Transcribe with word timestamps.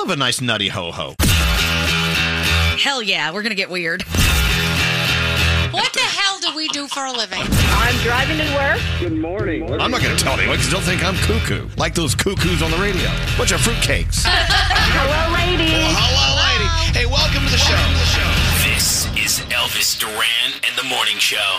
love 0.00 0.08
a 0.08 0.16
nice 0.16 0.40
nutty 0.40 0.68
ho 0.68 0.90
ho. 0.90 1.14
Hell 2.78 3.02
yeah, 3.02 3.30
we're 3.30 3.42
gonna 3.42 3.54
get 3.54 3.68
weird. 3.68 4.02
What 5.72 5.92
the 5.92 6.00
hell 6.00 6.40
do 6.40 6.56
we 6.56 6.68
do 6.68 6.88
for 6.88 7.04
a 7.04 7.12
living? 7.12 7.42
I'm 7.42 7.94
driving 7.98 8.38
to 8.38 8.54
work. 8.54 8.80
Good 8.98 9.20
morning. 9.20 9.70
I'm 9.78 9.90
not 9.90 10.02
going 10.02 10.16
to 10.16 10.22
tell 10.22 10.32
anyone 10.32 10.56
because 10.56 10.70
they'll 10.70 10.80
think 10.80 11.04
I'm 11.04 11.14
cuckoo, 11.16 11.68
like 11.76 11.94
those 11.94 12.14
cuckoos 12.14 12.60
on 12.60 12.72
the 12.72 12.78
radio. 12.78 13.08
Bunch 13.38 13.52
of 13.52 13.60
fruitcakes. 13.60 14.22
Hello, 14.26 15.32
lady. 15.36 15.70
Well, 15.70 15.86
oh, 15.86 15.94
hello, 15.94 16.28
lady. 16.42 16.98
Hey, 16.98 17.06
welcome 17.06 17.44
to 17.44 17.52
the 17.52 17.58
show. 17.58 17.78
This 18.66 19.06
is 19.16 19.44
Elvis 19.50 19.96
Duran 20.00 20.52
and 20.66 20.76
the 20.76 20.84
Morning 20.88 21.18
Show. 21.18 21.54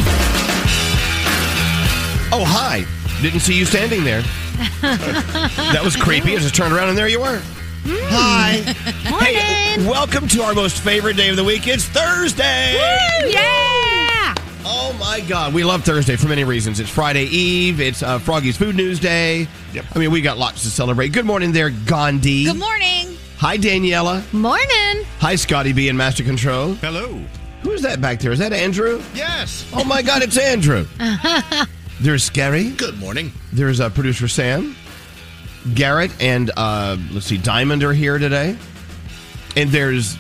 Oh, 2.33 2.43
hi. 2.43 2.85
Didn't 3.21 3.39
see 3.39 3.57
you 3.57 3.65
standing 3.65 4.03
there. 4.03 4.21
that 4.81 5.81
was 5.83 5.95
creepy. 5.95 6.35
I 6.35 6.39
just 6.39 6.55
turned 6.55 6.73
around 6.73 6.89
and 6.89 6.97
there 6.97 7.07
you 7.07 7.21
were. 7.21 7.41
Hi. 7.83 8.61
Hey, 9.25 9.87
welcome 9.87 10.27
to 10.29 10.43
our 10.43 10.53
most 10.53 10.81
favorite 10.81 11.17
day 11.17 11.29
of 11.29 11.35
the 11.35 11.43
week. 11.43 11.67
It's 11.67 11.85
Thursday. 11.85 12.75
Yeah! 13.27 14.35
Oh 14.63 14.95
my 14.99 15.21
God, 15.27 15.53
we 15.53 15.63
love 15.63 15.83
Thursday 15.83 16.15
for 16.15 16.27
many 16.27 16.43
reasons. 16.43 16.79
It's 16.79 16.89
Friday 16.89 17.23
Eve. 17.25 17.81
It's 17.81 18.03
uh, 18.03 18.19
Froggy's 18.19 18.55
Food 18.57 18.75
News 18.75 18.99
Day. 18.99 19.47
Yep. 19.73 19.85
I 19.95 19.99
mean, 19.99 20.11
we 20.11 20.21
got 20.21 20.37
lots 20.37 20.61
to 20.63 20.69
celebrate. 20.69 21.09
Good 21.11 21.25
morning, 21.25 21.51
there, 21.51 21.71
Gandhi. 21.71 22.45
Good 22.45 22.59
morning. 22.59 23.17
Hi, 23.37 23.57
Daniela. 23.57 24.31
Morning. 24.31 25.05
Hi, 25.19 25.35
Scotty 25.35 25.73
B 25.73 25.87
in 25.89 25.97
Master 25.97 26.23
Control. 26.23 26.75
Hello. 26.75 27.19
Who's 27.63 27.81
that 27.81 27.99
back 27.99 28.19
there? 28.19 28.31
Is 28.31 28.39
that 28.39 28.53
Andrew? 28.53 29.01
Yes. 29.15 29.67
Oh 29.73 29.83
my 29.83 30.01
God, 30.03 30.21
it's 30.21 30.37
Andrew. 30.37 30.85
There's 31.99 32.23
Scary. 32.23 32.69
Good 32.71 32.99
morning. 32.99 33.31
There's 33.53 33.79
uh, 33.79 33.89
producer 33.89 34.27
Sam, 34.27 34.75
Garrett, 35.73 36.11
and 36.21 36.51
uh, 36.57 36.97
let's 37.11 37.25
see, 37.25 37.37
Diamond 37.37 37.83
are 37.83 37.93
here 37.93 38.17
today. 38.17 38.57
And 39.55 39.69
there's 39.69 40.17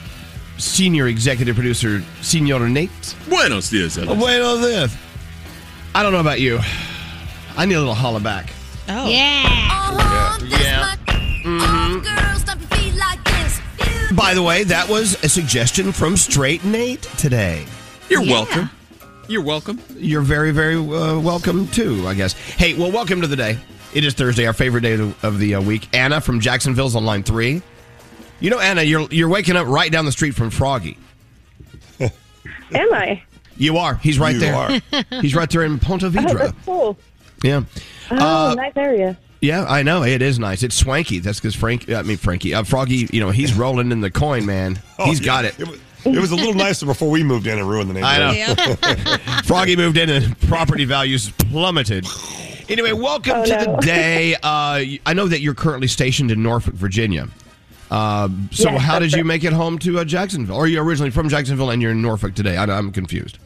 senior 0.57 1.07
executive 1.07 1.55
producer 1.55 2.03
Senor 2.21 2.69
Nate. 2.69 3.15
Buenos 3.27 3.69
dias, 3.69 3.97
wait 3.97 4.41
on 4.41 4.61
this. 4.61 4.95
I 5.95 6.03
don't 6.03 6.11
know 6.11 6.19
about 6.19 6.39
you. 6.39 6.59
I 7.57 7.65
need 7.65 7.75
a 7.75 7.79
little 7.79 7.93
holla 7.93 8.19
back. 8.19 8.53
Oh. 8.87 9.07
Yeah. 9.07 9.41
Yeah. 10.47 10.95
By 14.13 14.33
the 14.33 14.43
way, 14.43 14.63
that 14.65 14.87
was 14.89 15.21
a 15.23 15.29
suggestion 15.29 15.91
from 15.91 16.17
Straight 16.17 16.63
Nate 16.63 17.01
today. 17.17 17.65
You're 18.09 18.21
welcome. 18.21 18.69
You're 19.27 19.41
welcome. 19.41 19.79
You're 19.95 20.21
very, 20.21 20.51
very 20.51 20.75
uh, 20.75 21.17
welcome 21.19 21.67
too, 21.67 22.05
I 22.07 22.13
guess. 22.13 22.33
Hey, 22.33 22.73
well, 22.73 22.91
welcome 22.91 23.21
to 23.21 23.27
the 23.27 23.37
day. 23.37 23.57
It 23.93 24.05
is 24.05 24.13
Thursday, 24.13 24.45
our 24.47 24.53
favorite 24.53 24.81
day 24.81 24.93
of 24.93 25.21
the, 25.21 25.27
of 25.27 25.39
the 25.39 25.55
uh, 25.55 25.61
week. 25.61 25.89
Anna 25.93 26.21
from 26.21 26.39
Jacksonville's 26.39 26.95
on 26.95 27.05
line 27.05 27.23
three. 27.23 27.61
You 28.39 28.49
know, 28.49 28.59
Anna, 28.59 28.81
you're 28.83 29.07
you're 29.11 29.29
waking 29.29 29.55
up 29.55 29.67
right 29.67 29.91
down 29.91 30.05
the 30.05 30.11
street 30.11 30.33
from 30.35 30.49
Froggy. 30.49 30.97
Am 31.99 32.93
I? 32.93 33.21
You 33.57 33.77
are. 33.77 33.95
He's 33.95 34.17
right 34.17 34.33
You 34.33 34.39
there. 34.39 34.55
are. 34.55 34.79
He's 35.21 35.35
right 35.35 35.49
there 35.49 35.63
in 35.63 35.77
Ponte 35.77 36.03
Oh, 36.03 36.09
that's 36.09 36.53
cool. 36.65 36.97
Yeah. 37.43 37.63
Oh, 38.11 38.51
Uh, 38.51 38.55
nice 38.55 38.73
area. 38.75 39.17
Yeah, 39.41 39.65
I 39.67 39.83
know 39.83 40.03
it 40.03 40.21
is 40.21 40.37
nice. 40.39 40.61
It's 40.63 40.75
swanky. 40.75 41.19
That's 41.19 41.39
because 41.39 41.55
Frank. 41.55 41.89
I 41.89 42.01
mean 42.03 42.17
Frankie. 42.17 42.53
Uh, 42.53 42.63
Froggy. 42.63 43.07
You 43.11 43.19
know 43.19 43.29
he's 43.31 43.53
rolling 43.53 43.91
in 43.91 44.01
the 44.01 44.11
coin, 44.11 44.45
man. 44.45 44.79
He's 45.05 45.19
got 45.19 45.45
it. 45.45 45.59
It 45.59 45.67
was, 45.67 45.79
it 46.05 46.19
was 46.19 46.31
a 46.31 46.35
little 46.35 46.53
nicer 46.53 46.85
before 46.85 47.09
we 47.09 47.23
moved 47.23 47.47
in 47.47 47.57
and 47.59 47.67
ruined 47.67 47.89
the 47.89 47.95
neighborhood. 47.95 48.77
I 48.81 49.17
know. 49.35 49.41
Froggy 49.43 49.75
moved 49.75 49.97
in 49.97 50.09
and 50.09 50.39
property 50.41 50.85
values 50.85 51.29
plummeted. 51.31 52.05
Anyway, 52.71 52.91
welcome 52.93 53.33
Oh, 53.35 53.45
to 53.45 53.65
no. 53.65 53.75
the 53.75 53.81
day. 53.85 54.35
Uh, 54.35 54.81
I 55.05 55.13
know 55.13 55.27
that 55.27 55.41
you're 55.41 55.53
currently 55.53 55.87
stationed 55.87 56.31
in 56.31 56.41
Norfolk, 56.41 56.73
Virginia. 56.73 57.27
Uh, 57.89 58.29
so 58.51 58.69
Yes, 58.71 58.81
how 58.81 58.99
did 58.99 59.11
you 59.11 59.25
make 59.25 59.43
it 59.43 59.51
home 59.51 59.77
to 59.79 59.99
uh, 59.99 60.05
Jacksonville? 60.05 60.55
Or 60.55 60.63
are 60.63 60.67
you 60.67 60.81
originally 60.81 61.11
from 61.11 61.27
Jacksonville 61.27 61.69
and 61.71 61.81
you're 61.81 61.91
in 61.91 62.01
Norfolk 62.01 62.33
today? 62.33 62.55
I, 62.55 62.63
I'm 62.63 62.91
confused. 62.93 63.37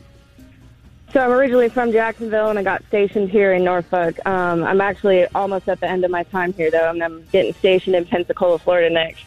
So 1.12 1.22
I'm 1.22 1.32
originally 1.32 1.70
from 1.70 1.92
Jacksonville, 1.92 2.50
and 2.50 2.60
I 2.60 2.64
got 2.64 2.84
stationed 2.90 3.30
here 3.32 3.54
in 3.54 3.64
Norfolk. 3.64 4.20
Um, 4.28 4.64
I'm 4.64 4.82
actually 4.82 5.26
almost 5.34 5.68
at 5.70 5.80
the 5.80 5.90
end 5.90 6.04
of 6.06 6.12
my 6.12 6.24
time 6.24 6.52
here, 6.54 6.70
though, 6.70 6.90
and 6.90 7.02
I'm 7.02 7.24
getting 7.32 7.54
stationed 7.54 7.96
in 7.96 8.06
Pensacola, 8.06 8.60
Florida 8.60 8.90
next. 8.94 9.24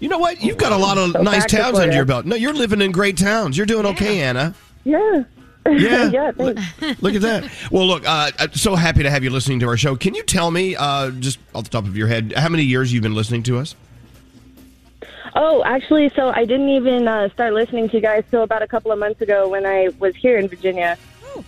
You 0.00 0.08
know 0.08 0.18
what? 0.18 0.42
You've 0.42 0.56
got 0.58 0.72
a 0.72 0.76
lot 0.76 0.98
of 0.98 1.12
So 1.12 1.22
nice 1.22 1.42
back 1.42 1.48
to 1.48 1.56
towns 1.56 1.78
under 1.78 1.94
your 1.94 2.04
belt. 2.04 2.26
No, 2.26 2.34
you're 2.34 2.52
living 2.52 2.80
in 2.80 2.90
great 2.90 3.16
towns. 3.16 3.56
You're 3.56 3.66
doing 3.66 3.86
okay, 3.86 4.20
Anna. 4.22 4.54
Yeah. 4.84 5.22
Yeah. 5.66 6.10
yeah. 6.10 6.32
Thanks. 6.32 7.02
Look 7.02 7.14
at 7.14 7.22
that. 7.22 7.50
Well, 7.70 7.86
look, 7.86 8.06
uh, 8.06 8.30
I'm 8.38 8.52
so 8.54 8.74
happy 8.74 9.02
to 9.02 9.10
have 9.10 9.22
you 9.24 9.30
listening 9.30 9.60
to 9.60 9.68
our 9.68 9.76
show. 9.76 9.96
Can 9.96 10.14
you 10.14 10.22
tell 10.22 10.50
me, 10.50 10.76
uh, 10.76 11.10
just 11.10 11.38
off 11.54 11.64
the 11.64 11.70
top 11.70 11.84
of 11.84 11.96
your 11.96 12.08
head, 12.08 12.32
how 12.36 12.48
many 12.48 12.62
years 12.62 12.92
you've 12.92 13.02
been 13.02 13.14
listening 13.14 13.42
to 13.44 13.58
us? 13.58 13.74
Oh, 15.34 15.62
actually, 15.64 16.10
so 16.10 16.30
I 16.30 16.44
didn't 16.44 16.70
even 16.70 17.06
uh, 17.06 17.28
start 17.30 17.52
listening 17.52 17.88
to 17.90 17.96
you 17.96 18.02
guys 18.02 18.24
till 18.30 18.42
about 18.42 18.62
a 18.62 18.66
couple 18.66 18.90
of 18.90 18.98
months 18.98 19.20
ago 19.20 19.48
when 19.48 19.64
I 19.64 19.90
was 19.98 20.16
here 20.16 20.38
in 20.38 20.48
Virginia. 20.48 20.98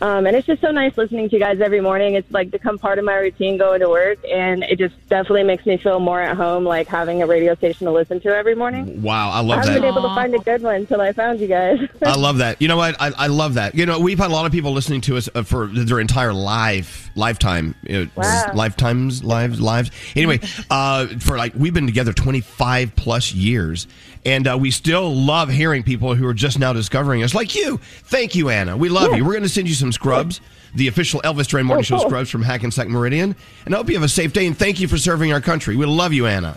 Um, 0.01 0.27
and 0.27 0.35
it's 0.37 0.47
just 0.47 0.61
so 0.63 0.71
nice 0.71 0.97
listening 0.97 1.29
to 1.29 1.37
you 1.37 1.41
guys 1.41 1.61
every 1.61 1.81
morning. 1.81 2.15
It's 2.15 2.31
like 2.33 2.51
become 2.51 2.79
part 2.79 2.99
of 2.99 3.05
my 3.05 3.17
routine 3.17 3.59
going 3.59 3.81
to 3.81 3.89
work, 3.89 4.19
and 4.31 4.63
it 4.65 4.79
just 4.79 4.95
definitely 5.09 5.43
makes 5.45 5.67
me 5.67 5.77
feel 5.77 6.01
more 6.01 6.21
at 6.21 6.37
home, 6.37 6.65
like 6.65 6.87
having 6.89 7.23
a 7.23 7.27
radio 7.27 7.55
station 7.55 7.87
to 7.87 7.93
listen 7.93 8.21
to 8.21 8.29
every 8.35 8.55
morning. 8.55 9.03
Wow, 9.03 9.31
I 9.31 9.41
love 9.41 9.49
that. 9.49 9.53
I 9.53 9.57
haven't 9.57 9.75
that. 9.75 9.81
been 9.81 9.91
able 9.91 10.03
to 10.09 10.15
find 10.15 10.35
a 10.35 10.39
good 10.39 10.63
one 10.63 10.75
until 10.77 11.01
I 11.01 11.13
found 11.13 11.41
you 11.41 11.47
guys. 11.49 11.79
I 12.03 12.17
love 12.17 12.39
that. 12.39 12.61
You 12.63 12.69
know 12.69 12.77
what? 12.77 12.97
I, 13.01 13.13
I 13.17 13.27
love 13.27 13.55
that. 13.55 13.75
You 13.75 13.87
know, 13.87 14.01
we've 14.01 14.19
had 14.19 14.31
a 14.31 14.35
lot 14.35 14.47
of 14.47 14.53
people 14.53 14.73
listening 14.73 15.01
to 15.03 15.17
us 15.17 15.29
uh, 15.35 15.43
for 15.43 15.67
their 15.67 16.01
entire 16.01 16.33
life, 16.33 17.11
lifetime, 17.15 17.75
uh, 17.91 18.07
Wow. 18.17 18.53
lifetimes, 18.55 19.23
lives, 19.25 19.61
lives. 19.61 19.91
Anyway, 20.17 20.41
uh, 20.71 21.07
for 21.19 21.37
like 21.37 21.53
we've 21.57 21.75
been 21.75 21.87
together 21.87 22.13
25 22.13 22.95
plus 22.97 23.33
years, 23.33 23.87
and 24.25 24.47
uh, 24.47 24.57
we 24.59 24.71
still 24.71 25.15
love 25.15 25.49
hearing 25.49 25.83
people 25.83 26.15
who 26.15 26.27
are 26.27 26.35
just 26.35 26.59
now 26.59 26.73
discovering 26.73 27.23
us, 27.23 27.35
like 27.35 27.55
you. 27.55 27.79
Thank 28.05 28.35
you, 28.35 28.51
Anna. 28.51 28.77
We 28.77 28.89
love 28.89 29.17
you. 29.17 29.25
We're 29.25 29.33
going 29.33 29.43
to 29.43 29.49
send 29.49 29.69
you 29.69 29.75
some 29.75 29.93
scrubs, 29.93 30.41
the 30.75 30.89
official 30.89 31.21
Elvis 31.23 31.49
Duran 31.49 31.67
Morning 31.67 31.85
Show 31.85 31.99
scrubs 32.07 32.31
from 32.31 32.43
Hackensack 32.43 32.89
Meridian, 32.89 33.35
and 33.65 33.75
I 33.75 33.79
hope 33.79 33.89
you 33.89 33.95
have 33.95 34.05
a 34.05 34.09
safe 34.09 34.33
day. 34.33 34.47
And 34.47 34.57
thank 34.57 34.81
you 34.81 34.89
for 34.89 34.99
serving 34.99 35.33
our 35.33 35.41
country. 35.41 35.77
We 35.77 35.87
love 35.87 36.13
you, 36.13 36.27
Anna. 36.27 36.57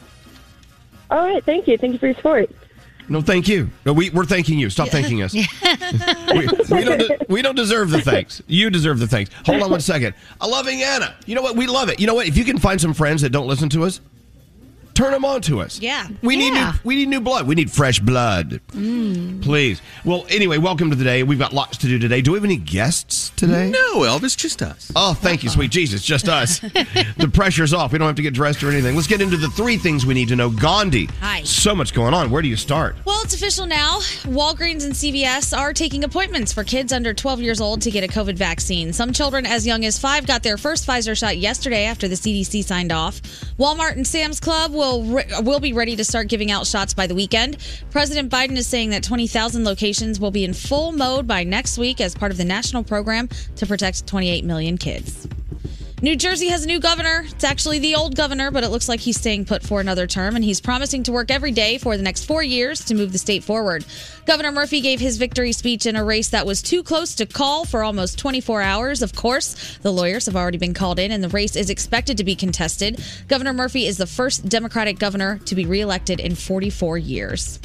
All 1.09 1.19
right, 1.19 1.43
thank 1.43 1.67
you. 1.67 1.77
Thank 1.77 1.93
you 1.93 1.99
for 1.99 2.07
your 2.07 2.15
support. 2.15 2.49
No, 3.07 3.21
thank 3.21 3.47
you. 3.47 3.69
No, 3.85 3.93
we, 3.93 4.09
we're 4.09 4.25
thanking 4.25 4.57
you. 4.57 4.69
Stop 4.69 4.89
thanking 4.89 5.21
us. 5.21 5.33
we, 5.33 5.43
we 6.75 6.83
don't 6.83 6.97
de- 6.97 7.17
we 7.29 7.41
don't 7.43 7.55
deserve 7.55 7.91
the 7.91 8.01
thanks. 8.01 8.41
You 8.47 8.71
deserve 8.71 8.99
the 8.99 9.07
thanks. 9.07 9.29
Hold 9.45 9.61
on 9.61 9.69
one 9.69 9.81
second. 9.81 10.15
A 10.41 10.47
loving 10.47 10.81
Anna. 10.81 11.15
You 11.27 11.35
know 11.35 11.43
what? 11.43 11.55
We 11.55 11.67
love 11.67 11.89
it. 11.89 11.99
You 11.99 12.07
know 12.07 12.15
what? 12.15 12.27
If 12.27 12.35
you 12.35 12.43
can 12.43 12.57
find 12.57 12.81
some 12.81 12.93
friends 12.95 13.21
that 13.21 13.29
don't 13.29 13.47
listen 13.47 13.69
to 13.69 13.83
us, 13.83 14.01
turn 14.95 15.11
them 15.11 15.25
on 15.25 15.41
to 15.41 15.61
us. 15.61 15.79
Yeah. 15.79 16.07
We 16.23 16.37
need 16.37 16.51
new, 16.51 16.71
we 16.83 16.95
need 16.95 17.09
new 17.09 17.21
blood. 17.21 17.45
We 17.45 17.53
need 17.53 17.69
fresh 17.69 17.99
blood. 17.99 18.61
Mm. 18.69 19.43
Please. 19.43 19.81
Well, 20.05 20.25
anyway, 20.29 20.57
welcome 20.57 20.89
to 20.89 20.95
the 20.95 21.03
day. 21.03 21.21
We've 21.23 21.37
got 21.37 21.53
lots 21.53 21.77
to 21.79 21.87
do 21.87 21.99
today. 21.99 22.21
Do 22.21 22.31
we 22.31 22.37
have 22.37 22.45
any 22.45 22.57
guests 22.57 23.31
today? 23.35 23.69
No, 23.69 23.99
Elvis, 23.99 24.35
just 24.35 24.61
us. 24.61 24.91
Oh, 24.95 25.13
thank 25.13 25.43
you, 25.43 25.49
sweet 25.49 25.69
Jesus. 25.69 26.01
Just 26.01 26.29
us. 26.29 26.59
the 26.59 27.29
pressure's 27.31 27.73
off. 27.73 27.91
We 27.91 27.99
don't 27.99 28.07
have 28.07 28.15
to 28.15 28.21
get 28.21 28.33
dressed 28.33 28.63
or 28.63 28.71
anything. 28.71 28.95
Let's 28.95 29.07
get 29.07 29.21
into 29.21 29.37
the 29.37 29.49
three 29.49 29.77
things 29.77 30.05
we 30.05 30.13
need 30.13 30.29
to 30.29 30.35
know. 30.35 30.49
Gandhi. 30.49 31.07
Hi. 31.19 31.43
So 31.43 31.75
much 31.75 31.93
going 31.93 32.13
on. 32.13 32.31
Where 32.31 32.41
do 32.41 32.47
you 32.47 32.55
start? 32.55 32.95
Well, 33.03 33.21
it's 33.23 33.35
official 33.35 33.65
now. 33.65 33.99
Walgreens 34.23 34.85
and 34.85 34.93
CVS 34.93 35.55
are 35.55 35.73
taking 35.73 36.05
appointments 36.05 36.53
for 36.53 36.63
kids 36.63 36.93
under 36.93 37.13
12 37.13 37.41
years 37.41 37.59
old 37.59 37.81
to 37.81 37.91
get 37.91 38.03
a 38.03 38.07
COVID 38.07 38.37
vaccine. 38.37 38.93
Some 38.93 39.11
children 39.11 39.45
as 39.45 39.67
young 39.67 39.83
as 39.83 39.99
five 39.99 40.25
got 40.25 40.41
their 40.41 40.57
first 40.57 40.87
Pfizer 40.87 41.17
shot 41.17 41.37
yesterday 41.37 41.85
after 41.85 42.07
the 42.07 42.15
CDC 42.15 42.63
signed 42.63 42.93
off. 42.93 43.21
Walmart 43.59 43.93
and 43.93 44.07
Sam's 44.07 44.39
Club 44.39 44.73
will 44.73 44.84
re- 44.93 45.25
will 45.41 45.59
be 45.59 45.73
ready 45.73 45.95
to 45.95 46.03
start 46.03 46.27
giving 46.27 46.51
out 46.51 46.67
shots 46.67 46.93
by 46.93 47.07
the 47.07 47.15
weekend. 47.15 47.57
President 47.91 48.31
Biden 48.31 48.55
is 48.57 48.67
saying 48.67 48.91
that 48.91 49.03
20,000 49.03 49.63
locations 49.63 50.19
will 50.19 50.31
be 50.31 50.43
in 50.43 50.53
full 50.53 50.91
mode 50.91 51.27
by 51.27 51.43
next 51.43 51.77
week 51.77 51.99
as 51.99 52.15
part 52.15 52.31
of 52.31 52.37
the 52.37 52.45
national 52.45 52.83
program 52.83 53.27
to 53.55 53.65
protect 53.65 54.05
28 54.07 54.45
million 54.45 54.77
kids. 54.77 55.27
New 56.05 56.15
Jersey 56.15 56.49
has 56.49 56.63
a 56.63 56.67
new 56.67 56.79
governor. 56.79 57.25
It's 57.25 57.43
actually 57.43 57.79
the 57.79 57.95
old 57.95 58.15
governor, 58.15 58.51
but 58.51 58.63
it 58.63 58.69
looks 58.69 58.87
like 58.87 58.99
he's 58.99 59.19
staying 59.19 59.45
put 59.45 59.63
for 59.63 59.81
another 59.81 60.05
term, 60.05 60.35
and 60.35 60.45
he's 60.45 60.61
promising 60.61 61.01
to 61.01 61.11
work 61.11 61.31
every 61.31 61.51
day 61.51 61.79
for 61.79 61.97
the 61.97 62.03
next 62.03 62.25
four 62.25 62.43
years 62.43 62.85
to 62.85 62.93
move 62.93 63.11
the 63.11 63.17
state 63.17 63.43
forward. 63.43 63.83
Governor 64.27 64.51
Murphy 64.51 64.81
gave 64.81 64.99
his 64.99 65.17
victory 65.17 65.51
speech 65.51 65.87
in 65.87 65.95
a 65.95 66.05
race 66.05 66.29
that 66.29 66.45
was 66.45 66.61
too 66.61 66.83
close 66.83 67.15
to 67.15 67.25
call 67.25 67.65
for 67.65 67.83
almost 67.83 68.19
24 68.19 68.61
hours. 68.61 69.01
Of 69.01 69.15
course, 69.15 69.79
the 69.81 69.91
lawyers 69.91 70.27
have 70.27 70.35
already 70.35 70.59
been 70.59 70.75
called 70.75 70.99
in, 70.99 71.09
and 71.09 71.23
the 71.23 71.29
race 71.29 71.55
is 71.55 71.71
expected 71.71 72.17
to 72.17 72.23
be 72.23 72.35
contested. 72.35 73.03
Governor 73.27 73.53
Murphy 73.53 73.87
is 73.87 73.97
the 73.97 74.05
first 74.05 74.47
Democratic 74.47 74.99
governor 74.99 75.39
to 75.45 75.55
be 75.55 75.65
reelected 75.65 76.19
in 76.19 76.35
44 76.35 76.99
years. 76.99 77.59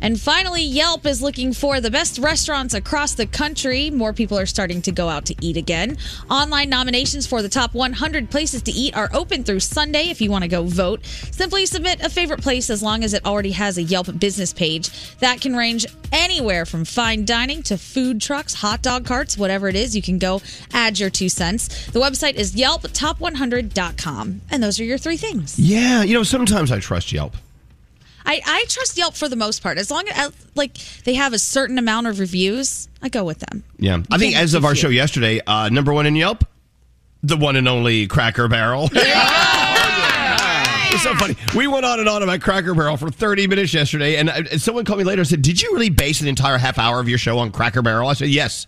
And 0.00 0.20
finally, 0.20 0.62
Yelp 0.62 1.06
is 1.06 1.20
looking 1.22 1.52
for 1.52 1.80
the 1.80 1.90
best 1.90 2.18
restaurants 2.18 2.74
across 2.74 3.14
the 3.14 3.26
country. 3.26 3.90
More 3.90 4.12
people 4.12 4.38
are 4.38 4.46
starting 4.46 4.80
to 4.82 4.92
go 4.92 5.08
out 5.08 5.26
to 5.26 5.34
eat 5.40 5.56
again. 5.56 5.98
Online 6.30 6.68
nominations 6.68 7.26
for 7.26 7.42
the 7.42 7.48
top 7.48 7.74
100 7.74 8.30
places 8.30 8.62
to 8.62 8.72
eat 8.72 8.96
are 8.96 9.10
open 9.12 9.44
through 9.44 9.60
Sunday 9.60 10.08
if 10.08 10.20
you 10.20 10.30
want 10.30 10.42
to 10.42 10.48
go 10.48 10.64
vote. 10.64 11.04
Simply 11.04 11.66
submit 11.66 12.00
a 12.00 12.08
favorite 12.08 12.40
place 12.40 12.70
as 12.70 12.82
long 12.82 13.04
as 13.04 13.14
it 13.14 13.24
already 13.26 13.52
has 13.52 13.78
a 13.78 13.82
Yelp 13.82 14.18
business 14.18 14.52
page. 14.52 14.90
That 15.18 15.40
can 15.40 15.54
range 15.54 15.86
anywhere 16.12 16.66
from 16.66 16.84
fine 16.84 17.24
dining 17.24 17.62
to 17.64 17.76
food 17.76 18.20
trucks, 18.20 18.54
hot 18.54 18.82
dog 18.82 19.04
carts, 19.04 19.36
whatever 19.36 19.68
it 19.68 19.76
is. 19.76 19.94
You 19.94 20.02
can 20.02 20.18
go 20.18 20.40
add 20.72 20.98
your 20.98 21.10
two 21.10 21.28
cents. 21.28 21.86
The 21.88 22.00
website 22.00 22.34
is 22.34 22.54
yelptop100.com. 22.54 24.40
And 24.50 24.62
those 24.62 24.80
are 24.80 24.84
your 24.84 24.98
three 24.98 25.16
things. 25.16 25.58
Yeah, 25.58 26.02
you 26.02 26.14
know, 26.14 26.22
sometimes 26.22 26.72
I 26.72 26.78
trust 26.78 27.12
Yelp. 27.12 27.36
I, 28.30 28.40
I 28.46 28.64
trust 28.68 28.96
Yelp 28.96 29.14
for 29.14 29.28
the 29.28 29.34
most 29.34 29.60
part. 29.60 29.76
As 29.76 29.90
long 29.90 30.04
as 30.08 30.32
like 30.54 30.74
they 31.04 31.14
have 31.14 31.32
a 31.32 31.38
certain 31.38 31.78
amount 31.78 32.06
of 32.06 32.20
reviews, 32.20 32.88
I 33.02 33.08
go 33.08 33.24
with 33.24 33.40
them. 33.40 33.64
Yeah. 33.76 34.02
I 34.08 34.18
think 34.18 34.36
as 34.36 34.54
of 34.54 34.64
our 34.64 34.70
you. 34.70 34.76
show 34.76 34.88
yesterday, 34.88 35.40
uh, 35.44 35.68
number 35.68 35.92
one 35.92 36.06
in 36.06 36.14
Yelp, 36.14 36.44
the 37.24 37.36
one 37.36 37.56
and 37.56 37.66
only 37.66 38.06
Cracker 38.06 38.48
Barrel. 38.48 38.88
It's 40.92 41.04
so 41.04 41.14
funny. 41.14 41.36
We 41.54 41.68
went 41.68 41.86
on 41.86 42.00
and 42.00 42.08
on 42.08 42.24
about 42.24 42.40
Cracker 42.40 42.74
Barrel 42.74 42.96
for 42.96 43.10
30 43.10 43.46
minutes 43.46 43.72
yesterday, 43.72 44.16
and, 44.16 44.28
uh, 44.28 44.42
and 44.50 44.60
someone 44.60 44.84
called 44.84 44.98
me 44.98 45.04
later 45.04 45.20
and 45.20 45.28
said, 45.28 45.40
Did 45.40 45.62
you 45.62 45.72
really 45.72 45.88
base 45.88 46.20
an 46.20 46.26
entire 46.26 46.58
half 46.58 46.78
hour 46.78 46.98
of 46.98 47.08
your 47.08 47.16
show 47.16 47.38
on 47.38 47.52
Cracker 47.52 47.80
Barrel? 47.80 48.08
I 48.08 48.14
said, 48.14 48.28
Yes. 48.28 48.66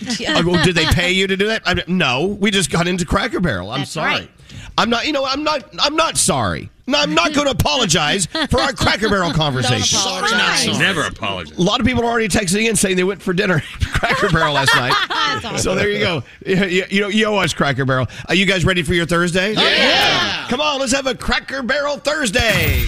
I 0.28 0.42
go, 0.42 0.62
did 0.62 0.76
they 0.76 0.86
pay 0.86 1.10
you 1.10 1.26
to 1.26 1.36
do 1.36 1.48
that? 1.48 1.62
I 1.66 1.82
no, 1.88 2.26
we 2.26 2.52
just 2.52 2.70
got 2.70 2.86
into 2.86 3.04
Cracker 3.04 3.40
Barrel. 3.40 3.72
I'm 3.72 3.80
That's 3.80 3.90
sorry. 3.90 4.12
right. 4.12 4.30
I'm 4.78 4.90
not. 4.90 5.06
You 5.06 5.12
know, 5.12 5.24
I'm 5.24 5.42
not. 5.44 5.64
I'm 5.80 5.96
not 5.96 6.16
sorry. 6.16 6.70
No, 6.88 6.98
I'm 7.00 7.14
not 7.14 7.32
going 7.34 7.46
to 7.46 7.50
apologize 7.52 8.26
for 8.26 8.60
our 8.60 8.72
Cracker 8.72 9.08
Barrel 9.08 9.32
conversation. 9.32 9.98
apologize. 9.98 10.30
Sorry, 10.30 10.38
not 10.40 10.56
sorry. 10.58 10.78
Never 10.78 11.02
apologize. 11.02 11.58
A 11.58 11.62
lot 11.62 11.80
of 11.80 11.86
people 11.86 12.04
are 12.04 12.06
already 12.08 12.28
texting 12.28 12.68
in 12.68 12.76
saying 12.76 12.94
they 12.96 13.02
went 13.02 13.20
for 13.20 13.32
dinner 13.32 13.56
at 13.56 13.86
Cracker 13.92 14.28
Barrel 14.30 14.54
last 14.54 14.74
night. 14.76 14.92
So 15.58 15.74
there 15.74 15.90
you 15.90 15.98
go. 15.98 16.22
You, 16.46 16.56
you, 16.64 16.84
you 16.88 17.00
know, 17.02 17.08
you 17.08 17.26
owe 17.26 17.36
us 17.36 17.52
Cracker 17.52 17.84
Barrel. 17.84 18.06
Are 18.28 18.34
you 18.34 18.46
guys 18.46 18.64
ready 18.64 18.82
for 18.82 18.94
your 18.94 19.04
Thursday? 19.04 19.54
Oh, 19.56 19.60
yeah. 19.60 20.46
Come 20.48 20.60
on, 20.60 20.80
let's 20.80 20.92
have 20.92 21.06
a 21.06 21.14
Cracker 21.14 21.62
Barrel 21.62 21.96
Thursday. 21.98 22.84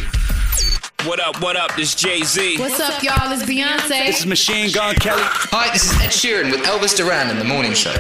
What 1.05 1.21
up, 1.21 1.41
what 1.43 1.57
up? 1.57 1.75
This 1.77 1.91
is 1.91 1.95
Jay 1.95 2.23
Z. 2.23 2.59
What's 2.59 2.81
up, 2.81 3.03
y'all? 3.03 3.31
It's 3.33 3.43
Beyonce. 3.43 3.89
This 4.07 4.21
is 4.21 4.27
Machine 4.27 4.71
Gun 4.73 4.95
Kelly. 4.97 5.23
Hi, 5.25 5.71
this 5.73 5.85
is 5.85 5.93
Ed 6.01 6.11
Sheeran 6.11 6.51
with 6.51 6.61
Elvis 6.63 6.97
Duran 6.97 7.31
in 7.31 7.39
the 7.39 7.45
Morning 7.45 7.75
Show. 7.75 7.93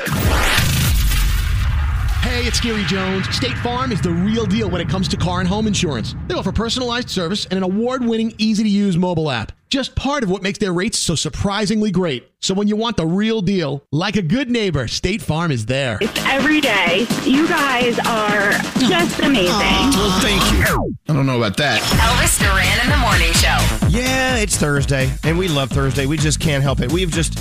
Hey, 2.29 2.47
it's 2.47 2.61
Gary 2.61 2.85
Jones. 2.85 3.27
State 3.35 3.57
Farm 3.59 3.91
is 3.91 4.03
the 4.03 4.11
real 4.11 4.45
deal 4.45 4.69
when 4.69 4.83
it 4.83 4.89
comes 4.89 5.09
to 5.09 5.17
car 5.17 5.41
and 5.41 5.49
home 5.49 5.67
insurance. 5.67 6.15
They 6.27 6.35
offer 6.35 6.53
personalized 6.53 7.09
service 7.09 7.47
and 7.47 7.55
an 7.55 7.63
award 7.63 8.05
winning, 8.05 8.35
easy 8.37 8.63
to 8.63 8.69
use 8.69 8.99
mobile 8.99 9.31
app. 9.31 9.51
Just 9.71 9.95
part 9.97 10.23
of 10.23 10.31
what 10.31 10.43
makes 10.43 10.59
their 10.59 10.75
rates 10.75 10.99
so 10.99 11.15
surprisingly 11.15 11.91
great. 11.91 12.31
So 12.41 12.53
when 12.53 12.69
you 12.69 12.77
want 12.77 12.99
the 12.99 13.07
real 13.07 13.41
deal, 13.41 13.83
like 13.93 14.17
a 14.17 14.23
good 14.23 14.51
neighbor, 14.51 14.89
State 14.89 15.23
Farm 15.23 15.51
is 15.51 15.65
there. 15.65 15.97
It's 16.03 16.13
every 16.27 16.61
day. 16.61 17.07
You 17.25 17.49
guys 17.49 17.99
are 18.01 18.53
just 18.79 19.19
amazing. 19.21 19.49
Well, 19.49 20.21
thank 20.21 20.43
you. 20.53 20.95
I 21.09 21.15
don't 21.15 21.25
know 21.25 21.39
about 21.39 21.57
that. 21.57 21.81
Elvis 21.81 22.39
Duran 22.39 22.81
in 22.85 22.91
the 22.91 22.99
morning 22.99 23.33
show. 23.33 23.57
Yeah, 23.89 24.37
it's 24.37 24.57
Thursday, 24.59 25.11
and 25.25 25.39
we 25.39 25.49
love 25.49 25.71
Thursday. 25.71 26.05
We 26.05 26.19
just 26.19 26.41
can't 26.41 26.63
help 26.63 26.81
it. 26.81 26.93
We've 26.93 27.11
just, 27.11 27.39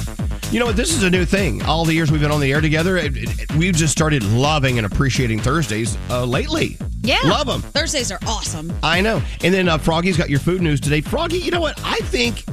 you 0.51 0.59
know 0.59 0.65
what, 0.67 0.75
this 0.77 0.93
is 0.93 1.03
a 1.03 1.09
new 1.09 1.25
thing. 1.25 1.61
All 1.63 1.83
the 1.83 1.93
years 1.93 2.11
we've 2.11 2.21
been 2.21 2.31
on 2.31 2.39
the 2.39 2.51
air 2.53 2.61
together, 2.61 2.97
it, 2.97 3.11
it- 3.17 3.55
we've 3.55 3.75
just 3.75 3.91
started 3.91 4.23
loving 4.23 4.77
and 4.77 4.85
appreciating 4.85 5.39
Thursdays 5.39 5.97
uh, 6.09 6.23
lately. 6.25 6.77
Yeah, 7.01 7.19
Love 7.23 7.47
them. 7.47 7.61
Thursdays 7.61 8.11
are 8.11 8.19
awesome. 8.27 8.71
I 8.83 9.01
know. 9.01 9.21
And 9.43 9.53
then 9.53 9.67
uh, 9.69 9.77
Froggy's 9.77 10.17
got 10.17 10.29
your 10.29 10.39
food 10.39 10.61
news 10.61 10.79
today. 10.81 11.01
Froggy, 11.01 11.37
you 11.37 11.51
know 11.51 11.61
what? 11.61 11.79
I 11.83 11.97
think 12.03 12.43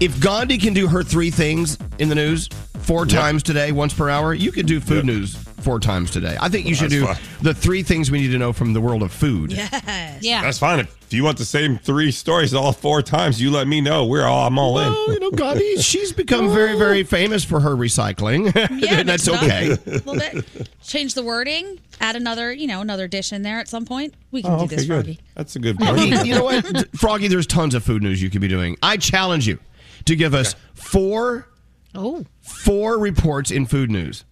if 0.00 0.20
Gandhi 0.20 0.58
can 0.58 0.74
do 0.74 0.86
her 0.88 1.02
three 1.02 1.30
things 1.30 1.78
in 1.98 2.08
the 2.08 2.14
news 2.14 2.48
four 2.80 3.06
times 3.06 3.42
today, 3.42 3.72
once 3.72 3.92
per 3.94 4.08
hour, 4.08 4.34
you 4.34 4.52
could 4.52 4.66
do 4.66 4.80
food 4.80 5.04
news 5.04 5.34
four 5.34 5.80
times 5.80 6.10
today. 6.12 6.36
I 6.40 6.48
think 6.48 6.66
you 6.66 6.74
should 6.76 6.90
do 6.90 7.06
That's 7.06 7.20
the 7.42 7.54
three 7.54 7.82
things 7.82 8.10
we 8.10 8.20
need 8.20 8.30
to 8.30 8.38
know 8.38 8.52
from 8.52 8.72
the 8.72 8.80
world 8.80 9.02
of 9.02 9.10
food. 9.10 9.52
Yes. 9.52 10.22
Yeah. 10.22 10.42
That's 10.42 10.58
fine. 10.58 10.80
If 10.80 11.12
you 11.12 11.24
want 11.24 11.38
the 11.38 11.44
same 11.44 11.78
three 11.78 12.10
stories 12.12 12.52
all 12.54 12.72
four 12.72 13.00
times, 13.02 13.40
you 13.40 13.50
let 13.50 13.66
me 13.66 13.80
know. 13.80 14.06
We're 14.06 14.24
all 14.26 14.46
I'm 14.46 14.58
all 14.58 14.74
Well, 14.74 15.04
in. 15.06 15.14
you 15.14 15.20
know, 15.20 15.30
Gandhi, 15.30 15.76
she's 15.80 16.12
become 16.12 16.52
very, 16.52 16.76
very 16.78 17.02
famous 17.02 17.42
for 17.44 17.58
her 17.60 17.70
recycling. 17.74 18.52
Yeah, 18.76 19.00
and 19.00 19.08
that's 19.08 19.26
mix 19.26 19.28
it 19.28 19.34
up 19.34 19.42
okay. 19.42 19.70
A 19.70 19.90
little 20.04 20.14
bit. 20.14 20.68
Change 20.82 21.14
the 21.14 21.22
wording. 21.22 21.80
Add 22.00 22.14
another, 22.16 22.52
you 22.52 22.66
know, 22.66 22.80
another 22.80 23.08
dish 23.08 23.32
in 23.32 23.42
there 23.42 23.58
at 23.58 23.68
some 23.68 23.84
point. 23.86 24.14
We 24.30 24.42
can 24.42 24.52
Oh, 24.52 24.58
do 24.58 24.64
okay, 24.64 24.76
this, 24.76 24.84
good. 24.84 25.04
Froggy. 25.04 25.20
That's 25.34 25.56
a 25.56 25.58
good 25.58 25.78
point. 25.78 26.26
you 26.26 26.34
know 26.34 26.44
what, 26.44 26.96
Froggy? 26.96 27.28
There's 27.28 27.46
tons 27.46 27.74
of 27.74 27.82
food 27.82 28.02
news 28.02 28.20
you 28.22 28.28
could 28.30 28.40
be 28.40 28.48
doing. 28.48 28.76
I 28.82 28.96
challenge 28.98 29.46
you 29.48 29.58
to 30.06 30.16
give 30.16 30.34
us 30.34 30.54
four, 30.74 31.46
Oh, 31.94 32.24
four 32.40 32.98
reports 32.98 33.50
in 33.50 33.66
food 33.66 33.90
news 33.90 34.24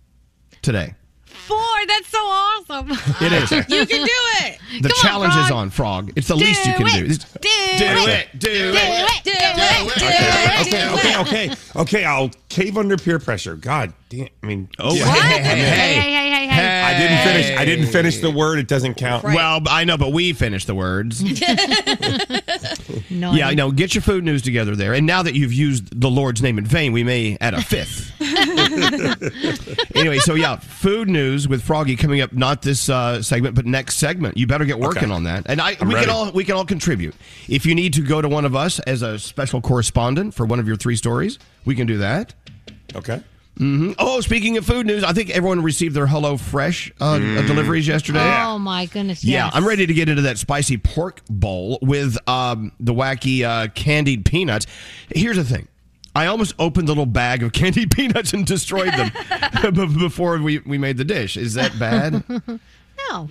today. 0.62 0.94
four. 1.25 1.59
That's 1.87 2.09
so 2.09 2.19
awesome. 2.19 2.91
It 3.21 3.32
is. 3.32 3.50
You 3.69 3.87
can 3.87 4.06
do 4.06 4.12
it. 4.47 4.59
The 4.82 4.88
Come 4.88 4.91
on, 4.91 5.03
challenge 5.31 5.37
is 5.47 5.50
on, 5.50 5.69
Frog. 5.71 6.12
It's 6.17 6.29
the 6.29 6.35
least 6.37 6.65
you 6.67 6.73
can 6.73 6.87
do. 6.87 7.05
it. 7.05 7.06
do 7.06 7.09
it. 7.11 7.29
Do 7.41 7.49
Do 7.79 7.85
it. 7.85 8.09
it. 8.09 8.41
Do 8.41 8.50
it. 8.50 9.25
Do 9.25 9.31
it. 9.31 9.94
Okay, 10.62 10.88
Do 10.88 10.94
okay, 10.94 11.44
it. 11.44 11.50
okay, 11.53 11.81
okay. 11.81 12.05
I'll 12.05 12.31
cave 12.49 12.79
under 12.79 12.97
peer 12.97 13.19
pressure. 13.19 13.55
God 13.56 13.93
damn. 14.09 14.29
I 14.43 14.47
mean, 14.47 14.69
Oh, 14.79 14.94
yeah. 14.94 15.05
hey, 15.05 15.43
hey, 15.43 15.59
hey, 15.59 15.94
hey, 15.94 16.12
hey. 16.15 16.24
I 16.94 16.99
didn't 16.99 17.25
finish. 17.25 17.58
I 17.61 17.64
didn't 17.64 17.87
finish 17.87 18.19
the 18.19 18.31
word. 18.31 18.58
It 18.58 18.69
doesn't 18.69 18.94
count. 18.94 19.25
Well, 19.25 19.61
I 19.69 19.85
know, 19.85 19.96
but 19.96 20.12
we 20.12 20.32
finished 20.32 20.67
the 20.67 20.75
words. 20.75 21.23
No. 23.11 23.32
Yeah, 23.35 23.49
I 23.49 23.55
know. 23.55 23.70
Get 23.70 23.94
your 23.94 24.02
food 24.02 24.25
news 24.25 24.43
together 24.43 24.75
there. 24.76 24.93
And 24.93 25.06
now 25.06 25.23
that 25.23 25.35
you've 25.35 25.52
used 25.52 26.00
the 26.00 26.11
Lord's 26.11 26.43
name 26.43 26.58
in 26.58 26.64
vain, 26.67 26.93
we 26.93 27.05
may 27.05 27.37
add 27.41 27.55
a 27.55 27.62
fifth. 27.62 28.12
anyway, 29.96 30.19
so 30.19 30.35
yeah, 30.35 30.56
food 30.56 31.08
news 31.08 31.49
with 31.49 31.62
Froggy 31.62 31.96
coming 31.96 32.20
up. 32.20 32.32
Not 32.32 32.62
this 32.62 32.88
uh, 32.88 33.23
segment, 33.23 33.55
but 33.55 33.67
next 33.67 33.97
segment. 33.97 34.37
You 34.37 34.47
better 34.47 34.64
get 34.64 34.79
working 34.79 35.05
Okay. 35.05 35.12
on 35.12 35.25
that. 35.25 35.44
And 35.47 35.61
I, 35.61 35.76
I'm 35.81 35.88
we 35.88 35.94
ready. 35.94 36.06
can 36.06 36.14
all 36.14 36.32
we 36.32 36.44
can 36.44 36.55
all 36.56 36.64
contribute. 36.64 37.14
If 37.49 37.67
you 37.67 37.75
need 37.75 37.93
to 37.94 38.02
go 38.02 38.20
to 38.20 38.29
one 38.29 38.44
of 38.44 38.55
us 38.56 38.79
as 38.81 39.02
a 39.02 39.19
special 39.19 39.61
correspondent 39.61 40.35
for 40.35 40.44
one 40.47 40.58
of 40.61 40.67
your 40.67 40.76
three 40.76 40.97
stories, 40.97 41.38
we 41.64 41.75
can 41.75 41.87
do 41.87 41.99
that. 41.99 42.35
Okay. 42.94 43.23
Oh, 43.61 44.21
speaking 44.21 44.56
of 44.56 44.67
food 44.67 44.87
news, 44.87 45.05
I 45.05 45.12
think 45.12 45.31
everyone 45.31 45.62
received 45.62 45.95
their 45.95 46.06
Hello 46.06 46.37
Fresh 46.37 46.93
uh, 47.01 47.19
deliveries 47.19 47.87
yesterday. 47.87 48.21
Oh 48.43 48.59
my 48.59 48.87
goodness. 48.87 49.25
Yeah, 49.25 49.47
yes. 49.47 49.53
I'm 49.55 49.67
ready 49.67 49.87
to 49.87 49.95
get 49.95 50.09
into 50.09 50.23
that 50.23 50.39
spicy 50.39 50.77
pork 50.77 51.21
bowl 51.31 51.79
with 51.83 52.17
um, 52.29 52.73
the 52.81 52.93
wacky 52.95 53.43
uh, 53.43 53.69
candied 53.69 54.25
peanuts. 54.25 54.67
Here's 55.15 55.37
the 55.37 55.45
thing. 55.45 55.69
I 56.17 56.27
almost 56.27 56.55
opened 56.59 56.89
the 56.89 56.93
little 56.93 57.06
bag 57.06 57.43
of 57.43 57.53
candied 57.55 57.91
peanuts 57.91 58.33
and 58.33 58.47
destroyed 58.47 58.93
them 58.95 59.11
before 59.99 60.39
we, 60.39 60.59
we 60.59 60.79
made 60.79 60.97
the 60.97 61.05
dish. 61.05 61.37
Is 61.37 61.55
that 61.55 61.79
bad? 61.79 62.25
No. 63.11 63.29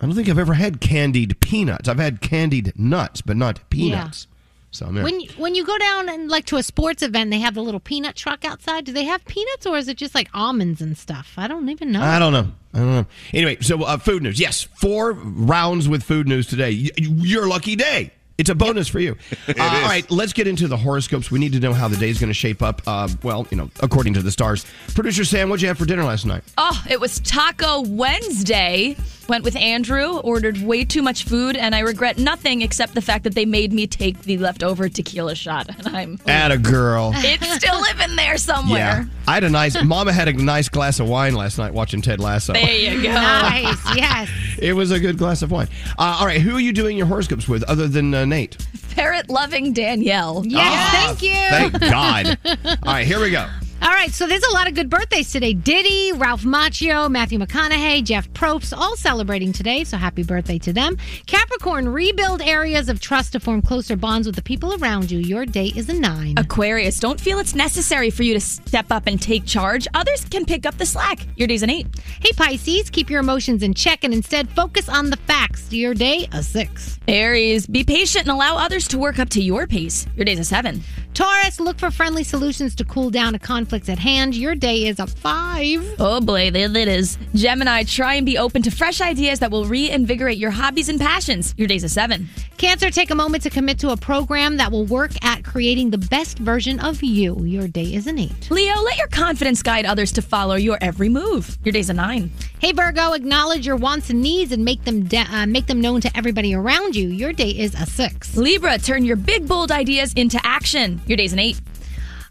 I 0.00 0.06
don't 0.06 0.14
think 0.14 0.28
I've 0.28 0.38
ever 0.38 0.54
had 0.54 0.80
candied 0.80 1.40
peanuts. 1.40 1.88
I've 1.88 1.98
had 1.98 2.20
candied 2.20 2.72
nuts, 2.78 3.20
but 3.20 3.36
not 3.36 3.68
peanuts. 3.68 4.27
So 4.70 4.86
I'm 4.86 4.94
there. 4.94 5.04
When 5.04 5.20
you, 5.20 5.28
when 5.38 5.54
you 5.54 5.64
go 5.64 5.76
down 5.78 6.08
and 6.08 6.28
like 6.28 6.44
to 6.46 6.56
a 6.56 6.62
sports 6.62 7.02
event, 7.02 7.30
they 7.30 7.38
have 7.38 7.54
the 7.54 7.62
little 7.62 7.80
peanut 7.80 8.14
truck 8.16 8.44
outside. 8.44 8.84
Do 8.84 8.92
they 8.92 9.04
have 9.04 9.24
peanuts 9.24 9.66
or 9.66 9.78
is 9.78 9.88
it 9.88 9.96
just 9.96 10.14
like 10.14 10.28
almonds 10.34 10.80
and 10.82 10.96
stuff? 10.96 11.32
I 11.36 11.48
don't 11.48 11.68
even 11.70 11.90
know. 11.90 12.02
I 12.02 12.18
don't 12.18 12.32
know. 12.32 12.48
I 12.74 12.78
don't 12.78 12.92
know. 12.92 13.06
Anyway, 13.32 13.58
so 13.60 13.82
uh, 13.82 13.96
food 13.96 14.22
news. 14.22 14.38
Yes, 14.38 14.62
four 14.80 15.12
rounds 15.12 15.88
with 15.88 16.02
food 16.02 16.28
news 16.28 16.46
today. 16.46 16.70
Y- 16.70 16.90
your 16.98 17.48
lucky 17.48 17.76
day. 17.76 18.12
It's 18.36 18.50
a 18.50 18.54
bonus 18.54 18.86
for 18.88 19.00
you. 19.00 19.16
Uh, 19.48 19.54
all 19.62 19.88
right, 19.88 20.08
let's 20.10 20.34
get 20.34 20.46
into 20.46 20.68
the 20.68 20.76
horoscopes. 20.76 21.30
We 21.30 21.38
need 21.38 21.52
to 21.52 21.58
know 21.60 21.72
how 21.72 21.88
the 21.88 21.96
day 21.96 22.10
is 22.10 22.18
going 22.20 22.28
to 22.28 22.34
shape 22.34 22.62
up. 22.62 22.82
Uh, 22.86 23.08
well, 23.22 23.46
you 23.50 23.56
know, 23.56 23.70
according 23.80 24.12
to 24.14 24.22
the 24.22 24.30
stars. 24.30 24.66
Producer 24.94 25.24
Sam, 25.24 25.48
what'd 25.48 25.62
you 25.62 25.68
have 25.68 25.78
for 25.78 25.86
dinner 25.86 26.04
last 26.04 26.26
night? 26.26 26.44
Oh, 26.58 26.84
it 26.88 27.00
was 27.00 27.18
Taco 27.20 27.80
Wednesday. 27.80 28.94
Went 29.28 29.44
with 29.44 29.56
Andrew, 29.56 30.16
ordered 30.20 30.56
way 30.62 30.86
too 30.86 31.02
much 31.02 31.24
food, 31.24 31.54
and 31.56 31.74
I 31.74 31.80
regret 31.80 32.16
nothing 32.16 32.62
except 32.62 32.94
the 32.94 33.02
fact 33.02 33.24
that 33.24 33.34
they 33.34 33.44
made 33.44 33.74
me 33.74 33.86
take 33.86 34.22
the 34.22 34.38
leftover 34.38 34.88
tequila 34.88 35.34
shot. 35.34 35.68
And 35.68 35.88
I'm 35.94 36.18
At 36.26 36.50
a 36.50 36.56
girl. 36.56 37.12
it's 37.14 37.46
still 37.56 37.78
living 37.78 38.16
there 38.16 38.38
somewhere. 38.38 38.78
Yeah, 38.78 39.04
I 39.26 39.34
had 39.34 39.44
a 39.44 39.50
nice. 39.50 39.82
Mama 39.84 40.12
had 40.14 40.28
a 40.28 40.32
nice 40.32 40.70
glass 40.70 40.98
of 40.98 41.10
wine 41.10 41.34
last 41.34 41.58
night 41.58 41.74
watching 41.74 42.00
Ted 42.00 42.20
Lasso. 42.20 42.54
There 42.54 42.72
you 42.72 43.02
go. 43.02 43.12
Nice. 43.12 43.76
Yes. 43.98 44.30
It 44.58 44.72
was 44.74 44.90
a 44.92 45.00
good 45.00 45.18
glass 45.18 45.42
of 45.42 45.50
wine. 45.50 45.68
Uh, 45.98 46.16
all 46.20 46.26
right, 46.26 46.40
who 46.40 46.56
are 46.56 46.60
you 46.60 46.72
doing 46.72 46.96
your 46.96 47.06
horoscopes 47.06 47.48
with 47.48 47.62
other 47.64 47.86
than 47.88 48.14
uh, 48.14 48.24
Nate? 48.24 48.56
Parrot 48.94 49.28
loving 49.28 49.72
Danielle. 49.72 50.42
Yes. 50.46 51.18
Thank 51.20 51.22
you. 51.22 51.30
Thank 51.32 51.80
God. 51.80 52.38
All 52.82 52.92
right, 52.94 53.06
here 53.06 53.20
we 53.20 53.30
go. 53.30 53.48
All 53.80 53.90
right, 53.90 54.10
so 54.12 54.26
there's 54.26 54.42
a 54.42 54.52
lot 54.52 54.66
of 54.66 54.74
good 54.74 54.90
birthdays 54.90 55.30
today. 55.30 55.52
Diddy, 55.52 56.10
Ralph 56.12 56.42
Macchio, 56.42 57.08
Matthew 57.08 57.38
McConaughey, 57.38 58.02
Jeff 58.02 58.28
Probst, 58.30 58.76
all 58.76 58.96
celebrating 58.96 59.52
today, 59.52 59.84
so 59.84 59.96
happy 59.96 60.24
birthday 60.24 60.58
to 60.58 60.72
them. 60.72 60.96
Capricorn, 61.26 61.88
rebuild 61.88 62.42
areas 62.42 62.88
of 62.88 62.98
trust 63.00 63.32
to 63.32 63.40
form 63.40 63.62
closer 63.62 63.94
bonds 63.94 64.26
with 64.26 64.34
the 64.34 64.42
people 64.42 64.74
around 64.82 65.12
you. 65.12 65.20
Your 65.20 65.46
day 65.46 65.72
is 65.76 65.88
a 65.88 65.92
nine. 65.92 66.34
Aquarius, 66.38 66.98
don't 66.98 67.20
feel 67.20 67.38
it's 67.38 67.54
necessary 67.54 68.10
for 68.10 68.24
you 68.24 68.34
to 68.34 68.40
step 68.40 68.86
up 68.90 69.06
and 69.06 69.22
take 69.22 69.46
charge. 69.46 69.86
Others 69.94 70.24
can 70.24 70.44
pick 70.44 70.66
up 70.66 70.76
the 70.76 70.86
slack. 70.86 71.20
Your 71.36 71.46
day's 71.46 71.62
an 71.62 71.70
eight. 71.70 71.86
Hey, 72.20 72.32
Pisces, 72.32 72.90
keep 72.90 73.08
your 73.08 73.20
emotions 73.20 73.62
in 73.62 73.74
check 73.74 74.02
and 74.02 74.12
instead 74.12 74.48
focus 74.50 74.88
on 74.88 75.10
the 75.10 75.16
facts. 75.18 75.72
Your 75.72 75.94
day, 75.94 76.28
a 76.32 76.42
six. 76.42 76.98
Aries, 77.06 77.66
be 77.68 77.84
patient 77.84 78.24
and 78.24 78.32
allow 78.32 78.56
others 78.56 78.88
to 78.88 78.98
work 78.98 79.20
up 79.20 79.28
to 79.30 79.40
your 79.40 79.68
pace. 79.68 80.04
Your 80.16 80.24
day's 80.24 80.40
a 80.40 80.44
seven. 80.44 80.82
Taurus, 81.14 81.58
look 81.58 81.78
for 81.80 81.90
friendly 81.90 82.22
solutions 82.22 82.76
to 82.76 82.84
cool 82.84 83.10
down 83.10 83.34
a 83.34 83.38
conflict 83.40 83.88
at 83.88 83.98
hand. 83.98 84.36
Your 84.36 84.54
day 84.54 84.86
is 84.86 85.00
a 85.00 85.06
five. 85.06 85.84
Oh 85.98 86.20
boy, 86.20 86.52
there 86.52 86.68
it 86.76 86.86
is. 86.88 87.18
Gemini, 87.34 87.82
try 87.82 88.14
and 88.14 88.24
be 88.24 88.38
open 88.38 88.62
to 88.62 88.70
fresh 88.70 89.00
ideas 89.00 89.40
that 89.40 89.50
will 89.50 89.64
reinvigorate 89.64 90.38
your 90.38 90.52
hobbies 90.52 90.88
and 90.88 91.00
passions. 91.00 91.54
Your 91.56 91.66
day's 91.66 91.82
a 91.82 91.88
seven. 91.88 92.28
Cancer, 92.56 92.90
take 92.90 93.10
a 93.10 93.14
moment 93.16 93.42
to 93.44 93.50
commit 93.50 93.80
to 93.80 93.90
a 93.90 93.96
program 93.96 94.58
that 94.58 94.70
will 94.70 94.84
work 94.84 95.10
at 95.24 95.44
creating 95.44 95.90
the 95.90 95.98
best 95.98 96.38
version 96.38 96.78
of 96.80 97.02
you. 97.02 97.44
Your 97.44 97.66
day 97.66 97.94
is 97.94 98.06
an 98.06 98.18
eight. 98.18 98.48
Leo, 98.50 98.80
let 98.80 98.96
your 98.96 99.08
confidence 99.08 99.62
guide 99.62 99.86
others 99.86 100.12
to 100.12 100.22
follow 100.22 100.54
your 100.54 100.78
every 100.80 101.08
move. 101.08 101.58
Your 101.64 101.72
day's 101.72 101.90
a 101.90 101.94
nine. 101.94 102.30
Hey 102.60 102.72
Virgo, 102.72 103.12
acknowledge 103.14 103.66
your 103.66 103.76
wants 103.76 104.10
and 104.10 104.20
needs 104.22 104.52
and 104.52 104.64
make 104.64 104.84
them 104.84 105.04
de- 105.04 105.18
uh, 105.18 105.46
make 105.46 105.66
them 105.66 105.80
known 105.80 106.00
to 106.00 106.16
everybody 106.16 106.54
around 106.54 106.94
you. 106.94 107.08
Your 107.08 107.32
day 107.32 107.50
is 107.50 107.74
a 107.74 107.86
six. 107.86 108.36
Libra, 108.36 108.78
turn 108.78 109.04
your 109.04 109.16
big 109.16 109.48
bold 109.48 109.72
ideas 109.72 110.12
into 110.14 110.40
action. 110.44 111.00
Your 111.08 111.16
day's 111.16 111.32
an 111.32 111.38
eight. 111.38 111.60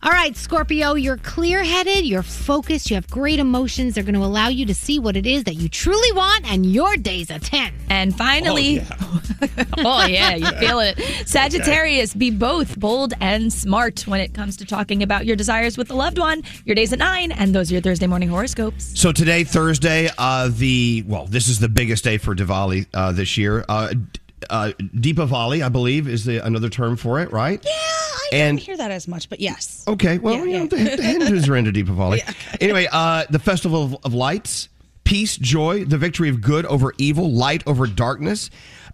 All 0.04 0.12
right, 0.12 0.38
Scorpio, 0.38 0.94
you're 0.94 1.18
clear 1.18 1.64
headed, 1.64 2.06
you're 2.06 2.22
focused, 2.22 2.92
you 2.92 2.96
have 2.96 3.10
great 3.10 3.40
emotions. 3.40 3.96
They're 3.96 4.04
going 4.04 4.14
to 4.14 4.24
allow 4.24 4.48
you 4.48 4.64
to 4.68 4.76
see 4.76 5.00
what 5.00 5.18
it 5.18 5.26
is 5.26 5.46
that 5.46 5.56
you 5.56 5.68
truly 5.70 6.12
want, 6.12 6.50
and 6.52 6.68
your 6.68 6.98
day's 6.98 7.32
a 7.32 7.40
10. 7.40 7.74
And 7.90 8.16
finally, 8.16 8.84
oh 9.80 10.06
yeah, 10.06 10.36
you 10.36 10.46
feel 10.60 10.80
it. 10.82 11.00
Sagittarius, 11.26 12.14
be 12.14 12.30
both 12.30 12.80
bold 12.80 13.16
and 13.20 13.52
smart 13.52 14.06
when 14.06 14.22
it 14.22 14.36
comes 14.36 14.56
to 14.58 14.66
talking 14.66 15.02
about 15.02 15.26
your 15.26 15.36
desires 15.36 15.80
with 15.80 15.90
a 15.90 15.96
loved 15.96 16.20
one. 16.20 16.44
Your 16.64 16.76
day's 16.76 16.94
at 16.94 17.00
nine, 17.00 17.32
and 17.32 17.56
those 17.56 17.72
are 17.72 17.74
your 17.74 17.82
Thursday 17.82 18.06
morning 18.06 18.30
horoscopes. 18.30 19.00
So 19.00 19.12
today, 19.12 19.44
Thursday, 19.46 20.10
uh, 20.20 20.52
the 20.54 21.04
well, 21.08 21.26
this 21.26 21.48
is 21.48 21.58
the 21.58 21.70
biggest 21.70 22.04
day 22.04 22.20
for 22.20 22.36
Diwali 22.36 22.86
uh, 22.94 23.14
this 23.14 23.36
year. 23.36 23.66
Uh, 23.68 23.90
d- 23.94 24.20
uh, 24.50 24.72
Deepavali, 24.80 25.64
I 25.64 25.70
believe, 25.70 26.08
is 26.08 26.26
the, 26.26 26.46
another 26.46 26.70
term 26.70 26.96
for 26.96 27.20
it, 27.20 27.32
right? 27.32 27.62
Yeah, 27.64 27.72
I 27.72 28.30
and 28.34 28.58
didn't 28.58 28.66
hear 28.66 28.78
that 28.78 28.92
as 28.92 29.08
much, 29.08 29.30
but 29.30 29.40
yes. 29.40 29.84
Okay, 29.88 30.18
well, 30.18 30.36
Yeah, 30.36 30.44
you 30.44 30.60
know, 30.60 30.68
the, 30.68 30.96
the 30.96 31.04
Hindus 31.04 31.48
are 31.50 31.56
into 31.56 31.72
Deepavali. 31.72 32.22
Anyway, 32.62 32.88
uh, 32.92 33.26
the 33.30 33.40
Festival 33.40 33.84
of, 33.84 33.98
of 34.06 34.14
Lights, 34.14 34.70
peace, 35.04 35.38
joy, 35.38 35.86
the 35.86 35.98
victory 35.98 36.30
of 36.30 36.42
good 36.42 36.66
over 36.66 36.94
evil, 36.98 37.32
light 37.32 37.64
over 37.66 37.88
darkness. 37.88 38.50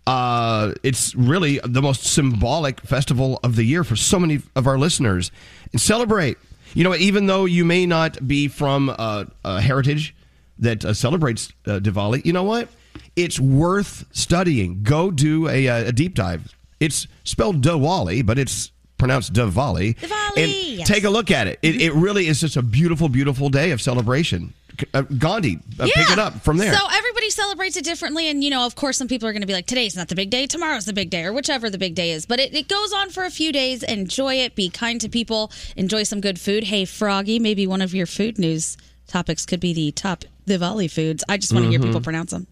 Uh, 0.06 0.74
it's 0.84 1.16
really 1.16 1.60
the 1.64 1.82
most 1.82 2.04
symbolic 2.04 2.82
festival 2.82 3.40
of 3.44 3.56
the 3.56 3.64
year 3.64 3.84
for 3.84 3.96
so 3.96 4.20
many 4.20 4.42
of 4.56 4.68
our 4.68 4.78
listeners. 4.78 5.32
And 5.72 5.80
celebrate. 5.80 6.38
You 6.74 6.84
know, 6.84 6.96
even 6.96 7.28
though 7.28 7.46
you 7.46 7.66
may 7.66 7.86
not 7.86 8.28
be 8.28 8.48
from 8.48 8.94
uh, 8.98 9.26
a 9.46 9.62
heritage 9.62 10.16
that 10.60 10.84
uh, 10.84 10.94
celebrates 10.94 11.54
uh, 11.66 11.80
Diwali, 11.80 12.26
you 12.26 12.34
know 12.34 12.44
what? 12.44 12.68
It's 13.16 13.40
worth 13.40 14.06
studying. 14.12 14.82
Go 14.84 15.12
do 15.12 15.48
a, 15.50 15.68
uh, 15.68 15.90
a 15.90 15.92
deep 15.92 16.16
dive. 16.16 16.56
It's 16.80 17.08
spelled 17.24 17.62
Diwali, 17.64 18.26
but 18.26 18.40
it's 18.40 18.72
pronounced 18.98 19.34
Diwali. 19.34 19.96
Diwali, 19.98 20.38
And 20.38 20.52
yes. 20.52 20.88
take 20.88 21.04
a 21.04 21.10
look 21.10 21.30
at 21.32 21.48
it. 21.48 21.60
It, 21.62 21.82
it 21.82 21.94
really 21.94 22.28
is 22.28 22.42
just 22.42 22.58
a 22.58 22.62
beautiful, 22.62 23.10
beautiful 23.10 23.50
day 23.50 23.72
of 23.72 23.82
celebration. 23.82 24.54
Uh, 24.92 25.02
Gandhi, 25.04 25.60
uh, 25.80 25.86
pick 25.94 26.10
it 26.10 26.18
up 26.18 26.34
from 26.42 26.58
there. 26.58 26.74
So 26.74 26.84
everybody 26.92 27.30
celebrates 27.30 27.78
it 27.78 27.86
differently, 27.86 28.28
and 28.28 28.44
you 28.44 28.50
know, 28.50 28.66
of 28.66 28.74
course, 28.74 28.98
some 28.98 29.08
people 29.08 29.28
are 29.30 29.32
going 29.32 29.42
to 29.42 29.48
be 29.48 29.54
like, 29.54 29.68
"Today's 29.68 29.96
not 29.96 30.08
the 30.08 30.16
big 30.16 30.32
day. 30.32 30.48
Tomorrow's 30.48 30.86
the 30.86 30.94
big 30.94 31.12
day, 31.12 31.26
or 31.26 31.32
whichever 31.32 31.70
the 31.70 31.78
big 31.78 31.94
day 31.94 32.10
is." 32.10 32.26
But 32.26 32.40
it, 32.40 32.56
it 32.56 32.68
goes 32.68 32.92
on 32.92 33.12
for 33.12 33.24
a 33.24 33.30
few 33.30 33.52
days. 33.52 33.84
Enjoy 33.84 34.34
it. 34.34 34.56
Be 34.56 34.70
kind 34.70 35.00
to 35.02 35.10
people. 35.10 35.52
Enjoy 35.78 36.02
some 36.02 36.22
good 36.22 36.40
food. 36.40 36.64
Hey, 36.64 36.86
Froggy, 36.86 37.38
maybe 37.38 37.68
one 37.68 37.84
of 37.84 37.94
your 37.94 38.08
food 38.08 38.40
news 38.40 38.76
topics 39.06 39.46
could 39.46 39.60
be 39.60 39.74
the 39.74 39.92
top 39.92 40.26
Diwali 40.48 40.90
foods. 40.90 41.24
I 41.30 41.38
just 41.38 41.54
want 41.54 41.66
to 41.66 41.70
hear 41.70 41.80
Mhm. 41.80 41.84
people 41.86 42.02
pronounce 42.02 42.32
them. 42.32 42.48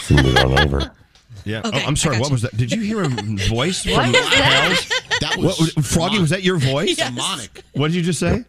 Send 0.00 0.26
it 0.26 0.38
on 0.38 0.58
over. 0.58 0.92
Yeah. 1.44 1.62
Okay, 1.64 1.82
oh, 1.82 1.86
I'm 1.88 1.96
sorry. 1.96 2.20
What 2.20 2.28
you. 2.28 2.34
was 2.34 2.42
that? 2.42 2.56
Did 2.56 2.70
you 2.70 2.80
hear 2.82 3.02
a 3.02 3.08
voice 3.08 3.84
What 3.86 3.94
from 4.04 4.12
was 4.12 4.30
that? 4.30 4.68
Hell's? 4.68 5.18
That 5.20 5.36
What 5.38 5.58
was 5.58 5.72
Froggy, 5.92 6.20
was 6.20 6.30
that 6.30 6.44
your 6.44 6.56
voice? 6.56 6.96
Yes. 6.96 7.08
Demonic. 7.10 7.64
What 7.72 7.88
did 7.88 7.96
you 7.96 8.02
just 8.02 8.20
say? 8.20 8.44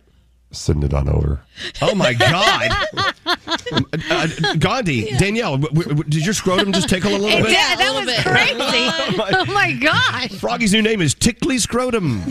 Send 0.52 0.84
it 0.84 0.94
on 0.94 1.10
over. 1.10 1.42
Oh 1.82 1.96
my 1.96 2.14
God. 2.14 2.72
Uh, 3.26 3.80
uh, 4.12 4.28
Gandhi, 4.60 5.12
Danielle, 5.18 5.58
w- 5.58 5.84
w- 5.90 6.04
did 6.04 6.24
your 6.26 6.34
scrotum 6.34 6.72
just 6.74 6.88
tickle 6.90 7.12
a 7.12 7.18
little 7.18 7.30
It 7.40 7.44
bit? 7.44 7.48
did. 7.48 7.56
that 7.56 8.06
was 8.06 8.24
crazy. 8.24 9.36
oh 9.40 9.46
my 9.54 9.72
gosh. 9.74 10.32
Froggy's 10.40 10.74
new 10.74 10.82
name 10.82 11.02
is 11.02 11.14
Tickly 11.16 11.58
Scrotum. 11.58 12.22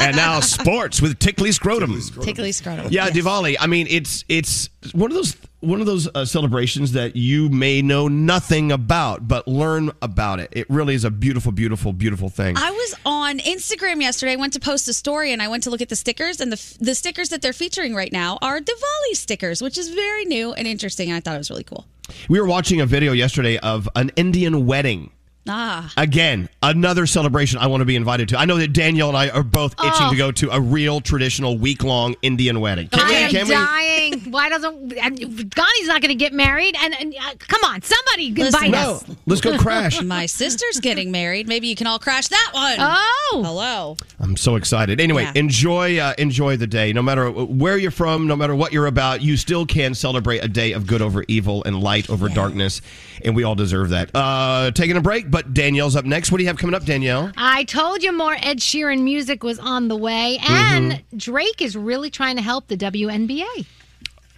and 0.00 0.14
now 0.16 0.38
sports 0.40 1.00
with 1.02 1.18
Tickly 1.18 1.50
Scrotum. 1.52 2.00
Tickly 2.22 2.52
scrotum. 2.52 2.86
Yeah, 2.90 3.06
Yes. 3.06 3.16
Diwali. 3.16 3.56
I 3.58 3.66
mean, 3.66 3.86
it's 3.90 4.24
it's 4.28 4.68
one 4.92 5.10
of 5.10 5.14
those 5.14 5.36
one 5.60 5.80
of 5.80 5.86
those 5.86 6.08
uh, 6.14 6.24
celebrations 6.24 6.92
that 6.92 7.14
you 7.14 7.50
may 7.50 7.82
know 7.82 8.08
nothing 8.08 8.72
about, 8.72 9.28
but 9.28 9.46
learn 9.46 9.90
about 10.00 10.40
it. 10.40 10.48
It 10.52 10.68
really 10.70 10.94
is 10.94 11.04
a 11.04 11.10
beautiful, 11.10 11.52
beautiful, 11.52 11.92
beautiful 11.92 12.30
thing. 12.30 12.56
I 12.56 12.70
was 12.70 12.94
on 13.04 13.38
Instagram 13.40 14.00
yesterday. 14.00 14.32
I 14.32 14.36
went 14.36 14.54
to 14.54 14.60
post 14.60 14.88
a 14.88 14.94
story 14.94 15.32
and 15.32 15.42
I 15.42 15.48
went 15.48 15.64
to 15.64 15.70
look 15.70 15.82
at 15.82 15.90
the 15.90 15.96
stickers, 15.96 16.40
and 16.40 16.50
the 16.50 16.76
the 16.80 16.94
stickers 16.94 17.28
that 17.28 17.42
they're 17.42 17.52
featuring 17.52 17.94
right 17.94 18.12
now 18.12 18.38
are 18.40 18.58
Diwali 18.58 19.14
stickers, 19.14 19.60
which 19.60 19.76
is 19.76 19.90
very 19.90 20.24
new 20.24 20.52
and 20.54 20.66
interesting. 20.66 21.10
And 21.10 21.16
I 21.16 21.20
thought 21.20 21.34
it 21.34 21.38
was 21.38 21.50
really 21.50 21.64
cool. 21.64 21.86
we 22.28 22.40
were 22.40 22.46
watching 22.46 22.80
a 22.80 22.86
video 22.86 23.12
yesterday 23.12 23.58
of 23.58 23.88
an 23.94 24.10
Indian 24.16 24.66
wedding. 24.66 25.10
Ah, 25.48 25.92
Again, 25.96 26.48
another 26.62 27.06
celebration 27.06 27.58
I 27.58 27.66
want 27.66 27.80
to 27.80 27.84
be 27.86 27.96
invited 27.96 28.28
to. 28.28 28.38
I 28.38 28.44
know 28.44 28.58
that 28.58 28.72
Danielle 28.72 29.08
and 29.08 29.16
I 29.16 29.30
are 29.30 29.42
both 29.42 29.72
itching 29.80 30.06
Oh. 30.06 30.10
to 30.10 30.16
go 30.16 30.30
to 30.32 30.50
a 30.50 30.60
real 30.60 31.00
traditional 31.00 31.56
week 31.58 31.82
long 31.82 32.14
Indian 32.22 32.60
wedding. 32.60 32.88
Can 32.88 33.00
I 33.00 33.08
we? 33.08 33.14
am 33.16 33.30
Can 33.30 33.48
we? 33.48 33.54
dying. 33.54 34.20
Why 34.30 34.48
doesn't 34.48 34.92
and 34.98 35.18
Gandhi's 35.18 35.86
not 35.88 36.02
going 36.02 36.10
to 36.10 36.14
get 36.14 36.32
married? 36.34 36.76
And, 36.80 36.94
and 37.00 37.14
uh, 37.20 37.32
come 37.38 37.62
on, 37.64 37.80
somebody 37.82 38.32
Listen, 38.32 38.66
invite 38.66 38.70
No, 38.70 38.94
us. 38.96 39.04
let's 39.26 39.40
go 39.40 39.56
crash. 39.58 40.00
my 40.04 40.26
sister's 40.26 40.78
getting 40.80 41.10
married. 41.10 41.48
Maybe 41.48 41.68
you 41.68 41.74
can 41.76 41.86
all 41.86 41.98
crash 41.98 42.28
that 42.28 42.50
one. 42.52 42.76
Oh, 42.78 43.42
hello. 43.44 43.96
I'm 44.20 44.36
so 44.36 44.56
excited. 44.56 45.00
Anyway, 45.00 45.22
Yeah. 45.22 45.32
enjoy 45.36 45.98
uh, 45.98 46.14
enjoy 46.18 46.58
the 46.58 46.66
day. 46.66 46.92
No 46.92 47.02
matter 47.02 47.30
where 47.30 47.78
you're 47.78 47.90
from, 47.90 48.26
no 48.26 48.36
matter 48.36 48.54
what 48.54 48.72
you're 48.72 48.86
about, 48.86 49.22
you 49.22 49.36
still 49.38 49.64
can 49.64 49.94
celebrate 49.94 50.44
a 50.44 50.48
day 50.48 50.72
of 50.72 50.86
good 50.86 51.00
over 51.02 51.24
evil 51.28 51.64
and 51.64 51.80
light 51.80 52.10
over 52.10 52.28
darkness, 52.28 52.82
and 53.24 53.34
we 53.34 53.42
all 53.44 53.54
deserve 53.54 53.90
that. 53.90 54.10
Uh, 54.14 54.70
taking 54.72 54.96
a 54.96 55.00
break, 55.00 55.29
but 55.30 55.54
Danielle's 55.54 55.96
up 55.96 56.04
next. 56.04 56.30
What 56.32 56.38
do 56.38 56.44
you 56.44 56.48
have 56.48 56.58
coming 56.58 56.74
up, 56.74 56.84
Danielle? 56.84 57.32
I 57.36 57.64
told 57.64 58.02
you 58.02 58.12
more 58.12 58.34
Ed 58.34 58.58
Sheeran 58.58 59.02
music 59.02 59.42
was 59.42 59.58
on 59.58 59.88
the 59.88 59.96
way, 59.96 60.38
and 60.48 61.02
Drake 61.16 61.62
is 61.62 61.76
really 61.76 62.10
trying 62.10 62.36
to 62.36 62.42
help 62.42 62.68
the 62.68 62.76
WNBA. 62.76 63.66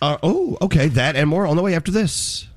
Uh, 0.00 0.18
oh, 0.22 0.58
okay, 0.60 0.88
that 0.88 1.16
and 1.16 1.28
more 1.28 1.46
on 1.46 1.56
the 1.56 1.62
way 1.62 1.74
after 1.74 1.90
this. 1.90 2.48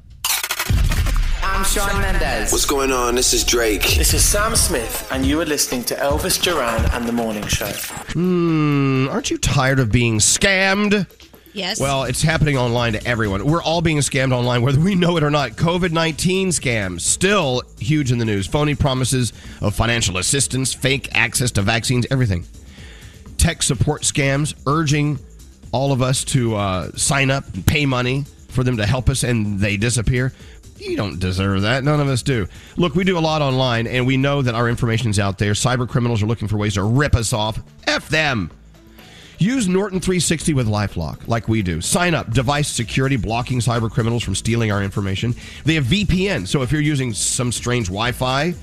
I'm 1.43 1.63
Shawn 1.63 2.01
Mendes. 2.01 2.51
What's 2.51 2.65
going 2.65 2.91
on? 2.91 3.15
This 3.15 3.33
is 3.33 3.43
Drake. 3.43 3.83
This 3.83 4.13
is 4.13 4.25
Sam 4.25 4.55
Smith, 4.55 5.07
and 5.11 5.25
you 5.25 5.39
are 5.39 5.45
listening 5.45 5.83
to 5.85 5.95
Elvis 5.95 6.41
Duran 6.41 6.83
and 6.91 7.07
the 7.07 7.13
Morning 7.13 7.47
Show. 7.47 7.71
Hmm, 8.11 9.07
aren't 9.09 9.31
you 9.31 9.37
tired 9.37 9.79
of 9.79 9.91
being 9.91 10.17
scammed? 10.17 11.07
Yes. 11.55 11.79
Well, 11.79 12.03
it's 12.03 12.21
happening 12.21 12.57
online 12.57 12.93
to 12.93 13.07
everyone. 13.07 13.45
We're 13.45 13.63
all 13.63 13.81
being 13.81 13.99
scammed 13.99 14.33
online, 14.33 14.61
whether 14.61 14.79
we 14.79 14.93
know 14.93 15.15
it 15.15 15.23
or 15.23 15.29
not. 15.29 15.51
COVID 15.51 15.91
19 15.91 16.49
scams, 16.49 17.01
still 17.01 17.63
huge 17.79 18.11
in 18.11 18.17
the 18.17 18.25
news. 18.25 18.45
Phony 18.45 18.75
promises 18.75 19.31
of 19.61 19.73
financial 19.73 20.17
assistance, 20.17 20.73
fake 20.73 21.07
access 21.13 21.51
to 21.51 21.61
vaccines, 21.61 22.05
everything. 22.11 22.45
Tech 23.37 23.63
support 23.63 24.01
scams 24.01 24.53
urging 24.67 25.17
all 25.71 25.93
of 25.93 26.01
us 26.01 26.25
to 26.25 26.55
uh, 26.55 26.91
sign 26.97 27.31
up 27.31 27.45
and 27.53 27.65
pay 27.65 27.85
money 27.85 28.25
for 28.49 28.65
them 28.65 28.75
to 28.77 28.85
help 28.85 29.09
us, 29.09 29.23
and 29.23 29.57
they 29.57 29.77
disappear. 29.77 30.33
You 30.77 30.97
don't 30.97 31.19
deserve 31.19 31.61
that. 31.61 31.85
None 31.85 32.01
of 32.01 32.09
us 32.09 32.21
do. 32.21 32.47
Look, 32.75 32.95
we 32.95 33.05
do 33.05 33.17
a 33.17 33.19
lot 33.19 33.41
online, 33.41 33.87
and 33.87 34.05
we 34.05 34.17
know 34.17 34.41
that 34.41 34.55
our 34.55 34.67
information's 34.67 35.19
out 35.19 35.37
there. 35.37 35.53
Cyber 35.53 35.87
criminals 35.87 36.21
are 36.21 36.25
looking 36.25 36.49
for 36.49 36.57
ways 36.57 36.73
to 36.73 36.83
rip 36.83 37.15
us 37.15 37.31
off. 37.31 37.59
F 37.87 38.09
them. 38.09 38.51
Use 39.37 39.67
Norton 39.67 39.99
360 39.99 40.53
with 40.53 40.67
LifeLock, 40.67 41.27
like 41.27 41.47
we 41.47 41.61
do. 41.61 41.81
Sign 41.81 42.13
up. 42.13 42.31
Device 42.31 42.67
security 42.67 43.17
blocking 43.17 43.59
cyber 43.59 43.91
criminals 43.91 44.23
from 44.23 44.35
stealing 44.35 44.71
our 44.71 44.81
information. 44.81 45.35
They 45.65 45.75
have 45.75 45.85
VPN, 45.85 46.47
so 46.47 46.61
if 46.61 46.71
you're 46.71 46.81
using 46.81 47.13
some 47.13 47.51
strange 47.51 47.87
Wi-Fi, 47.87 48.53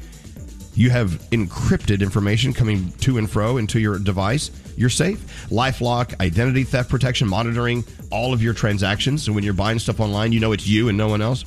you 0.75 0.91
have 0.91 1.11
encrypted 1.31 2.01
information 2.01 2.53
coming 2.53 2.93
to 3.01 3.19
and 3.19 3.31
fro 3.31 3.59
into 3.59 3.79
your 3.79 3.99
device. 3.99 4.51
You're 4.77 4.89
safe. 4.91 5.49
LifeLock, 5.51 6.19
identity 6.21 6.65
theft 6.65 6.89
protection, 6.89 7.29
monitoring 7.29 7.85
all 8.11 8.33
of 8.33 8.43
your 8.43 8.55
transactions. 8.55 9.23
So 9.23 9.33
when 9.33 9.45
you're 9.45 9.53
buying 9.53 9.79
stuff 9.79 10.01
online, 10.01 10.33
you 10.33 10.41
know 10.41 10.53
it's 10.53 10.67
you 10.67 10.89
and 10.89 10.97
no 10.97 11.09
one 11.09 11.21
else. 11.21 11.45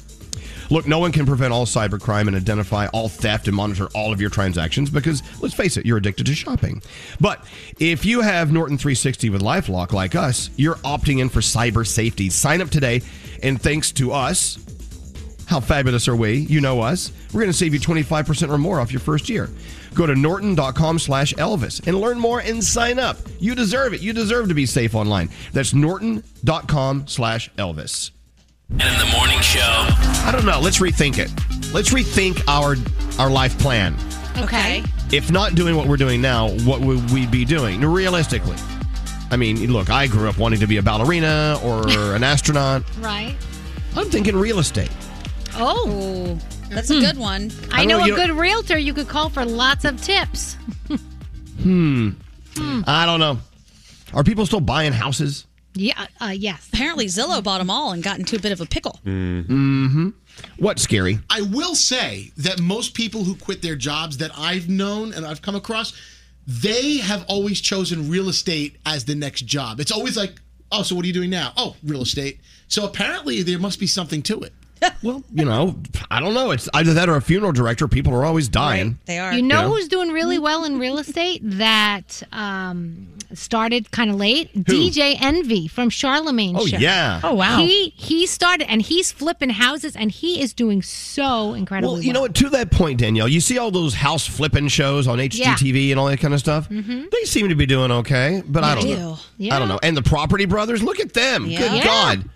Look, 0.69 0.87
no 0.87 0.99
one 0.99 1.11
can 1.11 1.25
prevent 1.25 1.53
all 1.53 1.65
cybercrime 1.65 2.27
and 2.27 2.35
identify 2.35 2.87
all 2.87 3.09
theft 3.09 3.47
and 3.47 3.55
monitor 3.55 3.87
all 3.93 4.11
of 4.11 4.19
your 4.19 4.29
transactions 4.29 4.89
because, 4.89 5.21
let's 5.41 5.53
face 5.53 5.77
it, 5.77 5.85
you're 5.85 5.97
addicted 5.97 6.25
to 6.25 6.35
shopping. 6.35 6.81
But 7.19 7.45
if 7.79 8.05
you 8.05 8.21
have 8.21 8.51
Norton 8.51 8.77
360 8.77 9.29
with 9.29 9.41
Lifelock 9.41 9.93
like 9.93 10.15
us, 10.15 10.49
you're 10.55 10.75
opting 10.75 11.19
in 11.19 11.29
for 11.29 11.39
cyber 11.41 11.85
safety. 11.85 12.29
Sign 12.29 12.61
up 12.61 12.69
today, 12.69 13.01
and 13.43 13.61
thanks 13.61 13.91
to 13.93 14.11
us, 14.11 14.57
how 15.47 15.59
fabulous 15.59 16.07
are 16.07 16.15
we? 16.15 16.37
You 16.37 16.61
know 16.61 16.81
us. 16.81 17.11
We're 17.33 17.41
going 17.41 17.51
to 17.51 17.57
save 17.57 17.73
you 17.73 17.79
25% 17.79 18.49
or 18.49 18.57
more 18.57 18.79
off 18.79 18.91
your 18.91 18.99
first 18.99 19.29
year. 19.29 19.49
Go 19.93 20.05
to 20.05 20.15
norton.com 20.15 20.99
slash 20.99 21.33
Elvis 21.35 21.85
and 21.87 21.99
learn 21.99 22.19
more 22.19 22.39
and 22.39 22.63
sign 22.63 22.99
up. 22.99 23.17
You 23.39 23.55
deserve 23.55 23.93
it. 23.93 24.01
You 24.01 24.11
deserve 24.11 24.49
to 24.49 24.53
be 24.53 24.65
safe 24.65 24.95
online. 24.95 25.29
That's 25.53 25.73
norton.com 25.73 27.07
slash 27.07 27.49
Elvis. 27.53 28.11
And 28.71 28.81
in 28.81 28.99
the 28.99 29.11
morning 29.17 29.39
show. 29.41 29.59
I 29.61 30.31
don't 30.31 30.45
know. 30.45 30.59
Let's 30.59 30.79
rethink 30.79 31.17
it. 31.19 31.31
Let's 31.73 31.91
rethink 31.91 32.41
our 32.47 32.75
our 33.19 33.29
life 33.29 33.57
plan. 33.59 33.95
Okay. 34.37 34.83
If 35.11 35.31
not 35.31 35.55
doing 35.55 35.75
what 35.75 35.87
we're 35.87 35.97
doing 35.97 36.21
now, 36.21 36.49
what 36.65 36.81
would 36.81 37.11
we 37.11 37.25
be 37.27 37.45
doing 37.45 37.81
realistically? 37.81 38.57
I 39.31 39.37
mean, 39.37 39.71
look, 39.71 39.89
I 39.89 40.07
grew 40.07 40.27
up 40.29 40.37
wanting 40.37 40.59
to 40.59 40.67
be 40.67 40.77
a 40.77 40.81
ballerina 40.81 41.59
or 41.63 41.87
an 42.15 42.23
astronaut. 42.33 42.83
Right. 42.99 43.35
I'm 43.95 44.09
thinking 44.09 44.35
real 44.35 44.59
estate. 44.59 44.91
Oh. 45.53 46.37
That's 46.69 46.89
a 46.89 46.99
good 46.99 47.17
one. 47.17 47.51
I, 47.71 47.83
I 47.83 47.85
know, 47.85 47.99
know, 48.03 48.13
a 48.13 48.17
good 48.17 48.31
realtor 48.31 48.77
you 48.77 48.93
could 48.93 49.07
call 49.07 49.29
for 49.29 49.45
lots 49.45 49.85
of 49.85 50.01
tips. 50.01 50.55
Hmm. 51.61 52.09
Hmm. 52.55 52.81
I 52.85 53.05
don't 53.05 53.19
know. 53.19 53.37
Are 54.13 54.23
people 54.23 54.45
still 54.45 54.59
buying 54.59 54.91
houses? 54.91 55.45
Yeah, 55.75 56.07
uh, 56.19 56.33
yes. 56.35 56.69
Apparently, 56.73 57.05
Zillow 57.07 57.43
bought 57.43 57.59
them 57.59 57.69
all 57.69 57.91
and 57.91 58.01
got 58.01 58.17
into 58.17 58.35
a 58.35 58.39
bit 58.39 58.51
of 58.51 58.61
a 58.61 58.65
pickle. 58.65 58.99
Mm-hmm. 59.05 60.09
What's 60.57 60.81
scary? 60.81 61.19
I 61.29 61.41
will 61.41 61.75
say 61.75 62.31
that 62.37 62.59
most 62.59 62.93
people 62.93 63.23
who 63.23 63.35
quit 63.35 63.61
their 63.61 63.75
jobs 63.75 64.17
that 64.17 64.31
I've 64.37 64.69
known 64.69 65.13
and 65.13 65.25
I've 65.25 65.41
come 65.41 65.55
across, 65.55 65.93
they 66.47 66.97
have 66.97 67.25
always 67.27 67.61
chosen 67.61 68.09
real 68.09 68.29
estate 68.29 68.77
as 68.85 69.05
the 69.05 69.15
next 69.15 69.41
job. 69.41 69.79
It's 69.79 69.91
always 69.91 70.17
like, 70.17 70.39
oh, 70.71 70.83
so 70.83 70.95
what 70.95 71.03
are 71.03 71.07
you 71.07 71.13
doing 71.13 71.29
now? 71.29 71.53
Oh, 71.57 71.75
real 71.83 72.01
estate. 72.01 72.39
So 72.67 72.85
apparently 72.85 73.43
there 73.43 73.59
must 73.59 73.79
be 73.79 73.87
something 73.87 74.21
to 74.23 74.41
it. 74.41 74.53
well, 75.03 75.23
you 75.33 75.45
know, 75.45 75.75
I 76.11 76.19
don't 76.19 76.33
know. 76.33 76.51
It's 76.51 76.69
either 76.73 76.93
that 76.93 77.09
or 77.09 77.15
a 77.15 77.21
funeral 77.21 77.51
director. 77.51 77.87
People 77.87 78.13
are 78.13 78.25
always 78.25 78.47
dying. 78.47 78.99
They 79.05 79.19
are. 79.19 79.33
You 79.33 79.41
know, 79.41 79.69
who's 79.69 79.87
doing 79.87 80.09
really 80.09 80.37
well 80.37 80.65
in 80.65 80.79
real 80.79 80.97
estate 80.97 81.41
that 81.43 82.21
um, 82.31 83.07
started 83.33 83.91
kind 83.91 84.09
of 84.09 84.15
late? 84.17 84.53
DJ 84.55 85.17
Envy 85.19 85.67
from 85.67 85.89
Charlemagne 85.89 86.55
Oh, 86.57 86.65
Show. 86.65 86.77
yeah. 86.77 87.21
Oh, 87.23 87.33
wow. 87.33 87.57
He 87.57 87.89
he 87.95 88.25
started 88.27 88.69
and 88.69 88.81
he's 88.81 89.11
flipping 89.11 89.49
houses 89.49 89.95
and 89.95 90.11
he 90.11 90.41
is 90.41 90.53
doing 90.53 90.81
so 90.81 91.53
incredible. 91.53 91.93
Well, 91.93 92.01
you 92.01 92.13
know 92.13 92.21
what? 92.21 92.35
To 92.35 92.49
that 92.51 92.71
point, 92.71 92.99
Danielle, 92.99 93.27
you 93.27 93.41
see 93.41 93.57
all 93.57 93.71
those 93.71 93.93
house 93.93 94.25
flipping 94.27 94.67
shows 94.67 95.07
on 95.07 95.19
HGTV 95.19 95.91
and 95.91 95.99
all 95.99 96.07
that 96.07 96.19
kind 96.19 96.33
of 96.33 96.39
stuff. 96.39 96.69
Mhm. 96.69 97.09
They 97.11 97.23
seem 97.25 97.49
to 97.49 97.55
be 97.55 97.65
doing 97.65 97.91
okay, 97.91 98.41
but 98.45 98.63
I 98.63 98.75
don't 98.75 98.85
do. 98.85 98.95
know. 98.95 99.19
Yeah. 99.37 99.55
I 99.55 99.59
don't 99.59 99.67
know. 99.67 99.79
And 99.83 99.95
the 99.97 100.03
Property 100.03 100.45
Brothers, 100.45 100.81
look 100.83 100.99
at 100.99 101.13
them. 101.13 101.45
Yeah. 101.47 101.59
Good 101.59 101.71
Yeah. 101.73 101.83
God, 101.85 102.29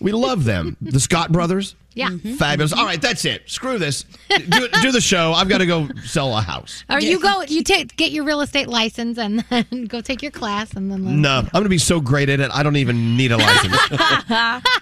we 0.00 0.12
love 0.12 0.44
them. 0.44 0.76
The 0.80 0.98
Scott 1.00 1.30
Brothers, 1.32 1.74
Yeah. 1.94 2.10
fabulous. 2.38 2.72
All 2.72 2.84
right, 2.84 3.00
that's 3.00 3.24
it. 3.24 3.42
Screw 3.50 3.78
this. 3.78 4.04
Do, 4.28 4.68
do 4.82 4.92
the 4.92 5.00
show. 5.00 5.32
I've 5.32 5.48
got 5.48 5.58
to 5.58 5.66
go 5.66 5.88
sell 6.04 6.36
a 6.36 6.40
house. 6.40 6.84
Or 6.88 7.00
you 7.00 7.20
go, 7.20 7.42
you 7.42 7.62
take 7.62 7.96
get 7.96 8.10
your 8.12 8.24
real 8.24 8.40
estate 8.40 8.68
license 8.68 9.18
and 9.18 9.40
then 9.50 9.84
go 9.88 10.00
take 10.00 10.22
your 10.22 10.30
class 10.30 10.72
and 10.74 10.90
then. 10.90 11.04
let- 11.04 11.14
No, 11.14 11.38
I'm 11.38 11.48
going 11.52 11.64
to 11.64 11.68
be 11.70 11.78
so 11.78 12.00
great 12.00 12.28
at 12.28 12.40
it. 12.40 12.50
I 12.52 12.62
don't 12.62 12.76
even 12.76 13.16
need 13.16 13.32
a 13.32 13.36
license. 13.36 14.62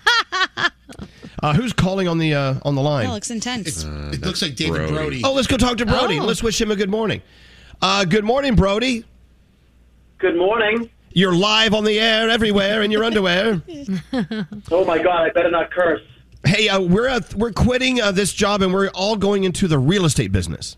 Uh, 1.40 1.54
who's 1.54 1.72
calling 1.72 2.08
on 2.08 2.18
the 2.18 2.34
uh, 2.34 2.54
on 2.64 2.74
the 2.74 2.82
line? 2.82 3.06
That 3.06 3.12
looks 3.12 3.30
intense. 3.30 3.84
it 3.84 4.20
looks 4.22 4.42
like 4.42 4.56
David 4.56 4.88
Brody. 4.88 5.22
Oh, 5.24 5.32
let's 5.34 5.46
go 5.46 5.56
talk 5.56 5.76
to 5.78 5.86
Brody. 5.86 6.18
Oh. 6.18 6.24
Let's 6.24 6.42
wish 6.42 6.60
him 6.60 6.72
a 6.72 6.76
good 6.76 6.90
morning. 6.90 7.22
Uh, 7.80 8.04
good 8.04 8.24
morning, 8.24 8.56
Brody. 8.56 9.04
Good 10.18 10.36
morning. 10.36 10.90
You're 11.18 11.34
live 11.34 11.74
on 11.74 11.82
the 11.82 11.98
air 11.98 12.30
everywhere 12.30 12.80
in 12.82 12.92
your 12.92 13.02
underwear. 13.02 13.60
Oh 14.70 14.84
my 14.84 15.02
God! 15.02 15.22
I 15.22 15.30
better 15.30 15.50
not 15.50 15.72
curse. 15.72 16.02
Hey, 16.44 16.68
uh, 16.68 16.80
we're 16.80 17.08
uh, 17.08 17.20
we're 17.34 17.50
quitting 17.50 18.00
uh, 18.00 18.12
this 18.12 18.32
job 18.32 18.62
and 18.62 18.72
we're 18.72 18.88
all 18.90 19.16
going 19.16 19.42
into 19.42 19.66
the 19.66 19.80
real 19.80 20.04
estate 20.04 20.30
business. 20.30 20.76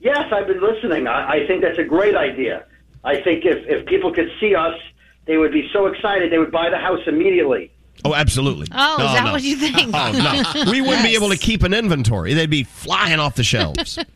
Yes, 0.00 0.30
I've 0.30 0.46
been 0.46 0.60
listening. 0.60 1.06
I, 1.06 1.30
I 1.30 1.46
think 1.46 1.62
that's 1.62 1.78
a 1.78 1.84
great 1.84 2.14
idea. 2.14 2.66
I 3.04 3.22
think 3.22 3.46
if, 3.46 3.66
if 3.66 3.86
people 3.86 4.12
could 4.12 4.28
see 4.38 4.54
us, 4.54 4.78
they 5.24 5.38
would 5.38 5.52
be 5.52 5.70
so 5.72 5.86
excited 5.86 6.30
they 6.30 6.38
would 6.38 6.52
buy 6.52 6.68
the 6.68 6.76
house 6.76 7.00
immediately. 7.06 7.72
Oh, 8.04 8.14
absolutely. 8.14 8.66
Oh, 8.72 9.02
is 9.02 9.12
that 9.12 9.24
no. 9.24 9.32
what 9.32 9.42
you 9.42 9.56
think? 9.56 9.78
Oh 9.94 10.12
no, 10.12 10.70
we 10.70 10.82
wouldn't 10.82 11.04
be 11.04 11.14
able 11.14 11.30
to 11.30 11.38
keep 11.38 11.62
an 11.62 11.72
inventory. 11.72 12.34
They'd 12.34 12.50
be 12.50 12.64
flying 12.64 13.18
off 13.18 13.34
the 13.34 13.44
shelves. 13.44 13.98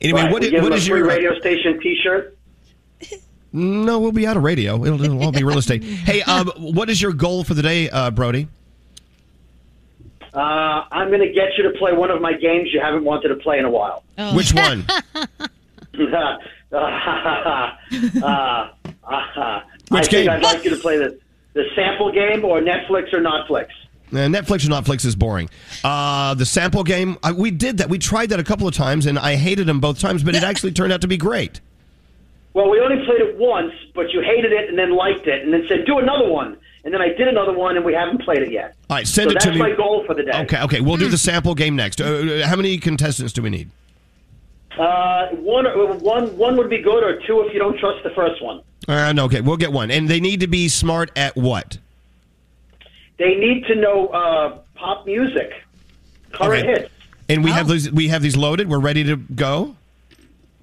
Anyway, 0.00 0.22
Right, 0.22 0.32
what, 0.32 0.42
we 0.42 0.50
give 0.50 0.62
what 0.62 0.70
them 0.70 0.78
is 0.78 0.86
a 0.86 0.90
free 0.90 0.98
your 0.98 1.08
radio 1.08 1.38
station 1.38 1.80
T-shirt? 1.80 2.36
No, 3.54 4.00
we'll 4.00 4.10
be 4.10 4.26
out 4.26 4.36
of 4.36 4.42
radio. 4.42 4.84
It'll, 4.84 5.00
it'll 5.00 5.22
all 5.22 5.30
be 5.30 5.44
real 5.44 5.58
estate. 5.58 5.84
Hey, 6.04 6.22
um, 6.22 6.50
what 6.56 6.90
is 6.90 7.00
your 7.00 7.12
goal 7.12 7.44
for 7.44 7.54
the 7.54 7.62
day, 7.62 7.88
uh, 7.88 8.10
Brody? 8.10 8.48
Uh, 10.34 10.84
I'm 10.90 11.08
going 11.08 11.20
to 11.20 11.32
get 11.32 11.56
you 11.56 11.62
to 11.70 11.78
play 11.78 11.92
one 11.92 12.10
of 12.10 12.20
my 12.20 12.32
games 12.32 12.70
you 12.72 12.80
haven't 12.80 13.04
wanted 13.04 13.28
to 13.28 13.36
play 13.36 13.58
in 13.58 13.64
a 13.64 13.70
while. 13.70 14.02
Which 14.34 14.52
one? 14.52 14.84
uh, 15.94 16.36
uh, 16.72 17.70
uh, 18.22 18.70
I 19.06 19.62
Which 19.88 20.06
think 20.06 20.10
game? 20.10 20.30
I'd 20.30 20.42
like 20.42 20.64
you 20.64 20.70
to 20.70 20.76
play 20.76 20.98
the, 20.98 21.16
the 21.52 21.64
sample 21.76 22.10
game 22.10 22.44
or 22.44 22.60
Netflix 22.60 23.12
or 23.12 23.20
Netflix. 23.20 23.68
Uh, 24.12 24.26
Netflix 24.28 24.66
or 24.66 24.70
Netflix 24.70 25.04
is 25.04 25.14
boring. 25.14 25.48
Uh, 25.84 26.34
the 26.34 26.44
sample 26.44 26.82
game, 26.82 27.16
I, 27.22 27.30
we 27.30 27.52
did 27.52 27.78
that. 27.78 27.88
We 27.88 27.98
tried 27.98 28.30
that 28.30 28.40
a 28.40 28.44
couple 28.44 28.66
of 28.66 28.74
times, 28.74 29.06
and 29.06 29.16
I 29.16 29.36
hated 29.36 29.66
them 29.66 29.78
both 29.78 30.00
times, 30.00 30.24
but 30.24 30.34
it 30.34 30.42
actually 30.42 30.72
turned 30.72 30.92
out 30.92 31.00
to 31.02 31.08
be 31.08 31.16
great. 31.16 31.60
Well, 32.54 32.70
we 32.70 32.80
only 32.80 33.04
played 33.04 33.20
it 33.20 33.36
once, 33.36 33.72
but 33.94 34.12
you 34.12 34.20
hated 34.22 34.52
it 34.52 34.68
and 34.68 34.78
then 34.78 34.92
liked 34.96 35.26
it, 35.26 35.42
and 35.42 35.52
then 35.52 35.64
said, 35.68 35.84
do 35.86 35.98
another 35.98 36.28
one. 36.28 36.56
And 36.84 36.92
then 36.94 37.00
I 37.02 37.08
did 37.08 37.26
another 37.28 37.52
one, 37.52 37.76
and 37.76 37.84
we 37.84 37.92
haven't 37.94 38.22
played 38.22 38.42
it 38.42 38.52
yet. 38.52 38.74
All 38.90 38.96
right, 38.96 39.06
send 39.06 39.30
so 39.30 39.36
it 39.36 39.40
to 39.40 39.50
me. 39.52 39.58
that's 39.58 39.70
my 39.70 39.74
goal 39.76 40.04
for 40.06 40.14
the 40.14 40.22
day. 40.22 40.32
Okay, 40.42 40.60
okay, 40.62 40.80
we'll 40.80 40.96
do 40.96 41.08
the 41.08 41.18
sample 41.18 41.54
game 41.54 41.74
next. 41.76 42.00
Uh, 42.00 42.04
Uh, 42.04 42.46
how 42.46 42.56
many 42.56 42.78
contestants 42.78 43.32
do 43.32 43.42
we 43.42 43.50
need? 43.50 43.70
Uh, 44.78 45.28
one, 45.36 45.64
one, 46.00 46.36
one 46.36 46.56
would 46.56 46.68
be 46.70 46.78
good, 46.82 47.02
or 47.02 47.20
two 47.26 47.40
if 47.42 47.52
you 47.52 47.58
don't 47.58 47.78
trust 47.78 48.02
the 48.04 48.10
first 48.10 48.42
one. 48.42 48.60
Uh, 48.86 49.12
no, 49.12 49.24
okay, 49.24 49.40
we'll 49.40 49.56
get 49.56 49.72
one. 49.72 49.90
And 49.90 50.08
they 50.08 50.20
need 50.20 50.40
to 50.40 50.46
be 50.46 50.68
smart 50.68 51.10
at 51.16 51.34
what? 51.36 51.78
They 53.18 53.34
need 53.36 53.64
to 53.66 53.74
know 53.76 54.08
uh, 54.08 54.58
pop 54.74 55.06
music, 55.06 55.52
current 56.32 56.64
Okay. 56.68 56.80
hits. 56.82 56.90
And 57.28 57.42
we 57.42 57.50
have 57.52 57.66
these. 57.68 57.90
We 57.90 58.08
have 58.08 58.20
these 58.20 58.36
loaded. 58.36 58.68
We're 58.68 58.78
ready 58.80 59.02
to 59.04 59.16
go. 59.16 59.76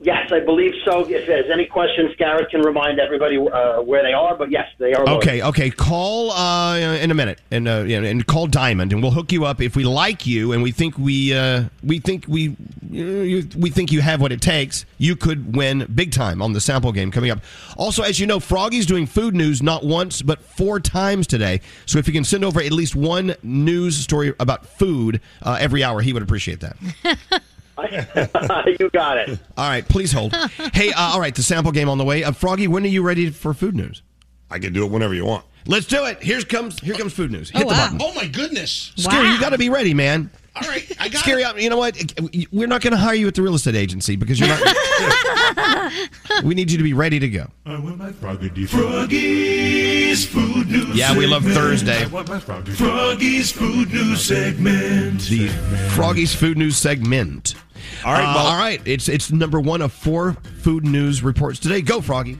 Yes, 0.04 0.32
I 0.32 0.40
believe 0.40 0.74
so. 0.84 1.08
If 1.08 1.28
there's 1.28 1.52
any 1.52 1.68
questions, 1.68 2.16
Garrett 2.18 2.50
can 2.50 2.62
remind 2.62 3.00
everybody 3.00 3.38
uh, 3.38 3.82
where 3.84 4.02
they 4.02 4.14
are. 4.14 4.36
But 4.36 4.50
yes, 4.50 4.68
they 4.80 4.94
are. 4.94 5.06
loaded. 5.06 5.30
Okay, 5.30 5.44
okay. 5.44 5.70
Call 5.70 6.32
uh, 6.32 6.76
in 6.76 7.12
a 7.12 7.14
minute, 7.14 7.40
and 7.52 7.68
uh, 7.68 7.84
and 7.84 8.26
call 8.26 8.48
Diamond, 8.48 8.94
and 8.94 9.04
we'll 9.04 9.12
hook 9.12 9.32
you 9.32 9.46
up 9.46 9.62
if 9.62 9.76
we 9.76 9.84
like 9.84 10.26
you, 10.26 10.54
and 10.54 10.64
we 10.64 10.72
think 10.72 10.98
we 10.98 11.36
uh, 11.36 11.66
we 11.84 12.00
think 12.00 12.26
we 12.28 12.56
you, 12.90 13.48
we 13.56 13.70
think 13.70 13.92
you 13.92 14.02
have 14.02 14.22
what 14.22 14.32
it 14.32 14.42
takes. 14.42 14.86
You 14.98 15.16
could 15.16 15.56
win 15.56 15.86
big 15.94 16.12
time 16.12 16.42
on 16.42 16.54
the 16.54 16.62
sample 16.62 16.92
game 16.92 17.12
coming 17.12 17.30
up. 17.30 17.40
Also, 17.78 18.02
as 18.02 18.20
you 18.20 18.26
know, 18.26 18.40
Froggy's 18.40 18.88
doing 18.88 19.06
food 19.06 19.36
news 19.36 19.62
not 19.62 19.86
once 19.86 20.24
but 20.24 20.42
four 20.42 20.80
times 20.80 21.28
today. 21.28 21.62
So 21.86 22.00
if 22.00 22.08
you 22.08 22.14
can 22.14 22.24
send 22.24 22.44
over 22.44 22.60
at 22.60 22.72
least 22.72 22.96
one 22.96 23.36
news 23.44 23.98
story 23.98 24.34
about 24.40 24.66
food 24.66 25.22
uh, 25.44 25.58
every 25.60 25.84
hour, 25.84 26.02
he 26.02 26.12
would 26.12 26.24
appreciate 26.24 26.62
that. 26.62 27.42
you 28.80 28.90
got 28.90 29.18
it. 29.18 29.40
All 29.58 29.70
right, 29.70 29.88
please 29.88 30.12
hold. 30.12 30.34
hey, 30.74 30.92
uh, 30.92 31.12
all 31.14 31.20
right, 31.20 31.34
the 31.34 31.44
sample 31.44 31.72
game 31.72 31.90
on 31.90 31.98
the 31.98 32.06
way. 32.06 32.24
Uh, 32.24 32.32
Froggy, 32.32 32.68
when 32.68 32.84
are 32.84 32.88
you 32.88 33.02
ready 33.04 33.30
for 33.30 33.54
food 33.54 33.76
news? 33.76 34.02
I 34.50 34.60
can 34.60 34.74
do 34.74 34.86
it 34.86 34.92
whenever 34.92 35.14
you 35.14 35.26
want. 35.26 35.46
Let's 35.66 35.86
do 35.86 36.06
it. 36.06 36.22
Here 36.22 36.42
comes 36.42 36.80
here 36.80 36.96
comes 36.96 37.14
food 37.14 37.32
news. 37.32 37.50
Hit 37.52 37.64
oh, 37.64 37.70
the 37.70 37.76
wow. 37.76 37.86
button. 37.86 38.00
Oh, 38.02 38.14
my 38.14 38.28
goodness. 38.28 38.94
Scary, 38.96 39.30
you 39.30 39.40
got 39.40 39.50
to 39.50 39.58
be 39.58 39.70
ready, 39.70 39.94
man. 39.94 40.32
All 40.54 40.68
right, 40.68 40.86
I 41.00 41.08
got 41.08 41.22
Scary, 41.22 41.44
it. 41.44 41.62
you 41.62 41.70
know 41.70 41.78
what? 41.78 41.96
We're 42.52 42.68
not 42.68 42.82
going 42.82 42.92
to 42.92 42.98
hire 42.98 43.14
you 43.14 43.26
at 43.28 43.36
the 43.36 43.42
real 43.42 43.56
estate 43.56 43.76
agency 43.76 44.18
because 44.18 44.38
you're 44.38 44.50
not. 44.50 44.60
we 46.44 46.56
need 46.56 46.70
you 46.70 46.78
to 46.78 46.84
be 46.84 46.92
ready 46.92 47.20
to 47.20 47.30
go. 47.30 47.48
I 47.66 47.80
want 47.80 47.98
my 47.98 48.12
Froggy 48.12 48.66
Froggy's 48.66 50.26
food 50.26 50.70
news. 50.70 50.94
Yeah, 50.94 51.18
we 51.18 51.26
love. 51.26 51.46
Thursday. 51.46 52.04
I 52.04 52.08
want 52.08 52.28
my 52.28 52.40
Froggy 52.40 52.74
Froggy's 52.74 53.50
food 53.50 53.94
news 53.94 54.26
segment. 54.26 55.22
The 55.22 55.48
Froggy's 55.96 56.36
food 56.36 56.58
news 56.58 56.76
segment. 56.76 57.56
All 58.06 58.14
right, 58.14 58.24
Uh, 58.24 58.34
well- 58.36 58.48
all 58.48 58.58
right. 58.58 58.82
It's 58.86 59.08
it's 59.10 59.32
number 59.32 59.60
one 59.60 59.82
of 59.82 59.92
four 59.92 60.34
food 60.62 60.86
news 60.86 61.24
reports 61.24 61.60
today. 61.60 61.82
Go, 61.82 62.02
Froggy. 62.02 62.40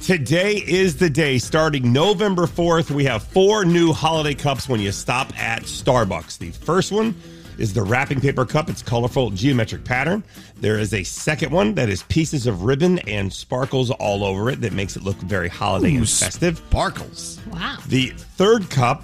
Today 0.00 0.62
is 0.66 0.96
the 0.96 1.08
day. 1.10 1.38
Starting 1.38 1.92
November 1.92 2.46
4th, 2.46 2.90
we 2.90 3.04
have 3.04 3.22
four 3.22 3.64
new 3.64 3.92
holiday 3.92 4.34
cups 4.34 4.68
when 4.68 4.78
you 4.80 4.92
stop 4.92 5.32
at 5.40 5.62
Starbucks. 5.62 6.38
The 6.38 6.50
first 6.50 6.92
one 6.92 7.14
is 7.58 7.72
the 7.72 7.82
wrapping 7.82 8.20
paper 8.20 8.44
cup. 8.44 8.68
It's 8.68 8.82
colorful 8.82 9.30
geometric 9.30 9.84
pattern. 9.84 10.22
There 10.60 10.78
is 10.78 10.92
a 10.92 11.02
second 11.02 11.50
one 11.50 11.74
that 11.74 11.88
is 11.88 12.02
pieces 12.04 12.46
of 12.46 12.62
ribbon 12.64 12.98
and 13.00 13.32
sparkles 13.32 13.90
all 13.92 14.22
over 14.22 14.50
it 14.50 14.60
that 14.60 14.74
makes 14.74 14.96
it 14.96 15.02
look 15.02 15.16
very 15.16 15.48
holiday 15.48 15.94
Ooh, 15.94 15.98
and 15.98 16.08
festive. 16.08 16.58
Sparkles. 16.58 17.40
Wow. 17.50 17.78
The 17.88 18.10
third 18.36 18.68
cup 18.68 19.02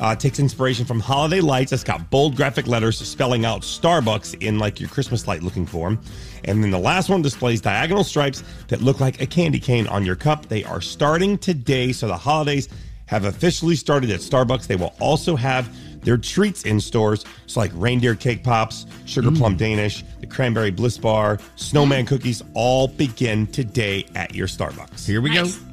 uh, 0.00 0.16
takes 0.16 0.38
inspiration 0.38 0.84
from 0.84 0.98
holiday 0.98 1.40
lights. 1.40 1.72
It's 1.72 1.84
got 1.84 2.10
bold 2.10 2.34
graphic 2.34 2.66
letters 2.66 2.98
spelling 2.98 3.44
out 3.44 3.62
Starbucks 3.62 4.42
in 4.42 4.58
like 4.58 4.80
your 4.80 4.88
Christmas 4.88 5.28
light 5.28 5.42
looking 5.42 5.66
form. 5.66 6.00
And 6.44 6.64
then 6.64 6.70
the 6.70 6.78
last 6.78 7.08
one 7.08 7.22
displays 7.22 7.60
diagonal 7.60 8.02
stripes 8.02 8.42
that 8.68 8.80
look 8.80 8.98
like 8.98 9.20
a 9.20 9.26
candy 9.26 9.60
cane 9.60 9.86
on 9.86 10.04
your 10.04 10.16
cup. 10.16 10.46
They 10.46 10.64
are 10.64 10.80
starting 10.80 11.38
today, 11.38 11.92
so 11.92 12.08
the 12.08 12.16
holidays 12.16 12.68
have 13.06 13.24
officially 13.24 13.76
started 13.76 14.10
at 14.10 14.20
Starbucks. 14.20 14.66
They 14.66 14.76
will 14.76 14.94
also 15.00 15.36
have 15.36 15.74
their 16.02 16.16
treats 16.16 16.62
in 16.62 16.80
stores, 16.80 17.26
so 17.46 17.60
like 17.60 17.72
reindeer 17.74 18.14
cake 18.14 18.42
pops, 18.42 18.86
sugar 19.04 19.30
plum 19.30 19.56
Danish, 19.56 20.02
the 20.20 20.26
cranberry 20.26 20.70
bliss 20.70 20.96
bar, 20.96 21.38
snowman 21.56 22.06
cookies, 22.06 22.42
all 22.54 22.88
begin 22.88 23.46
today 23.48 24.06
at 24.14 24.34
your 24.34 24.46
Starbucks. 24.46 25.06
Here 25.06 25.20
we 25.20 25.34
go. 25.34 25.69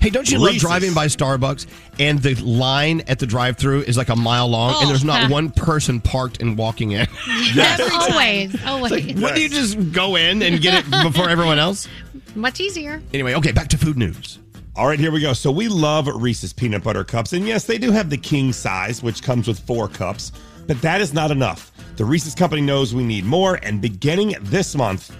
Hey, 0.00 0.08
don't 0.10 0.30
you 0.30 0.38
love 0.38 0.54
driving 0.56 0.94
by 0.94 1.06
Starbucks 1.06 1.66
and 1.98 2.18
the 2.20 2.34
line 2.36 3.02
at 3.06 3.18
the 3.18 3.26
drive-through 3.26 3.82
is 3.82 3.96
like 3.98 4.08
a 4.08 4.16
mile 4.16 4.48
long, 4.48 4.80
and 4.80 4.88
there's 4.90 5.04
not 5.04 5.24
Oh. 5.30 5.32
one 5.32 5.50
person 5.50 6.00
parked 6.00 6.40
and 6.40 6.56
walking 6.56 6.92
in? 6.92 7.06
Yes. 7.54 7.80
always, 7.92 8.64
always. 8.64 9.20
What 9.20 9.34
do 9.34 9.42
you 9.42 9.48
just 9.48 9.92
go 9.92 10.16
in 10.16 10.40
and 10.42 10.60
get 10.62 10.74
it 10.86 11.04
before 11.04 11.28
everyone 11.28 11.58
else? 11.58 11.86
Much 12.34 12.60
easier. 12.60 13.02
Anyway, 13.12 13.34
okay, 13.34 13.52
back 13.52 13.68
to 13.68 13.76
food 13.78 13.98
news. 13.98 14.38
All 14.76 14.86
right, 14.86 14.98
here 14.98 15.10
we 15.10 15.20
go. 15.20 15.32
So 15.34 15.50
we 15.50 15.68
love 15.68 16.06
Reese's 16.06 16.52
peanut 16.52 16.82
butter 16.82 17.04
cups. 17.04 17.32
And 17.34 17.46
yes, 17.46 17.64
they 17.64 17.76
do 17.76 17.90
have 17.90 18.08
the 18.08 18.16
king 18.16 18.52
size, 18.52 19.02
which 19.02 19.22
comes 19.22 19.46
with 19.48 19.58
four 19.60 19.88
cups, 19.88 20.32
but 20.66 20.80
that 20.80 21.00
is 21.00 21.12
not 21.12 21.30
enough. 21.30 21.72
The 21.96 22.04
Reese's 22.04 22.34
Company 22.34 22.62
knows 22.62 22.94
we 22.94 23.02
need 23.02 23.24
more, 23.26 23.56
and 23.62 23.80
beginning 23.82 24.34
this 24.40 24.74
month, 24.74 25.14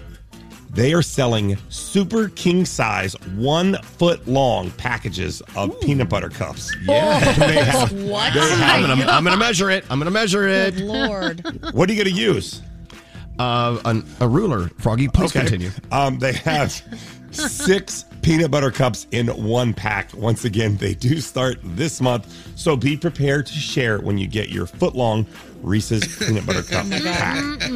they 0.73 0.93
are 0.93 1.01
selling 1.01 1.57
super 1.69 2.29
king 2.29 2.63
size, 2.65 3.13
one 3.35 3.75
foot 3.81 4.25
long 4.27 4.71
packages 4.71 5.41
of 5.55 5.77
peanut 5.81 6.07
butter 6.09 6.29
cups. 6.29 6.73
Yeah. 6.83 7.19
They 7.33 7.63
have- 7.63 7.91
What? 8.11 8.33
they 8.33 8.39
have- 8.39 8.61
I'm 8.61 8.81
gonna, 8.97 9.11
I'm 9.11 9.23
gonna 9.23 9.37
measure 9.37 9.69
it. 9.69 9.83
I'm 9.89 9.99
gonna 9.99 10.11
measure 10.11 10.47
it. 10.47 10.75
Good 10.75 10.83
lord. 10.85 11.45
What 11.73 11.89
are 11.89 11.93
you 11.93 12.03
going 12.03 12.15
to 12.15 12.21
use? 12.21 12.61
Uh, 13.39 13.79
an, 13.85 14.05
a 14.19 14.27
ruler, 14.27 14.69
Froggy. 14.79 15.07
Please 15.07 15.31
continue. 15.31 15.71
Um, 15.91 16.19
they 16.19 16.33
have 16.33 16.71
six 17.31 18.05
peanut 18.21 18.51
butter 18.51 18.69
cups 18.71 19.07
in 19.11 19.27
one 19.27 19.73
pack. 19.73 20.13
Once 20.13 20.45
again, 20.45 20.75
they 20.77 20.93
do 20.93 21.19
start 21.21 21.57
this 21.63 22.01
month, 22.01 22.27
so 22.57 22.75
be 22.75 22.95
prepared 22.97 23.45
to 23.47 23.53
share 23.53 23.99
when 23.99 24.17
you 24.17 24.27
get 24.27 24.49
your 24.49 24.67
foot 24.67 24.95
long 24.95 25.25
Reese's 25.61 26.17
peanut 26.17 26.45
butter 26.45 26.63
cup 26.63 26.89
pack. 26.89 27.71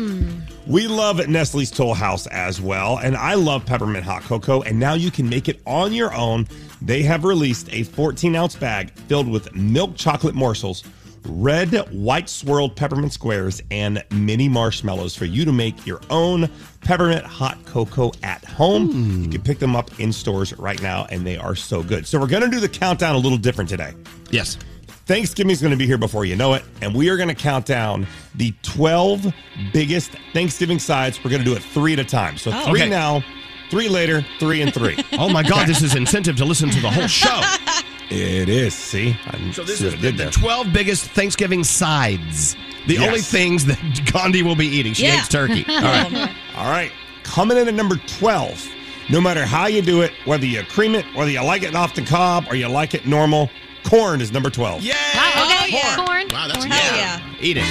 We 0.68 0.88
love 0.88 1.28
Nestle's 1.28 1.70
Toll 1.70 1.94
House 1.94 2.26
as 2.28 2.60
well, 2.60 2.98
and 2.98 3.16
I 3.16 3.36
love 3.36 3.66
peppermint 3.66 4.04
hot 4.04 4.24
cocoa. 4.24 4.64
And 4.64 4.80
now 4.80 4.96
you 4.96 5.12
can 5.12 5.30
make 5.30 5.48
it 5.48 5.62
on 5.66 5.94
your 5.94 6.14
own. 6.14 6.48
They 6.82 7.04
have 7.04 7.24
released 7.24 7.70
a 7.72 7.84
14 7.84 8.36
ounce 8.36 8.56
bag 8.56 8.92
filled 8.92 9.28
with 9.30 9.54
milk 9.56 9.96
chocolate 9.96 10.34
morsels, 10.34 10.84
red, 11.28 11.72
white 11.94 12.30
swirled 12.30 12.76
peppermint 12.76 13.14
squares, 13.14 13.62
and 13.70 14.04
mini 14.12 14.50
marshmallows 14.50 15.16
for 15.16 15.26
you 15.26 15.46
to 15.46 15.52
make 15.52 15.86
your 15.86 16.02
own 16.10 16.50
peppermint 16.82 17.26
hot 17.26 17.64
cocoa 17.66 18.12
at 18.24 18.44
home. 18.46 19.24
You 19.24 19.30
can 19.30 19.42
pick 19.44 19.60
them 19.60 19.76
up 19.76 20.00
in 20.00 20.12
stores 20.12 20.58
right 20.58 20.82
now, 20.82 21.06
and 21.12 21.26
they 21.26 21.38
are 21.38 21.56
so 21.56 21.84
good. 21.84 22.08
So 22.08 22.20
we're 22.20 22.28
going 22.28 22.44
to 22.44 22.50
do 22.50 22.60
the 22.60 22.70
countdown 22.70 23.16
a 23.16 23.20
little 23.20 23.38
different 23.38 23.70
today. 23.70 23.94
Yes. 24.32 24.58
Thanksgiving's 25.06 25.62
going 25.62 25.72
to 25.72 25.78
be 25.78 25.86
here 25.86 25.98
before 26.00 26.26
you 26.26 26.36
know 26.36 26.54
it, 26.54 26.64
and 26.82 26.94
we 26.96 27.10
are 27.10 27.18
going 27.18 27.30
to 27.30 27.36
count 27.36 27.66
down 27.66 28.08
the 28.36 28.54
12 28.64 29.34
biggest 29.72 30.12
Thanksgiving 30.34 30.80
sides. 30.80 31.24
We're 31.24 31.30
going 31.30 31.44
to 31.44 31.46
do 31.50 31.56
it 31.56 31.62
three 31.62 31.94
at 31.94 32.00
a 32.00 32.04
time. 32.06 32.38
So 32.38 32.52
Oh. 32.54 32.66
three 32.70 32.82
Okay. 32.82 32.90
now, 32.90 33.24
three 33.70 33.88
later, 33.88 34.26
three 34.40 34.62
and 34.62 34.74
three. 34.74 34.98
Oh 35.14 35.30
my 35.30 35.44
God, 35.44 35.68
this 35.68 35.82
is 35.84 35.96
incentive 35.96 36.38
to 36.38 36.46
listen 36.46 36.70
to 36.72 36.82
the 36.82 36.90
whole 36.90 37.08
show. 37.08 37.42
It 38.08 38.50
is. 38.50 38.76
See, 38.76 39.18
I 39.26 39.52
So 39.52 39.64
this 39.64 39.80
see 39.80 39.88
is 39.88 40.00
the, 40.00 40.12
the 40.12 40.30
12 40.30 40.72
biggest 40.72 41.06
Thanksgiving 41.06 41.64
sides. 41.64 42.56
The 42.86 42.94
Yes. 42.96 43.08
only 43.08 43.20
things 43.22 43.66
that 43.66 43.80
Gandhi 44.14 44.44
will 44.44 44.56
be 44.56 44.68
eating. 44.68 44.94
She 44.94 45.06
Yeah. 45.06 45.16
hates 45.16 45.28
turkey. 45.28 45.66
All 45.68 45.82
right. 45.82 46.32
All 46.56 46.70
right, 46.70 46.92
coming 47.24 47.58
in 47.58 47.68
at 47.68 47.74
number 47.74 47.96
12. 48.20 48.64
No 49.10 49.20
matter 49.20 49.44
how 49.44 49.66
you 49.66 49.82
do 49.82 50.02
it, 50.04 50.12
whether 50.26 50.46
you 50.46 50.62
cream 50.66 50.94
it, 50.94 51.04
whether 51.16 51.32
you 51.32 51.44
like 51.44 51.64
it 51.64 51.74
off 51.76 51.96
the 51.96 52.04
cob 52.04 52.46
or 52.48 52.56
you 52.56 52.68
like 52.68 52.94
it 52.94 53.08
normal, 53.08 53.50
corn 53.86 54.20
is 54.22 54.32
number 54.32 54.50
12. 54.50 54.82
Yeah. 54.82 54.94
Oh, 55.16 55.60
okay, 55.64 55.76
yeah. 55.78 55.96
corn. 55.96 56.28
Wow, 56.32 56.48
that's 56.48 56.58
corn. 56.60 56.72
Hell 56.72 56.98
yeah. 56.98 57.34
Eat 57.40 57.58
it. 57.58 57.64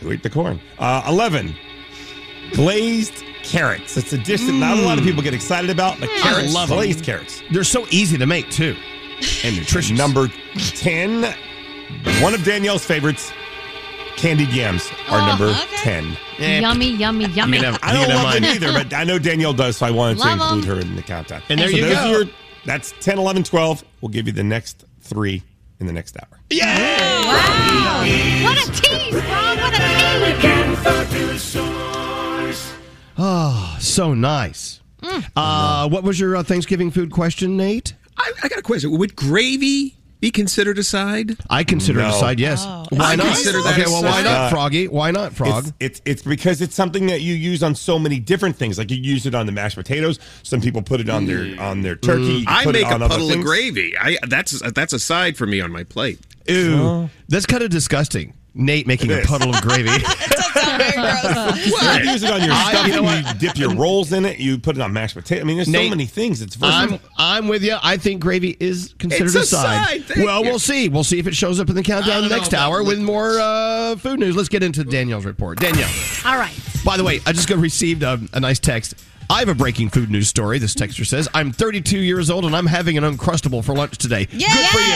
Who 0.00 0.10
eat 0.12 0.22
the 0.22 0.30
corn? 0.30 0.60
Uh, 0.78 1.02
11. 1.06 1.54
Glazed 2.52 3.22
carrots. 3.42 3.96
It's 3.96 4.12
a 4.12 4.18
dish 4.18 4.40
that 4.42 4.52
not 4.52 4.78
a 4.78 4.82
lot 4.82 4.98
of 4.98 5.04
people 5.04 5.22
get 5.22 5.34
excited 5.34 5.70
about, 5.70 6.00
but 6.00 6.08
carrots, 6.20 6.52
love 6.52 6.70
'em. 6.70 6.76
glazed 6.78 7.04
carrots. 7.04 7.42
They're 7.52 7.64
so 7.64 7.86
easy 7.90 8.16
to 8.18 8.26
make, 8.26 8.50
too. 8.50 8.76
And 9.44 9.56
nutritious. 9.56 9.96
Number 9.96 10.28
10, 10.56 11.34
one 12.22 12.32
of 12.34 12.42
Danielle's 12.44 12.84
favorites, 12.84 13.30
candied 14.16 14.48
yams 14.52 14.88
are 15.08 15.20
Oh, 15.20 15.26
number 15.26 15.46
okay. 15.48 15.66
10. 15.76 16.16
Eh, 16.38 16.60
Yummy, 16.60 16.90
yummy, 16.96 17.26
yummy. 17.26 17.58
I 17.58 17.70
mean, 17.70 17.78
I 17.82 17.92
don't 17.92 18.02
You 18.02 18.08
know 18.08 18.22
love 18.22 18.34
them 18.34 18.44
either, 18.44 18.72
but 18.72 18.94
I 18.94 19.04
know 19.04 19.18
Danielle 19.18 19.52
does, 19.52 19.76
so 19.76 19.86
I 19.86 19.90
wanted 19.90 20.18
Love 20.18 20.38
to 20.38 20.44
'em. 20.44 20.58
include 20.58 20.64
her 20.76 20.80
in 20.80 20.96
the 20.96 21.02
countdown. 21.02 21.42
And 21.50 21.60
there 21.60 21.68
so 21.68 21.76
you 21.76 21.82
those 21.84 21.94
go. 21.94 22.00
are 22.00 22.10
your- 22.10 22.24
that's 22.64 22.94
10, 23.00 23.18
11, 23.18 23.42
12. 23.44 23.84
We'll 24.00 24.08
give 24.10 24.26
you 24.26 24.32
the 24.32 24.42
next 24.42 24.84
three 25.02 25.42
in 25.80 25.86
the 25.86 25.92
next 25.92 26.16
hour. 26.16 26.38
Yeah! 26.50 27.20
Wow. 27.24 28.04
What 28.44 28.68
a 28.68 28.70
tease, 28.72 29.10
bro. 29.10 29.20
What 29.20 29.74
a 29.74 29.78
tease. 31.10 31.56
Oh, 33.22 33.76
so 33.80 34.14
nice. 34.14 34.80
Uh, 35.36 35.88
what 35.88 36.04
was 36.04 36.18
your 36.20 36.36
uh, 36.36 36.42
Thanksgiving 36.42 36.90
food 36.90 37.10
question, 37.10 37.56
Nate? 37.56 37.94
I, 38.16 38.32
I 38.42 38.48
got 38.48 38.58
a 38.58 38.62
question. 38.62 38.96
Would 38.96 39.16
gravy 39.16 39.96
be 40.20 40.30
considered 40.30 40.78
a 40.78 40.82
side? 40.82 41.36
I 41.48 41.64
consider 41.64 42.00
it 42.00 42.06
a 42.06 42.12
side, 42.12 42.38
yes. 42.38 42.64
Oh. 42.66 42.84
Why 42.90 43.12
I 43.12 43.16
not? 43.16 43.26
consider 43.26 43.62
that 43.62 43.72
okay, 43.72 43.86
well, 43.86 44.02
why 44.02 44.22
not, 44.22 44.50
Froggy? 44.50 44.86
Why 44.88 45.10
not, 45.10 45.32
Frog? 45.32 45.64
It's, 45.66 45.72
it's 45.80 46.02
it's 46.04 46.22
because 46.22 46.60
it's 46.60 46.74
something 46.74 47.06
that 47.06 47.22
you 47.22 47.34
use 47.34 47.62
on 47.62 47.74
so 47.74 47.98
many 47.98 48.18
different 48.18 48.56
things. 48.56 48.78
Like 48.78 48.90
you 48.90 48.98
use 48.98 49.26
it 49.26 49.34
on 49.34 49.46
the 49.46 49.52
mashed 49.52 49.76
potatoes. 49.76 50.18
Some 50.42 50.60
people 50.60 50.82
put 50.82 51.00
it 51.00 51.08
on 51.08 51.26
their 51.26 51.44
mm. 51.44 51.60
on 51.60 51.82
their 51.82 51.96
turkey. 51.96 52.22
You 52.22 52.44
I 52.46 52.70
make 52.70 52.86
a 52.86 52.98
puddle 52.98 53.32
of 53.32 53.40
gravy. 53.40 53.96
I 53.98 54.18
that's 54.28 54.60
that's 54.72 54.92
a 54.92 54.98
side 54.98 55.36
for 55.36 55.46
me 55.46 55.60
on 55.60 55.72
my 55.72 55.84
plate. 55.84 56.20
Ew. 56.46 57.08
That's 57.28 57.46
kind 57.46 57.62
of 57.62 57.70
disgusting. 57.70 58.34
Nate 58.54 58.86
making 58.86 59.12
a 59.12 59.22
puddle 59.22 59.54
of 59.54 59.62
gravy. 59.62 59.88
Very. 60.80 62.04
You 62.04 62.10
use 62.12 62.22
it 62.22 62.30
on 62.30 62.42
your 62.42 62.52
I- 62.52 62.72
stuff. 62.72 62.86
you 62.88 63.02
know 63.02 63.14
You, 63.14 63.34
dip 63.38 63.56
your 63.56 63.74
rolls 63.74 64.12
in 64.12 64.24
it. 64.24 64.38
You 64.38 64.58
put 64.58 64.76
it 64.76 64.82
on 64.82 64.92
mashed 64.92 65.14
potato. 65.14 65.40
I 65.40 65.44
mean, 65.44 65.56
there's 65.56 65.70
so 65.72 65.88
many 65.88 66.06
things. 66.06 66.42
It's 66.42 66.54
versatile. 66.56 67.00
I'm 67.18 67.42
I'm 67.44 67.48
with 67.48 67.62
you. 67.62 67.76
I 67.82 67.96
think 67.96 68.20
gravy 68.20 68.56
is 68.60 68.94
considered 68.98 69.26
It's 69.26 69.34
a 69.36 69.40
a 69.40 69.44
side. 69.44 70.02
side. 70.06 70.16
Well, 70.24 70.42
you. 70.44 70.50
we'll 70.50 70.58
see. 70.58 70.88
We'll 70.88 71.04
see 71.04 71.18
if 71.18 71.26
it 71.26 71.34
shows 71.34 71.60
up 71.60 71.68
in 71.68 71.74
the 71.76 71.82
countdown 71.82 72.22
don't 72.22 72.30
know 72.30 72.36
next 72.36 72.54
hour 72.54 72.82
with 72.82 72.98
more 73.00 73.38
uh, 73.40 73.96
food 73.96 74.18
news. 74.20 74.36
Let's 74.36 74.48
get 74.48 74.62
into 74.62 74.84
Danielle's 74.84 75.24
report. 75.24 75.58
Danielle. 75.60 75.88
All 76.24 76.36
right. 76.36 76.52
By 76.84 76.96
the 76.96 77.04
way, 77.04 77.20
I 77.26 77.32
just 77.32 77.48
got 77.48 77.58
received 77.58 78.02
a, 78.02 78.18
a 78.32 78.40
nice 78.40 78.58
text. 78.58 78.94
I 79.30 79.38
have 79.38 79.48
a 79.48 79.54
breaking 79.54 79.90
food 79.90 80.10
news 80.10 80.28
story. 80.28 80.58
This 80.58 80.74
texter 80.74 81.06
says, 81.06 81.28
I'm 81.32 81.52
32 81.52 81.98
years 81.98 82.30
old 82.30 82.44
and 82.44 82.54
I'm 82.56 82.66
having 82.66 82.98
an 82.98 83.04
Uncrustable 83.04 83.64
for 83.64 83.74
lunch 83.74 83.96
today. 83.96 84.26
Yeah. 84.32 84.48
Good 84.48 84.66
for 84.66 84.78
you. 84.78 84.94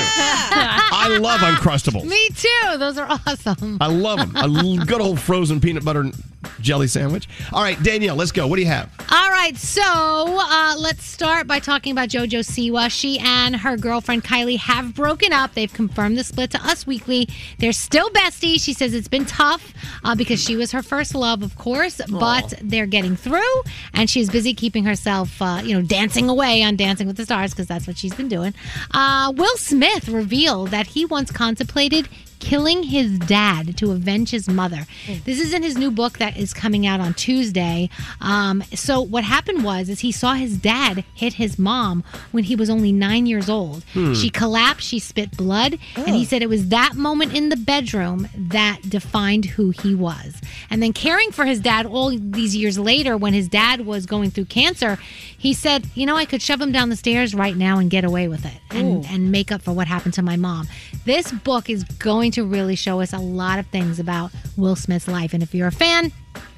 I 0.97 1.17
love 1.21 1.41
Uncrustables. 1.41 2.05
Me 2.05 2.29
too. 2.31 2.79
Those 2.79 2.99
are 2.99 3.07
awesome. 3.27 3.79
I 3.81 3.87
love 3.87 4.19
them. 4.19 4.37
A 4.37 4.41
l- 4.59 4.85
good 4.85 5.01
old 5.01 5.21
frozen 5.21 5.61
peanut 5.61 5.85
butter 5.85 6.01
and 6.01 6.15
jelly 6.61 6.87
sandwich. 6.87 7.29
All 7.53 7.63
right, 7.63 7.81
Danielle, 7.83 8.17
let's 8.17 8.33
go. 8.33 8.47
What 8.47 8.57
do 8.57 8.63
you 8.63 8.69
have? 8.69 8.91
All 9.11 9.31
right, 9.31 9.57
so 9.57 9.83
uh, 9.83 10.75
let's 10.79 11.05
start 11.05 11.47
by 11.47 11.59
talking 11.59 11.93
about 11.93 12.09
JoJo 12.09 12.41
Siwa. 12.41 12.91
She 12.91 13.19
and 13.19 13.57
her 13.57 13.77
girlfriend 13.77 14.25
Kylie 14.25 14.59
have 14.59 14.95
broken 14.95 15.33
up. 15.33 15.55
They've 15.55 15.73
confirmed 15.73 16.19
the 16.19 16.25
split 16.25 16.51
to 16.53 16.59
Us 16.65 16.87
Weekly. 16.87 17.29
They're 17.59 17.73
still 17.73 18.11
besties. 18.11 18.61
She 18.65 18.73
says 18.73 18.95
it's 18.95 19.09
been 19.09 19.27
tough 19.27 19.73
uh, 20.05 20.15
because 20.15 20.43
she 20.43 20.57
was 20.57 20.73
her 20.73 20.83
first 20.83 21.15
love, 21.15 21.43
of 21.43 21.57
course, 21.57 22.01
but 22.09 22.55
they're 22.63 22.87
getting 22.87 23.17
through. 23.17 23.63
And 23.93 24.09
she's 24.09 24.31
busy 24.31 24.55
keeping 24.55 24.85
herself, 24.85 25.41
uh, 25.41 25.61
you 25.63 25.75
know, 25.75 25.83
dancing 25.83 26.29
away 26.29 26.63
on 26.63 26.77
Dancing 26.77 27.07
with 27.07 27.17
the 27.17 27.25
Stars 27.25 27.53
because 27.53 27.67
that's 27.67 27.87
what 27.87 27.97
she's 27.99 28.15
been 28.15 28.29
doing. 28.29 28.55
Uh, 28.93 29.33
Will 29.37 29.57
Smith 29.57 30.09
revealed 30.09 30.71
that 30.71 30.87
he 30.87 31.05
once 31.05 31.31
contemplated 31.31 32.09
killing 32.45 32.83
his 32.83 33.19
dad 33.21 33.77
to 33.79 33.91
avenge 33.91 34.31
his 34.31 34.49
mother. 34.49 34.87
This 35.25 35.41
is 35.41 35.55
in 35.55 35.63
his 35.63 35.79
new 35.79 35.91
book 35.91 36.19
that 36.19 36.37
is 36.37 36.53
coming 36.53 36.87
out 36.87 37.01
on 37.01 37.15
Tuesday. 37.15 37.89
Um, 38.21 38.63
so 38.75 39.01
what 39.01 39.25
happened 39.25 39.65
was 39.65 39.89
is 39.89 40.01
he 40.01 40.13
saw 40.13 40.35
his 40.35 40.59
dad 40.59 41.05
hit 41.15 41.35
his 41.35 41.59
mom 41.59 42.05
when 42.33 42.45
he 42.45 42.55
was 42.55 42.69
only 42.69 42.93
nine 42.93 43.25
years 43.25 43.49
old. 43.49 43.83
Hmm. 43.95 44.13
She 44.13 44.29
collapsed, 44.29 44.87
she 44.87 44.99
spit 44.99 45.35
blood, 45.37 45.79
and 45.97 46.15
he 46.15 46.27
said 46.27 46.43
it 46.43 46.51
was 46.51 46.69
that 46.69 46.95
moment 46.95 47.35
in 47.35 47.49
the 47.49 47.57
bedroom 47.57 48.29
that 48.37 48.81
defined 48.89 49.47
who 49.47 49.71
he 49.71 49.95
was. 49.95 50.41
And 50.69 50.83
then 50.83 50.93
caring 50.93 51.33
for 51.33 51.47
his 51.47 51.61
dad 51.61 51.87
all 51.87 52.11
these 52.11 52.55
years 52.55 52.79
later, 52.79 53.17
when 53.17 53.33
his 53.33 53.49
dad 53.49 53.87
was 53.87 54.05
going 54.05 54.31
through 54.31 54.47
cancer, 54.47 54.99
he 55.39 55.55
said, 55.55 55.87
"You 55.95 56.05
know, 56.05 56.17
I 56.17 56.27
could 56.27 56.43
shove 56.43 56.61
him 56.61 56.73
down 56.73 56.91
the 56.91 56.97
stairs 56.97 57.35
right 57.35 57.57
now 57.57 57.79
and 57.79 57.89
get 57.91 58.05
away 58.05 58.29
with 58.29 58.45
it, 58.45 58.61
and, 58.71 59.07
and 59.07 59.31
make 59.33 59.51
up 59.51 59.63
for 59.63 59.73
what 59.73 59.87
happened 59.87 60.15
to 60.15 60.23
my 60.23 60.37
mom." 60.37 60.69
This 61.07 61.33
book 61.33 61.71
is 61.71 61.85
going 61.85 62.33
to 62.35 62.45
really 62.45 62.77
show 62.77 63.01
us 63.01 63.13
a 63.13 63.19
lot 63.19 63.59
of 63.59 63.67
things 63.67 63.99
about 63.99 64.31
Will 64.57 64.77
Smith's 64.77 65.09
life, 65.09 65.33
and 65.35 65.43
if 65.43 65.55
you're 65.55 65.69
a 65.69 65.73
fan, 65.73 66.13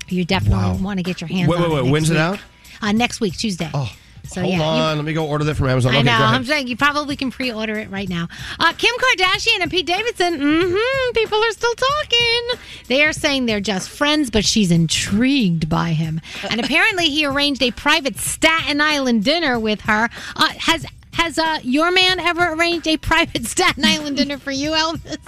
you 0.09 0.25
definitely 0.25 0.83
want 0.83 0.99
to 0.99 1.03
get 1.03 1.21
your 1.21 1.29
hands 1.29 1.49
Wait, 1.49 1.57
on 1.61 1.71
wait, 1.71 1.79
it. 1.79 1.83
wait. 1.85 1.91
When's 1.91 2.11
it 2.11 2.17
out? 2.17 2.39
Uh, 2.83 2.93
next 2.93 3.21
week, 3.21 3.37
Tuesday. 3.37 3.71
Oh. 3.75 3.91
So, 4.29 4.41
Hold 4.41 4.53
yeah, 4.55 4.59
you- 4.59 4.65
on. 4.83 4.97
Let 4.97 5.05
me 5.05 5.12
go 5.12 5.25
order 5.25 5.45
that 5.45 5.55
from 5.55 5.69
Amazon. 5.69 5.95
I 5.95 5.99
okay, 5.99 6.05
know. 6.07 6.12
I'm 6.19 6.45
saying 6.45 6.67
you 6.67 6.77
probably 6.77 7.15
can 7.15 7.31
pre-order 7.31 7.77
it 7.79 7.91
right 7.91 8.09
now. 8.09 8.27
Uh, 8.59 8.73
Kim 8.73 8.93
Kardashian 8.97 9.61
and 9.62 9.71
Pete 9.71 9.87
Davidson. 9.87 10.41
Mm-hmm. 10.41 11.12
People 11.15 11.39
are 11.39 11.53
still 11.53 11.75
talking. 11.75 12.49
They 12.89 13.05
are 13.05 13.12
saying 13.12 13.47
they're 13.47 13.61
just 13.61 13.89
friends, 13.89 14.31
but 14.31 14.45
she's 14.45 14.73
intrigued 14.73 15.69
by 15.69 15.91
him. 15.91 16.21
And 16.51 16.59
apparently, 16.61 17.09
he 17.09 17.25
arranged 17.25 17.62
a 17.62 17.71
private 17.71 18.17
Staten 18.17 18.81
Island 18.81 19.23
dinner 19.25 19.61
with 19.61 19.83
her. 19.83 20.09
Uh, 20.35 20.49
has 20.59 20.85
has 21.12 21.39
uh, 21.39 21.61
your 21.62 21.91
man 21.93 22.19
ever 22.19 22.53
arranged 22.55 22.87
a 22.89 22.97
private 22.97 23.45
Staten 23.55 23.85
Island 23.85 24.17
dinner 24.17 24.39
for 24.39 24.51
you, 24.51 24.71
Elvis? 24.73 25.19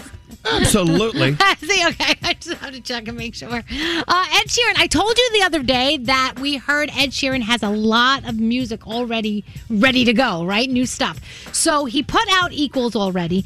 Absolutely. 0.52 1.34
See, 1.58 1.86
okay, 1.88 2.14
I 2.22 2.34
just 2.34 2.56
have 2.58 2.72
to 2.72 2.80
check 2.80 3.08
and 3.08 3.16
make 3.16 3.34
sure. 3.34 3.48
Uh, 3.48 3.60
Ed 3.60 4.46
Sheeran, 4.48 4.76
I 4.76 4.86
told 4.88 5.16
you 5.16 5.30
the 5.32 5.42
other 5.44 5.62
day 5.62 5.98
that 5.98 6.34
we 6.40 6.56
heard 6.56 6.90
Ed 6.90 7.10
Sheeran 7.10 7.42
has 7.42 7.62
a 7.62 7.70
lot 7.70 8.28
of 8.28 8.38
music 8.38 8.86
already 8.86 9.44
ready 9.68 10.04
to 10.04 10.12
go, 10.12 10.44
right? 10.44 10.68
New 10.68 10.86
stuff. 10.86 11.20
So 11.54 11.84
he 11.84 12.02
put 12.02 12.26
out 12.30 12.52
Equals 12.52 12.96
already. 12.96 13.44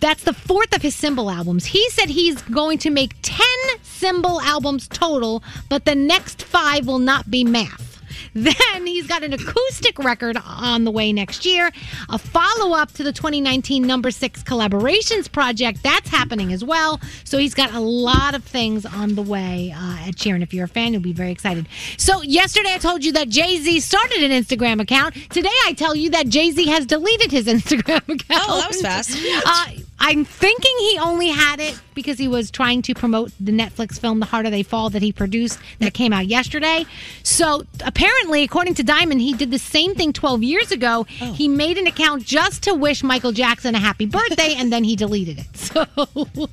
That's 0.00 0.22
the 0.22 0.32
fourth 0.32 0.74
of 0.74 0.82
his 0.82 0.94
symbol 0.94 1.30
albums. 1.30 1.66
He 1.66 1.88
said 1.90 2.08
he's 2.08 2.40
going 2.42 2.78
to 2.78 2.90
make 2.90 3.14
10 3.22 3.46
symbol 3.82 4.40
albums 4.40 4.86
total, 4.88 5.42
but 5.68 5.84
the 5.84 5.94
next 5.96 6.42
five 6.42 6.86
will 6.86 7.00
not 7.00 7.30
be 7.30 7.42
math. 7.42 7.97
Then 8.34 8.86
he's 8.86 9.06
got 9.06 9.22
an 9.22 9.32
acoustic 9.32 9.98
record 9.98 10.38
on 10.44 10.84
the 10.84 10.90
way 10.90 11.12
next 11.12 11.44
year, 11.46 11.70
a 12.08 12.18
follow 12.18 12.74
up 12.76 12.92
to 12.92 13.02
the 13.04 13.12
2019 13.12 13.86
number 13.86 14.10
six 14.10 14.42
collaborations 14.42 15.30
project. 15.30 15.82
That's 15.82 16.08
happening 16.08 16.52
as 16.52 16.64
well. 16.64 17.00
So 17.24 17.38
he's 17.38 17.54
got 17.54 17.72
a 17.74 17.80
lot 17.80 18.34
of 18.34 18.44
things 18.44 18.86
on 18.86 19.14
the 19.14 19.22
way 19.22 19.72
uh, 19.74 20.06
Ed 20.06 20.16
Sheeran. 20.16 20.42
If 20.42 20.52
you're 20.54 20.66
a 20.66 20.68
fan, 20.68 20.92
you'll 20.92 21.02
be 21.02 21.12
very 21.12 21.30
excited. 21.32 21.68
So 21.96 22.22
yesterday 22.22 22.74
I 22.74 22.78
told 22.78 23.04
you 23.04 23.12
that 23.12 23.28
Jay 23.28 23.56
Z 23.58 23.80
started 23.80 24.22
an 24.22 24.30
Instagram 24.30 24.80
account. 24.80 25.14
Today 25.30 25.48
I 25.66 25.72
tell 25.74 25.94
you 25.94 26.10
that 26.10 26.28
Jay 26.28 26.50
Z 26.50 26.66
has 26.66 26.86
deleted 26.86 27.30
his 27.30 27.46
Instagram 27.48 28.02
account. 28.08 28.44
Oh, 28.48 28.60
that 28.60 28.68
was 28.68 28.82
fast. 28.82 29.18
Uh, 29.46 29.66
I'm 30.00 30.24
thinking 30.24 30.74
he 30.78 30.98
only 30.98 31.28
had 31.28 31.60
it 31.60 31.80
because 31.94 32.18
he 32.18 32.28
was 32.28 32.50
trying 32.50 32.82
to 32.82 32.94
promote 32.94 33.32
the 33.40 33.50
Netflix 33.50 33.98
film 33.98 34.20
The 34.20 34.26
Harder 34.26 34.50
They 34.50 34.62
Fall 34.62 34.90
that 34.90 35.02
he 35.02 35.12
produced 35.12 35.58
that 35.80 35.94
came 35.94 36.12
out 36.12 36.26
yesterday. 36.26 36.86
So 37.24 37.64
apparently, 37.84 38.44
according 38.44 38.74
to 38.74 38.84
Diamond, 38.84 39.20
he 39.20 39.34
did 39.34 39.50
the 39.50 39.58
same 39.58 39.94
thing 39.94 40.12
12 40.12 40.42
years 40.42 40.70
ago. 40.70 41.06
Oh. 41.20 41.32
He 41.32 41.48
made 41.48 41.76
an 41.78 41.86
account 41.86 42.24
just 42.24 42.62
to 42.64 42.74
wish 42.74 43.02
Michael 43.02 43.32
Jackson 43.32 43.74
a 43.74 43.78
happy 43.78 44.06
birthday 44.06 44.54
and 44.56 44.72
then 44.72 44.84
he 44.84 44.96
deleted 44.96 45.38
it. 45.40 45.46
So 45.68 45.84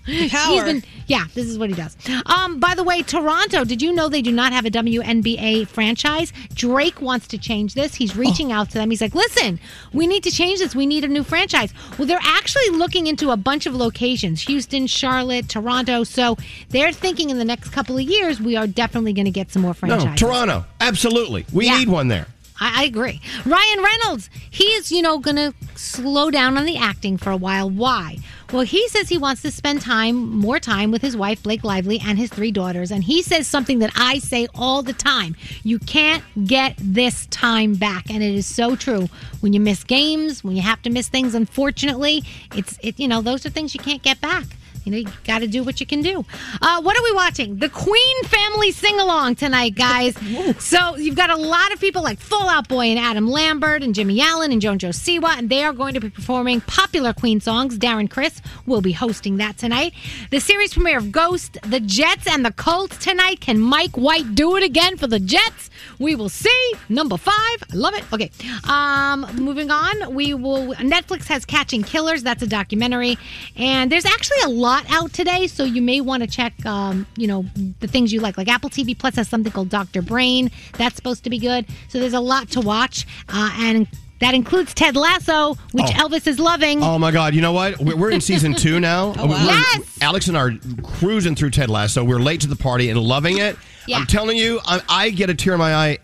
he's 0.06 0.64
been 0.64 0.84
yeah, 1.08 1.26
this 1.34 1.46
is 1.46 1.58
what 1.58 1.70
he 1.70 1.76
does. 1.76 1.96
Um, 2.26 2.60
by 2.60 2.74
the 2.76 2.84
way, 2.84 3.02
Toronto, 3.04 3.64
did 3.64 3.82
you 3.82 3.94
know 3.94 4.10
they 4.10 4.22
do 4.22 4.32
not 4.32 4.52
have 4.54 4.66
a 4.66 4.72
WNBA 4.72 5.68
franchise? 5.68 6.34
Drake 6.54 7.02
wants 7.02 7.28
to 7.28 7.38
change 7.38 7.76
this. 7.76 7.96
He's 7.96 8.16
reaching 8.16 8.52
out 8.52 8.70
to 8.72 8.74
them. 8.76 8.90
He's 8.90 9.02
like, 9.02 9.14
listen, 9.14 9.60
we 9.94 10.08
need 10.08 10.24
to 10.24 10.32
change 10.32 10.60
this. 10.60 10.76
We 10.76 10.86
need 10.86 11.04
a 11.04 11.08
new 11.08 11.24
franchise. 11.24 11.74
Well, 11.98 12.08
they're 12.08 12.20
actually 12.22 12.70
looking 12.72 13.08
into 13.08 13.30
a 13.32 13.35
bunch 13.38 13.66
of 13.66 13.76
locations 13.76 14.42
Houston, 14.44 14.88
Charlotte, 14.88 15.48
Toronto. 15.50 16.04
So 16.04 16.38
they're 16.70 16.92
thinking 16.92 17.30
in 17.30 17.38
the 17.38 17.46
next 17.46 17.70
couple 17.70 17.98
of 17.98 18.04
years, 18.04 18.40
we 18.40 18.56
are 18.56 18.68
definitely 18.68 19.14
going 19.14 19.26
to 19.26 19.32
get 19.32 19.52
some 19.52 19.62
more 19.62 19.70
No, 19.70 19.74
franchises. 19.74 20.20
Toronto. 20.20 20.66
Absolutely. 20.80 21.46
We 21.52 21.66
Yeah. 21.66 21.80
need 21.80 21.90
one 21.90 22.08
there. 22.08 22.28
I, 22.60 22.82
I 22.82 22.86
agree. 22.86 23.22
Ryan 23.46 23.84
Reynolds, 23.84 24.30
he 24.50 24.66
is, 24.66 24.92
you 24.92 25.02
know, 25.02 25.20
going 25.20 25.36
to 25.36 25.54
slow 25.76 26.32
down 26.32 26.58
on 26.58 26.66
the 26.66 26.78
acting 26.78 27.18
for 27.18 27.32
a 27.32 27.38
while. 27.38 27.70
Why? 27.70 28.18
Well, 28.52 28.64
he 28.64 28.88
says 28.90 29.10
he 29.10 29.18
wants 29.18 29.42
to 29.42 29.52
spend 29.52 29.82
time, 29.82 30.38
more 30.38 30.60
time 30.60 30.92
with 30.92 31.02
his 31.02 31.18
wife, 31.18 31.44
Blake 31.44 31.64
Lively, 31.64 32.00
and 32.06 32.18
his 32.18 32.30
three 32.30 32.52
daughters. 32.52 32.92
And 32.92 33.04
he 33.04 33.22
says 33.22 33.48
something 33.48 33.80
that 33.80 33.92
I 33.96 34.20
say 34.20 34.48
all 34.56 34.84
the 34.84 34.94
time 34.94 35.36
you 35.64 35.80
can't 35.80 36.24
get 36.46 36.76
this 36.78 37.26
time 37.28 37.76
back. 37.76 38.10
And 38.10 38.24
it 38.24 38.34
is 38.34 38.46
so 38.46 38.76
true. 38.76 39.10
When 39.42 39.54
you 39.54 39.60
miss 39.60 39.84
games, 39.84 40.44
when 40.44 40.56
you 40.56 40.62
have 40.62 40.82
to 40.84 40.90
miss 40.90 41.10
things, 41.10 41.36
unfortunately, 41.36 42.24
it's, 42.56 42.78
it, 42.82 43.00
you 43.00 43.08
know, 43.08 43.22
those 43.22 43.46
are 43.46 43.50
things 43.50 43.74
you 43.74 43.80
can't 43.80 44.04
get 44.04 44.22
back. 44.22 44.46
You 44.86 44.92
know, 44.92 44.98
you 45.00 45.08
got 45.24 45.40
to 45.40 45.48
do 45.48 45.64
what 45.64 45.80
you 45.80 45.88
can 45.88 46.04
do. 46.04 46.24
Uh, 46.62 46.80
what 46.80 46.96
are 46.96 47.04
we 47.04 47.12
watching? 47.14 47.58
The 47.58 47.70
Queen 47.70 48.24
Family 48.26 48.72
Sing 48.72 49.00
Along 49.00 49.34
tonight, 49.34 49.74
guys. 49.74 50.16
so 50.64 50.96
you've 50.96 51.16
got 51.16 51.32
a 51.32 51.36
lot 51.36 51.74
of 51.74 51.80
people 51.80 52.04
like 52.04 52.20
Fall 52.20 52.48
Out 52.48 52.68
Boy 52.68 52.86
and 52.86 53.00
Adam 53.00 53.28
Lambert 53.28 53.82
and 53.82 53.96
Jimmy 53.96 54.22
Allen 54.22 54.52
and 54.52 54.62
JoJo 54.62 54.90
Siwa, 54.90 55.40
and 55.40 55.50
they 55.50 55.64
are 55.64 55.74
going 55.74 55.96
to 55.96 56.00
be 56.00 56.12
performing 56.12 56.62
popular 56.62 57.14
Queen 57.14 57.42
songs. 57.42 57.80
Darren 57.80 58.08
Criss 58.08 58.42
will 58.68 58.82
be 58.82 58.92
hosting 58.92 59.38
that 59.38 59.58
tonight. 59.58 59.94
The 60.30 60.40
series 60.40 60.74
premiere 60.74 61.00
of 61.00 61.12
Ghost, 61.12 61.58
the 61.64 61.80
Jets, 61.80 62.28
and 62.28 62.46
the 62.46 62.54
Colts 62.54 62.98
tonight. 62.98 63.42
Can 63.42 63.60
Mike 63.60 63.98
White 63.98 64.36
do 64.36 64.56
it 64.56 64.62
again 64.62 64.98
for 64.98 65.08
the 65.08 65.20
Jets? 65.20 65.72
We 65.98 66.14
will 66.14 66.30
see. 66.30 66.74
Number 66.90 67.18
five. 67.18 67.36
I 67.72 67.76
love 67.76 67.96
it. 67.96 68.04
Okay. 68.14 68.30
Um, 68.70 69.26
moving 69.36 69.72
on, 69.72 70.14
we 70.14 70.36
will. 70.36 70.76
Netflix 70.76 71.26
has 71.26 71.44
Catching 71.44 71.82
Killers. 71.82 72.22
That's 72.22 72.44
a 72.44 72.48
documentary, 72.48 73.18
and 73.56 73.92
there's 73.92 74.06
actually 74.06 74.42
a 74.46 74.50
lot 74.50 74.75
out 74.90 75.14
today, 75.14 75.48
so 75.48 75.64
you 75.64 75.82
may 75.82 76.02
want 76.02 76.24
to 76.24 76.28
check. 76.28 76.54
Um, 76.66 77.06
you 77.16 77.28
know 77.28 77.46
the 77.80 77.88
things 77.88 78.12
you 78.12 78.20
like. 78.20 78.38
Like 78.38 78.48
Apple 78.50 78.70
TV 78.70 78.98
Plus 78.98 79.16
has 79.16 79.28
something 79.30 79.52
called 79.52 79.70
Doctor 79.70 80.02
Brain. 80.02 80.52
That's 80.78 80.96
supposed 80.96 81.24
to 81.24 81.30
be 81.30 81.40
good. 81.40 81.66
So 81.88 82.00
there's 82.00 82.14
a 82.14 82.20
lot 82.20 82.50
to 82.52 82.62
watch, 82.62 83.06
uh, 83.30 83.52
and. 83.60 83.88
That 84.22 84.34
includes 84.34 84.74
Ted 84.74 84.96
Lasso, 84.96 85.56
which 85.74 85.88
Oh. 85.90 86.08
Elvis 86.08 86.26
is 86.26 86.40
loving. 86.40 86.82
Oh 86.82 86.98
my 86.98 87.12
God! 87.12 87.36
You 87.36 87.42
know 87.42 87.52
what? 87.52 87.78
We're 87.80 88.12
in 88.12 88.22
season 88.22 88.54
two 88.54 88.80
now. 88.94 89.14
Oh, 89.18 89.26
wow. 89.26 89.44
Yes! 89.46 89.98
Alex 90.02 90.30
and 90.30 90.38
I 90.38 90.42
are 90.42 90.52
cruising 90.84 91.36
through 91.36 91.50
Ted 91.50 91.70
Lasso. 91.70 92.02
We're 92.02 92.20
late 92.22 92.40
to 92.42 92.48
the 92.48 92.56
party 92.56 92.90
and 92.90 92.98
loving 92.98 93.40
it. 93.40 93.58
Yeah. 93.88 93.98
I'm 93.98 94.06
telling 94.08 94.38
you, 94.38 94.62
I, 94.66 94.82
I 94.88 95.10
get 95.10 95.30
a 95.30 95.36
tear 95.36 95.52
in 95.54 95.60
my 95.60 95.76
eye 95.76 95.98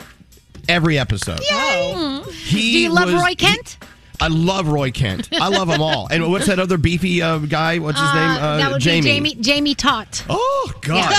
every 0.68 1.00
episode. 1.00 1.40
Yay! 1.50 2.22
He 2.34 2.58
Do 2.74 2.80
you 2.80 2.90
love 2.90 3.14
was- 3.14 3.24
Roy 3.24 3.34
Kent? 3.34 3.78
I 4.22 4.28
love 4.28 4.68
Roy 4.68 4.92
Kent. 4.92 5.30
I 5.34 5.48
love 5.50 5.68
them 5.68 5.82
all. 5.82 6.08
And 6.12 6.32
what's 6.32 6.46
that 6.48 6.60
other 6.60 6.78
beefy 6.78 7.22
uh, 7.22 7.40
guy? 7.40 7.80
What's 7.80 8.00
his 8.00 8.08
Uh, 8.10 8.14
name? 8.14 8.44
Uh, 8.44 8.58
that 8.58 8.72
would 8.72 8.82
Jamie. 8.82 9.02
be 9.02 9.08
Jamie. 9.36 9.36
Jamie 9.36 9.76
Tartt. 9.76 10.24
Oh 10.30 10.72
God. 10.82 11.12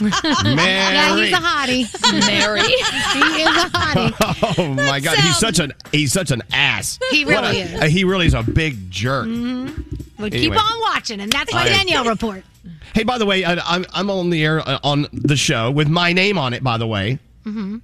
Yeah, 0.00 0.08
Mary. 0.54 1.24
he's 1.26 1.32
a 1.32 1.40
hottie. 1.40 2.26
Mary. 2.26 2.60
he 2.62 3.42
is 3.42 3.48
a 3.48 3.68
hottie. 3.68 4.58
Oh 4.58 4.74
my 4.74 5.00
God! 5.00 5.16
He's 5.18 5.38
such 5.38 5.58
an 5.58 5.72
he's 5.92 6.12
such 6.12 6.30
an 6.30 6.42
ass. 6.52 6.98
He 7.10 7.24
really 7.24 7.60
a- 7.60 7.64
is. 7.64 7.80
uh, 7.80 7.86
he 7.86 8.04
really 8.04 8.26
is 8.26 8.34
a 8.34 8.42
big 8.42 8.90
jerk. 8.90 9.26
But 9.26 10.32
Anyway. 10.34 10.56
keep 10.56 10.64
on 10.72 10.80
watching, 10.80 11.20
and 11.20 11.30
that's 11.32 11.52
my 11.52 11.62
I. 11.62 11.68
Danielle 11.68 12.04
report. 12.04 12.44
Hey, 12.94 13.02
by 13.04 13.18
the 13.18 13.26
way, 13.26 13.44
I, 13.44 13.54
I'm 13.76 13.84
I'm 13.92 14.10
on 14.10 14.30
the 14.30 14.44
air 14.44 14.60
uh, 14.60 14.78
on 14.84 15.06
the 15.12 15.36
show 15.36 15.70
with 15.70 15.88
my 15.88 16.12
name 16.12 16.38
on 16.38 16.52
it. 16.54 16.62
By 16.62 16.78
the 16.78 16.86
way, 16.86 17.18
Mm-hmm. 17.44 17.78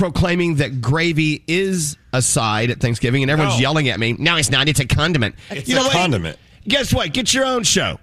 Proclaiming 0.00 0.54
that 0.56 0.80
gravy 0.80 1.44
is 1.46 1.98
a 2.14 2.22
side 2.22 2.70
at 2.70 2.80
Thanksgiving, 2.80 3.22
and 3.22 3.30
everyone's 3.30 3.56
No. 3.56 3.60
yelling 3.60 3.88
at 3.90 4.00
me. 4.00 4.14
No, 4.18 4.36
it's 4.36 4.50
not. 4.50 4.66
It's 4.66 4.80
a 4.80 4.86
condiment. 4.86 5.34
It's 5.50 5.68
You 5.68 5.74
a 5.76 5.78
know 5.78 5.84
what? 5.84 5.92
condiment. 5.92 6.38
Guess 6.66 6.94
what? 6.94 7.12
Get 7.12 7.34
your 7.34 7.44
own 7.44 7.64
show. 7.64 7.98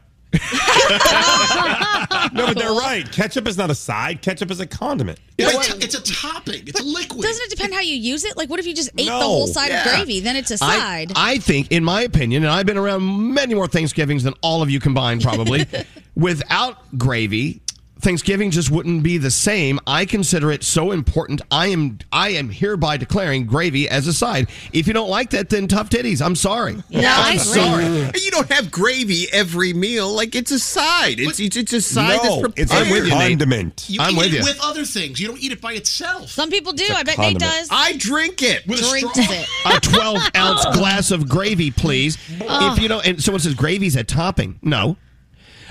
No, 2.33 2.45
but 2.45 2.57
they're 2.57 2.71
right. 2.71 3.09
Ketchup 3.11 3.47
is 3.47 3.57
not 3.57 3.71
a 3.71 3.75
side. 3.75 4.21
Ketchup 4.21 4.51
is 4.51 4.59
a 4.59 4.67
condiment. 4.67 5.19
It's, 5.39 5.73
a, 5.73 5.77
it's 5.77 5.95
a 5.95 6.01
topping. 6.03 6.67
It's 6.67 6.79
a 6.79 6.83
liquid. 6.83 7.21
Doesn't 7.21 7.45
it 7.45 7.49
depend 7.49 7.73
how 7.73 7.79
you 7.79 7.95
use 7.95 8.23
it? 8.23 8.37
Like, 8.37 8.49
what 8.49 8.59
if 8.59 8.67
you 8.67 8.75
just 8.75 8.89
ate 8.97 9.05
the 9.07 9.11
whole 9.11 9.47
side 9.47 9.69
Yeah. 9.69 9.83
of 9.83 9.95
gravy? 9.95 10.19
Then 10.19 10.35
it's 10.35 10.51
a 10.51 10.57
side. 10.57 11.13
I, 11.15 11.37
think, 11.39 11.71
in 11.71 11.83
my 11.83 12.01
opinion, 12.01 12.43
and 12.43 12.51
I've 12.51 12.65
been 12.65 12.77
around 12.77 13.33
many 13.33 13.55
more 13.55 13.67
Thanksgivings 13.67 14.23
than 14.23 14.33
all 14.41 14.61
of 14.61 14.69
you 14.69 14.79
combined, 14.79 15.23
probably. 15.23 15.65
without 16.15 16.97
gravy, 16.97 17.61
Thanksgiving 17.99 18.51
just 18.51 18.69
wouldn't 18.71 19.03
be 19.03 19.17
the 19.17 19.31
same. 19.31 19.79
I 19.87 20.05
consider 20.05 20.51
it 20.51 20.63
so 20.63 20.91
important. 20.91 21.41
I 21.51 21.67
am 21.67 21.99
I 22.11 22.29
am 22.29 22.49
hereby 22.49 22.97
declaring 22.97 23.45
gravy 23.45 23.89
as 23.89 24.07
a 24.07 24.13
side. 24.13 24.49
If 24.73 24.87
you 24.87 24.93
don't 24.93 25.09
like 25.09 25.31
that, 25.31 25.49
then 25.49 25.67
tough 25.67 25.89
titties. 25.89 26.21
I'm 26.25 26.35
sorry. 26.35 26.75
Yeah, 26.89 27.13
I'm 27.15 27.37
sorry. 27.39 27.85
You 27.85 28.31
don't 28.31 28.49
have 28.51 28.71
gravy 28.71 29.25
every 29.31 29.73
meal. 29.73 30.11
Like 30.13 30.35
it's 30.35 30.51
a 30.51 30.59
side. 30.59 31.19
It's 31.19 31.39
it's, 31.39 31.55
it's 31.57 31.73
a 31.73 31.81
side 31.81 32.19
No, 32.23 32.41
that's 32.41 32.59
it's 32.59 32.71
prepared. 32.71 32.87
a 32.87 32.91
with 32.91 33.03
you, 33.05 33.09
Nate. 33.11 33.29
condiment. 33.39 33.85
You 33.89 34.01
I'm 34.01 34.13
eat 34.13 34.17
with 34.17 34.27
it 34.27 34.33
you. 34.33 34.43
with 34.43 34.59
other 34.63 34.83
things. 34.85 35.19
You 35.19 35.27
don't 35.27 35.39
eat 35.39 35.51
it 35.51 35.61
by 35.61 35.73
itself. 35.73 36.29
Some 36.29 36.49
people 36.49 36.73
do. 36.73 36.85
I 36.89 36.97
a 36.97 36.99
I 36.99 37.03
bet 37.03 37.17
Nate 37.19 37.39
does. 37.39 37.67
I 37.71 37.97
drink 37.97 38.41
it. 38.41 38.65
With 38.67 38.79
a 38.79 38.83
straw. 38.83 39.11
it. 39.15 39.47
a 39.65 39.79
12 39.79 40.17
ounce 40.35 40.65
glass 40.77 41.11
of 41.11 41.27
gravy, 41.29 41.71
please. 41.71 42.17
If 42.29 42.79
you 42.79 42.87
don't, 42.87 43.05
and 43.05 43.21
someone 43.21 43.39
says 43.41 43.53
gravy's 43.53 43.95
a 43.95 44.03
topping. 44.03 44.59
No. 44.61 44.97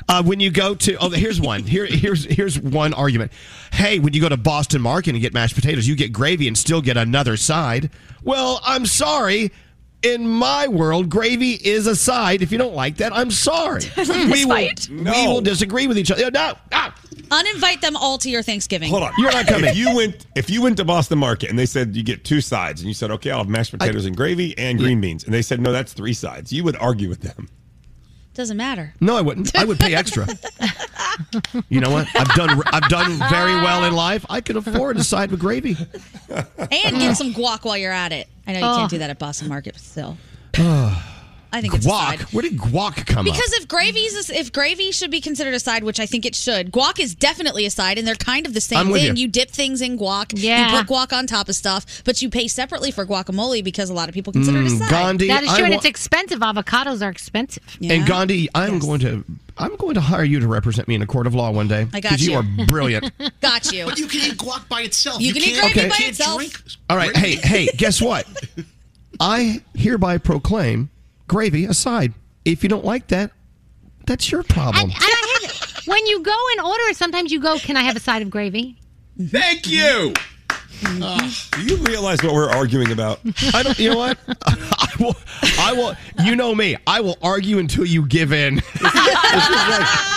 Uh, 0.09 0.23
when 0.23 0.41
you 0.41 0.51
go 0.51 0.75
to 0.75 0.97
oh, 0.97 1.11
here's 1.11 1.41
one. 1.41 1.63
Here, 1.63 1.87
here's 1.87 2.25
here's 2.25 2.59
one 2.59 2.95
argument. 2.95 3.33
Hey, 3.73 3.99
when 3.99 4.13
you 4.13 4.21
go 4.21 4.29
to 4.29 4.37
Boston 4.37 4.83
Market 4.83 5.11
and 5.11 5.21
get 5.21 5.35
mashed 5.35 5.55
potatoes, 5.55 5.87
you 5.87 5.97
get 5.97 6.13
gravy 6.13 6.49
and 6.49 6.57
still 6.57 6.81
get 6.81 6.97
another 6.97 7.37
side. 7.37 7.91
Well, 8.23 8.61
I'm 8.65 8.87
sorry. 8.87 9.53
In 10.03 10.29
my 10.29 10.69
world, 10.69 11.09
gravy 11.09 11.53
is 11.53 11.87
a 11.87 11.97
side. 11.97 12.43
If 12.43 12.53
you 12.53 12.59
don't 12.59 12.75
like 12.75 12.99
that, 12.99 13.17
I'm 13.17 13.31
sorry. 13.31 13.83
we 13.97 14.45
will, 14.45 14.49
fight. 14.49 14.89
we 14.91 15.27
will 15.27 15.41
disagree 15.41 15.87
with 15.87 15.99
each 15.99 16.11
other. 16.11 16.31
No, 16.31 16.53
no. 16.71 16.89
Uninvite 17.29 17.81
them 17.81 17.97
all 17.97 18.19
to 18.19 18.31
your 18.31 18.43
Thanksgiving. 18.43 18.91
Hold 18.91 19.03
on. 19.03 19.13
You're 19.19 19.33
not 19.33 19.47
coming. 19.47 19.71
If 19.71 19.77
you 19.77 19.97
went 19.97 20.27
if 20.37 20.49
you 20.49 20.63
went 20.63 20.77
to 20.77 20.85
Boston 20.85 21.19
Market 21.19 21.51
and 21.51 21.59
they 21.59 21.67
said 21.67 21.97
you 21.97 22.05
get 22.05 22.25
two 22.25 22.41
sides 22.41 22.81
and 22.81 22.89
you 22.89 22.95
said, 22.95 23.11
Okay, 23.11 23.31
I'll 23.31 23.39
have 23.39 23.49
mashed 23.49 23.73
potatoes 23.73 24.05
and 24.05 24.17
gravy 24.17 24.57
and 24.59 24.79
green 24.79 25.01
beans, 25.01 25.25
and 25.25 25.35
they 25.35 25.43
said, 25.43 25.61
No, 25.61 25.73
that's 25.73 25.93
three 25.93 26.13
sides, 26.13 26.53
you 26.53 26.63
would 26.63 26.77
argue 26.77 27.09
with 27.09 27.23
them. 27.23 27.49
Doesn't 28.37 28.59
matter. 28.59 28.93
No, 29.01 29.17
I 29.17 29.23
wouldn't. 29.23 29.57
I 29.57 29.65
would 29.65 29.81
pay 29.81 29.95
extra. 29.95 30.27
you 31.71 31.81
know 31.81 31.91
what? 31.91 32.07
I've 32.15 32.29
done 32.35 32.63
I've 32.67 32.89
done 32.91 33.13
very 33.31 33.55
well 33.55 33.85
in 33.85 33.95
life. 34.07 34.27
I 34.29 34.43
could 34.43 34.57
afford 34.57 34.99
a 34.99 35.05
side 35.05 35.31
with 35.31 35.41
gravy. 35.41 35.75
And 36.29 36.99
get 36.99 37.17
some 37.17 37.33
guac 37.33 37.65
while 37.65 37.79
you're 37.79 37.93
at 37.93 38.13
it. 38.13 38.29
I 38.47 38.53
know 38.53 38.59
you 38.59 38.77
can't 38.77 38.91
do 38.91 38.99
that 38.99 39.09
at 39.09 39.19
Boston 39.19 39.49
Market, 39.49 39.73
but 39.73 39.83
still. 39.83 40.19
I 41.53 41.61
think 41.61 41.75
it's 41.75 41.87
a 41.87 41.89
Guac. 41.89 42.19
side. 42.19 42.21
Where 42.33 42.43
did 42.43 42.59
guac 42.59 43.07
come 43.07 43.17
from? 43.17 43.25
Because 43.25 43.53
up? 43.55 43.61
if 43.63 43.69
gravy's 43.69 44.29
if 44.31 44.53
gravy 44.53 44.91
should 44.93 45.11
be 45.11 45.21
considered 45.21 45.55
a 45.55 45.61
side, 45.61 45.85
which 45.85 46.01
I 46.01 46.07
think 46.07 46.27
it 46.27 46.35
should, 46.35 46.73
guac 46.73 46.99
is 46.99 47.15
definitely 47.15 47.65
a 47.67 47.71
side, 47.71 47.99
and 47.99 48.07
they're 48.07 48.15
kind 48.17 48.47
of 48.47 48.53
the 48.55 48.61
same 48.61 48.79
I'm 48.79 48.91
with 48.91 49.03
thing. 49.03 49.17
you. 49.17 49.29
dip 49.29 49.51
things 49.51 49.81
in 49.81 49.99
guac, 49.99 50.33
Yeah. 50.35 50.73
you 50.73 50.79
put 50.85 50.87
guac 50.89 51.17
on 51.17 51.27
top 51.27 51.49
of 51.49 51.55
stuff, 51.55 52.03
but 52.05 52.21
you 52.21 52.29
pay 52.31 52.49
separately 52.49 52.91
for 52.91 53.07
guacamole 53.07 53.63
because 53.65 53.89
a 53.91 53.95
lot 53.95 54.09
of 54.09 54.15
people 54.15 54.33
consider 54.33 54.59
it 54.59 54.67
a 54.67 54.71
Mm, 54.71 54.79
side. 54.79 54.91
Gandhi, 54.91 55.29
That 55.29 55.45
is 55.45 55.51
I 55.51 55.57
true, 55.57 55.65
and 55.67 55.73
wa- 55.73 55.77
it's 55.79 55.87
expensive. 55.87 56.41
Avocados 56.41 57.01
are 57.05 57.09
expensive. 57.11 57.63
And 57.81 58.07
Gandhi, 58.07 58.49
I'm 58.55 58.79
going 58.79 59.01
to 59.01 59.25
I'm 59.59 59.75
going 59.77 59.95
to 59.95 60.03
hire 60.03 60.25
you 60.25 60.39
to 60.41 60.47
represent 60.49 60.87
me 60.87 60.95
in 60.97 61.01
a 61.03 61.07
court 61.07 61.27
of 61.27 61.35
law 61.35 61.51
one 61.51 61.67
day. 61.67 61.87
I 61.95 62.01
got 62.01 62.21
you. 62.21 62.33
you. 62.33 62.37
are 62.37 62.67
brilliant. 62.67 63.11
Got 63.41 63.73
you. 63.73 63.87
But 63.87 63.99
you 63.99 64.07
can 64.07 64.21
eat 64.21 64.37
guac 64.37 64.69
by 64.69 64.83
itself. 64.83 65.19
You 65.23 65.33
can 65.33 65.41
eat 65.43 65.55
can't- 65.55 65.73
gravy 65.73 65.87
you 65.87 65.91
by 65.91 65.97
can't 65.97 66.11
itself. 66.11 66.37
drink 66.37 66.61
All 66.91 66.97
right, 66.99 67.17
hey, 67.17 67.37
hey, 67.37 67.67
guess 67.77 68.03
what? 68.03 68.27
I 69.21 69.63
hereby 69.75 70.19
proclaim 70.19 70.91
gravy 71.29 71.65
aside. 71.65 72.15
If 72.45 72.63
you 72.63 72.69
don't 72.69 72.85
like 72.85 73.09
that, 73.09 73.33
that's 74.07 74.31
your 74.31 74.43
problem. 74.43 74.85
And, 74.85 74.93
and 74.93 75.01
I 75.03 75.39
have, 75.43 75.87
when 75.87 76.07
you 76.07 76.23
go 76.23 76.37
and 76.53 76.61
order, 76.61 76.93
sometimes 76.93 77.33
you 77.33 77.41
go, 77.41 77.59
"Can 77.59 77.77
I 77.77 77.83
have 77.83 77.97
a 77.97 78.01
side 78.01 78.23
of 78.23 78.31
gravy?" 78.31 78.79
Thank 79.21 79.67
you. 79.67 80.15
Do 80.81 81.63
you 81.63 81.77
realize 81.79 82.23
what 82.23 82.35
we're 82.35 82.51
arguing 82.51 82.93
about? 82.93 83.21
I 83.55 83.63
don't. 83.63 83.79
You 83.79 83.91
know 83.91 83.99
what? 83.99 84.19
I 84.47 84.93
will. 84.99 85.17
I 85.59 85.73
will. 85.73 85.95
You 86.25 86.37
know 86.37 86.55
me. 86.55 86.77
I 86.87 87.01
will 87.01 87.17
argue 87.23 87.59
until 87.59 87.85
you 87.85 88.07
give 88.07 88.33
in. 88.33 88.57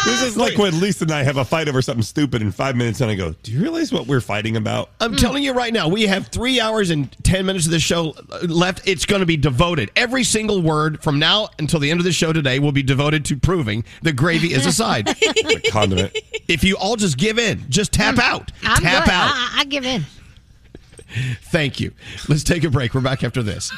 This 0.05 0.21
is 0.21 0.37
like 0.37 0.57
when 0.57 0.79
Lisa 0.79 1.03
and 1.03 1.11
I 1.11 1.23
have 1.23 1.37
a 1.37 1.45
fight 1.45 1.67
over 1.67 1.81
something 1.81 2.03
stupid 2.03 2.41
in 2.41 2.51
five 2.51 2.75
minutes, 2.75 3.01
and 3.01 3.11
I 3.11 3.15
go, 3.15 3.35
"Do 3.43 3.51
you 3.51 3.61
realize 3.61 3.91
what 3.91 4.07
we're 4.07 4.21
fighting 4.21 4.55
about?" 4.55 4.89
I'm 4.99 5.15
telling 5.15 5.43
you 5.43 5.53
right 5.53 5.73
now, 5.73 5.87
we 5.87 6.03
have 6.03 6.27
three 6.27 6.59
hours 6.59 6.89
and 6.89 7.11
10 7.23 7.45
minutes 7.45 7.65
of 7.65 7.71
this 7.71 7.83
show 7.83 8.15
left. 8.47 8.87
It's 8.87 9.05
going 9.05 9.19
to 9.19 9.25
be 9.25 9.37
devoted. 9.37 9.91
Every 9.95 10.23
single 10.23 10.61
word 10.61 11.03
from 11.03 11.19
now 11.19 11.49
until 11.59 11.79
the 11.79 11.91
end 11.91 11.99
of 11.99 12.05
the 12.05 12.11
show 12.11 12.31
today 12.33 12.59
will 12.59 12.71
be 12.71 12.83
devoted 12.83 13.25
to 13.25 13.37
proving 13.37 13.83
that 14.01 14.15
gravy 14.15 14.53
is 14.53 14.65
a 14.65 14.71
side. 14.71 15.09
condiment. 15.69 16.17
If 16.47 16.63
you 16.63 16.77
all 16.77 16.95
just 16.95 17.17
give 17.17 17.37
in, 17.37 17.65
just 17.69 17.91
tap 17.91 18.15
mm. 18.15 18.19
out. 18.19 18.51
I'm 18.63 18.81
tap 18.81 19.05
good. 19.05 19.13
out. 19.13 19.31
I, 19.33 19.59
I 19.59 19.63
give 19.65 19.85
in. 19.85 20.05
Thank 21.43 21.79
you. 21.79 21.93
Let's 22.27 22.43
take 22.43 22.63
a 22.63 22.69
break. 22.69 22.93
We're 22.93 23.01
back 23.01 23.23
after 23.23 23.43
this. 23.43 23.71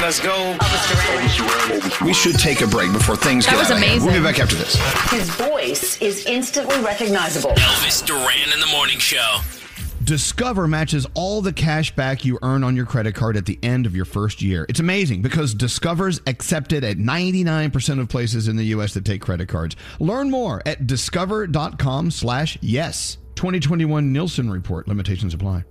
Let's 0.00 0.20
go. 0.20 0.56
We 2.04 2.14
should 2.14 2.38
take 2.38 2.60
a 2.60 2.66
break 2.66 2.92
before 2.92 3.16
things 3.16 3.46
That 3.46 3.52
get 3.52 3.58
was 3.58 3.70
out 3.70 3.96
of. 3.96 4.04
We'll 4.04 4.14
be 4.14 4.22
back 4.22 4.38
after 4.38 4.54
this. 4.54 4.76
His 5.10 5.28
voice 5.30 6.00
is 6.00 6.24
instantly 6.26 6.80
recognizable. 6.80 7.50
Elvis 7.50 8.06
Duran 8.06 8.52
in 8.52 8.60
the 8.60 8.68
morning 8.68 8.98
show. 8.98 9.40
Discover 10.04 10.68
matches 10.68 11.06
all 11.14 11.42
the 11.42 11.52
cash 11.52 11.94
back 11.94 12.24
you 12.24 12.38
earn 12.42 12.64
on 12.64 12.76
your 12.76 12.86
credit 12.86 13.14
card 13.14 13.36
at 13.36 13.44
the 13.44 13.58
end 13.62 13.84
of 13.84 13.94
your 13.94 14.04
first 14.06 14.40
year. 14.40 14.64
It's 14.68 14.80
amazing 14.80 15.20
because 15.20 15.52
Discover's 15.52 16.22
accepted 16.26 16.84
at 16.84 16.96
99% 16.96 18.00
of 18.00 18.08
places 18.08 18.48
in 18.48 18.56
the 18.56 18.64
U.S. 18.66 18.94
that 18.94 19.04
take 19.04 19.20
credit 19.20 19.48
cards. 19.48 19.76
Learn 19.98 20.30
more 20.30 20.62
at 20.64 20.86
discover.com 20.86 22.10
slash 22.10 22.56
yes. 22.62 23.18
2021 23.38 24.12
Nielsen 24.12 24.50
Report. 24.50 24.88
Limitations 24.88 25.32
apply. 25.32 25.62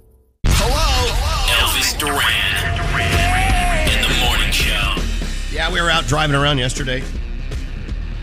Hello, 0.45 1.11
Elvis 1.59 1.99
Duran 1.99 2.15
in 3.91 4.01
the 4.01 4.25
morning 4.25 4.51
show. 4.53 4.95
Yeah, 5.53 5.69
we 5.69 5.81
were 5.81 5.89
out 5.89 6.05
driving 6.05 6.37
around 6.37 6.59
yesterday. 6.59 7.03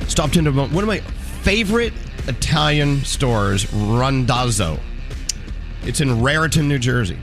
Stopped 0.08 0.38
into 0.38 0.50
one 0.50 0.74
of 0.74 0.86
my 0.86 1.00
favorite 1.42 1.92
Italian 2.26 3.04
stores, 3.04 3.66
Rondazzo. 3.66 4.80
It's 5.82 6.00
in 6.00 6.22
Raritan, 6.22 6.66
New 6.66 6.78
Jersey. 6.78 7.18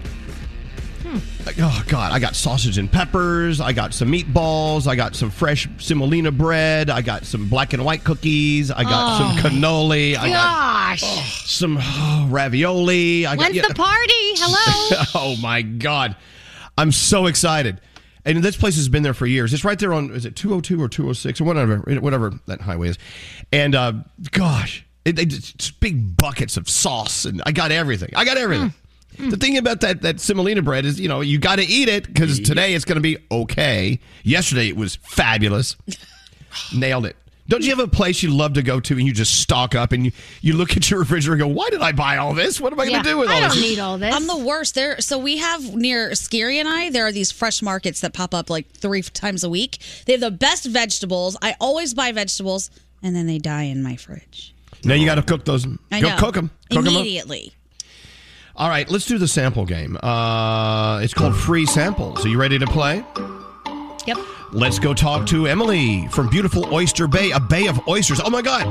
Like, 1.45 1.56
Oh 1.60 1.84
God! 1.88 2.12
I 2.12 2.19
got 2.19 2.36
sausage 2.36 2.78
and 2.78 2.91
peppers. 2.91 3.60
I 3.62 3.74
got 3.74 3.93
some 3.93 4.12
meatballs. 4.12 4.88
I 4.88 4.95
got 4.95 5.15
some 5.15 5.30
fresh 5.30 5.67
semolina 5.78 6.32
bread. 6.32 6.89
I 6.89 7.02
got 7.02 7.26
some 7.26 7.47
black 7.50 7.74
and 7.74 7.84
white 7.84 8.04
cookies. 8.04 8.71
I 8.71 8.84
got 8.84 9.21
Oh. 9.21 9.38
some 9.41 9.52
cannoli. 9.52 10.15
I 10.17 10.30
got 10.30 11.00
Gosh. 11.00 11.50
some 11.50 11.78
oh, 11.82 12.28
ravioli. 12.30 13.26
I 13.26 13.36
got, 13.36 13.39
When's 13.43 13.56
yeah. 13.56 13.67
the 13.67 13.74
party? 13.76 14.13
Hello. 14.38 15.04
oh 15.15 15.36
my 15.41 15.62
God. 15.62 16.15
I'm 16.78 16.91
so 16.91 17.26
excited. 17.26 17.82
And 18.24 18.43
this 18.43 18.56
place 18.56 18.76
has 18.76 18.88
been 18.88 19.02
there 19.04 19.15
for 19.15 19.26
years. 19.26 19.52
It's 19.54 19.65
right 19.65 19.80
there 19.80 19.93
on, 19.93 20.12
is 20.12 20.26
it 20.26 20.36
202 20.36 20.82
or 20.82 20.88
206 20.88 21.41
or 21.41 21.43
whatever, 21.43 21.78
whatever 22.00 22.32
that 22.45 22.62
highway 22.62 22.89
is. 22.89 23.00
And 23.52 23.74
uh, 23.74 23.93
gosh, 24.30 24.86
it, 25.06 25.17
it- 25.17 25.34
it's 25.34 25.71
big 25.71 26.15
buckets 26.17 26.56
of 26.56 26.69
sauce. 26.69 27.26
And 27.26 27.41
I 27.45 27.52
got 27.52 27.71
everything. 27.71 28.12
I 28.15 28.24
got 28.26 28.38
everything. 28.38 28.74
The 29.17 29.36
mm. 29.36 29.41
thing 29.41 29.58
about 29.58 29.82
that, 29.82 30.02
that 30.02 30.19
semolina 30.19 30.62
bread 30.62 30.86
is, 30.86 31.00
you 31.00 31.08
know, 31.08 31.21
you 31.21 31.38
got 31.38 31.58
to 31.58 31.65
eat 31.65 31.89
it 31.89 32.08
because 32.08 32.39
today 32.39 32.74
it's 32.74 32.86
going 32.86 32.95
to 32.95 33.02
be 33.02 33.17
okay. 33.30 34.00
Yesterday 34.24 34.67
it 34.67 34.76
was 34.76 34.95
fabulous. 34.97 35.76
Nailed 36.76 37.06
it. 37.06 37.15
Don't 37.47 37.63
you 37.63 37.69
have 37.71 37.80
a 37.80 37.88
place 37.88 38.24
you 38.24 38.30
love 38.30 38.54
to 38.54 38.62
go 38.62 38.80
to 38.80 38.93
and 38.93 39.06
you 39.06 39.12
just 39.12 39.41
stock 39.41 39.76
up 39.76 39.91
and 39.91 40.06
you, 40.06 40.12
you 40.39 40.54
look 40.54 40.78
at 40.78 40.89
your 40.89 41.00
refrigerator 41.02 41.43
and 41.43 41.54
go, 41.54 41.60
why 41.60 41.69
did 41.69 41.82
I 41.82 41.91
buy 41.91 42.15
all 42.15 42.34
this? 42.34 42.62
What 42.62 42.71
am 42.71 42.80
I 42.80 42.86
going 42.88 43.04
to 43.04 43.10
do 43.10 43.17
with 43.17 43.30
all 43.30 43.41
this? 43.41 43.52
I 43.52 43.56
don't 43.56 43.62
need 43.62 43.80
all 43.80 43.97
this. 43.97 44.15
I'm 44.15 44.26
the 44.26 44.38
worst. 44.38 44.76
There, 44.76 45.02
so 45.02 45.17
we 45.17 45.38
have 45.38 45.76
near 45.76 46.15
Scary 46.15 46.60
and 46.60 46.69
I. 46.69 46.89
There 46.91 47.06
are 47.06 47.12
these 47.12 47.30
fresh 47.30 47.62
markets 47.62 48.00
that 48.02 48.13
pop 48.13 48.34
up 48.34 48.50
like 48.50 48.71
three 48.71 49.02
times 49.02 49.43
a 49.43 49.50
week. 49.50 49.80
They 50.06 50.13
have 50.13 50.21
the 50.21 50.32
best 50.32 50.65
vegetables. 50.65 51.36
I 51.41 51.56
always 51.60 51.93
buy 51.93 52.13
vegetables, 52.13 52.71
and 53.04 53.13
then 53.13 53.28
they 53.28 53.38
die 53.38 53.63
in 53.63 53.84
my 53.84 53.97
fridge. 53.97 54.56
Now 54.86 54.93
you 54.93 55.06
got 55.06 55.15
to 55.15 55.21
cook 55.21 55.43
those. 55.43 55.67
I 55.91 56.00
Go 56.00 56.10
know. 56.10 56.17
cook 56.17 56.36
them. 56.36 56.52
Cook 56.69 56.80
'em 56.80 56.88
up. 56.88 56.93
immediately. 56.93 57.54
All 58.55 58.69
right, 58.69 58.89
let's 58.89 59.05
do 59.05 59.17
the 59.17 59.27
sample 59.27 59.65
game. 59.65 59.97
Uh, 60.03 60.99
it's 61.01 61.13
called 61.13 61.35
Free 61.35 61.65
Samples. 61.65 62.25
Are 62.25 62.29
you 62.29 62.39
ready 62.39 62.59
to 62.59 62.67
play? 62.67 63.03
Yep. 64.05 64.17
Let's 64.53 64.79
go 64.79 64.93
talk 64.93 65.25
to 65.27 65.47
Emily 65.47 66.07
from 66.09 66.27
beautiful 66.29 66.65
Oyster 66.73 67.07
Bay, 67.07 67.31
a 67.31 67.39
bay 67.39 67.67
of 67.67 67.87
oysters. 67.87 68.19
Oh 68.19 68.29
my 68.29 68.41
God, 68.41 68.65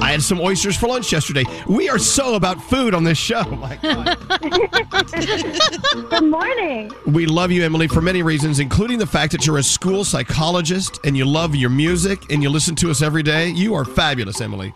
I 0.00 0.12
had 0.12 0.22
some 0.22 0.40
oysters 0.40 0.78
for 0.78 0.86
lunch 0.86 1.12
yesterday. 1.12 1.44
We 1.68 1.90
are 1.90 1.98
so 1.98 2.36
about 2.36 2.62
food 2.62 2.94
on 2.94 3.04
this 3.04 3.18
show. 3.18 3.42
My 3.50 3.76
God. 3.76 4.16
Good 6.10 6.24
morning. 6.24 6.90
We 7.06 7.26
love 7.26 7.50
you, 7.52 7.62
Emily, 7.64 7.86
for 7.86 8.00
many 8.00 8.22
reasons, 8.22 8.60
including 8.60 8.98
the 8.98 9.06
fact 9.06 9.32
that 9.32 9.46
you're 9.46 9.58
a 9.58 9.62
school 9.62 10.04
psychologist 10.04 11.00
and 11.04 11.14
you 11.14 11.26
love 11.26 11.54
your 11.54 11.70
music 11.70 12.32
and 12.32 12.42
you 12.42 12.48
listen 12.48 12.74
to 12.76 12.90
us 12.90 13.02
every 13.02 13.22
day. 13.22 13.48
You 13.50 13.74
are 13.74 13.84
fabulous, 13.84 14.40
Emily. 14.40 14.72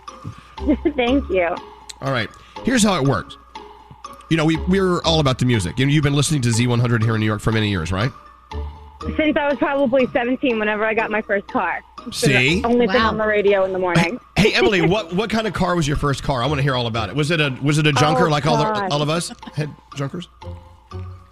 Thank 0.94 1.30
you. 1.30 1.56
All 2.02 2.12
right, 2.12 2.28
here's 2.64 2.82
how 2.82 3.00
it 3.00 3.08
works. 3.08 3.38
You 4.30 4.36
know, 4.36 4.44
we, 4.44 4.56
we're 4.68 5.02
all 5.02 5.18
about 5.20 5.38
the 5.38 5.44
music. 5.44 5.80
And 5.80 5.90
you've 5.90 6.04
been 6.04 6.14
listening 6.14 6.40
to 6.42 6.50
Z100 6.50 7.02
here 7.02 7.14
in 7.14 7.20
New 7.20 7.26
York 7.26 7.40
for 7.40 7.50
many 7.50 7.68
years, 7.68 7.90
right? 7.90 8.12
Since 9.16 9.36
I 9.36 9.48
was 9.48 9.56
probably 9.58 10.06
17, 10.12 10.58
whenever 10.58 10.84
I 10.84 10.94
got 10.94 11.10
my 11.10 11.20
first 11.22 11.48
car. 11.48 11.80
It's 12.06 12.20
been 12.22 12.30
See? 12.30 12.62
Only 12.64 12.86
been 12.86 12.94
Wow. 12.96 13.08
on 13.08 13.18
the 13.18 13.26
radio 13.26 13.64
in 13.64 13.72
the 13.72 13.78
morning. 13.78 14.20
Hey 14.36 14.54
Emily, 14.54 14.80
what 14.86 15.12
what 15.14 15.28
kind 15.30 15.46
of 15.46 15.52
car 15.52 15.74
was 15.74 15.86
your 15.88 15.96
first 15.96 16.22
car? 16.22 16.42
I 16.42 16.46
want 16.46 16.58
to 16.58 16.62
hear 16.62 16.74
all 16.74 16.86
about 16.86 17.08
it. 17.08 17.16
Was 17.16 17.30
it 17.30 17.40
a 17.40 17.56
was 17.62 17.78
it 17.78 17.86
a 17.86 17.92
junker 17.92 18.26
Oh, 18.26 18.30
like 18.30 18.46
all 18.46 18.56
the, 18.56 18.88
all 18.92 19.02
of 19.02 19.08
us 19.10 19.32
had 19.54 19.74
junkers? 19.96 20.28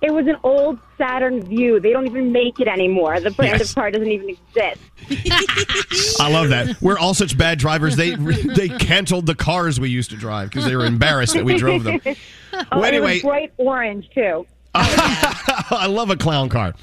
It 0.01 0.13
was 0.13 0.27
an 0.29 0.37
old 0.45 0.79
Saturn 0.97 1.43
Vue. 1.43 1.81
They 1.81 1.93
don't 1.93 2.07
even 2.07 2.31
make 2.31 2.61
it 2.61 2.69
anymore. 2.69 3.19
The 3.21 3.31
brand 3.33 3.59
Yes. 3.59 3.71
of 3.71 3.75
car 3.75 3.91
doesn't 3.91 4.07
even 4.07 4.29
exist. 4.29 4.81
I 6.21 6.31
love 6.31 6.51
that. 6.51 6.81
We're 6.81 6.99
all 6.99 7.15
such 7.15 7.37
bad 7.37 7.59
drivers. 7.59 7.97
They 7.97 8.15
they 8.55 8.69
canceled 8.69 9.27
the 9.27 9.35
cars 9.35 9.81
we 9.81 9.89
used 9.91 10.11
to 10.11 10.17
drive 10.17 10.51
because 10.51 10.65
they 10.67 10.77
were 10.77 10.85
embarrassed 10.87 11.35
that 11.35 11.45
we 11.45 11.57
drove 11.57 11.83
them. 11.85 12.01
oh, 12.07 12.15
Well, 12.73 12.85
anyway- 12.85 13.15
was 13.15 13.23
bright 13.23 13.53
orange 13.57 14.09
too. 14.15 14.47
I 14.75 15.87
love 15.89 16.11
a 16.11 16.17
clown 16.17 16.49
car. 16.49 16.75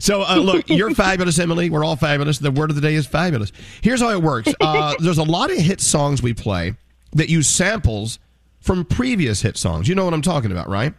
So 0.00 0.22
uh, 0.22 0.36
look, 0.36 0.68
you're 0.68 0.94
fabulous, 0.94 1.38
Emily. 1.38 1.70
We're 1.70 1.84
all 1.84 1.96
fabulous. 1.96 2.38
The 2.38 2.50
word 2.50 2.70
of 2.70 2.76
the 2.76 2.82
day 2.82 2.94
is 2.94 3.06
fabulous. 3.06 3.52
Here's 3.80 4.00
how 4.00 4.10
it 4.10 4.22
works. 4.22 4.52
Uh, 4.60 4.94
there's 4.98 5.18
a 5.18 5.22
lot 5.24 5.50
of 5.50 5.56
hit 5.58 5.80
songs 5.80 6.22
we 6.22 6.34
play 6.34 6.74
that 7.12 7.28
use 7.28 7.46
samples 7.48 8.18
from 8.60 8.84
previous 8.84 9.42
hit 9.42 9.56
songs. 9.56 9.88
You 9.88 9.94
know 9.94 10.04
what 10.04 10.14
I'm 10.14 10.22
talking 10.22 10.50
about, 10.52 10.68
right? 10.68 10.94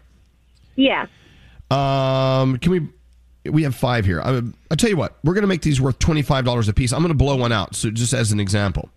Yeah. 0.76 1.08
Um, 1.72 2.58
can 2.58 2.72
we? 2.72 2.88
We 3.50 3.64
have 3.64 3.74
five 3.76 4.06
here. 4.06 4.22
I, 4.22 4.42
I'll 4.70 4.78
tell 4.78 4.90
you 4.90 4.98
what. 4.98 5.18
We're 5.24 5.34
going 5.34 5.44
to 5.44 5.48
make 5.48 5.62
these 5.62 5.80
worth 5.80 5.98
twenty 6.00 6.22
five 6.22 6.44
dollars 6.46 6.68
a 6.68 6.74
piece. 6.74 6.92
I'm 6.92 7.00
going 7.00 7.10
to 7.10 7.14
blow 7.18 7.36
one 7.38 7.52
out. 7.52 7.76
So 7.76 7.90
just 7.90 8.14
as 8.14 8.32
an 8.32 8.40
example, 8.40 8.90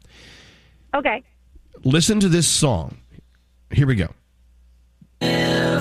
Okay. 0.95 1.23
listen 1.85 2.19
to 2.21 2.29
this 2.29 2.47
song. 2.49 2.99
Here 3.71 3.87
we 3.87 3.95
go. 3.95 4.09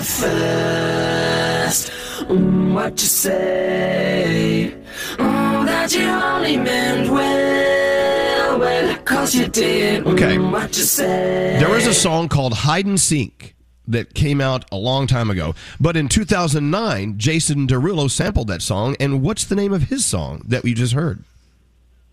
First, 0.01 1.91
mm, 2.27 2.73
what 2.73 2.91
you 3.01 3.07
say? 3.07 4.75
Mm, 5.17 5.65
that 5.65 5.93
you 5.93 6.03
only 6.07 6.57
meant 6.57 7.09
well, 7.09 8.59
well, 8.59 8.97
cause 9.03 9.33
you 9.33 9.47
did. 9.47 10.03
mm, 10.03 10.13
Okay. 10.13 10.37
what 10.37 10.75
you 10.77 10.83
say? 10.83 11.55
There 11.59 11.69
was 11.69 11.87
a 11.87 11.93
song 11.93 12.29
called 12.29 12.53
Hide 12.53 12.85
and 12.85 12.99
Seek 12.99 13.55
that 13.91 14.13
came 14.13 14.41
out 14.41 14.65
a 14.71 14.77
long 14.77 15.07
time 15.07 15.29
ago. 15.29 15.55
But 15.79 15.95
in 15.95 16.07
2009, 16.07 17.17
Jason 17.17 17.67
Derulo 17.67 18.09
sampled 18.09 18.47
that 18.47 18.61
song. 18.61 18.95
And 18.99 19.21
what's 19.21 19.45
the 19.45 19.55
name 19.55 19.73
of 19.73 19.83
his 19.83 20.05
song 20.05 20.41
that 20.47 20.63
we 20.63 20.73
just 20.73 20.93
heard? 20.93 21.23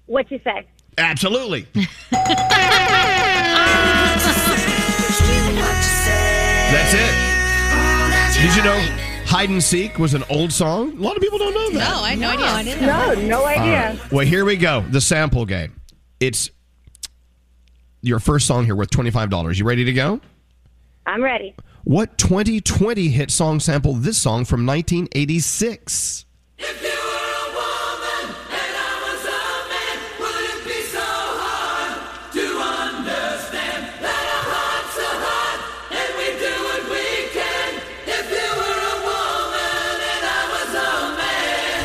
What 0.07 0.31
you 0.31 0.41
say? 0.45 0.67
Absolutely. 0.97 1.67
That's 6.71 6.95
it. 6.95 7.29
Did 8.43 8.55
you 8.55 8.62
know 8.62 8.79
Hide 9.25 9.51
and 9.51 9.62
Seek 9.62 9.99
was 9.99 10.14
an 10.14 10.23
old 10.31 10.53
song? 10.53 10.93
A 10.99 11.01
lot 11.01 11.17
of 11.17 11.23
people 11.23 11.38
don't 11.38 11.55
know 11.55 11.71
that. 11.79 11.91
No, 11.91 12.03
I 12.03 12.11
had 12.11 12.19
no, 12.19 12.31
idea. 12.31 12.81
No, 12.81 13.14
no 13.14 13.45
idea. 13.47 13.99
right. 14.01 14.12
Well, 14.12 14.27
here 14.27 14.45
we 14.45 14.57
go. 14.57 14.83
The 14.83 15.01
sample 15.01 15.47
game. 15.47 15.81
It's 16.21 16.51
your 18.01 18.19
first 18.19 18.47
song 18.47 18.64
here 18.64 18.75
worth 18.77 18.91
$25. 18.91 19.59
You 19.59 19.64
ready 19.64 19.85
to 19.85 19.93
go? 19.93 20.21
I'm 21.07 21.23
ready. 21.23 21.55
What 21.88 22.18
2020 22.18 23.09
hit 23.09 23.31
song 23.31 23.61
sampled 23.61 24.03
this 24.03 24.18
song 24.18 24.44
from 24.44 24.66
1986? 24.66 26.27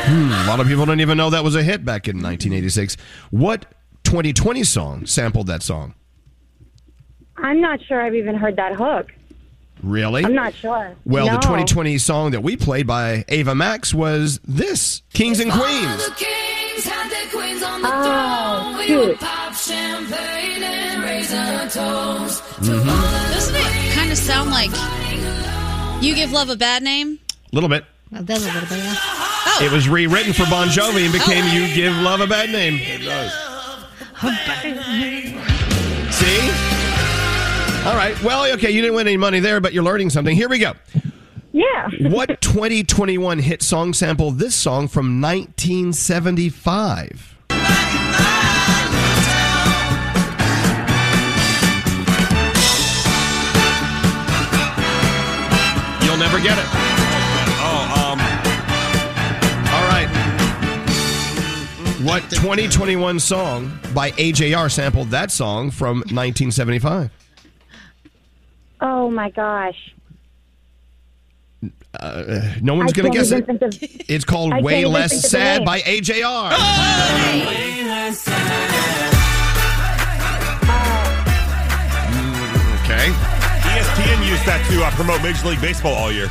Hmm, 0.06 0.30
a 0.30 0.46
lot 0.46 0.60
of 0.60 0.66
people 0.66 0.84
don't 0.84 1.00
even 1.00 1.16
know 1.16 1.30
that 1.30 1.42
was 1.42 1.56
a 1.56 1.62
hit 1.62 1.82
back 1.82 2.08
in 2.08 2.16
1986. 2.16 2.98
What 3.30 3.74
2020 4.02 4.64
song 4.64 5.06
sampled 5.06 5.46
that 5.46 5.62
song? 5.62 5.94
I'm 7.38 7.62
not 7.62 7.80
sure 7.88 8.02
I've 8.02 8.14
even 8.14 8.34
heard 8.34 8.56
that 8.56 8.74
hook. 8.74 9.10
Really? 9.84 10.24
I'm 10.24 10.34
not 10.34 10.54
sure. 10.54 10.96
Well, 11.04 11.26
the 11.26 11.36
2020 11.42 11.98
song 11.98 12.30
that 12.30 12.42
we 12.42 12.56
played 12.56 12.86
by 12.86 13.24
Ava 13.28 13.54
Max 13.54 13.92
was 13.92 14.40
this 14.44 15.02
Kings 15.12 15.40
and 15.40 15.52
Queens. 15.52 15.64
Oh, 15.66 16.14
ah, 17.84 18.82
shoot. 18.86 19.18
Mm-hmm. 22.64 23.32
Doesn't 23.32 23.54
it 23.56 23.94
kind 23.94 24.10
of 24.10 24.16
sound 24.16 24.50
like 24.50 24.70
you 26.02 26.14
give 26.14 26.32
love 26.32 26.48
a 26.48 26.56
bad 26.56 26.82
name? 26.82 27.18
A 27.52 27.54
little 27.54 27.68
bit. 27.68 27.84
Well, 28.10 28.22
it 28.22 28.26
does 28.26 28.42
a 28.42 28.52
little 28.52 28.68
bit, 28.68 28.78
yeah. 28.78 28.94
Oh. 28.96 29.60
It 29.62 29.70
was 29.70 29.88
rewritten 29.88 30.32
for 30.32 30.44
Bon 30.44 30.68
Jovi 30.68 31.04
and 31.04 31.12
became 31.12 31.44
You 31.54 31.72
Give 31.74 31.94
Love 31.96 32.20
a 32.20 32.26
Bad 32.26 32.50
Name. 32.50 32.78
See? 36.10 36.63
All 37.84 37.94
right. 37.96 38.20
Well, 38.22 38.50
okay, 38.54 38.70
you 38.70 38.80
didn't 38.80 38.96
win 38.96 39.06
any 39.06 39.18
money 39.18 39.40
there, 39.40 39.60
but 39.60 39.74
you're 39.74 39.84
learning 39.84 40.08
something. 40.08 40.34
Here 40.34 40.48
we 40.48 40.58
go. 40.58 40.72
Yeah. 41.52 41.90
What 42.00 42.40
2021 42.40 43.40
hit 43.40 43.62
song 43.62 43.92
sample 43.92 44.30
this 44.30 44.54
song 44.54 44.88
from 44.88 45.20
1975? 45.20 47.30
You'll 56.02 56.16
never 56.16 56.40
get 56.40 56.56
it. 56.58 56.64
Oh, 57.60 58.00
um. 58.00 58.18
All 59.74 59.86
right. 59.88 60.08
What 62.02 62.22
2021 62.30 63.20
song 63.20 63.78
by 63.94 64.10
AJR 64.12 64.70
sampled 64.70 65.10
that 65.10 65.30
song 65.30 65.70
from 65.70 65.98
1975? 65.98 67.10
Oh 68.86 69.10
my 69.10 69.30
gosh. 69.30 69.94
Uh, 71.98 72.54
no 72.60 72.74
one's 72.74 72.92
I 72.92 72.96
going 73.00 73.10
to 73.12 73.18
guess 73.18 73.30
it. 73.30 73.48
of- 73.48 73.58
It's 74.10 74.24
called 74.26 74.52
I 74.52 74.56
can't 74.56 74.64
Way 74.64 74.80
even 74.80 74.92
Less 74.92 75.10
think 75.12 75.24
of 75.24 75.30
Sad 75.30 75.58
name. 75.60 75.64
by 75.64 75.80
AJR. 75.80 77.54
Okay. 82.84 83.08
ESPN 83.74 84.28
used 84.28 84.44
that 84.44 84.64
to 84.70 84.84
uh, 84.84 84.90
promote 84.92 85.22
Major 85.22 85.48
League 85.48 85.60
Baseball 85.60 85.94
all 85.94 86.12
year. 86.12 86.28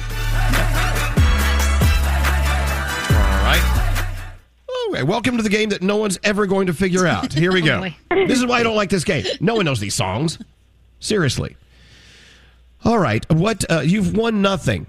All 3.09 3.43
right. 3.43 4.05
Okay, 4.89 5.03
welcome 5.03 5.35
to 5.37 5.43
the 5.43 5.49
game 5.49 5.69
that 5.69 5.81
no 5.81 5.97
one's 5.97 6.19
ever 6.23 6.45
going 6.45 6.67
to 6.67 6.73
figure 6.73 7.07
out. 7.07 7.33
Here 7.33 7.51
we 7.51 7.61
Oh, 7.63 7.65
go. 7.65 7.79
boy. 8.09 8.25
this 8.27 8.37
is 8.37 8.45
why 8.45 8.59
I 8.59 8.63
don't 8.63 8.75
like 8.75 8.89
this 8.91 9.03
game. 9.03 9.25
No 9.41 9.55
one 9.55 9.65
knows 9.65 9.79
these 9.79 9.95
songs. 9.95 10.37
Seriously. 10.99 11.57
All 12.85 12.99
right. 12.99 13.25
What 13.31 13.63
uh, 13.71 13.79
you've 13.81 14.15
won 14.15 14.41
nothing. 14.41 14.87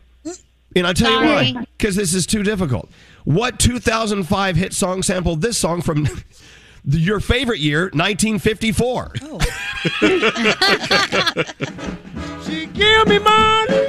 And 0.76 0.86
I'll 0.88 0.94
tell 0.94 1.10
you 1.22 1.28
Sorry. 1.28 1.52
why. 1.52 1.66
Because 1.78 1.94
this 1.94 2.14
is 2.14 2.26
too 2.26 2.42
difficult. 2.42 2.90
What 3.24 3.58
2005 3.60 4.56
hit 4.56 4.72
song 4.72 5.02
sampled 5.04 5.40
this 5.40 5.56
song 5.56 5.82
from 5.82 6.08
your 6.84 7.20
favorite 7.20 7.60
year, 7.60 7.90
1954? 7.94 9.12
Oh. 9.22 9.40
She 12.44 12.66
give 12.66 13.08
me 13.08 13.18
money 13.18 13.86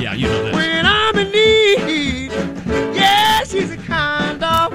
Yeah, 0.00 0.14
you 0.14 0.28
know 0.28 0.44
this. 0.44 0.54
when 0.54 0.86
I'm 0.86 1.18
in 1.18 1.30
need. 1.32 2.30
Yeah, 2.94 3.42
she's 3.44 3.70
a 3.72 3.76
kind 3.76 4.42
of 4.44 4.72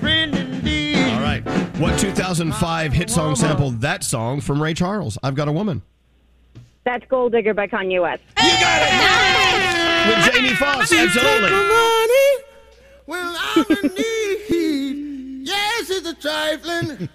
friend 0.00 0.34
indeed. 0.36 0.98
All 1.12 1.20
right. 1.22 1.40
What 1.78 1.98
2005 1.98 2.92
hit 2.92 3.08
song 3.10 3.36
sampled 3.36 3.80
that 3.80 4.04
song 4.04 4.40
from 4.40 4.62
Ray 4.62 4.74
Charles? 4.74 5.16
I've 5.22 5.34
got 5.34 5.48
a 5.48 5.52
woman. 5.52 5.82
That's 6.86 7.04
Gold 7.08 7.32
Digger 7.32 7.52
by 7.52 7.66
Kanye 7.66 8.00
West. 8.00 8.22
You 8.40 8.48
got 8.60 8.80
it! 8.80 8.90
Nice. 8.92 10.06
With 10.06 10.34
Jamie 10.34 10.54
Foxx, 10.54 10.92
absolutely. 10.92 11.50
money 11.50 12.36
when 13.06 13.26
I'm 13.26 13.64
in 13.68 13.92
need. 13.96 15.48
Yes, 15.48 15.90
it's 15.90 16.06
a 16.08 16.14
trifling 16.14 17.08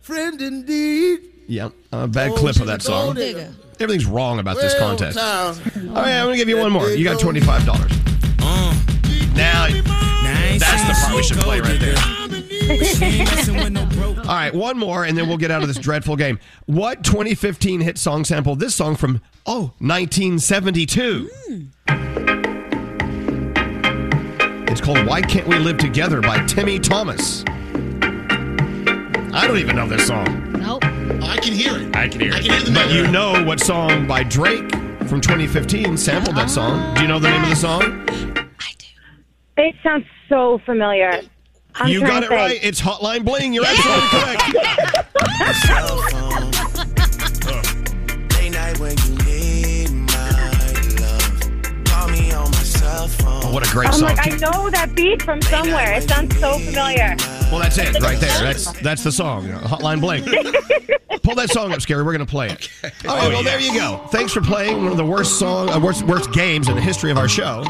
friend 0.00 0.42
indeed. 0.42 1.20
Yeah, 1.46 1.68
a 1.92 2.08
bad 2.08 2.32
clip 2.34 2.56
of 2.56 2.66
that 2.66 2.82
song. 2.82 3.04
gold 3.04 3.16
digger. 3.18 3.52
Everything's 3.78 4.06
wrong 4.06 4.40
about 4.40 4.56
this 4.56 4.76
contest. 4.76 5.16
child. 5.16 5.62
All 5.76 5.94
right, 5.94 6.18
I'm 6.18 6.26
going 6.26 6.32
to 6.32 6.38
give 6.38 6.48
you 6.48 6.58
one 6.58 6.72
more. 6.72 6.88
You 6.90 7.04
got 7.04 7.20
$25. 7.20 7.64
Now, 9.36 9.68
that's 10.58 10.82
the 10.88 10.94
part 11.00 11.14
we 11.14 11.22
should 11.22 11.38
play 11.38 11.60
right 11.60 11.78
there. 11.78 11.94
All 14.32 14.38
right, 14.38 14.54
one 14.54 14.78
more, 14.78 15.04
and 15.04 15.18
then 15.18 15.28
we'll 15.28 15.36
get 15.36 15.50
out 15.50 15.60
of 15.60 15.68
this 15.68 15.76
dreadful 15.76 16.16
game. 16.16 16.38
What 16.64 17.04
2015 17.04 17.82
hit 17.82 17.98
song 17.98 18.24
sampled 18.24 18.60
this 18.60 18.74
song 18.74 18.96
from, 18.96 19.20
oh, 19.44 19.74
1972? 19.78 21.28
Hmm. 21.46 21.64
It's 24.70 24.80
called 24.80 25.06
Why 25.06 25.20
Can't 25.20 25.46
We 25.46 25.58
Live 25.58 25.76
Together 25.76 26.22
by 26.22 26.46
Timmy 26.46 26.78
Thomas. 26.78 27.44
I 29.34 29.44
don't 29.46 29.58
even 29.58 29.76
know 29.76 29.86
this 29.86 30.06
song. 30.06 30.52
Nope. 30.52 30.82
Oh, 30.82 31.26
I 31.26 31.36
can 31.36 31.52
hear 31.52 31.76
it. 31.76 31.94
I 31.94 32.08
can 32.08 32.22
hear 32.22 32.32
I 32.32 32.38
it. 32.38 32.44
can 32.44 32.52
hear 32.52 32.60
the 32.62 32.72
but 32.72 32.90
you 32.90 33.06
know 33.08 33.44
what 33.44 33.60
song 33.60 34.06
by 34.06 34.22
Drake 34.22 34.70
from 35.08 35.20
2015 35.20 35.98
sampled 35.98 36.36
that 36.36 36.48
song? 36.48 36.94
Do 36.94 37.02
you 37.02 37.08
know 37.08 37.18
the 37.18 37.28
name 37.28 37.42
of 37.42 37.50
the 37.50 37.56
song? 37.56 37.82
I 38.08 38.72
do. 38.78 38.86
It 39.58 39.74
sounds 39.82 40.06
so 40.30 40.58
familiar. 40.64 41.20
I'm 41.74 41.88
you 41.88 42.00
got 42.00 42.22
it 42.22 42.28
think. 42.28 42.38
right. 42.40 42.58
It's 42.62 42.80
Hotline 42.80 43.24
Bling. 43.24 43.52
You're 43.54 43.64
absolutely 43.66 44.08
correct. 44.08 45.52
Late 48.36 48.52
night 48.52 48.78
when 48.78 48.96
you 48.98 49.14
need 49.24 49.90
my 49.90 50.30
love. 51.00 51.84
Call 51.84 52.08
me 52.08 52.32
on 52.32 52.50
my 52.50 52.56
cell 52.58 53.08
phone. 53.08 53.42
Oh, 53.44 53.52
what 53.52 53.66
a 53.66 53.70
great 53.72 53.88
I'm 53.88 53.94
song. 53.94 54.08
like, 54.16 54.26
I 54.32 54.36
know 54.36 54.70
that 54.70 54.94
beat 54.94 55.22
from 55.22 55.40
somewhere. 55.42 55.94
It 55.94 56.08
sounds 56.08 56.38
so 56.38 56.58
familiar. 56.58 57.16
Well, 57.50 57.58
that's 57.60 57.78
it 57.78 58.00
right 58.00 58.18
there. 58.18 58.38
That's 58.40 58.72
that's 58.80 59.02
the 59.04 59.12
song. 59.12 59.46
Hotline 59.48 60.00
Bling. 60.00 60.24
Pull 61.22 61.34
that 61.36 61.50
song 61.50 61.72
up, 61.72 61.80
Scary. 61.80 62.02
We're 62.02 62.12
going 62.12 62.26
to 62.26 62.30
play 62.30 62.48
it. 62.48 62.68
All 63.08 63.16
right. 63.16 63.28
well, 63.28 63.42
there 63.44 63.60
you 63.60 63.72
go. 63.74 63.98
Thanks 64.10 64.32
for 64.32 64.40
playing 64.40 64.78
one 64.82 64.88
of 64.90 64.96
the 64.96 65.04
worst 65.04 65.38
song, 65.38 65.68
uh, 65.70 65.78
worst 65.78 66.02
worst 66.02 66.32
games 66.32 66.68
in 66.68 66.74
the 66.74 66.80
history 66.80 67.10
of 67.10 67.18
our 67.18 67.28
show. 67.28 67.64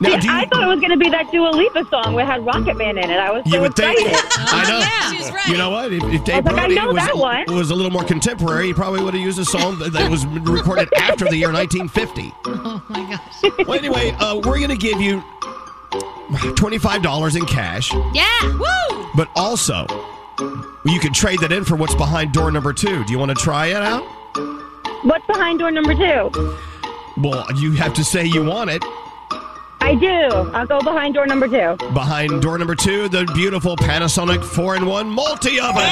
Now, 0.00 0.10
Yeah, 0.10 0.20
do 0.20 0.26
you, 0.26 0.32
I 0.32 0.46
thought 0.46 0.62
it 0.64 0.66
was 0.66 0.80
going 0.80 0.90
to 0.90 0.96
be 0.98 1.08
that 1.10 1.30
Dua 1.32 1.48
Lipa 1.50 1.84
song 1.90 2.14
that 2.16 2.26
had 2.26 2.44
Rocket 2.44 2.76
Man 2.76 2.98
in 2.98 3.10
it. 3.10 3.18
I 3.18 3.30
was 3.30 3.44
so 3.44 3.54
you 3.56 3.60
would 3.62 3.74
think. 3.74 3.98
excited. 4.00 4.30
I 4.38 4.68
know. 4.68 5.16
She 5.16 5.22
was 5.22 5.32
right. 5.32 5.48
You 5.48 5.56
know 5.58 5.70
what? 5.70 5.92
If, 5.92 6.02
if 6.04 6.24
Dave 6.24 6.34
I 6.34 6.40
was 6.40 6.44
like, 6.46 6.54
Brody 6.56 6.74
know 6.74 6.86
was, 6.88 6.96
that 6.96 7.16
one. 7.16 7.44
was 7.56 7.70
a 7.70 7.74
little 7.74 7.90
more 7.90 8.04
contemporary, 8.04 8.66
he 8.66 8.74
probably 8.74 9.02
would 9.02 9.14
have 9.14 9.22
used 9.22 9.38
a 9.38 9.44
song 9.44 9.78
that, 9.78 9.92
that 9.92 10.10
was 10.10 10.26
recorded 10.26 10.88
after 10.96 11.24
the 11.26 11.36
year 11.36 11.52
1950. 11.52 12.32
Oh 12.46 12.82
my 12.88 13.10
gosh. 13.16 13.66
Well, 13.66 13.78
anyway, 13.78 14.10
uh, 14.18 14.36
we're 14.36 14.58
going 14.58 14.68
to 14.70 14.76
give 14.76 15.00
you 15.00 15.22
$25 16.32 17.36
in 17.36 17.46
cash, 17.46 17.92
Yeah. 18.14 18.24
Woo! 18.58 19.06
but 19.14 19.28
also 19.36 19.86
you 20.86 20.98
can 20.98 21.12
trade 21.12 21.38
that 21.40 21.52
in 21.52 21.64
for 21.64 21.76
what's 21.76 21.94
behind 21.94 22.32
door 22.32 22.50
number 22.50 22.72
two. 22.72 23.04
Do 23.04 23.12
you 23.12 23.18
want 23.18 23.30
to 23.30 23.34
try 23.34 23.66
it 23.66 23.76
out? 23.76 24.02
What's 25.04 25.26
behind 25.26 25.58
door 25.58 25.70
number 25.70 25.94
two? 25.94 26.56
Well, 27.18 27.44
you 27.56 27.72
have 27.72 27.92
to 27.94 28.04
say 28.04 28.24
you 28.24 28.42
want 28.44 28.70
it. 28.70 28.82
I 29.82 29.96
do. 29.96 30.50
I'll 30.54 30.64
go 30.66 30.80
behind 30.80 31.14
door 31.14 31.26
number 31.26 31.48
two. 31.48 31.76
Behind 31.92 32.40
door 32.40 32.56
number 32.56 32.76
two, 32.76 33.08
the 33.08 33.24
beautiful 33.34 33.74
Panasonic 33.76 34.44
4 34.44 34.76
in 34.76 34.86
1 34.86 35.10
multi 35.10 35.58
oven. 35.58 35.82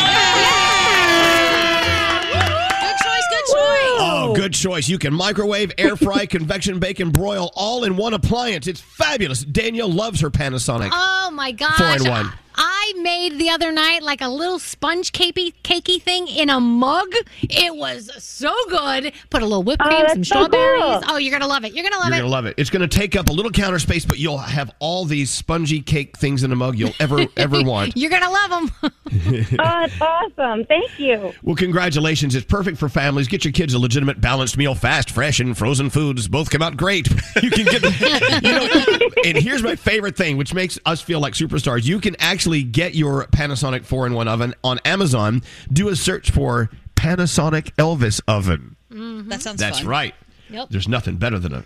Good 2.31 2.97
choice, 3.03 3.27
good 3.35 3.47
choice. 3.51 3.90
Oh, 4.01 4.31
oh, 4.31 4.35
good 4.35 4.55
choice. 4.55 4.89
You 4.89 4.99
can 4.99 5.13
microwave, 5.15 5.73
air 5.79 5.97
fry, 5.97 6.27
convection 6.27 6.79
bake, 6.79 7.01
and 7.01 7.13
broil 7.13 7.51
all 7.55 7.85
in 7.85 7.97
one 7.97 8.15
appliance. 8.15 8.67
It's 8.67 8.81
fabulous. 8.81 9.43
Danielle 9.45 9.91
loves 9.93 10.21
her 10.21 10.31
Panasonic. 10.31 10.91
Oh 10.93 11.31
my 11.33 11.53
gosh. 11.53 11.77
Four 11.77 12.07
in 12.07 12.11
one. 12.11 12.33
I 12.63 12.93
made 13.01 13.39
the 13.39 13.49
other 13.49 13.73
night 13.73 14.03
like 14.03 14.21
a 14.21 14.29
little 14.29 14.59
sponge 14.59 15.13
cakey, 15.13 15.55
cakey 15.63 16.03
thing 16.03 16.27
in 16.29 16.51
a 16.51 16.61
mug. 16.61 17.09
It 17.43 17.75
was 17.75 18.11
so 18.23 18.53
good. 18.69 19.13
Put 19.31 19.41
a 19.41 19.47
little 19.47 19.63
whipped 19.63 19.81
Oh, 19.83 19.89
cream, 19.89 20.01
that's 20.01 20.13
some 20.15 20.25
so 20.25 20.35
strawberries. 20.45 20.83
cool. 20.83 21.01
Oh, 21.07 21.17
you're 21.17 21.31
gonna 21.33 21.47
love 21.47 21.65
it. 21.65 21.73
You're 21.73 21.85
gonna 21.89 21.97
love 21.97 22.09
You're 22.09 22.17
it. 22.17 22.21
going 22.21 22.29
to 22.29 22.33
love 22.33 22.47
it. 22.47 22.55
It's 22.59 22.69
going 22.69 22.87
to 22.87 22.89
take 22.99 23.17
up 23.17 23.31
a 23.31 23.33
little 23.33 23.53
counter 23.53 23.79
space, 23.79 24.05
but 24.05 24.19
you'll 24.19 24.37
have 24.37 24.75
all 24.79 25.07
these 25.07 25.31
spongy 25.31 25.81
cake 25.81 26.19
things 26.19 26.43
in 26.43 26.53
a 26.53 26.57
mug 26.57 26.77
you'll 26.77 26.93
ever, 27.01 27.25
ever 27.39 27.63
want. 27.63 27.97
You're 27.97 28.11
gonna 28.11 28.31
love 28.31 28.51
them. 28.51 28.93
Oh, 29.13 29.87
that's 29.87 30.01
awesome. 30.01 30.65
Thank 30.67 30.99
you. 30.99 31.33
Well, 31.43 31.57
congratulations. 31.57 32.35
It's 32.37 32.47
perfect 32.47 32.79
for 32.79 32.89
families. 32.89 33.27
Get 33.27 33.45
your 33.45 33.51
kids 33.53 33.75
a 33.75 33.79
legitimate 33.91 34.21
balanced 34.21 34.57
meal 34.57 34.77
fast, 34.77 35.11
fresh, 35.11 35.41
and 35.41 35.59
frozen 35.59 35.91
foods. 35.91 36.29
Both 36.29 36.49
come 36.49 36.63
out 36.63 36.77
great. 36.77 37.09
You 37.43 37.51
can 37.51 37.65
get 37.65 37.81
the, 37.81 38.41
you 38.43 38.53
know, 38.53 39.23
and 39.25 39.37
here's 39.39 39.63
my 39.63 39.75
favorite 39.75 40.15
thing, 40.17 40.37
which 40.37 40.53
makes 40.53 40.79
us 40.85 41.01
feel 41.01 41.21
like 41.21 41.33
superstars. 41.33 41.85
You 41.85 41.99
can 42.01 42.15
actually 42.19 42.63
get 42.63 42.95
your 42.95 43.25
Panasonic 43.29 43.85
4 43.85 44.09
in 44.09 44.15
1 44.15 44.29
oven 44.29 44.55
on 44.63 44.79
Amazon. 44.85 45.43
Do 45.73 45.89
a 45.89 45.97
search 45.97 46.31
for 46.31 46.71
Panasonic 46.97 47.73
Elvis 47.77 48.21
oven. 48.29 48.77
Mm-hmm. 48.93 49.29
That 49.31 49.43
sounds 49.43 49.57
good. 49.61 49.67
That's 49.67 49.79
fun. 49.81 49.89
right. 49.89 50.15
Yep. 50.51 50.69
There's 50.71 50.87
nothing 50.89 51.17
better 51.17 51.39
than 51.39 51.55
a 51.55 51.65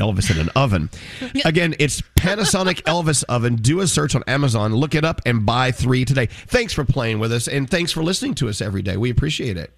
Elvis 0.00 0.30
in 0.30 0.40
an 0.40 0.48
oven. 0.56 0.90
Again, 1.44 1.74
it's 1.78 2.02
Panasonic 2.18 2.82
Elvis 2.82 3.24
oven. 3.28 3.56
Do 3.56 3.80
a 3.80 3.86
search 3.86 4.14
on 4.16 4.24
Amazon, 4.26 4.74
look 4.74 4.94
it 4.94 5.04
up, 5.04 5.20
and 5.24 5.46
buy 5.46 5.70
three 5.70 6.04
today. 6.04 6.26
Thanks 6.26 6.72
for 6.72 6.84
playing 6.84 7.20
with 7.20 7.32
us, 7.32 7.46
and 7.46 7.70
thanks 7.70 7.92
for 7.92 8.02
listening 8.02 8.34
to 8.36 8.48
us 8.48 8.60
every 8.60 8.82
day. 8.82 8.96
We 8.96 9.10
appreciate 9.10 9.56
it. 9.56 9.72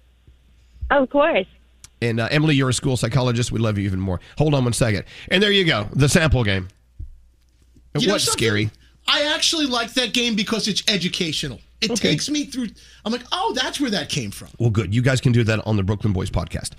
Of 0.91 1.09
course. 1.09 1.47
And 2.01 2.19
uh, 2.19 2.27
Emily, 2.29 2.55
you're 2.55 2.69
a 2.69 2.73
school 2.73 2.97
psychologist. 2.97 3.51
We 3.51 3.59
love 3.59 3.77
you 3.77 3.85
even 3.85 3.99
more. 3.99 4.19
Hold 4.37 4.53
on 4.53 4.63
one 4.63 4.73
second. 4.73 5.05
And 5.29 5.41
there 5.41 5.51
you 5.51 5.65
go, 5.65 5.87
the 5.93 6.09
sample 6.09 6.43
game. 6.43 6.67
It 7.93 8.03
You 8.03 8.11
was 8.13 8.29
scary. 8.29 8.69
I 9.07 9.23
actually 9.35 9.65
like 9.67 9.93
that 9.93 10.13
game 10.13 10.35
because 10.35 10.67
it's 10.67 10.83
educational. 10.87 11.59
It 11.81 11.91
Okay. 11.91 12.09
takes 12.11 12.29
me 12.29 12.45
through. 12.45 12.69
I'm 13.05 13.11
like, 13.11 13.21
oh, 13.31 13.53
that's 13.55 13.79
where 13.79 13.91
that 13.91 14.09
came 14.09 14.31
from. 14.31 14.47
Well, 14.57 14.69
good. 14.71 14.93
You 14.95 15.01
guys 15.01 15.21
can 15.21 15.31
do 15.31 15.43
that 15.43 15.65
on 15.67 15.75
the 15.77 15.83
Brooklyn 15.83 16.11
Boys 16.13 16.31
podcast. 16.31 16.71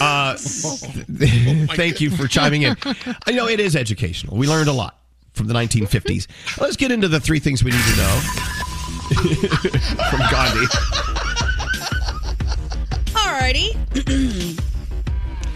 Uh, 0.00 0.34
thank 1.76 2.00
you 2.00 2.10
for 2.10 2.26
chiming 2.26 2.62
in. 2.62 2.76
I 3.26 3.32
know 3.32 3.46
it 3.48 3.60
is 3.60 3.76
educational. 3.76 4.36
We 4.36 4.46
learned 4.48 4.68
a 4.68 4.72
lot 4.72 4.98
from 5.34 5.46
the 5.48 5.54
1950s. 5.54 6.26
Let's 6.60 6.76
get 6.76 6.90
into 6.90 7.08
the 7.08 7.20
three 7.20 7.40
things 7.40 7.62
we 7.62 7.70
need 7.72 7.82
to 7.84 7.96
know 7.96 8.20
from 10.10 10.20
Gandhi. 10.30 10.66
Alrighty. 13.44 13.74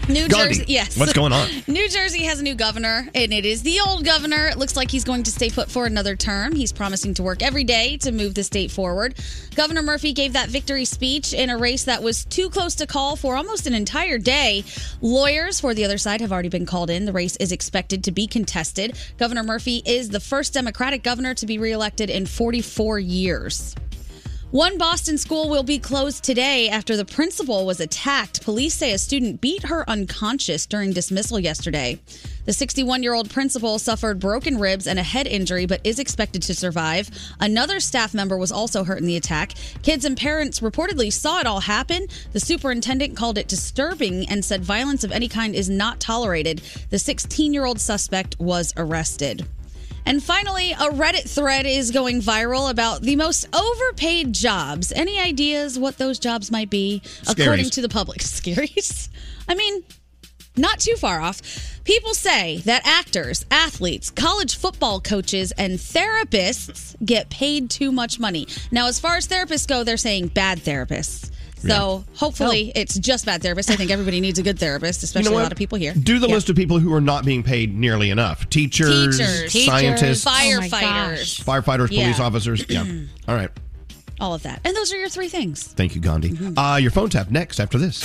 New 0.07 0.27
Gandhi, 0.27 0.59
Jersey, 0.59 0.65
yes. 0.67 0.95
what's 0.95 1.11
going 1.13 1.33
on? 1.33 1.49
New 1.67 1.89
Jersey 1.89 2.23
has 2.23 2.39
a 2.39 2.43
new 2.43 2.53
governor, 2.53 3.09
and 3.15 3.33
it 3.33 3.45
is 3.45 3.63
the 3.63 3.79
old 3.79 4.05
governor. 4.05 4.45
It 4.45 4.59
looks 4.59 4.75
like 4.77 4.91
he's 4.91 5.03
going 5.03 5.23
to 5.23 5.31
stay 5.31 5.49
put 5.49 5.71
for 5.71 5.87
another 5.87 6.15
term. 6.15 6.53
He's 6.53 6.71
promising 6.71 7.15
to 7.15 7.23
work 7.23 7.41
every 7.41 7.63
day 7.63 7.97
to 7.97 8.11
move 8.11 8.35
the 8.35 8.43
state 8.43 8.69
forward. 8.69 9.15
Governor 9.55 9.81
Murphy 9.81 10.13
gave 10.13 10.33
that 10.33 10.49
victory 10.49 10.85
speech 10.85 11.33
in 11.33 11.49
a 11.49 11.57
race 11.57 11.85
that 11.85 12.03
was 12.03 12.25
too 12.25 12.51
close 12.51 12.75
to 12.75 12.85
call 12.85 13.15
for 13.15 13.35
almost 13.35 13.65
an 13.65 13.73
entire 13.73 14.19
day. 14.19 14.63
Lawyers 15.01 15.59
for 15.59 15.73
the 15.73 15.83
other 15.83 15.97
side 15.97 16.21
have 16.21 16.31
already 16.31 16.49
been 16.49 16.67
called 16.67 16.91
in. 16.91 17.05
The 17.05 17.13
race 17.13 17.37
is 17.37 17.51
expected 17.51 18.03
to 18.03 18.11
be 18.11 18.27
contested. 18.27 18.99
Governor 19.17 19.41
Murphy 19.41 19.81
is 19.83 20.09
the 20.09 20.19
first 20.19 20.53
Democratic 20.53 21.01
governor 21.01 21.33
to 21.33 21.47
be 21.47 21.57
reelected 21.57 22.11
in 22.11 22.27
44 22.27 22.99
years. 22.99 23.75
One 24.51 24.79
Boston 24.79 25.19
school 25.19 25.47
will 25.47 25.61
be 25.61 25.77
closed 25.77 26.23
today 26.23 26.69
after 26.69 26.97
the 26.97 27.05
principal 27.05 27.67
was 27.67 27.79
attacked. 27.79 28.41
Police 28.41 28.73
say 28.73 28.93
a 28.93 28.97
student 28.97 29.41
beat 29.41 29.61
her 29.65 29.87
unconscious 29.87 30.65
during 30.65 30.91
dismissal 30.91 31.39
yesterday. 31.39 31.99
The 32.45 32.53
61 32.53 33.03
year 33.03 33.13
old 33.13 33.29
principal 33.29 33.77
suffered 33.77 34.19
broken 34.19 34.57
ribs 34.57 34.87
and 34.87 34.97
a 34.97 35.03
head 35.03 35.27
injury, 35.27 35.67
but 35.67 35.81
is 35.83 35.99
expected 35.99 36.41
to 36.41 36.55
survive. 36.55 37.11
Another 37.39 37.79
staff 37.79 38.15
member 38.15 38.39
was 38.39 38.51
also 38.51 38.83
hurt 38.83 38.97
in 38.97 39.05
the 39.05 39.17
attack. 39.17 39.53
Kids 39.83 40.03
and 40.03 40.17
parents 40.17 40.61
reportedly 40.61 41.13
saw 41.13 41.39
it 41.39 41.45
all 41.45 41.59
happen. 41.59 42.07
The 42.33 42.39
superintendent 42.39 43.15
called 43.15 43.37
it 43.37 43.47
disturbing 43.47 44.27
and 44.29 44.43
said 44.43 44.65
violence 44.65 45.03
of 45.03 45.11
any 45.11 45.27
kind 45.27 45.53
is 45.53 45.69
not 45.69 45.99
tolerated. 45.99 46.63
The 46.89 46.97
16 46.97 47.53
year 47.53 47.65
old 47.65 47.79
suspect 47.79 48.35
was 48.39 48.73
arrested. 48.77 49.45
And 50.05 50.23
finally, 50.23 50.71
a 50.71 50.89
Reddit 50.89 51.29
thread 51.29 51.65
is 51.65 51.91
going 51.91 52.21
viral 52.21 52.69
about 52.69 53.01
the 53.01 53.15
most 53.15 53.47
overpaid 53.55 54.33
jobs. 54.33 54.91
Any 54.91 55.19
ideas 55.19 55.77
what 55.77 55.97
those 55.97 56.19
jobs 56.19 56.51
might 56.51 56.69
be, 56.69 57.01
according 57.27 57.69
to 57.71 57.81
the 57.81 57.89
public? 57.89 58.19
Scaries? 58.23 59.09
I 59.47 59.55
mean, 59.55 59.83
not 60.55 60.79
too 60.79 60.95
far 60.95 61.19
off. 61.21 61.41
People 61.83 62.13
say 62.13 62.57
that 62.65 62.85
actors, 62.85 63.45
athletes, 63.49 64.11
college 64.11 64.57
football 64.57 64.99
coaches, 64.99 65.51
and 65.53 65.79
therapists 65.79 66.95
get 67.03 67.29
paid 67.29 67.69
too 67.69 67.91
much 67.91 68.19
money. 68.19 68.47
Now, 68.71 68.87
as 68.87 68.99
far 68.99 69.17
as 69.17 69.27
therapists 69.27 69.67
go, 69.67 69.83
they're 69.83 69.97
saying 69.97 70.27
bad 70.27 70.59
therapists. 70.59 71.31
So 71.59 72.03
hopefully 72.15 72.71
it's 72.75 72.97
just 72.97 73.25
bad 73.25 73.41
therapists. 73.41 73.69
I 73.69 73.75
think 73.75 73.91
everybody 73.91 74.21
needs 74.21 74.39
a 74.39 74.43
good 74.43 74.57
therapist, 74.59 75.03
especially 75.03 75.33
a 75.35 75.37
lot 75.39 75.51
of 75.51 75.57
people 75.57 75.77
here. 75.77 75.93
Do 75.93 76.19
the 76.19 76.27
Yeah. 76.27 76.35
list 76.35 76.49
of 76.49 76.55
people 76.55 76.79
who 76.79 76.93
are 76.93 77.01
not 77.01 77.25
being 77.25 77.43
paid 77.43 77.75
nearly 77.77 78.09
enough 78.11 78.49
teachers, 78.49 79.17
Teachers, 79.17 79.65
scientists, 79.65 80.25
firefighters, 80.25 81.43
firefighters, 81.43 81.87
police 81.87 82.17
Yeah. 82.19 82.23
officers. 82.25 82.65
Yeah. 82.69 82.83
All 83.27 83.35
right. 83.35 83.49
all 84.21 84.33
of 84.33 84.43
that. 84.43 84.59
And 84.65 84.75
those 84.75 84.91
are 84.91 84.97
your 84.97 85.07
three 85.07 85.29
things. 85.29 85.63
Thank 85.63 85.95
you, 85.95 86.01
Gandhi. 86.01 86.37
Uh, 86.57 86.75
your 86.75 86.91
phone 86.91 87.09
tap 87.09 87.31
next 87.31 87.57
after 87.59 87.77
this. 87.77 88.03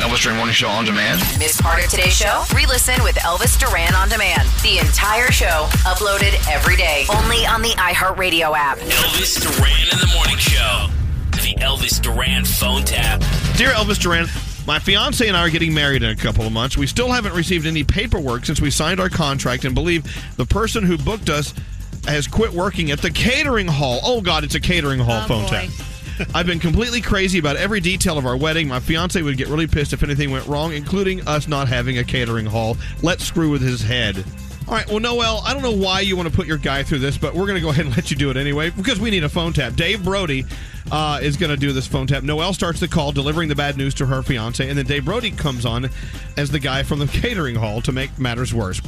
Elvis 0.00 0.22
Duran 0.22 0.38
Morning 0.38 0.54
Show 0.54 0.68
on 0.68 0.86
demand. 0.86 1.20
Miss 1.38 1.60
part 1.60 1.84
of 1.84 1.90
today's 1.90 2.16
show? 2.16 2.42
Re-listen 2.54 3.02
with 3.02 3.16
Elvis 3.16 3.58
Duran 3.60 3.94
on 3.94 4.08
demand. 4.08 4.48
The 4.62 4.78
entire 4.78 5.30
show 5.30 5.68
uploaded 5.84 6.32
every 6.50 6.76
day, 6.76 7.04
only 7.14 7.44
on 7.44 7.60
the 7.60 7.68
iHeartRadio 7.76 8.56
app. 8.56 8.78
Elvis 8.78 9.38
Duran 9.42 9.88
in 9.92 9.98
the 9.98 10.10
Morning 10.14 10.38
Show. 10.38 10.88
The 11.42 11.54
Elvis 11.56 12.00
Duran 12.02 12.44
phone 12.44 12.82
tap. 12.84 13.20
Dear 13.56 13.70
Elvis 13.70 13.98
Duran, 13.98 14.26
my 14.66 14.78
fiance 14.78 15.26
and 15.26 15.36
I 15.36 15.40
are 15.46 15.50
getting 15.50 15.72
married 15.72 16.02
in 16.02 16.10
a 16.10 16.16
couple 16.16 16.44
of 16.46 16.52
months. 16.52 16.76
We 16.76 16.86
still 16.86 17.10
haven't 17.10 17.34
received 17.34 17.66
any 17.66 17.82
paperwork 17.82 18.44
since 18.44 18.60
we 18.60 18.70
signed 18.70 19.00
our 19.00 19.08
contract 19.08 19.64
and 19.64 19.74
believe 19.74 20.04
the 20.36 20.44
person 20.44 20.84
who 20.84 20.98
booked 20.98 21.30
us 21.30 21.54
has 22.06 22.26
quit 22.26 22.52
working 22.52 22.90
at 22.90 23.00
the 23.00 23.10
catering 23.10 23.66
hall. 23.68 24.00
Oh, 24.02 24.20
God, 24.20 24.44
it's 24.44 24.54
a 24.54 24.60
catering 24.60 24.98
hall 25.00 25.22
Oh, 25.24 25.28
phone 25.28 25.44
boy. 25.44 25.68
tap. 26.18 26.28
I've 26.34 26.46
been 26.46 26.60
completely 26.60 27.00
crazy 27.00 27.38
about 27.38 27.56
every 27.56 27.80
detail 27.80 28.18
of 28.18 28.26
our 28.26 28.36
wedding. 28.36 28.68
My 28.68 28.78
fiance 28.80 29.20
would 29.20 29.38
get 29.38 29.48
really 29.48 29.66
pissed 29.66 29.94
if 29.94 30.02
anything 30.02 30.30
went 30.30 30.46
wrong, 30.46 30.74
including 30.74 31.26
us 31.26 31.48
not 31.48 31.68
having 31.68 31.96
a 31.98 32.04
catering 32.04 32.44
hall. 32.44 32.76
Let's 33.02 33.24
screw 33.24 33.50
with 33.50 33.62
his 33.62 33.80
head. 33.82 34.24
All 34.70 34.76
right, 34.76 34.86
well, 34.86 35.00
Noel, 35.00 35.42
I 35.44 35.52
don't 35.52 35.64
know 35.64 35.74
why 35.74 35.98
you 35.98 36.16
want 36.16 36.28
to 36.28 36.34
put 36.34 36.46
your 36.46 36.56
guy 36.56 36.84
through 36.84 37.00
this, 37.00 37.18
but 37.18 37.34
we're 37.34 37.46
going 37.46 37.56
to 37.56 37.60
go 37.60 37.70
ahead 37.70 37.86
and 37.86 37.96
let 37.96 38.12
you 38.12 38.16
do 38.16 38.30
it 38.30 38.36
anyway 38.36 38.70
because 38.70 39.00
we 39.00 39.10
need 39.10 39.24
a 39.24 39.28
phone 39.28 39.52
tap. 39.52 39.74
Dave 39.74 40.04
Brody 40.04 40.44
uh, 40.92 41.18
is 41.20 41.36
going 41.36 41.50
to 41.50 41.56
do 41.56 41.72
this 41.72 41.88
phone 41.88 42.06
tap. 42.06 42.22
Noel 42.22 42.52
starts 42.52 42.78
the 42.78 42.86
call, 42.86 43.10
delivering 43.10 43.48
the 43.48 43.56
bad 43.56 43.76
news 43.76 43.94
to 43.94 44.06
her 44.06 44.22
fiance, 44.22 44.68
and 44.68 44.78
then 44.78 44.86
Dave 44.86 45.06
Brody 45.06 45.32
comes 45.32 45.66
on 45.66 45.90
as 46.36 46.52
the 46.52 46.60
guy 46.60 46.84
from 46.84 47.00
the 47.00 47.08
catering 47.08 47.56
hall 47.56 47.80
to 47.80 47.90
make 47.90 48.16
matters 48.16 48.54
worse. 48.54 48.80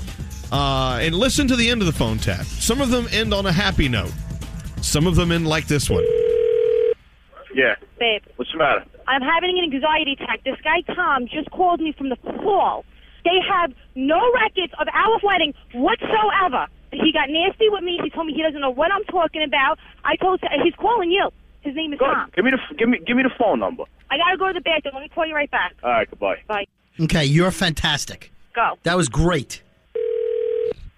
Uh, 0.53 1.01
and 1.03 1.17
listen 1.17 1.49
to 1.49 1.57
the 1.57 1.69
end 1.69 1.81
of 1.83 1.87
the 1.87 1.93
phone 1.93 2.19
tap. 2.19 2.45
Some 2.45 2.81
of 2.81 2.91
them 2.91 3.09
end 3.11 3.35
on 3.35 3.47
a 3.47 3.53
happy 3.53 3.89
note. 3.89 4.13
Some 4.83 5.09
of 5.09 5.17
them 5.17 5.33
end 5.33 5.49
like 5.49 5.67
this 5.67 5.91
one. 5.91 6.05
Yeah. 7.57 7.75
Babe, 7.99 8.23
What's 8.37 8.53
the 8.53 8.59
matter? 8.59 8.85
I'm 9.09 9.21
having 9.21 9.59
an 9.59 9.65
anxiety 9.65 10.13
attack. 10.13 10.45
This 10.45 10.59
guy 10.63 10.83
Tom 10.95 11.27
just 11.27 11.51
called 11.51 11.81
me 11.81 11.91
from 11.91 12.09
the 12.09 12.17
call. 12.17 12.85
They 13.25 13.39
have 13.49 13.73
no 13.95 14.21
records 14.33 14.73
of 14.81 14.89
our 14.93 15.19
wedding 15.23 15.55
whatsoever. 15.75 16.67
He 16.93 17.13
got 17.13 17.31
nasty 17.31 17.69
with 17.69 17.83
me. 17.83 17.99
He 18.03 18.11
told 18.11 18.27
me 18.27 18.35
he 18.35 18.43
doesn't 18.43 18.61
know 18.61 18.71
what 18.71 18.91
I'm 18.93 19.05
talking 19.05 19.43
about. 19.43 19.79
I 20.05 20.17
told 20.17 20.41
him 20.41 20.51
he's 20.63 20.75
calling 20.75 21.11
you. 21.11 21.31
His 21.63 21.75
name 21.75 21.93
is 21.93 21.99
Tom. 21.99 22.31
Give 22.35 22.45
me 22.45 22.51
the 22.51 22.75
give 22.77 22.89
me 22.89 22.99
give 23.07 23.17
me 23.17 23.23
the 23.23 23.31
phone 23.39 23.61
number. 23.61 23.85
I 24.11 24.19
gotta 24.19 24.37
go 24.37 24.49
to 24.49 24.53
the 24.53 24.61
bathroom. 24.61 24.95
Let 24.95 25.03
me 25.03 25.09
call 25.09 25.27
you 25.27 25.35
right 25.35 25.51
back. 25.51 25.75
All 25.83 25.91
right. 25.91 26.11
Goodbye. 26.11 26.43
Bye. 26.49 26.67
Okay, 27.01 27.25
you're 27.25 27.51
fantastic. 27.53 28.33
Go. 28.55 28.75
That 28.83 28.97
was 28.97 29.09
great. 29.09 29.63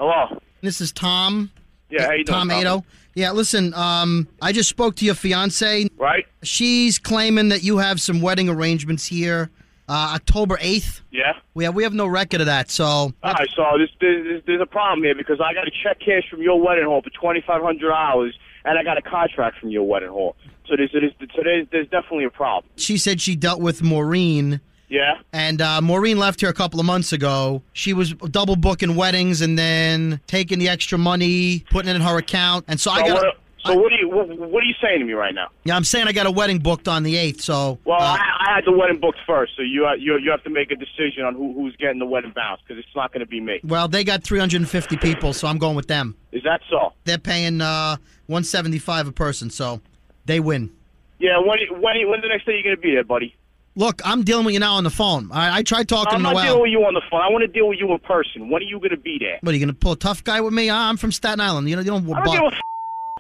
Hello. 0.01 0.41
This 0.63 0.81
is 0.81 0.91
Tom. 0.91 1.51
Yeah. 1.91 2.07
How 2.07 2.13
you? 2.13 2.25
Tom 2.25 2.49
Tommy? 2.49 2.63
Ado. 2.63 2.85
Yeah, 3.15 3.31
listen, 3.31 3.73
um, 3.75 4.27
I 4.43 4.51
just 4.51 4.69
spoke 4.69 4.97
to 4.97 5.05
your 5.05 5.15
fiance. 5.15 5.89
Right. 5.97 6.27
She's 6.43 6.99
claiming 6.99 7.51
that 7.51 7.63
you 7.63 7.79
have 7.79 8.01
some 8.01 8.21
wedding 8.21 8.49
arrangements 8.49 9.07
here 9.07 9.51
uh, 9.89 10.13
October 10.15 10.57
8th. 10.59 11.03
Yeah. 11.11 11.33
We 11.55 11.65
have, 11.65 11.75
we 11.75 11.83
have 11.85 11.95
no 11.95 12.07
record 12.07 12.41
of 12.41 12.47
that, 12.47 12.71
so. 12.71 12.85
All 12.85 13.13
right. 13.23 13.49
So 13.55 13.65
there's, 13.77 13.91
there's 14.01 14.43
there's 14.47 14.61
a 14.61 14.67
problem 14.67 15.05
here 15.05 15.15
because 15.15 15.41
I 15.41 15.55
got 15.55 15.67
a 15.69 15.71
check 15.83 16.01
cash 16.01 16.29
from 16.29 16.43
your 16.43 16.61
wedding 16.61 16.85
hall 16.85 17.03
for 17.03 17.11
twenty 17.11 17.43
five 17.47 17.63
hundred 17.63 17.89
dollars, 17.91 18.37
and 18.65 18.79
I 18.79 18.83
got 18.83 18.99
a 18.99 19.03
contract 19.03 19.59
from 19.59 19.71
your 19.71 19.85
wedding 19.85 20.09
hall. 20.09 20.37
So 20.67 20.75
there's 20.77 20.91
there's 20.93 21.13
so 21.35 21.43
there's, 21.45 21.67
there's 21.71 21.89
definitely 21.89 22.25
a 22.25 22.31
problem. 22.31 22.73
She 22.77 22.99
said 22.99 23.21
she 23.21 23.37
dealt 23.37 23.61
with 23.61 23.83
Maureen. 23.83 24.61
Yeah. 24.89 25.15
And 25.33 25.61
uh, 25.61 25.81
Maureen 25.81 26.19
left 26.19 26.41
here 26.41 26.51
a 26.51 26.55
couple 26.55 26.79
of 26.79 26.87
months 26.87 27.13
ago. 27.13 27.63
She 27.73 27.93
was 27.93 28.13
double 28.15 28.55
booking 28.57 28.97
weddings 28.97 29.41
and 29.41 29.59
then 29.59 30.21
taking 30.27 30.59
the 30.59 30.69
extra 30.69 30.99
money, 30.99 31.65
putting 31.71 31.91
it 31.91 31.97
in 31.97 32.03
her 32.03 32.19
account. 32.19 32.67
And 32.69 32.79
so, 32.81 32.91
I 32.91 33.07
So 33.07 33.15
got. 33.15 33.37
So 33.65 33.75
what 33.75 33.93
are 33.93 33.97
you 33.97 34.09
what, 34.09 34.29
what 34.29 34.63
are 34.63 34.67
you 34.67 34.75
saying 34.83 34.99
to 35.01 35.05
me 35.05 35.13
right 35.13 35.35
now? 35.35 35.49
Yeah, 35.65 35.77
I'm 35.77 35.85
saying 35.85 36.07
I 36.09 36.13
got 36.13 36.27
a 36.27 36.31
wedding 36.31 36.59
booked 36.59 36.89
on 36.89 37.03
the 37.03 37.15
8th, 37.15 37.41
so. 37.41 37.79
Well, 37.85 38.01
uh, 38.01 38.17
I, 38.19 38.47
I 38.49 38.55
had 38.57 38.65
the 38.65 38.73
wedding 38.73 39.01
booked 39.01 39.19
first, 39.27 39.53
so 39.57 39.63
you 39.63 39.87
you 39.99 40.19
you 40.19 40.31
have 40.31 40.43
to 40.45 40.51
make 40.51 40.71
a 40.71 40.77
decision 40.77 41.25
on 41.25 41.35
who 41.35 41.53
who's 41.55 41.75
getting 41.77 41.99
the 41.99 42.07
wedding 42.07 42.33
bounce 42.35 42.61
because 42.67 42.83
it's 42.85 42.95
not 42.95 43.13
going 43.13 43.21
to 43.21 43.27
be 43.27 43.41
me. 43.41 43.61
well, 43.65 43.89
they 43.89 44.05
got 44.05 44.23
350 44.23 44.97
people, 44.99 45.33
so 45.33 45.49
I'm 45.49 45.59
going 45.59 45.77
with 45.77 45.89
them. 45.89 46.17
Is 46.33 46.43
that 46.45 46.61
so? 46.71 46.93
They're 47.05 47.19
paying 47.19 47.61
uh, 47.61 47.97
175 48.27 49.09
a 49.09 49.13
person, 49.13 49.51
so 49.51 49.81
they 50.27 50.41
win. 50.41 50.71
Yeah. 51.19 51.39
When 51.39 51.59
when 51.81 52.09
when's 52.09 52.23
the 52.23 52.29
next 52.29 52.45
day 52.47 52.53
you're 52.55 52.63
going 52.63 52.77
to 52.77 52.83
be 52.83 52.93
there, 52.93 53.05
buddy? 53.05 53.35
Look, 53.77 54.01
I'm 54.05 54.23
dealing 54.23 54.45
with 54.45 54.55
you 54.55 54.61
now 54.61 54.75
on 54.75 54.85
the 54.85 54.91
phone. 54.91 55.31
I, 55.33 55.57
I 55.59 55.63
tried 55.65 55.89
talking 55.89 56.13
I'm 56.15 56.19
to 56.21 56.23
not 56.23 56.35
Noel. 56.35 56.45
dealing 56.45 56.63
with 56.63 56.71
you 56.71 56.85
on 56.85 56.95
the 56.95 57.03
phone. 57.11 57.21
I 57.23 57.29
want 57.29 57.43
to 57.43 57.49
deal 57.49 57.67
with 57.69 57.79
you 57.81 57.91
in 57.93 57.99
person. 57.99 58.49
When 58.49 58.63
are 58.63 58.65
you 58.65 58.79
going 58.79 58.91
to 58.91 58.97
be 58.97 59.19
there? 59.19 59.39
What 59.41 59.51
are 59.51 59.57
you 59.57 59.65
gonna 59.67 59.73
pull 59.75 59.93
a 59.93 59.97
tough 59.97 60.23
guy 60.23 60.41
with 60.41 60.53
me? 60.55 60.71
I'm 60.71 60.97
from 60.97 61.11
Staten 61.11 61.41
Island. 61.41 61.69
You 61.69 61.75
know, 61.77 61.83
you 61.83 61.91
don't. 61.91 62.09
I 62.13 62.23
don't 62.23 62.33
give 62.35 62.43
a 62.43 62.47
f- 62.47 62.61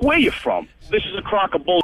where 0.01 0.19
you're 0.19 0.33
from. 0.33 0.69
This 0.91 1.03
is 1.05 1.17
a 1.19 1.23
crock 1.23 1.55
of 1.55 1.65
bull. 1.65 1.81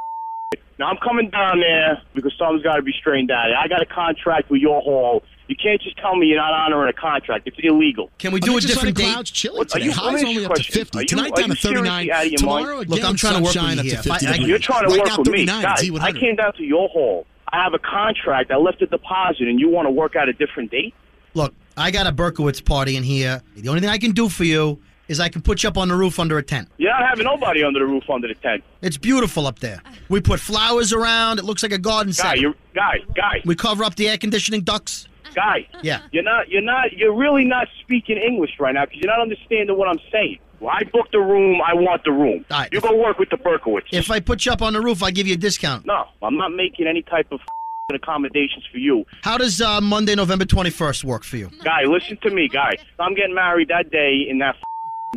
Now 0.79 0.87
I'm 0.89 0.97
coming 0.97 1.29
down 1.31 1.61
there 1.61 2.01
because 2.15 2.33
something's 2.39 2.63
got 2.63 2.77
to 2.77 2.83
be 2.83 2.93
straightened 2.93 3.31
out. 3.31 3.53
I 3.55 3.69
got 3.69 3.83
a 3.83 3.87
contract 3.87 4.51
with 4.51 4.61
your 4.63 4.81
hall. 4.81 5.23
You 5.47 5.57
can't 5.57 5.81
just 5.83 5.97
tell 5.99 6.17
me 6.17 6.27
you're 6.29 6.39
not 6.39 6.53
honoring 6.53 6.89
a 6.89 6.93
contract. 6.93 7.47
It's 7.47 7.57
illegal. 7.61 8.11
Can 8.19 8.33
we 8.33 8.41
do 8.41 8.57
a 8.57 8.61
different 8.61 8.97
date? 8.97 9.13
Clouds 9.13 9.31
chilly 9.31 9.59
What- 9.59 9.67
are 9.69 9.79
today. 9.79 9.85
you- 9.87 9.93
Highs 9.93 10.05
let 10.05 10.15
me 10.15 10.21
only 10.21 10.33
you 10.33 10.41
a 10.41 10.45
up 10.45 10.55
to 10.55 10.55
question. 10.63 10.75
50. 10.75 10.99
Are 10.99 11.01
you- 11.03 11.07
Tonight 11.09 11.33
are 11.33 11.41
down 11.41 11.49
to 11.51 11.55
39. 11.57 12.11
out 12.11 12.25
of 12.25 12.31
your 12.31 12.39
Tomorrow 12.39 12.63
mind? 12.77 12.81
again, 12.83 12.91
Look, 12.97 13.05
I'm 13.05 13.17
trying 13.17 13.35
to 13.35 13.41
work 13.41 13.55
with 13.55 13.63
you 13.63 13.71
up 13.71 13.77
to 13.77 13.83
here. 13.83 14.03
50 14.03 14.27
I- 14.27 14.33
I- 14.33 14.35
You're 14.37 14.59
trying 14.59 14.83
to 14.85 14.89
Right 14.89 14.99
work 15.01 15.19
with 15.19 15.27
me. 15.29 15.33
39 15.47 15.63
Guys, 15.63 15.73
at 15.73 15.79
I 15.79 15.83
Z100. 15.83 16.21
came 16.21 16.37
down 16.37 16.53
to 16.55 16.65
your 16.65 16.89
hall. 16.89 17.27
I 17.53 17.63
have 17.63 17.75
a 17.75 17.79
contract. 17.81 18.51
I 18.53 18.57
left 18.57 18.81
a 18.81 18.87
deposit, 18.87 19.49
and 19.49 19.59
you 19.61 19.69
want 19.69 19.87
to 19.87 19.91
work 19.91 20.15
out 20.17 20.29
a 20.29 20.33
different 20.33 20.71
date? 20.71 20.95
Look, 21.35 21.53
I 21.77 21.91
got 21.91 22.07
a 22.07 22.13
Berkowitz 22.13 22.65
party 22.65 22.97
in 22.97 23.03
here. 23.03 23.43
The 23.57 23.69
only 23.69 23.81
thing 23.81 23.91
I 23.91 23.99
can 23.99 24.13
do 24.13 24.29
for 24.29 24.45
you 24.45 24.79
is 25.11 25.19
I 25.19 25.29
can 25.29 25.43
put 25.43 25.65
you 25.65 25.69
up 25.69 25.77
on 25.77 25.89
the 25.89 25.97
roof 25.97 26.21
under 26.21 26.39
a 26.39 26.43
tent. 26.43 26.69
You're 26.79 26.93
not 26.93 27.03
having 27.03 27.25
nobody 27.25 27.65
under 27.65 27.81
the 27.81 27.85
roof 27.85 28.09
under 28.09 28.29
the 28.29 28.35
tent. 28.35 28.63
It's 28.81 28.97
beautiful 28.97 29.47
up 29.49 29.59
there. 29.59 29.83
We 30.09 30.21
put 30.21 30.39
flowers 30.39 30.93
around. 30.93 31.41
It 31.41 31.45
looks 31.45 31.65
like 31.65 31.73
a 31.73 31.79
garden 31.79 32.13
Guy, 32.13 32.23
set. 32.23 32.39
you 32.39 32.55
guy, 32.75 32.99
guy. 33.17 33.43
We 33.45 33.57
cover 33.57 33.83
up 33.83 33.97
the 33.97 34.09
air 34.09 34.17
conditioning 34.17 34.61
ducts. 34.63 35.09
Guy. 35.35 35.67
Yeah. 35.83 36.03
You're 36.13 36.23
not. 36.23 36.49
You're 36.49 36.63
not. 36.63 36.93
You're 36.93 37.15
really 37.15 37.45
not 37.45 37.67
speaking 37.81 38.19
English 38.19 38.53
right 38.61 38.73
now 38.73 38.85
because 38.85 39.01
you're 39.01 39.11
not 39.11 39.21
understanding 39.21 39.77
what 39.77 39.89
I'm 39.89 40.01
saying. 40.13 40.39
Well, 40.61 40.71
I 40.73 40.85
booked 40.85 41.13
the 41.13 41.19
room. 41.19 41.61
I 41.67 41.75
want 41.75 42.05
the 42.05 42.13
room. 42.13 42.45
You 42.71 42.81
go 42.81 42.95
work 42.97 43.19
with 43.19 43.31
the 43.31 43.37
Berkowitz. 43.37 43.87
If 43.93 44.11
I 44.11 44.21
put 44.21 44.47
you 44.47 44.53
up 44.53 44.63
on 44.63 44.75
the 44.75 44.81
roof, 44.81 45.03
I 45.03 45.11
give 45.11 45.27
you 45.27 45.35
a 45.35 45.39
discount. 45.39 45.87
No, 45.87 46.07
I'm 46.23 46.37
not 46.37 46.53
making 46.53 46.87
any 46.87 47.03
type 47.03 47.33
of 47.33 47.41
accommodations 47.93 48.65
for 48.71 48.79
you. 48.79 49.05
How 49.23 49.39
does 49.39 49.61
uh, 49.61 49.81
Monday, 49.81 50.15
November 50.15 50.45
21st 50.45 51.03
work 51.03 51.25
for 51.25 51.37
you? 51.37 51.51
Guy, 51.65 51.83
listen 51.85 52.17
to 52.19 52.31
me, 52.31 52.49
guy. 52.49 52.77
I'm 52.99 53.15
getting 53.15 53.35
married 53.35 53.69
that 53.69 53.91
day 53.91 54.27
in 54.29 54.39
that 54.39 54.57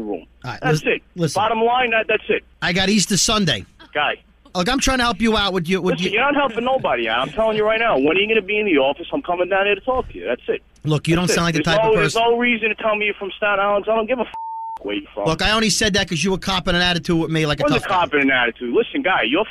room. 0.01 0.25
that's 0.43 0.63
listen- 0.65 0.87
it. 0.89 1.01
listen. 1.15 1.39
Bottom 1.39 1.61
line, 1.61 1.91
that 1.91 2.07
that's 2.07 2.23
it. 2.29 2.43
I 2.61 2.73
got 2.73 2.89
Easter 2.89 3.17
Sunday. 3.17 3.65
Guy. 3.93 4.15
Look, 4.55 4.69
I'm 4.69 4.79
trying 4.79 4.99
to 4.99 5.03
help 5.03 5.19
you 5.19 5.35
out 5.35 5.51
with 5.53 5.67
you. 5.67 5.81
Listen, 5.81 6.05
you. 6.05 6.11
you're 6.11 6.21
not 6.21 6.35
helping 6.35 6.63
nobody 6.63 7.09
out. 7.09 7.19
I'm 7.27 7.29
telling 7.33 7.57
you 7.57 7.65
right 7.65 7.79
now. 7.79 7.97
When 7.97 8.15
are 8.15 8.19
you 8.19 8.27
going 8.27 8.39
to 8.39 8.45
be 8.45 8.59
in 8.59 8.65
the 8.67 8.77
office? 8.77 9.07
I'm 9.11 9.21
coming 9.23 9.49
down 9.49 9.65
here 9.65 9.73
to 9.75 9.81
talk 9.81 10.07
to 10.09 10.15
you. 10.15 10.25
That's 10.25 10.41
it. 10.47 10.61
Look, 10.83 11.07
you 11.07 11.15
don't 11.15 11.23
That's 11.25 11.35
sound 11.35 11.45
like 11.45 11.55
the 11.55 11.63
there's 11.63 11.75
type 11.77 11.83
no, 11.85 11.93
of 11.93 11.95
There's 11.99 12.15
no 12.15 12.37
reason 12.37 12.69
to 12.69 12.75
tell 12.75 12.95
me 12.95 13.05
you're 13.05 13.15
from 13.15 13.31
Staten 13.37 13.59
Island. 13.59 13.85
I 13.89 13.95
don't 13.95 14.05
give 14.07 14.19
a 14.19 14.23
f- 14.23 14.33
where 14.81 14.95
you 14.95 15.07
from. 15.13 15.25
Look, 15.25 15.41
I 15.41 15.51
only 15.51 15.69
said 15.71 15.93
that 15.93 16.07
because 16.07 16.23
you 16.23 16.29
were 16.31 16.37
copping 16.37 16.75
an 16.75 16.81
attitude 16.81 17.19
with 17.19 17.31
me 17.31 17.45
like 17.47 17.61
a 17.61 17.63
What's 17.63 17.73
tough 17.75 17.85
a 17.85 17.89
guy. 17.89 17.95
copping 17.95 18.21
an 18.21 18.31
attitude? 18.31 18.73
Listen, 18.73 19.01
guy, 19.01 19.23
you're 19.23 19.41
f- 19.41 19.47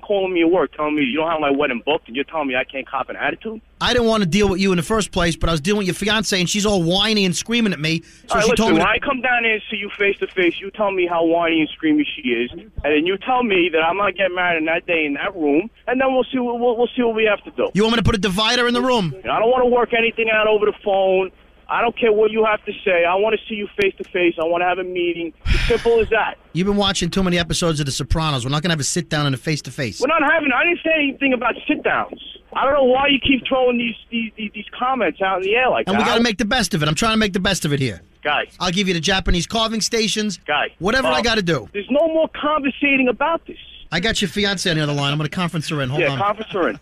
calling 0.00 0.32
me 0.32 0.42
at 0.42 0.50
work, 0.50 0.72
telling 0.74 0.94
me 0.96 1.02
you 1.02 1.18
don't 1.18 1.30
have 1.30 1.40
my 1.40 1.50
wedding 1.50 1.82
booked, 1.84 2.06
and 2.06 2.16
you're 2.16 2.24
telling 2.24 2.48
me 2.48 2.56
I 2.56 2.64
can't 2.64 2.86
cop 2.88 3.08
an 3.08 3.16
attitude. 3.16 3.60
I 3.80 3.92
didn't 3.92 4.06
want 4.08 4.22
to 4.22 4.28
deal 4.28 4.48
with 4.48 4.60
you 4.60 4.70
in 4.72 4.76
the 4.76 4.82
first 4.84 5.10
place, 5.10 5.34
but 5.34 5.48
I 5.48 5.52
was 5.52 5.60
dealing 5.60 5.78
with 5.78 5.86
your 5.88 5.94
fiance, 5.94 6.38
and 6.38 6.48
she's 6.48 6.64
all 6.64 6.82
whiny 6.82 7.24
and 7.24 7.34
screaming 7.34 7.72
at 7.72 7.80
me. 7.80 8.02
So 8.28 8.34
right, 8.36 8.44
she 8.44 8.50
listen, 8.50 8.56
told 8.56 8.68
me. 8.70 8.78
when 8.78 8.86
to- 8.86 8.90
I 8.92 8.98
come 8.98 9.20
down 9.20 9.44
here 9.44 9.54
and 9.54 9.62
see 9.70 9.76
you 9.76 9.90
face 9.98 10.16
to 10.18 10.26
face, 10.28 10.54
you 10.60 10.70
tell 10.70 10.90
me 10.92 11.06
how 11.06 11.24
whiny 11.24 11.60
and 11.60 11.68
screamy 11.70 12.04
she 12.16 12.28
is, 12.30 12.50
and 12.52 12.70
then 12.84 13.06
you 13.06 13.16
tell 13.18 13.42
me 13.42 13.68
that 13.72 13.82
I'm 13.82 13.96
not 13.96 14.14
getting 14.16 14.36
married 14.36 14.58
in 14.58 14.64
that 14.66 14.86
day 14.86 15.04
in 15.04 15.14
that 15.14 15.34
room, 15.36 15.68
and 15.86 16.00
then 16.00 16.14
we'll 16.14 16.24
see 16.24 16.38
what 16.38 16.58
we'll, 16.60 16.76
we'll 16.76 16.88
see 16.96 17.02
what 17.02 17.14
we 17.16 17.24
have 17.24 17.42
to 17.44 17.50
do. 17.50 17.70
you 17.74 17.82
want 17.82 17.94
me 17.94 17.96
to 17.98 18.04
put 18.04 18.14
a 18.14 18.18
divider 18.18 18.66
in 18.68 18.74
the 18.74 18.82
room? 18.82 19.14
I 19.24 19.38
don't 19.40 19.50
want 19.50 19.62
to 19.64 19.70
work 19.70 19.92
anything 19.92 20.30
out 20.30 20.46
over 20.46 20.66
the 20.66 20.74
phone. 20.84 21.30
I 21.68 21.80
don't 21.80 21.96
care 21.96 22.12
what 22.12 22.30
you 22.30 22.44
have 22.44 22.64
to 22.64 22.72
say. 22.84 23.04
I 23.04 23.14
want 23.14 23.38
to 23.38 23.46
see 23.48 23.54
you 23.54 23.68
face 23.80 23.94
to 23.98 24.04
face. 24.04 24.34
I 24.38 24.44
want 24.44 24.62
to 24.62 24.66
have 24.66 24.78
a 24.78 24.84
meeting. 24.84 25.32
As 25.46 25.60
simple 25.68 26.00
as 26.00 26.08
that. 26.10 26.36
You've 26.52 26.66
been 26.66 26.76
watching 26.76 27.10
too 27.10 27.22
many 27.22 27.38
episodes 27.38 27.80
of 27.80 27.86
The 27.86 27.92
Sopranos. 27.92 28.44
We're 28.44 28.50
not 28.50 28.62
going 28.62 28.70
to 28.70 28.74
have 28.74 28.80
a 28.80 28.84
sit 28.84 29.08
down 29.08 29.26
and 29.26 29.34
a 29.34 29.38
face 29.38 29.62
to 29.62 29.70
face. 29.70 30.00
We're 30.00 30.08
not 30.08 30.22
having. 30.22 30.50
I 30.52 30.64
didn't 30.64 30.80
say 30.84 30.92
anything 30.94 31.32
about 31.32 31.54
sit 31.66 31.82
downs. 31.82 32.20
I 32.54 32.64
don't 32.64 32.74
know 32.74 32.84
why 32.84 33.06
you 33.08 33.18
keep 33.18 33.46
throwing 33.48 33.78
these 33.78 33.94
these 34.10 34.30
these, 34.36 34.66
comments 34.78 35.22
out 35.22 35.38
in 35.38 35.44
the 35.44 35.54
air 35.54 35.70
like 35.70 35.86
And 35.86 35.94
that. 35.94 36.00
And 36.00 36.06
we 36.06 36.10
got 36.10 36.16
to 36.16 36.22
make 36.22 36.36
the 36.36 36.44
best 36.44 36.74
of 36.74 36.82
it. 36.82 36.88
I'm 36.88 36.94
trying 36.94 37.14
to 37.14 37.18
make 37.18 37.32
the 37.32 37.40
best 37.40 37.64
of 37.64 37.72
it 37.72 37.80
here. 37.80 38.02
guy. 38.22 38.46
I'll 38.60 38.70
give 38.70 38.88
you 38.88 38.94
the 38.94 39.00
Japanese 39.00 39.46
carving 39.46 39.80
stations. 39.80 40.38
Guy. 40.46 40.68
Whatever 40.78 41.08
uh, 41.08 41.12
I 41.12 41.22
got 41.22 41.36
to 41.36 41.42
do. 41.42 41.68
There's 41.72 41.90
no 41.90 42.08
more 42.08 42.28
conversating 42.38 43.08
about 43.08 43.46
this. 43.46 43.56
I 43.90 44.00
got 44.00 44.20
your 44.20 44.28
fiance 44.28 44.68
on 44.68 44.76
the 44.76 44.82
other 44.82 44.92
line. 44.92 45.12
I'm 45.12 45.18
going 45.18 45.30
to 45.30 45.34
conference 45.34 45.68
her 45.70 45.80
in. 45.80 45.88
Hold 45.88 46.02
yeah, 46.02 46.10
on. 46.10 46.18
conference 46.18 46.50
her 46.52 46.68
in. 46.68 46.80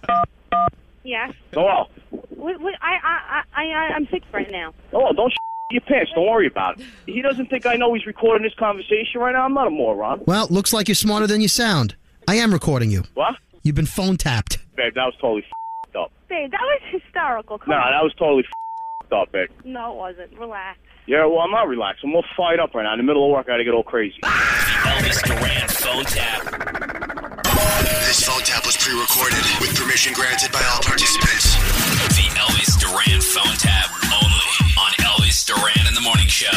Yes. 1.03 1.32
Hello. 1.53 1.86
What, 2.11 2.61
what, 2.61 2.74
I, 2.82 2.96
I, 3.03 3.42
I, 3.55 3.64
I, 3.70 3.92
I'm 3.94 4.07
sick 4.11 4.22
right 4.32 4.51
now. 4.51 4.74
Oh, 4.92 5.12
don't 5.12 5.30
sh- 5.32 5.36
your 5.70 5.80
pants. 5.82 6.11
Don't 6.14 6.26
worry 6.28 6.46
about 6.46 6.78
it. 6.80 6.86
He 7.07 7.22
doesn't 7.22 7.46
think 7.46 7.64
I 7.66 7.74
know 7.76 7.94
he's 7.94 8.07
recording 8.07 8.42
this 8.42 8.55
conversation 8.59 9.20
right 9.20 9.32
now. 9.32 9.44
I'm 9.44 9.55
not 9.55 9.66
a 9.66 9.70
moron. 9.70 10.22
well, 10.26 10.46
looks 10.51 10.72
like 10.72 10.88
you're 10.88 10.94
smarter 10.94 11.26
than 11.26 11.40
you 11.40 11.48
sound. 11.48 11.94
I 12.28 12.34
am 12.36 12.53
recording 12.53 12.90
you. 12.90 13.05
What? 13.14 13.36
You've 13.62 13.74
been 13.76 13.86
phone 13.86 14.16
tapped. 14.16 14.59
Babe, 14.76 14.94
that 14.94 15.05
was 15.05 15.14
totally 15.20 15.42
f***ed 15.42 15.98
up. 15.98 16.12
Babe, 16.28 16.51
that 16.51 16.61
was 16.61 16.80
hysterical. 17.03 17.59
Come 17.59 17.70
No, 17.70 17.76
on. 17.76 17.92
that 17.92 18.03
was 18.03 18.12
totally 18.18 18.44
f***ed 18.44 19.14
up, 19.16 19.32
babe. 19.32 19.48
No, 19.64 19.92
it 19.92 19.96
wasn't. 19.96 20.38
Relax. 20.38 20.78
Yeah, 21.07 21.24
well, 21.26 21.40
I'm 21.40 21.51
not 21.51 21.66
relaxed. 21.68 22.05
I'm 22.05 22.14
all 22.14 22.24
fired 22.36 22.61
up 22.61 22.74
right 22.74 22.82
now. 22.84 22.92
In 22.92 22.98
the 22.98 23.05
middle 23.05 23.24
of 23.24 23.30
work, 23.32 23.46
I 23.46 23.53
gotta 23.53 23.64
get 23.64 23.74
all 23.74 23.82
crazy. 23.82 24.16
Elvis 24.22 25.22
Duran 25.24 25.68
phone 25.68 26.05
tap. 26.05 27.19
This 28.08 28.24
phone 28.24 28.42
tap 28.42 28.64
was 28.66 28.76
pre-recorded 28.76 29.44
with 29.61 29.74
permission 29.76 30.12
granted 30.14 30.50
by 30.52 30.62
all 30.72 30.80
participants. 30.82 31.54
The 32.16 32.26
Elvis 32.40 32.78
Duran 32.80 33.20
phone 33.20 33.56
tap 33.56 33.90
only 34.22 34.50
on 34.80 34.90
Elvis 35.04 35.44
Duran 35.46 35.86
in 35.86 35.94
the 35.94 36.00
Morning 36.00 36.26
Show. 36.26 36.50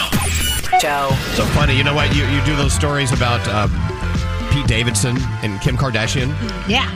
Joe. 0.79 1.09
So 1.35 1.45
funny. 1.53 1.75
You 1.77 1.83
know 1.83 1.93
what? 1.93 2.15
You, 2.15 2.25
you 2.27 2.43
do 2.45 2.55
those 2.55 2.73
stories 2.73 3.11
about 3.11 3.45
um, 3.49 3.69
Pete 4.51 4.65
Davidson 4.67 5.17
and 5.43 5.59
Kim 5.61 5.77
Kardashian. 5.77 6.29
Yeah. 6.69 6.89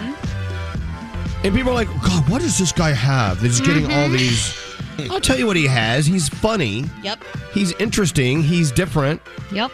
And 1.44 1.54
people 1.54 1.72
are 1.72 1.76
like, 1.76 1.90
God, 2.02 2.28
what 2.30 2.42
does 2.42 2.58
this 2.58 2.72
guy 2.72 2.92
have? 2.92 3.42
That 3.42 3.48
he's 3.48 3.62
getting 3.62 3.86
all 3.86 4.08
Mhm. 4.10 4.18
these. 4.18 5.12
I'll 5.12 5.22
tell 5.22 5.38
you 5.38 5.46
what 5.46 5.56
he 5.58 5.68
has. 5.68 6.08
He's 6.08 6.28
funny. 6.28 6.86
Yep. 7.04 7.24
He's 7.54 7.72
interesting. 7.74 8.42
He's 8.42 8.72
different. 8.72 9.22
Yep. 9.52 9.72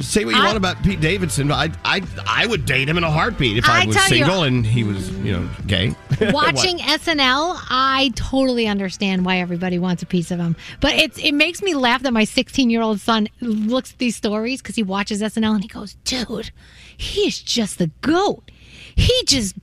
Say 0.00 0.24
what 0.24 0.34
you 0.34 0.40
I- 0.40 0.44
want 0.46 0.56
about 0.56 0.82
Pete 0.82 1.00
Davidson, 1.00 1.48
but 1.48 1.54
I, 1.84 1.96
I, 1.96 2.02
I 2.26 2.46
would 2.46 2.64
date 2.66 2.88
him 2.88 2.98
in 2.98 3.04
a 3.04 3.10
heartbeat 3.10 3.56
if 3.58 3.68
I, 3.68 3.82
I 3.82 3.86
was 3.86 3.96
tell 3.96 4.04
you- 4.10 4.24
single 4.24 4.42
and 4.44 4.64
he 4.64 4.84
was, 4.84 5.10
you 5.18 5.32
know, 5.32 5.48
gay. 5.66 5.94
Watching 6.20 6.78
SNL, 6.78 7.56
I 7.70 8.12
totally 8.14 8.66
understand 8.66 9.24
why 9.24 9.38
everybody 9.38 9.78
wants 9.78 10.02
a 10.02 10.06
piece 10.06 10.30
of 10.30 10.38
him. 10.38 10.56
But 10.80 10.94
it's 10.94 11.18
it 11.18 11.32
makes 11.32 11.62
me 11.62 11.74
laugh 11.74 12.02
that 12.02 12.12
my 12.12 12.24
16 12.24 12.70
year 12.70 12.82
old 12.82 13.00
son 13.00 13.28
looks 13.40 13.92
at 13.92 13.98
these 13.98 14.16
stories 14.16 14.62
because 14.62 14.76
he 14.76 14.82
watches 14.82 15.20
SNL 15.22 15.54
and 15.54 15.62
he 15.62 15.68
goes, 15.68 15.94
"Dude, 16.04 16.50
he 16.96 17.22
is 17.22 17.40
just 17.40 17.78
the 17.78 17.90
goat." 18.00 18.50
He 18.98 19.22
just 19.26 19.54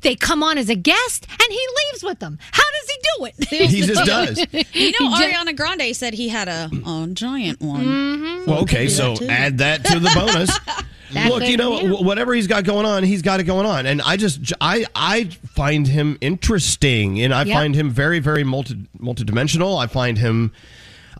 they 0.00 0.14
come 0.14 0.42
on 0.42 0.56
as 0.58 0.68
a 0.70 0.74
guest 0.74 1.26
and 1.30 1.48
he 1.50 1.58
leaves 1.92 2.02
with 2.02 2.18
them. 2.20 2.38
How 2.52 2.62
does 2.62 2.88
he 2.90 2.96
do 3.02 3.24
it? 3.26 3.68
He 3.70 3.82
just 3.82 4.04
does. 4.06 4.38
You 4.74 4.92
know, 4.98 5.14
Ariana 5.14 5.54
Grande 5.56 5.94
said 5.94 6.14
he 6.14 6.28
had 6.28 6.48
a, 6.48 6.70
a 6.86 7.08
giant 7.12 7.60
one. 7.60 7.84
Mm-hmm. 7.84 8.50
Well, 8.50 8.60
okay, 8.62 8.88
so 8.88 9.14
add 9.28 9.58
that 9.58 9.84
to 9.84 9.98
the 9.98 10.10
bonus. 10.14 10.58
That 11.14 11.30
Look, 11.30 11.42
you 11.44 11.56
know, 11.56 11.80
yeah. 11.80 11.88
wh- 11.88 12.02
whatever 12.02 12.34
he's 12.34 12.46
got 12.46 12.64
going 12.64 12.84
on, 12.84 13.02
he's 13.02 13.22
got 13.22 13.40
it 13.40 13.44
going 13.44 13.64
on, 13.64 13.86
and 13.86 14.02
I 14.02 14.18
just, 14.18 14.52
I, 14.60 14.84
I 14.94 15.24
find 15.54 15.86
him 15.88 16.18
interesting, 16.20 17.22
and 17.22 17.32
I 17.32 17.44
Yep. 17.44 17.56
find 17.56 17.74
him 17.74 17.88
very, 17.88 18.18
very 18.18 18.44
multi, 18.44 18.74
multidimensional. 19.00 19.82
I 19.82 19.86
find 19.86 20.18
him, 20.18 20.52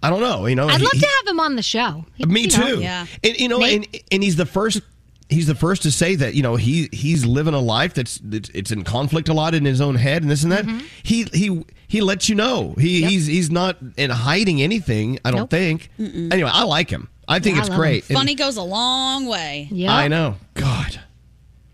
I 0.03 0.11
don't 0.11 0.21
know, 0.21 0.45
you 0.45 0.57
know, 0.57 0.69
I'd 0.69 0.77
he- 0.81 0.85
love 0.85 0.93
he- 0.93 1.01
to 1.01 1.07
have 1.07 1.29
him 1.29 1.41
on 1.41 1.57
the 1.57 1.63
show. 1.63 2.05
me 2.19 2.49
too. 2.49 2.81
know. 2.81 3.07
And 3.25 3.41
you 3.41 3.49
know, 3.49 3.63
and, 3.65 3.87
and 4.13 4.23
he's 4.23 4.37
the 4.37 4.45
first. 4.45 4.83
He's 5.31 5.47
the 5.47 5.55
first 5.55 5.83
to 5.83 5.91
say 5.91 6.15
that 6.15 6.35
you 6.35 6.43
know 6.43 6.57
he 6.57 6.89
he's 6.93 7.27
living 7.27 7.53
a 7.55 7.61
life 7.61 7.93
that's, 7.95 8.19
that's 8.25 8.49
it's 8.51 8.71
in 8.71 8.83
conflict 8.85 9.29
a 9.29 9.35
lot 9.35 9.55
in 9.55 9.65
his 9.65 9.81
own 9.81 9.95
head 9.97 10.23
and 10.23 10.31
this 10.31 10.43
and 10.43 10.53
that. 10.53 10.65
Mm-hmm. 10.65 10.87
He 11.03 11.25
he 11.35 11.65
he 11.87 12.01
lets 12.01 12.29
you 12.31 12.35
know 12.35 12.75
he 12.79 13.03
he's 13.05 13.27
he's 13.27 13.51
not 13.51 13.77
in 13.97 14.09
hiding 14.11 14.63
anything. 14.63 15.19
I 15.25 15.31
don't 15.31 15.41
Nope. 15.41 15.51
think. 15.51 15.91
Mm-mm. 15.99 16.33
Anyway, 16.33 16.51
I 16.53 16.65
like 16.65 16.89
him. 16.89 17.09
I 17.29 17.41
think 17.41 17.57
Yeah, 17.57 17.61
it's 17.63 17.69
love 17.69 17.77
him. 17.77 17.81
great. 17.83 18.09
And 18.09 18.17
Funny 18.19 18.35
goes 18.35 18.57
a 18.57 18.63
long 18.63 19.27
way. 19.27 19.69
Yeah, 19.71 19.95
I 19.95 20.09
know. 20.09 20.37
God. 20.55 20.99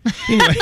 Anyway, 0.29 0.53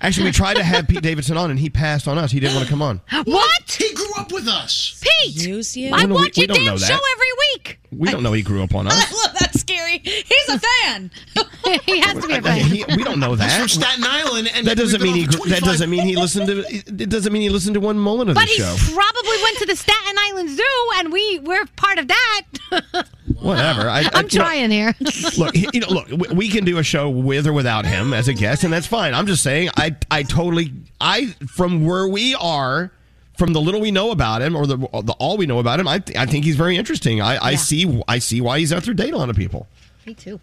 actually, 0.00 0.24
we 0.26 0.32
tried 0.32 0.54
to 0.56 0.64
have 0.64 0.88
Pete 0.88 1.02
Davidson 1.02 1.36
on, 1.36 1.50
and 1.50 1.58
he 1.60 1.70
passed 1.70 2.08
on 2.08 2.18
us. 2.18 2.32
He 2.32 2.40
didn't 2.40 2.56
want 2.56 2.66
to 2.66 2.70
come 2.70 2.82
on. 2.82 3.00
What? 3.24 3.70
He 3.70 3.92
grew 3.94 4.10
up 4.18 4.32
with 4.32 4.48
us. 4.48 5.00
Pete, 5.22 5.46
you. 5.46 5.60
I 5.94 6.02
No, 6.02 6.08
no, 6.08 6.14
we- 6.16 6.20
watch 6.22 6.36
we 6.36 6.40
your 6.46 6.48
don't 6.48 6.64
damn 6.64 6.78
show 6.78 6.94
every 6.94 7.32
week. 7.54 7.78
We 7.92 8.10
don't 8.10 8.22
know 8.22 8.32
he 8.32 8.42
grew 8.42 8.62
up 8.62 8.74
on 8.74 8.88
us. 8.88 9.28
Look, 9.70 9.78
scary. 9.78 9.98
He's 10.04 10.48
a 10.48 10.58
fan. 10.58 11.10
he 11.84 12.00
has 12.00 12.18
to 12.22 12.26
be 12.28 12.34
a 12.34 12.42
fan. 12.42 12.58
he- 12.66 12.84
we 12.96 13.02
don't 13.04 13.20
know 13.20 13.36
that. 13.36 13.50
He's 13.50 13.58
from 13.74 13.82
Staten 13.82 14.04
Island, 14.06 14.50
and 14.54 14.66
that 14.66 14.76
doesn't 14.76 15.02
mean 15.02 15.14
he. 15.14 15.26
That 15.48 15.62
doesn't 15.64 15.88
mean 15.90 16.06
he 16.06 16.16
listened 16.16 16.46
to. 16.46 16.60
It 16.68 17.08
doesn't 17.10 17.32
mean 17.32 17.42
he 17.42 17.50
listened 17.50 17.74
to 17.74 17.80
one 17.80 17.98
moment 17.98 18.30
of 18.30 18.34
But 18.34 18.46
the 18.48 18.54
he 18.54 18.92
probably 18.94 19.42
went 19.42 19.58
to 19.58 19.66
the 19.66 19.76
Staten 19.76 20.16
Island 20.18 20.50
Zoo, 20.50 20.90
and 20.96 21.12
we 21.12 21.38
we're 21.40 21.66
part 21.76 21.98
of 21.98 22.08
that. 22.08 22.42
Whatever. 23.40 23.88
I, 23.88 24.00
I- 24.02 24.10
I'm 24.14 24.28
you 24.30 24.38
know, 24.38 24.44
trying 24.44 24.70
here. 24.70 24.94
look, 25.38 25.54
you 25.56 25.80
know, 25.80 25.88
look. 25.88 26.08
we- 26.08 26.34
We 26.40 26.48
can 26.48 26.64
do 26.64 26.78
a 26.78 26.82
show 26.82 27.08
with 27.10 27.46
or 27.46 27.52
without 27.52 27.84
him 27.86 28.12
as 28.12 28.28
a 28.28 28.34
guest, 28.34 28.64
and 28.64 28.72
that's 28.72 28.86
fine. 28.86 29.14
I'm 29.14 29.26
just 29.26 29.42
saying. 29.42 29.70
I, 29.76 29.94
I 30.10 30.22
totally. 30.22 30.72
I 31.00 31.26
from 31.46 31.84
where 31.84 32.06
we 32.08 32.34
are. 32.34 32.92
From 33.40 33.54
the 33.54 33.60
little 33.62 33.80
we 33.80 33.90
know 33.90 34.10
about 34.10 34.42
him, 34.42 34.54
or 34.54 34.66
the, 34.66 34.76
the 34.76 35.14
all 35.18 35.38
we 35.38 35.46
know 35.46 35.60
about 35.60 35.80
him, 35.80 35.88
I, 35.88 35.98
th- 35.98 36.18
I 36.18 36.26
think 36.26 36.44
he's 36.44 36.56
very 36.56 36.76
interesting. 36.76 37.22
I, 37.22 37.42
I 37.42 37.54
see 37.54 38.02
I 38.06 38.18
see 38.18 38.42
why 38.42 38.58
he's 38.58 38.70
out 38.70 38.82
there 38.82 38.92
dating 38.92 39.14
a 39.14 39.16
lot 39.16 39.30
of 39.30 39.36
people. 39.36 39.66
Me 40.04 40.12
too. 40.12 40.38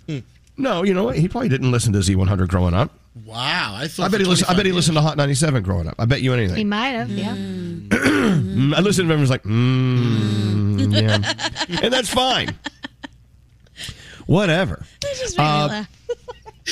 No, 0.58 0.82
you 0.82 0.96
know 0.96 1.04
what? 1.04 1.16
He 1.16 1.28
probably 1.28 1.48
didn't 1.50 1.70
listen 1.72 1.94
to 1.94 2.00
Z100 2.00 2.48
growing 2.48 2.74
up. 2.74 2.90
Wow, 3.24 3.76
I. 3.76 3.84
I 4.00 4.08
bet 4.08 4.20
he 4.20 4.24
for 4.24 4.32
listened. 4.32 4.50
I 4.50 4.56
bet 4.56 4.66
he 4.66 4.72
listened 4.72 4.98
to 4.98 5.02
Hot 5.04 5.16
97 5.16 5.62
growing 5.62 5.88
up. 5.88 5.94
I 6.00 6.06
bet 6.06 6.24
you 6.24 6.34
anything. 6.34 6.58
He 6.58 6.64
might 6.64 6.88
have, 6.90 7.12
yeah. 7.12 7.36
Mm, 7.36 8.74
I 8.76 8.80
listened 8.82 9.08
to 9.10 9.14
him 9.14 9.20
and 9.20 9.22
was 9.22 9.30
like, 9.30 9.44
mm, 9.44 10.92
yeah. 11.00 11.80
and 11.84 11.94
that's 11.94 12.10
fine. 12.10 12.56
Whatever. 14.26 14.84
That 15.02 15.16
just 15.20 15.38
made 15.38 15.44
me 15.44 15.50
Uh, 15.50 15.68
laugh. 15.68 15.90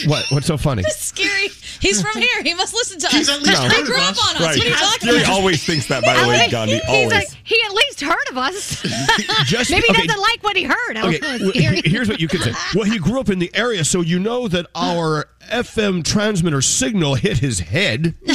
What? 0.08 0.26
What's 0.30 0.48
so 0.48 0.58
funny? 0.58 0.82
That's 0.84 1.02
scary. 1.06 1.48
He's 1.80 2.02
from 2.02 2.20
here. 2.22 2.43
He 2.43 2.54
must 2.54 2.74
listen 2.74 3.00
to 3.00 3.08
He's 3.10 3.30
us. 3.30 3.38
at 3.38 3.43
least 3.43 3.62
He 3.62 3.68
heard 3.70 3.86
grew 3.86 3.96
up 3.98 4.12
us. 4.12 4.30
on 4.30 4.36
us. 4.38 4.41
Right. 4.41 4.58
What 4.58 4.66
are 4.66 4.70
you 4.70 4.76
talking 4.76 5.08
Gary 5.10 5.22
about? 5.24 5.32
always 5.34 5.64
thinks 5.66 5.88
that, 5.88 6.04
by 6.04 6.20
the 6.22 6.28
way, 6.28 6.48
Gandhi. 6.50 6.76
He's 6.76 6.84
Always. 6.89 7.12
like, 7.12 7.28
he 7.43 7.60
at 7.66 7.72
least 7.74 8.02
heard 8.02 8.30
of 8.32 8.38
us. 8.38 8.82
Just- 9.46 9.72
Maybe 9.72 9.86
he 9.88 9.93
okay. 9.93 10.08
doesn't 10.08 10.22
like 10.22 10.43
what 10.43 10.56
he 10.58 10.64
heard. 10.64 10.98
Okay, 10.98 11.18
don't 11.20 11.22
know. 11.41 11.52
It's 11.54 11.60
well, 11.60 11.82
here's 11.86 12.10
what 12.10 12.20
you 12.20 12.28
could 12.28 12.41
say. 12.41 12.54
Well, 12.74 12.86
he 12.86 12.98
grew 13.00 13.20
up 13.20 13.30
in 13.30 13.39
the 13.39 13.52
area, 13.56 13.84
so 13.86 14.02
you 14.02 14.20
know 14.20 14.48
that 14.48 14.68
our 14.76 15.28
FM 15.50 16.04
transmitter 16.04 16.62
signal 16.62 17.16
hit 17.16 17.38
his 17.38 17.60
head. 17.60 18.16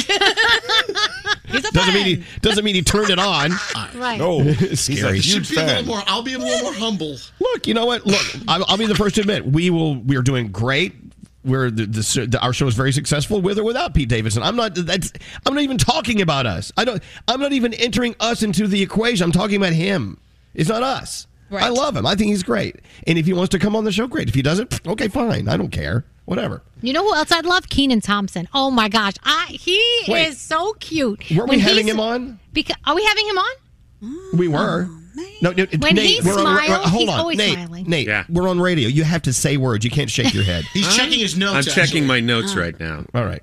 doesn't 1.73 1.93
mean 1.93 2.05
he 2.05 2.23
doesn't 2.41 2.63
mean 2.63 2.75
he 2.75 2.81
turned 2.81 3.09
it 3.09 3.19
on. 3.19 3.51
Right. 3.95 4.17
No, 4.17 4.39
It's 4.41 4.87
he's 4.87 4.99
scary. 4.99 5.17
a 5.19 5.21
huge 5.21 5.49
be 5.49 5.55
a 5.57 5.59
little 5.59 5.75
fan. 5.75 5.85
more. 5.85 6.01
I'll 6.07 6.23
be 6.23 6.33
a 6.33 6.37
little 6.39 6.61
more 6.63 6.73
humble. 6.73 7.17
Look, 7.39 7.67
you 7.67 7.73
know 7.73 7.85
what? 7.85 8.05
Look, 8.05 8.21
I'll, 8.47 8.63
I'll 8.67 8.77
be 8.77 8.85
the 8.85 8.95
first 8.95 9.15
to 9.15 9.21
admit 9.21 9.45
we 9.45 9.69
will. 9.69 9.95
We 9.95 10.15
are 10.17 10.21
doing 10.21 10.51
great. 10.51 10.93
Where 11.43 11.71
the, 11.71 11.85
the, 11.87 12.27
the, 12.29 12.39
our 12.41 12.53
show 12.53 12.67
is 12.67 12.75
very 12.75 12.91
successful 12.91 13.41
with 13.41 13.57
or 13.57 13.63
without 13.63 13.95
Pete 13.95 14.09
Davidson. 14.09 14.43
I'm 14.43 14.55
not. 14.55 14.75
That's. 14.75 15.11
I'm 15.45 15.55
not 15.55 15.63
even 15.63 15.77
talking 15.77 16.21
about 16.21 16.45
us. 16.45 16.71
I 16.77 16.85
don't. 16.85 17.01
I'm 17.27 17.39
not 17.39 17.51
even 17.51 17.73
entering 17.73 18.15
us 18.19 18.43
into 18.43 18.67
the 18.67 18.81
equation. 18.81 19.23
I'm 19.23 19.31
talking 19.31 19.55
about 19.55 19.73
him. 19.73 20.19
It's 20.53 20.69
not 20.69 20.83
us. 20.83 21.27
I 21.51 21.69
love 21.69 21.97
him. 21.97 22.05
I 22.05 22.15
think 22.15 22.29
he's 22.29 22.43
great. 22.43 22.77
And 23.07 23.17
if 23.17 23.25
he 23.25 23.33
wants 23.33 23.49
to 23.49 23.59
come 23.59 23.75
on 23.75 23.83
the 23.83 23.91
show, 23.91 24.07
great. 24.07 24.29
If 24.29 24.35
he 24.35 24.41
doesn't, 24.41 24.87
okay, 24.87 25.07
fine. 25.09 25.49
I 25.49 25.57
don't 25.57 25.71
care. 25.71 26.05
Whatever. 26.25 26.61
You 26.81 26.93
know 26.93 27.03
who 27.03 27.13
else 27.13 27.31
I'd 27.31 27.45
love? 27.45 27.67
Kenan 27.67 27.99
Thompson. 28.01 28.47
Oh 28.53 28.71
my 28.71 28.87
gosh, 28.87 29.15
I 29.23 29.47
he 29.49 29.81
Wait. 30.07 30.27
is 30.27 30.39
so 30.39 30.73
cute. 30.73 31.29
Weren't 31.31 31.49
we 31.49 31.59
having 31.59 31.87
him 31.87 31.99
on? 31.99 32.39
Because 32.53 32.75
are 32.85 32.95
we 32.95 33.03
having 33.03 33.27
him 33.27 33.37
on? 33.37 34.37
We 34.37 34.47
were. 34.47 34.87
No, 35.41 35.51
no, 35.51 35.65
When 35.79 35.95
Nate, 35.95 36.21
he 36.21 36.21
we're 36.27 36.33
on, 36.33 36.39
smiles, 36.39 36.85
hold 36.87 37.01
he's 37.01 37.09
on, 37.09 37.19
always 37.19 37.37
Nate, 37.37 37.53
smiling. 37.53 37.85
Nate, 37.89 38.09
we're 38.29 38.47
on 38.47 38.59
radio. 38.59 38.87
You 38.87 39.03
have 39.03 39.23
to 39.23 39.33
say 39.33 39.57
words. 39.57 39.83
You 39.83 39.91
can't 39.91 40.09
shake 40.09 40.33
your 40.33 40.43
head. 40.43 40.63
He's 40.73 40.95
checking 40.95 41.19
his 41.19 41.37
notes. 41.37 41.67
I'm 41.67 41.73
checking 41.73 42.05
my 42.05 42.19
notes 42.19 42.53
Oh. 42.55 42.59
right 42.59 42.79
now. 42.79 43.05
All 43.13 43.25
right. 43.25 43.41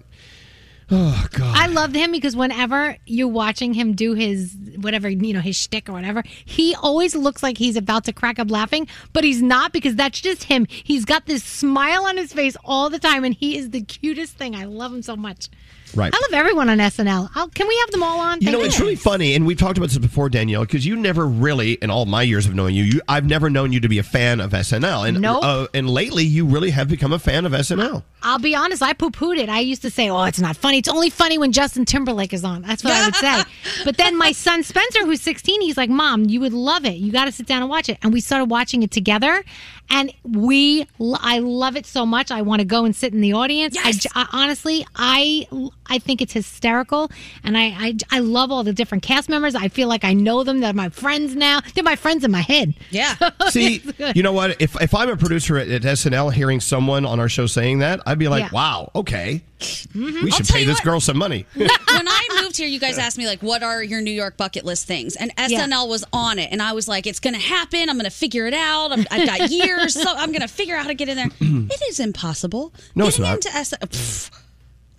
Oh 0.90 1.26
God. 1.32 1.54
I 1.54 1.66
loved 1.66 1.94
him 1.94 2.12
because 2.12 2.34
whenever 2.34 2.96
you're 3.04 3.28
watching 3.28 3.74
him 3.74 3.92
do 3.94 4.14
his 4.14 4.56
whatever 4.80 5.06
you 5.10 5.34
know 5.34 5.40
his 5.40 5.54
shtick 5.56 5.86
or 5.88 5.92
whatever, 5.92 6.22
he 6.46 6.74
always 6.76 7.14
looks 7.14 7.42
like 7.42 7.58
he's 7.58 7.76
about 7.76 8.04
to 8.04 8.12
crack 8.14 8.38
up 8.38 8.50
laughing, 8.50 8.88
but 9.12 9.22
he's 9.22 9.42
not 9.42 9.72
because 9.74 9.96
that's 9.96 10.18
just 10.18 10.44
him. 10.44 10.66
He's 10.68 11.04
got 11.04 11.26
this 11.26 11.44
smile 11.44 12.06
on 12.06 12.16
his 12.16 12.32
face 12.32 12.56
all 12.64 12.88
the 12.88 12.98
time, 12.98 13.22
and 13.24 13.34
he 13.34 13.58
is 13.58 13.68
the 13.70 13.82
cutest 13.82 14.38
thing. 14.38 14.54
I 14.54 14.64
love 14.64 14.90
him 14.94 15.02
so 15.02 15.14
much. 15.14 15.50
Right. 15.94 16.12
I 16.14 16.18
love 16.30 16.32
everyone 16.34 16.68
on 16.68 16.78
SNL. 16.78 17.30
I'll, 17.34 17.48
can 17.48 17.66
we 17.66 17.76
have 17.78 17.90
them 17.90 18.02
all 18.02 18.20
on? 18.20 18.40
You 18.40 18.50
know, 18.50 18.60
it's 18.60 18.78
really 18.78 18.96
funny, 18.96 19.34
and 19.34 19.46
we've 19.46 19.58
talked 19.58 19.78
about 19.78 19.88
this 19.88 19.98
before, 19.98 20.28
Danielle, 20.28 20.62
because 20.62 20.84
you 20.86 20.96
never 20.96 21.26
really, 21.26 21.72
in 21.74 21.90
all 21.90 22.06
my 22.06 22.22
years 22.22 22.46
of 22.46 22.54
knowing 22.54 22.74
you, 22.74 22.84
you 22.84 23.00
I've 23.08 23.24
never 23.24 23.48
known 23.50 23.72
you 23.72 23.80
to 23.80 23.88
be 23.88 23.98
a 23.98 24.02
fan 24.02 24.40
of 24.40 24.52
SNL, 24.52 25.08
and 25.08 25.20
Nope. 25.20 25.44
uh, 25.44 25.66
and 25.74 25.88
lately 25.88 26.24
you 26.24 26.44
really 26.46 26.70
have 26.70 26.88
become 26.88 27.12
a 27.12 27.18
fan 27.18 27.46
of 27.46 27.52
SNL. 27.52 28.02
I'll 28.22 28.38
be 28.38 28.54
honest, 28.54 28.82
I 28.82 28.92
poo 28.94 29.10
pooed 29.10 29.38
it. 29.38 29.48
I 29.48 29.60
used 29.60 29.82
to 29.82 29.90
say, 29.90 30.10
oh, 30.10 30.24
it's 30.24 30.40
not 30.40 30.56
funny. 30.56 30.78
It's 30.78 30.88
only 30.88 31.08
funny 31.10 31.38
when 31.38 31.52
Justin 31.52 31.84
Timberlake 31.84 32.32
is 32.32 32.44
on. 32.44 32.62
That's 32.62 32.82
what 32.82 32.92
I 32.92 33.04
would 33.06 33.14
say. 33.14 33.42
But 33.84 33.96
then 33.96 34.18
my 34.18 34.32
son 34.32 34.62
Spencer, 34.64 35.04
who's 35.04 35.20
16, 35.22 35.60
he's 35.60 35.76
like, 35.76 35.88
Mom, 35.88 36.24
you 36.24 36.40
would 36.40 36.52
love 36.52 36.84
it. 36.84 36.96
You 36.96 37.12
got 37.12 37.26
to 37.26 37.32
sit 37.32 37.46
down 37.46 37.62
and 37.62 37.70
watch 37.70 37.88
it. 37.88 37.98
And 38.02 38.12
we 38.12 38.20
started 38.20 38.46
watching 38.46 38.82
it 38.82 38.90
together. 38.90 39.44
And 39.90 40.12
we, 40.22 40.86
I 41.00 41.38
love 41.38 41.76
it 41.76 41.86
so 41.86 42.04
much. 42.04 42.30
I 42.30 42.42
want 42.42 42.60
to 42.60 42.64
go 42.66 42.84
and 42.84 42.94
sit 42.94 43.12
in 43.14 43.20
the 43.20 43.32
audience. 43.32 43.76
I 43.82 43.92
j- 43.92 44.08
I, 44.14 44.26
honestly, 44.32 44.86
I, 44.94 45.46
I 45.86 45.98
think 45.98 46.20
it's 46.20 46.32
hysterical, 46.34 47.10
and 47.42 47.56
I, 47.56 47.64
I, 47.68 47.94
I 48.10 48.18
love 48.18 48.52
all 48.52 48.64
the 48.64 48.72
different 48.74 49.02
cast 49.02 49.28
members. 49.28 49.54
I 49.54 49.68
feel 49.68 49.88
like 49.88 50.04
I 50.04 50.12
know 50.12 50.44
them. 50.44 50.60
They're 50.60 50.72
my 50.74 50.90
friends 50.90 51.34
now. 51.34 51.60
They're 51.74 51.84
my 51.84 51.96
friends 51.96 52.22
in 52.24 52.30
my 52.30 52.40
head. 52.42 52.74
Yeah. 52.90 53.14
See, 53.48 53.82
you 54.14 54.22
know 54.22 54.32
what? 54.32 54.60
If 54.60 54.80
if 54.80 54.94
I'm 54.94 55.08
a 55.08 55.16
producer 55.16 55.56
at, 55.56 55.68
at 55.68 55.82
SNL, 55.82 56.32
hearing 56.32 56.60
someone 56.60 57.06
on 57.06 57.18
our 57.20 57.28
show 57.28 57.46
saying 57.46 57.78
that, 57.78 58.00
I'd 58.06 58.18
be 58.18 58.28
like, 58.28 58.44
Yeah. 58.44 58.50
"Wow, 58.52 58.90
okay, 58.94 59.42
Mm-hmm. 59.58 60.24
we 60.24 60.30
should 60.30 60.46
pay 60.46 60.64
this 60.64 60.76
what. 60.76 60.84
girl 60.84 61.00
some 61.00 61.16
money." 61.18 61.46
when 61.54 61.68
I 61.68 62.28
moved 62.42 62.56
here, 62.56 62.68
you 62.68 62.78
guys 62.78 62.98
asked 62.98 63.18
me 63.18 63.26
like, 63.26 63.42
"What 63.42 63.62
are 63.62 63.82
your 63.82 64.00
New 64.00 64.10
York 64.12 64.36
bucket 64.36 64.64
list 64.64 64.86
things?" 64.86 65.16
And 65.16 65.34
SNL 65.36 65.88
was 65.88 66.04
on 66.12 66.38
it, 66.38 66.50
and 66.52 66.60
I 66.62 66.72
was 66.72 66.86
like, 66.88 67.06
"It's 67.06 67.20
going 67.20 67.34
to 67.34 67.40
happen. 67.40 67.88
I'm 67.88 67.96
going 67.96 68.04
to 68.04 68.10
figure 68.10 68.46
it 68.46 68.54
out. 68.54 68.92
I'm, 68.92 69.06
I've 69.10 69.26
got 69.26 69.50
years, 69.50 69.77
so 69.88 70.12
I'm 70.16 70.30
going 70.30 70.42
to 70.42 70.48
figure 70.48 70.76
out 70.76 70.82
how 70.82 70.88
to 70.88 70.94
get 70.94 71.08
in 71.08 71.16
there." 71.16 71.30
it 71.40 71.82
is 71.88 72.00
impossible. 72.00 72.72
No, 72.94 73.06
it's 73.06 73.18
Getting 73.18 73.30
not. 73.30 73.46
Into 73.46 73.48
SNL, 73.50 73.88
pff, 73.88 74.30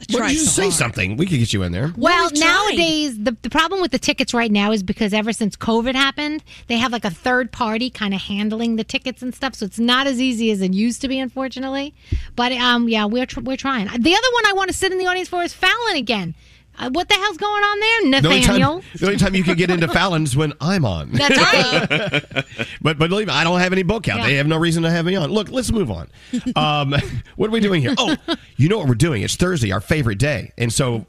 I 0.01 0.05
Well, 0.11 0.19
tried 0.19 0.29
you 0.31 0.39
just 0.39 0.55
so 0.55 0.61
say 0.61 0.67
hard. 0.67 0.73
something. 0.75 1.17
We 1.17 1.25
could 1.25 1.39
get 1.39 1.51
you 1.51 1.61
in 1.63 1.73
there. 1.73 1.93
Well, 1.97 2.29
we've 2.31 2.39
tried. 2.39 2.47
nowadays 2.47 3.17
the, 3.21 3.35
the 3.41 3.49
problem 3.49 3.81
with 3.81 3.91
the 3.91 3.99
tickets 3.99 4.33
right 4.33 4.49
now 4.51 4.71
is 4.71 4.81
because 4.81 5.13
ever 5.13 5.33
since 5.33 5.57
COVID 5.57 5.93
happened, 5.93 6.41
they 6.67 6.77
have 6.77 6.93
like 6.93 7.03
a 7.03 7.09
third 7.11 7.51
party 7.51 7.89
kind 7.89 8.13
of 8.13 8.21
handling 8.21 8.77
the 8.77 8.85
tickets 8.85 9.21
and 9.21 9.35
stuff, 9.35 9.55
so 9.55 9.65
it's 9.65 9.77
not 9.79 10.07
as 10.07 10.21
easy 10.21 10.51
as 10.51 10.61
it 10.61 10.73
used 10.73 11.01
to 11.01 11.09
be, 11.09 11.19
unfortunately. 11.19 11.93
But 12.37 12.53
um, 12.53 12.87
yeah, 12.87 13.05
we're 13.05 13.25
tr- 13.25 13.41
we're 13.41 13.57
trying. 13.57 13.87
The 13.87 14.15
other 14.15 14.27
one 14.33 14.45
I 14.45 14.53
want 14.55 14.69
to 14.69 14.75
sit 14.75 14.91
in 14.93 14.99
the 14.99 15.07
audience 15.07 15.27
for 15.27 15.43
is 15.43 15.53
Fallon 15.53 15.97
again. 15.97 16.33
Uh, 16.79 16.89
what 16.91 17.09
the 17.09 17.15
hell's 17.15 17.37
going 17.37 17.61
on 17.63 17.79
there, 17.79 18.21
The 18.21 18.27
only, 18.29 18.39
Nathaniel? 18.39 18.79
time, 18.81 18.89
the 18.95 19.05
only 19.07 19.17
time 19.17 19.35
you 19.35 19.43
can 19.43 19.55
get 19.57 19.69
into 19.69 19.87
Fallon's 19.93 20.35
when 20.35 20.53
I'm 20.61 20.85
on. 20.85 21.11
That's 21.11 21.37
right. 21.37 22.45
but 22.81 22.97
but 22.97 23.09
believe 23.09 23.27
me, 23.27 23.33
I 23.33 23.43
don't 23.43 23.59
have 23.59 23.73
any 23.73 23.83
book 23.83 24.07
out. 24.07 24.19
Yeah. 24.19 24.27
They 24.27 24.35
have 24.35 24.47
no 24.47 24.57
reason 24.57 24.83
to 24.83 24.89
have 24.89 25.05
me 25.05 25.15
on. 25.15 25.29
Look, 25.29 25.49
let's 25.49 25.71
move 25.71 25.91
on. 25.91 26.09
Um, 26.55 26.95
what 27.35 27.47
are 27.49 27.51
we 27.51 27.59
doing 27.59 27.81
here? 27.81 27.93
Oh, 27.97 28.15
you 28.57 28.69
know 28.69 28.77
what 28.77 28.87
we're 28.87 28.95
doing? 28.95 29.21
It's 29.23 29.35
Thursday, 29.35 29.71
our 29.71 29.81
favorite 29.81 30.17
day, 30.19 30.51
and 30.57 30.71
so. 30.73 31.05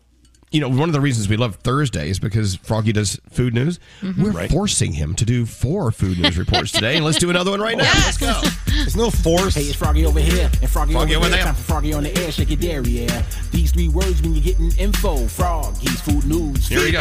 You 0.53 0.61
know, 0.61 0.69
one 0.69 0.89
of 0.89 0.93
the 0.93 1.01
reasons 1.01 1.29
we 1.29 1.37
love 1.37 1.55
Thursday 1.57 2.11
is 2.11 2.19
because 2.19 2.57
Froggy 2.57 2.91
does 2.93 3.21
food 3.31 3.55
news. 3.55 3.79
We're 4.19 4.49
forcing 4.49 4.93
him 4.93 5.15
to 5.15 5.25
do 5.25 5.47
four 5.47 5.93
food 5.93 6.19
news 6.19 6.37
reports 6.37 6.73
today, 6.73 6.97
and 6.97 7.05
let's 7.05 7.19
do 7.19 7.31
another 7.31 7.53
one 7.53 7.61
right 7.61 7.77
now. 7.77 7.85
Let's 7.85 8.19
go. 8.19 8.41
There's 8.67 8.97
no 8.97 9.11
force. 9.11 9.55
Hey, 9.55 9.63
it's 9.63 9.77
Froggy 9.77 10.05
over 10.07 10.19
here 10.19 10.51
and 10.61 10.69
Froggy, 10.69 10.93
Froggy 10.95 11.15
over, 11.15 11.27
over 11.27 11.29
there. 11.31 11.45
there. 11.45 11.45
Time 11.45 11.55
for 11.55 11.63
Froggy 11.63 11.93
on 11.93 12.03
the 12.03 12.19
air, 12.19 12.33
shake 12.33 12.49
your 12.51 12.59
dairy, 12.59 12.89
yeah. 12.91 13.25
These 13.53 13.71
three 13.71 13.89
words 13.91 14.23
when 14.23 14.35
you're 14.35 14.43
getting 14.43 14.73
info. 14.77 15.19
Froggy's 15.29 16.01
food 16.01 16.27
news. 16.27 16.67
Here 16.67 16.81
we 16.81 16.91
go. 16.91 17.01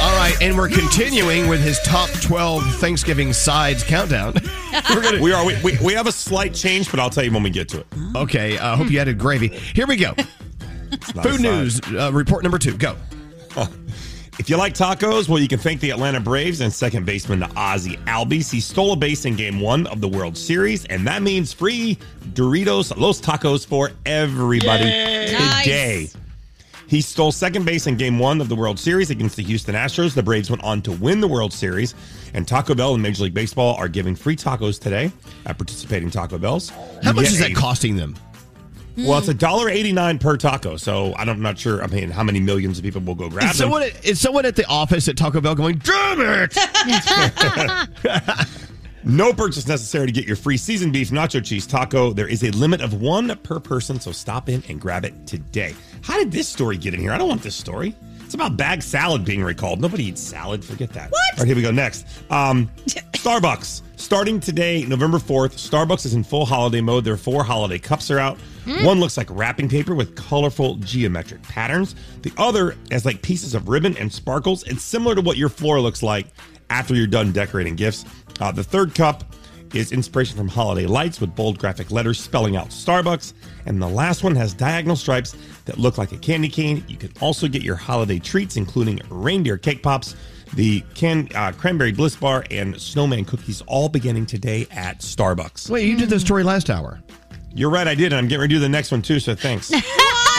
All 0.00 0.16
right, 0.16 0.36
and 0.40 0.56
we're 0.56 0.68
continuing 0.68 1.48
with 1.48 1.62
his 1.62 1.80
top 1.80 2.10
12 2.20 2.62
Thanksgiving 2.76 3.32
sides 3.32 3.82
countdown. 3.82 4.34
We're 4.90 5.02
gonna- 5.02 5.20
we 5.22 5.32
are. 5.32 5.44
We, 5.46 5.56
we, 5.62 5.78
we 5.82 5.92
have 5.94 6.06
a 6.06 6.12
slight 6.12 6.52
change, 6.54 6.90
but 6.90 7.00
I'll 7.00 7.10
tell 7.10 7.24
you 7.24 7.32
when 7.32 7.42
we 7.42 7.50
get 7.50 7.68
to 7.70 7.80
it. 7.80 7.86
Okay, 8.14 8.58
I 8.58 8.72
uh, 8.72 8.76
hope 8.76 8.90
you 8.90 8.98
added 9.00 9.18
gravy. 9.18 9.48
Here 9.48 9.86
we 9.86 9.96
go. 9.96 10.14
Not 11.14 11.26
a 11.26 11.28
Food 11.30 11.40
news 11.40 11.80
uh, 11.92 12.10
report 12.12 12.42
number 12.42 12.58
two. 12.58 12.76
Go. 12.76 12.96
If 14.36 14.50
you 14.50 14.56
like 14.56 14.74
tacos, 14.74 15.28
well, 15.28 15.38
you 15.38 15.46
can 15.46 15.60
thank 15.60 15.80
the 15.80 15.90
Atlanta 15.90 16.18
Braves 16.18 16.60
and 16.60 16.72
second 16.72 17.06
baseman 17.06 17.44
Ozzie 17.56 17.98
Albies. 17.98 18.50
He 18.50 18.58
stole 18.58 18.92
a 18.92 18.96
base 18.96 19.26
in 19.26 19.36
Game 19.36 19.60
One 19.60 19.86
of 19.86 20.00
the 20.00 20.08
World 20.08 20.36
Series, 20.36 20.84
and 20.86 21.06
that 21.06 21.22
means 21.22 21.52
free 21.52 21.96
Doritos 22.32 22.96
Los 22.96 23.20
Tacos 23.20 23.64
for 23.64 23.92
everybody 24.04 24.86
today. 25.62 26.08
He 26.88 27.00
stole 27.00 27.30
second 27.30 27.64
base 27.64 27.86
in 27.86 27.96
Game 27.96 28.18
One 28.18 28.40
of 28.40 28.48
the 28.48 28.56
World 28.56 28.76
Series 28.76 29.10
against 29.10 29.36
the 29.36 29.44
Houston 29.44 29.76
Astros. 29.76 30.14
The 30.14 30.22
Braves 30.24 30.50
went 30.50 30.64
on 30.64 30.82
to 30.82 30.90
win 30.90 31.20
the 31.20 31.28
World 31.28 31.52
Series, 31.52 31.94
and 32.34 32.46
Taco 32.46 32.74
Bell 32.74 32.94
and 32.94 33.02
Major 33.04 33.22
League 33.22 33.34
Baseball 33.34 33.76
are 33.76 33.86
giving 33.88 34.16
free 34.16 34.34
tacos 34.34 34.80
today 34.80 35.12
at 35.46 35.56
participating 35.58 36.10
Taco 36.10 36.38
Bells. 36.38 36.70
How 36.70 37.10
You 37.10 37.12
much 37.14 37.24
get 37.26 37.32
is 37.34 37.38
that 37.38 37.50
a- 37.52 37.54
costing 37.54 37.94
them? 37.94 38.16
Well, 38.96 39.18
it's 39.18 39.28
a 39.28 39.34
dollar 39.34 39.68
eighty 39.68 39.92
nine 39.92 40.18
per 40.18 40.36
taco, 40.36 40.76
so 40.76 41.14
I'm 41.16 41.42
not 41.42 41.58
sure. 41.58 41.82
I 41.82 41.88
mean, 41.88 42.10
how 42.10 42.22
many 42.22 42.38
millions 42.40 42.78
of 42.78 42.84
people 42.84 43.00
will 43.00 43.16
go 43.16 43.28
grab 43.28 43.50
Is 43.50 43.58
them? 43.58 43.64
someone, 43.64 43.82
at, 43.82 44.04
is 44.04 44.20
someone 44.20 44.46
at 44.46 44.54
the 44.54 44.66
office 44.66 45.08
at 45.08 45.16
Taco 45.16 45.40
Bell 45.40 45.54
going, 45.54 45.78
damn 45.78 46.20
it? 46.20 46.56
No 49.06 49.34
purchase 49.34 49.68
necessary 49.68 50.06
to 50.06 50.12
get 50.12 50.26
your 50.26 50.34
free 50.36 50.56
seasoned 50.56 50.94
beef 50.94 51.10
nacho 51.10 51.44
cheese 51.44 51.66
taco. 51.66 52.14
There 52.14 52.26
is 52.26 52.42
a 52.42 52.50
limit 52.52 52.80
of 52.80 53.02
one 53.02 53.36
per 53.42 53.60
person, 53.60 54.00
so 54.00 54.12
stop 54.12 54.48
in 54.48 54.62
and 54.70 54.80
grab 54.80 55.04
it 55.04 55.26
today. 55.26 55.74
How 56.00 56.16
did 56.16 56.32
this 56.32 56.48
story 56.48 56.78
get 56.78 56.94
in 56.94 57.00
here? 57.00 57.12
I 57.12 57.18
don't 57.18 57.28
want 57.28 57.42
this 57.42 57.54
story. 57.54 57.94
It's 58.24 58.32
about 58.32 58.56
bag 58.56 58.82
salad 58.82 59.22
being 59.22 59.44
recalled. 59.44 59.78
Nobody 59.78 60.04
eats 60.04 60.22
salad. 60.22 60.64
Forget 60.64 60.90
that. 60.94 61.10
What? 61.10 61.20
All 61.34 61.38
right, 61.40 61.46
here 61.46 61.54
we 61.54 61.60
go. 61.60 61.70
Next. 61.70 62.06
Um, 62.30 62.70
Starbucks. 63.12 63.82
Starting 63.96 64.40
today, 64.40 64.84
November 64.86 65.18
4th, 65.18 65.52
Starbucks 65.52 66.06
is 66.06 66.14
in 66.14 66.24
full 66.24 66.46
holiday 66.46 66.80
mode. 66.80 67.04
Their 67.04 67.18
four 67.18 67.44
holiday 67.44 67.78
cups 67.78 68.10
are 68.10 68.18
out. 68.18 68.38
One 68.66 69.00
looks 69.00 69.16
like 69.16 69.28
wrapping 69.30 69.68
paper 69.68 69.94
with 69.94 70.16
colorful 70.16 70.76
geometric 70.76 71.42
patterns. 71.42 71.94
The 72.22 72.32
other 72.38 72.76
has 72.90 73.04
like 73.04 73.22
pieces 73.22 73.54
of 73.54 73.68
ribbon 73.68 73.96
and 73.96 74.12
sparkles. 74.12 74.62
It's 74.64 74.82
similar 74.82 75.14
to 75.14 75.20
what 75.20 75.36
your 75.36 75.48
floor 75.48 75.80
looks 75.80 76.02
like 76.02 76.26
after 76.70 76.94
you're 76.94 77.06
done 77.06 77.32
decorating 77.32 77.76
gifts. 77.76 78.04
Uh, 78.40 78.50
the 78.52 78.64
third 78.64 78.94
cup 78.94 79.24
is 79.74 79.92
inspiration 79.92 80.36
from 80.36 80.48
holiday 80.48 80.86
lights 80.86 81.20
with 81.20 81.34
bold 81.34 81.58
graphic 81.58 81.90
letters 81.90 82.18
spelling 82.20 82.56
out 82.56 82.68
Starbucks. 82.68 83.34
And 83.66 83.82
the 83.82 83.88
last 83.88 84.22
one 84.22 84.36
has 84.36 84.54
diagonal 84.54 84.96
stripes 84.96 85.36
that 85.64 85.78
look 85.78 85.98
like 85.98 86.12
a 86.12 86.18
candy 86.18 86.48
cane. 86.48 86.84
You 86.86 86.96
can 86.96 87.12
also 87.20 87.48
get 87.48 87.62
your 87.62 87.76
holiday 87.76 88.18
treats, 88.18 88.56
including 88.56 89.00
reindeer 89.10 89.58
cake 89.58 89.82
pops, 89.82 90.14
the 90.54 90.82
can 90.94 91.28
uh, 91.34 91.52
cranberry 91.52 91.90
bliss 91.90 92.14
bar, 92.14 92.44
and 92.50 92.80
snowman 92.80 93.24
cookies, 93.24 93.62
all 93.66 93.88
beginning 93.88 94.26
today 94.26 94.66
at 94.70 95.00
Starbucks. 95.00 95.68
Wait, 95.68 95.88
you 95.88 95.96
did 95.96 96.08
this 96.08 96.22
story 96.22 96.44
last 96.44 96.70
hour. 96.70 97.02
You're 97.54 97.70
right, 97.70 97.86
I 97.86 97.94
did, 97.94 98.06
and 98.12 98.14
I'm 98.16 98.26
getting 98.28 98.40
ready 98.40 98.54
to 98.54 98.56
do 98.56 98.60
the 98.60 98.68
next 98.68 98.90
one 98.90 99.02
too. 99.02 99.20
So 99.20 99.34
thanks. 99.34 99.70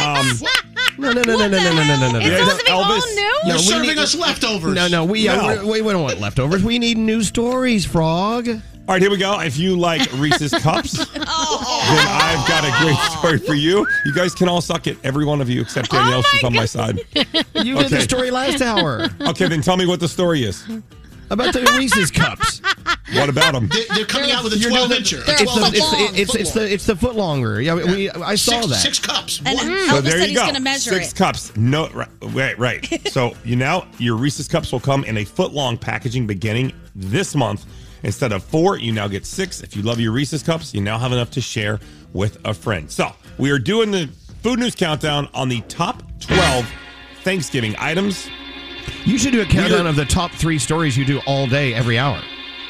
Um, 0.03 0.26
No, 0.97 1.11
no, 1.11 1.22
no, 1.24 1.36
no, 1.38 1.47
no, 1.47 1.59
no, 1.59 1.74
no, 1.74 1.84
no, 1.84 2.11
no, 2.11 2.11
no. 2.11 2.20
It's 2.20 2.38
supposed 2.39 2.59
to 2.59 2.66
be 2.66 2.72
all 2.72 2.84
Elvis- 2.84 3.16
new? 3.16 3.22
No, 3.22 3.39
You're 3.47 3.55
we 3.55 3.61
serving 3.63 3.89
need- 3.89 3.97
us 3.97 4.16
leftovers. 4.16 4.76
No, 4.76 4.88
no, 4.88 5.03
we, 5.05 5.28
uh, 5.28 5.55
No. 5.55 5.68
we 5.68 5.82
we 5.82 5.91
don't 5.91 6.03
want 6.03 6.20
leftovers. 6.22 6.63
We 6.63 6.80
need 6.80 6.97
new 6.97 7.22
stories, 7.24 7.86
Frog. 7.86 8.47
All 8.47 8.59
right, 8.88 9.01
here 9.01 9.09
we 9.11 9.18
go. 9.18 9.39
If 9.41 9.57
you 9.57 9.78
like 9.78 10.09
Reese's 10.13 10.51
cups, 10.61 10.93
then 10.93 11.24
I've 11.28 12.47
got 12.47 12.63
a 12.63 12.84
great 12.84 12.97
story 13.20 13.39
for 13.39 13.55
you. 13.55 13.86
You 14.05 14.13
guys 14.13 14.34
can 14.36 14.47
all 14.47 14.61
suck 14.61 14.88
it, 14.88 14.97
every 15.03 15.26
one 15.26 15.41
of 15.41 15.49
you, 15.49 15.61
except 15.61 15.91
Danielle. 15.91 16.22
she's 16.24 16.43
on 16.45 16.53
my 16.53 16.66
side. 16.66 16.99
You 17.55 17.76
did 17.78 17.89
the 17.89 18.01
story 18.01 18.32
last 18.32 18.61
hour 18.61 19.07
Okay, 19.22 19.47
then 19.49 19.61
tell 19.61 19.76
me 19.78 19.86
what 19.86 19.99
the 19.99 20.07
story 20.07 20.43
is. 20.43 20.66
About 21.30 21.54
the 21.54 21.62
Reese's 21.78 22.12
cups. 22.12 22.62
What 23.14 23.30
about 23.30 23.54
them? 23.54 23.68
They, 23.68 23.86
they're 23.96 24.06
coming 24.06 24.32
out 24.32 24.44
with 24.44 24.54
a 24.54 24.58
You're 24.58 24.70
12 24.72 24.90
the- 24.90 24.96
incher. 24.96 25.24
It's 25.28 25.54
the, 25.56 25.72
it's, 25.74 25.92
the, 25.92 26.22
it's, 26.22 26.36
it's 26.36 26.52
the 26.52 26.74
it's 26.74 26.86
the 26.86 26.96
foot 26.96 27.16
longer. 27.16 27.62
Yeah, 27.62 27.76
we 27.76 28.10
I 28.10 28.36
saw 28.36 28.62
six, 28.62 28.68
that. 28.68 28.76
Six 28.76 29.00
cups. 29.00 29.42
And 29.46 29.56
One. 29.58 29.66
Hmm, 29.68 29.72
Elvis 29.74 29.90
So 29.90 30.02
there 30.02 30.12
said 30.12 30.20
you 30.22 30.28
he's 30.28 30.38
go. 30.38 30.44
going 30.44 30.56
to 30.56 30.62
measure 30.62 30.90
Six 30.92 31.12
it. 31.12 31.16
cups. 31.16 31.56
No, 31.56 31.90
right, 31.90 32.08
right. 32.22 32.58
right. 32.60 33.08
so 33.12 33.34
you 33.44 33.56
now 33.56 33.88
your 34.00 34.16
Reese's 34.16 34.48
cups 34.48 34.72
will 34.72 34.80
come 34.80 35.04
in 35.06 35.18
a 35.18 35.24
foot 35.26 35.54
long 35.54 35.78
packaging 35.78 36.28
beginning 36.28 36.74
this 36.96 37.36
month. 37.36 37.66
Instead 38.04 38.32
of 38.34 38.44
four, 38.44 38.78
you 38.78 38.92
now 38.92 39.08
get 39.08 39.26
six. 39.26 39.62
If 39.62 39.76
you 39.76 39.82
love 39.82 40.00
your 40.00 40.12
Reese's 40.12 40.44
cups, 40.44 40.74
you 40.74 40.82
now 40.82 40.98
have 41.00 41.12
enough 41.12 41.32
to 41.32 41.42
share 41.42 41.80
with 42.14 42.38
a 42.46 42.54
friend. 42.54 42.90
So 42.92 43.12
we 43.38 43.50
are 43.52 43.58
doing 43.60 43.90
the 43.92 44.08
food 44.44 44.60
news 44.60 44.76
countdown 44.76 45.28
on 45.34 45.50
the 45.50 45.62
top 45.62 46.04
12 46.22 46.72
Thanksgiving 47.24 47.76
items. 47.80 48.30
You 49.06 49.18
should 49.18 49.34
do 49.34 49.42
a 49.42 49.46
countdown 49.46 49.88
of 49.88 49.96
the 49.96 50.06
top 50.06 50.32
three 50.32 50.58
stories 50.60 50.98
you 50.98 51.06
do 51.06 51.20
all 51.26 51.48
day, 51.48 51.74
every 51.74 51.98
hour. 51.98 52.22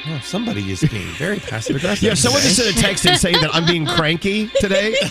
Oh, 0.08 0.20
somebody 0.24 0.72
is 0.72 0.82
being 0.82 1.08
very 1.14 1.40
passive 1.40 1.78
aggressive. 1.78 2.04
Yeah, 2.08 2.14
someone 2.14 2.42
just 2.44 2.58
sent 2.58 2.78
a 2.78 2.80
text 2.80 3.08
and 3.08 3.18
saying 3.20 3.38
that 3.42 3.56
I'm 3.56 3.66
being 3.66 3.88
cranky 3.88 4.50
today. 4.60 4.96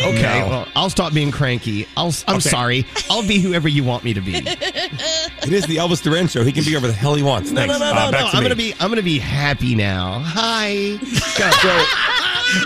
Okay, 0.00 0.40
No. 0.40 0.48
well, 0.48 0.68
I'll 0.76 0.90
stop 0.90 1.12
being 1.12 1.32
cranky. 1.32 1.88
I'll, 1.96 2.12
I'm 2.28 2.36
Okay. 2.36 2.48
sorry. 2.48 2.86
I'll 3.10 3.26
be 3.26 3.40
whoever 3.40 3.66
you 3.68 3.82
want 3.82 4.04
me 4.04 4.14
to 4.14 4.20
be. 4.20 4.36
It 4.36 5.52
is 5.52 5.66
the 5.66 5.76
Elvis 5.76 6.02
Duran 6.02 6.28
show. 6.28 6.44
He 6.44 6.52
can 6.52 6.62
be 6.64 6.70
whoever 6.70 6.86
the 6.86 6.92
hell 6.92 7.14
he 7.16 7.22
wants. 7.22 7.50
No, 7.50 7.62
Thanks. 7.62 7.78
no, 7.80 7.84
no, 7.84 7.90
Uh, 7.90 8.04
no, 8.06 8.10
back 8.12 8.20
no. 8.26 8.30
to 8.30 8.36
I'm 8.36 8.42
me. 8.44 8.48
gonna 8.48 8.56
be. 8.56 8.74
I'm 8.78 8.88
gonna 8.90 9.02
be 9.02 9.18
happy 9.18 9.74
now. 9.74 10.20
Hi. 10.24 10.98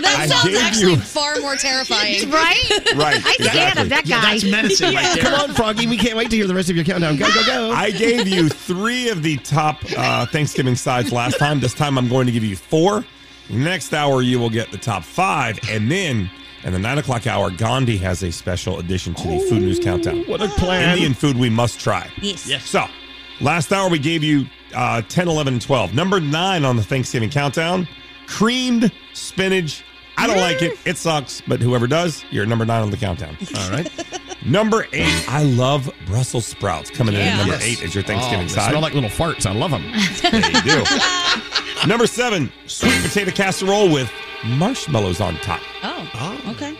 That 0.01 0.15
I 0.19 0.27
sounds 0.27 0.55
actually 0.57 0.93
you- 0.93 0.97
far 0.99 1.39
more 1.39 1.55
terrifying. 1.55 2.29
Right? 2.33 2.57
Right, 2.95 3.15
I'm 3.25 3.33
scared 3.45 3.77
of 3.77 3.85
exactly. 3.85 3.89
that 3.89 4.05
Yeah, 4.05 4.21
guy. 4.21 4.31
that's 4.31 4.43
menacing 4.45 4.95
right 4.95 5.15
there. 5.15 5.23
Come 5.23 5.49
on, 5.49 5.55
Froggy. 5.55 5.87
We 5.87 5.97
can't 5.97 6.15
wait 6.17 6.29
to 6.31 6.35
hear 6.35 6.47
the 6.47 6.55
rest 6.55 6.69
of 6.69 6.75
your 6.75 6.85
countdown. 6.85 7.17
Go, 7.17 7.27
go, 7.33 7.45
go. 7.45 7.71
I 7.71 7.91
gave 7.91 8.27
you 8.27 8.49
three 8.49 9.09
of 9.09 9.23
the 9.23 9.37
top 9.37 9.77
uh, 9.97 10.25
Thanksgiving 10.27 10.75
sides 10.75 11.11
last 11.11 11.37
time. 11.37 11.59
This 11.59 11.73
time 11.73 11.97
I'm 11.97 12.07
going 12.07 12.25
to 12.27 12.31
give 12.31 12.43
you 12.43 12.55
four. 12.55 13.03
Next 13.49 13.93
hour, 13.93 14.21
you 14.21 14.39
will 14.39 14.49
get 14.49 14.71
the 14.71 14.77
top 14.77 15.03
five. 15.03 15.59
And 15.69 15.91
then 15.91 16.29
in 16.63 16.71
the 16.73 16.79
nine 16.79 16.97
o'clock 16.97 17.27
hour, 17.27 17.49
Gandhi 17.51 17.97
has 17.97 18.23
a 18.23 18.31
special 18.31 18.79
addition 18.79 19.13
to 19.15 19.27
the 19.27 19.39
Food 19.49 19.61
News 19.63 19.79
Countdown. 19.79 20.23
What 20.25 20.41
a 20.41 20.47
plan. 20.49 20.93
Indian 20.93 21.13
food 21.13 21.37
we 21.37 21.49
must 21.49 21.79
try. 21.79 22.09
Yes. 22.21 22.47
Yes. 22.47 22.65
So, 22.67 22.85
last 23.41 23.71
hour 23.73 23.89
we 23.89 23.99
gave 23.99 24.23
you 24.23 24.45
uh, 24.73 25.01
10, 25.09 25.27
11, 25.27 25.53
and 25.55 25.61
12. 25.61 25.93
Number 25.93 26.19
nine 26.19 26.63
on 26.65 26.77
the 26.77 26.83
Thanksgiving 26.83 27.29
countdown 27.29 27.87
creamed 28.27 28.91
spinach. 29.13 29.83
I 30.17 30.27
don't 30.27 30.37
like 30.37 30.61
it. 30.61 30.77
It 30.85 30.97
sucks. 30.97 31.41
But 31.47 31.59
whoever 31.59 31.87
does, 31.87 32.23
you're 32.29 32.45
number 32.45 32.65
nine 32.65 32.83
on 32.83 32.91
the 32.91 32.97
countdown. 32.97 33.35
All 33.57 33.69
right. 33.71 33.89
Number 34.45 34.85
eight, 34.93 35.25
I 35.27 35.43
love 35.43 35.89
Brussels 36.05 36.45
sprouts 36.45 36.89
coming 36.91 37.15
in 37.15 37.21
at 37.21 37.25
Yeah. 37.25 37.37
number 37.37 37.53
Yes. 37.53 37.63
eight 37.63 37.83
as 37.83 37.95
your 37.95 38.03
Thanksgiving 38.03 38.41
Oh, 38.45 38.47
they 38.49 38.53
side. 38.53 38.69
smell 38.69 38.81
like 38.81 38.93
little 38.93 39.09
farts. 39.09 39.45
I 39.45 39.53
love 39.53 39.71
them. 39.71 39.81
There 40.21 40.51
you 40.51 40.61
do. 40.61 41.87
number 41.87 42.05
seven, 42.05 42.51
sweet 42.67 43.01
potato 43.01 43.31
casserole 43.31 43.89
with 43.91 44.11
marshmallows 44.45 45.19
on 45.21 45.35
top. 45.37 45.61
Oh, 45.81 46.09
oh, 46.15 46.51
okay. 46.51 46.77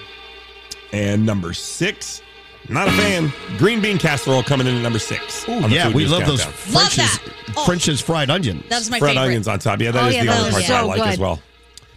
And 0.92 1.26
number 1.26 1.54
six, 1.54 2.22
not 2.70 2.88
a 2.88 2.92
fan, 2.92 3.34
green 3.58 3.82
bean 3.82 3.98
casserole 3.98 4.44
coming 4.44 4.68
in 4.68 4.76
at 4.76 4.82
number 4.84 5.00
six. 5.00 5.48
on 5.50 5.64
the 5.64 5.70
yeah, 5.70 5.86
Food 5.86 5.96
we 5.96 6.04
News 6.04 6.12
love 6.12 6.26
those 6.28 6.44
Countdown. 6.44 6.74
Love 6.76 6.92
French's, 6.94 7.20
Oh. 7.56 7.66
French's 7.66 8.02
fried 8.02 8.30
onion. 8.30 8.64
That's 8.70 8.90
my 8.90 9.00
fried 9.00 9.12
favorite. 9.16 9.26
onions 9.28 9.48
on 9.48 9.60
top. 9.60 9.80
Yeah, 9.82 9.92
that 9.92 10.04
Oh, 10.04 10.08
is 10.08 10.16
yeah, 10.16 10.22
the 10.24 10.28
those 10.28 10.38
other 10.40 10.48
are 10.48 10.52
part 10.52 10.64
that 10.68 10.72
I 10.76 10.80
so 10.82 10.88
like 10.88 11.02
as 11.14 11.20
well. 11.20 11.42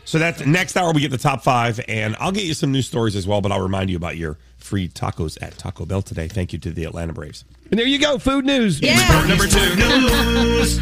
So 0.06 0.18
that's 0.18 0.46
next 0.46 0.76
hour 0.76 0.92
we 0.92 1.00
get 1.02 1.10
the 1.10 1.18
top 1.18 1.42
five, 1.42 1.80
and 1.88 2.16
I'll 2.20 2.32
get 2.32 2.44
you 2.44 2.54
some 2.54 2.72
news 2.72 2.86
stories 2.86 3.14
as 3.16 3.26
well. 3.26 3.40
But 3.40 3.50
I'll 3.52 3.60
remind 3.60 3.90
you 3.90 3.96
about 3.96 4.16
your 4.16 4.38
free 4.56 4.88
tacos 4.88 5.36
at 5.42 5.58
Taco 5.58 5.84
Bell 5.84 6.00
today. 6.00 6.28
Thank 6.28 6.52
you 6.52 6.58
to 6.60 6.70
the 6.70 6.84
Atlanta 6.84 7.12
Braves. 7.12 7.44
And 7.70 7.78
there 7.78 7.86
you 7.86 7.98
go. 7.98 8.16
Food 8.18 8.44
news. 8.44 8.80
Report 8.80 9.26
number 9.28 9.46
two. 9.48 9.58
news. 9.76 10.78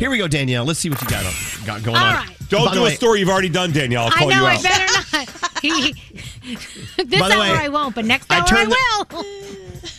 Here 0.00 0.10
we 0.10 0.18
go, 0.18 0.26
Danielle. 0.26 0.64
Let's 0.64 0.80
see 0.80 0.88
what 0.90 1.00
you 1.02 1.08
got, 1.08 1.24
on, 1.26 1.32
got 1.66 1.82
going 1.82 1.96
All 1.96 2.04
on. 2.04 2.14
right. 2.14 2.36
Don't 2.48 2.66
By 2.66 2.74
do 2.74 2.80
a 2.80 2.84
way- 2.84 2.94
story 2.94 3.20
you've 3.20 3.28
already 3.28 3.48
done, 3.50 3.72
Danielle. 3.72 4.04
I'll 4.04 4.08
I 4.12 4.18
call 4.18 4.28
know 4.30 4.36
you 4.40 4.46
I 4.46 4.54
out. 4.54 4.62
better 4.62 4.86
not. 5.12 5.51
He, 5.62 5.92
this 6.96 7.20
By 7.20 7.28
the 7.28 7.34
hour 7.34 7.40
way, 7.40 7.50
I 7.50 7.68
won't, 7.68 7.94
but 7.94 8.04
next 8.04 8.30
I 8.30 8.38
hour 8.38 8.42
I, 8.46 8.46
turned 8.48 8.70
will. 8.70 9.24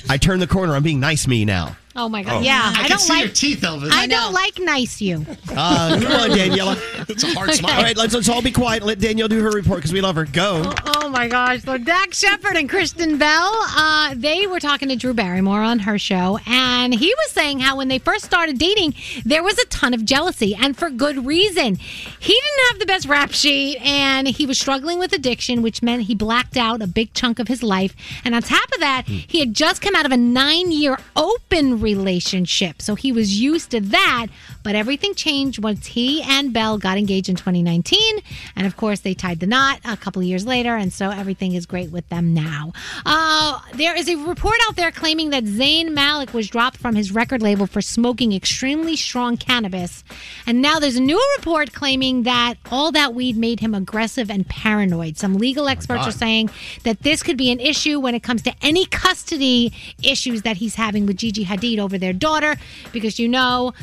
I 0.09 0.17
turn 0.17 0.39
the 0.39 0.47
corner. 0.47 0.75
I'm 0.75 0.83
being 0.83 0.99
nice 0.99 1.27
me 1.27 1.45
now. 1.45 1.77
Oh 1.95 2.09
my 2.09 2.23
god! 2.23 2.37
Oh. 2.37 2.41
Yeah, 2.41 2.59
I 2.75 2.85
I, 2.85 2.87
don't 2.87 2.97
see 2.97 3.13
like 3.13 3.23
your 3.25 3.31
teeth, 3.33 3.61
Elvis. 3.61 3.91
I 3.91 4.07
don't 4.07 4.33
like 4.33 4.57
nice 4.57 4.99
you. 4.99 5.23
Uh, 5.55 5.99
come 6.01 6.11
on, 6.11 6.29
Daniela. 6.37 6.75
It's 7.07 7.23
a 7.23 7.27
hard 7.35 7.49
Okay. 7.49 7.59
smile. 7.59 7.77
All 7.77 7.83
right, 7.83 7.95
let's, 7.95 8.15
let's 8.15 8.27
all 8.29 8.41
be 8.41 8.51
quiet 8.51 8.77
and 8.77 8.87
let 8.87 8.99
Danielle 8.99 9.27
do 9.27 9.39
her 9.43 9.51
report 9.51 9.77
because 9.77 9.93
we 9.93 10.01
love 10.01 10.15
her. 10.15 10.25
Go. 10.25 10.73
Oh 10.85 11.07
my 11.09 11.27
gosh! 11.27 11.61
So 11.61 11.77
Dax 11.77 12.17
Shepard 12.17 12.55
and 12.57 12.67
Kristen 12.67 13.19
Bell, 13.19 13.51
uh, 13.77 14.15
they 14.17 14.47
were 14.47 14.59
talking 14.59 14.89
to 14.89 14.95
Drew 14.95 15.13
Barrymore 15.13 15.61
on 15.61 15.77
her 15.79 15.99
show, 15.99 16.39
and 16.47 16.95
he 16.95 17.13
was 17.13 17.31
saying 17.31 17.59
how 17.59 17.77
when 17.77 17.89
they 17.89 17.99
first 17.99 18.25
started 18.25 18.57
dating, 18.57 18.95
there 19.23 19.43
was 19.43 19.59
a 19.59 19.65
ton 19.65 19.93
of 19.93 20.03
jealousy, 20.03 20.55
and 20.55 20.75
for 20.75 20.89
good 20.89 21.27
reason. 21.27 21.75
He 21.75 22.33
didn't 22.33 22.67
have 22.71 22.79
the 22.79 22.87
best 22.87 23.05
rap 23.07 23.33
sheet, 23.33 23.77
and 23.85 24.27
he 24.27 24.47
was 24.47 24.57
struggling 24.59 24.97
with 24.97 25.13
addiction, 25.13 25.52
which 25.61 25.81
meant 25.81 26.03
he 26.03 26.15
blacked 26.15 26.57
out 26.57 26.81
a 26.81 26.87
big 26.87 27.13
chunk 27.13 27.39
of 27.39 27.47
his 27.47 27.63
life. 27.63 27.95
And 28.25 28.33
on 28.35 28.41
top 28.41 28.71
of 28.73 28.79
that, 28.79 29.03
he 29.07 29.39
had 29.39 29.53
just 29.53 29.81
come 29.81 29.95
out 29.95 30.05
of 30.05 30.11
a 30.11 30.17
nine-year 30.17 30.97
open 31.15 31.79
relationship, 31.79 32.81
so 32.81 32.95
he 32.95 33.11
was 33.11 33.39
used 33.39 33.71
to 33.71 33.81
that. 33.81 34.27
But 34.63 34.75
everything 34.75 35.13
changed 35.13 35.61
once 35.61 35.87
he 35.87 36.21
and 36.23 36.53
Bell 36.53 36.77
got 36.77 36.97
engaged 36.97 37.29
in 37.29 37.35
2019, 37.35 38.19
and 38.55 38.65
of 38.65 38.77
course 38.77 39.01
they 39.01 39.13
tied 39.13 39.39
the 39.39 39.47
knot 39.47 39.79
a 39.85 39.97
couple 39.97 40.21
of 40.21 40.27
years 40.27 40.45
later, 40.45 40.75
and 40.75 40.91
so 40.91 41.09
everything 41.09 41.53
is 41.53 41.65
great 41.65 41.91
with 41.91 42.07
them 42.09 42.33
now. 42.33 42.71
Uh, 43.05 43.59
there 43.73 43.95
is 43.95 44.07
a 44.07 44.15
report 44.15 44.57
out 44.67 44.75
there 44.75 44.91
claiming 44.91 45.31
that 45.31 45.43
Zayn 45.43 45.91
Malik 45.91 46.33
was 46.33 46.47
dropped 46.47 46.77
from 46.77 46.95
his 46.95 47.11
record 47.11 47.41
label 47.41 47.67
for 47.67 47.81
smoking 47.81 48.33
extremely 48.33 48.95
strong 48.95 49.37
cannabis, 49.37 50.03
and 50.47 50.61
now 50.61 50.79
there's 50.79 50.95
a 50.95 51.01
new 51.01 51.21
report 51.37 51.73
claiming 51.73 52.23
that 52.23 52.55
all 52.71 52.91
that 52.91 53.13
weed 53.13 53.35
made 53.37 53.59
him 53.59 53.73
aggressive 53.73 54.29
and 54.29 54.47
paranoid. 54.47 55.17
Some 55.17 55.35
legal 55.47 55.67
experts 55.67 56.03
are 56.07 56.11
saying 56.25 56.49
that 56.87 56.97
this 57.07 57.21
could 57.23 57.37
be 57.37 57.49
an 57.51 57.59
issue 57.59 57.99
when 58.05 58.13
it 58.15 58.23
comes 58.23 58.41
to 58.43 58.53
any 58.61 58.85
custody 58.85 59.71
issues 60.01 60.41
that 60.47 60.57
he's 60.57 60.75
having 60.75 61.05
with 61.05 61.17
Gigi 61.17 61.43
Hadid 61.45 61.77
over 61.85 61.97
their 61.97 62.13
daughter, 62.13 62.55
because 62.91 63.19
you 63.19 63.27
know 63.27 63.73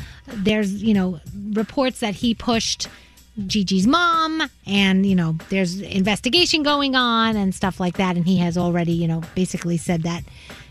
there's 0.47 0.71
you 0.83 0.93
know 0.93 1.19
reports 1.53 1.99
that 1.99 2.15
he 2.15 2.33
pushed 2.33 2.87
Gigi's 3.47 3.87
mom, 3.87 4.43
and 4.65 5.05
you 5.05 5.15
know 5.15 5.35
there's 5.49 5.79
investigation 5.79 6.63
going 6.63 6.95
on 6.95 7.35
and 7.35 7.53
stuff 7.55 7.79
like 7.79 7.97
that, 7.97 8.15
and 8.17 8.25
he 8.25 8.37
has 8.45 8.57
already 8.57 8.93
you 8.93 9.07
know 9.07 9.21
basically 9.35 9.77
said 9.77 10.03
that 10.03 10.23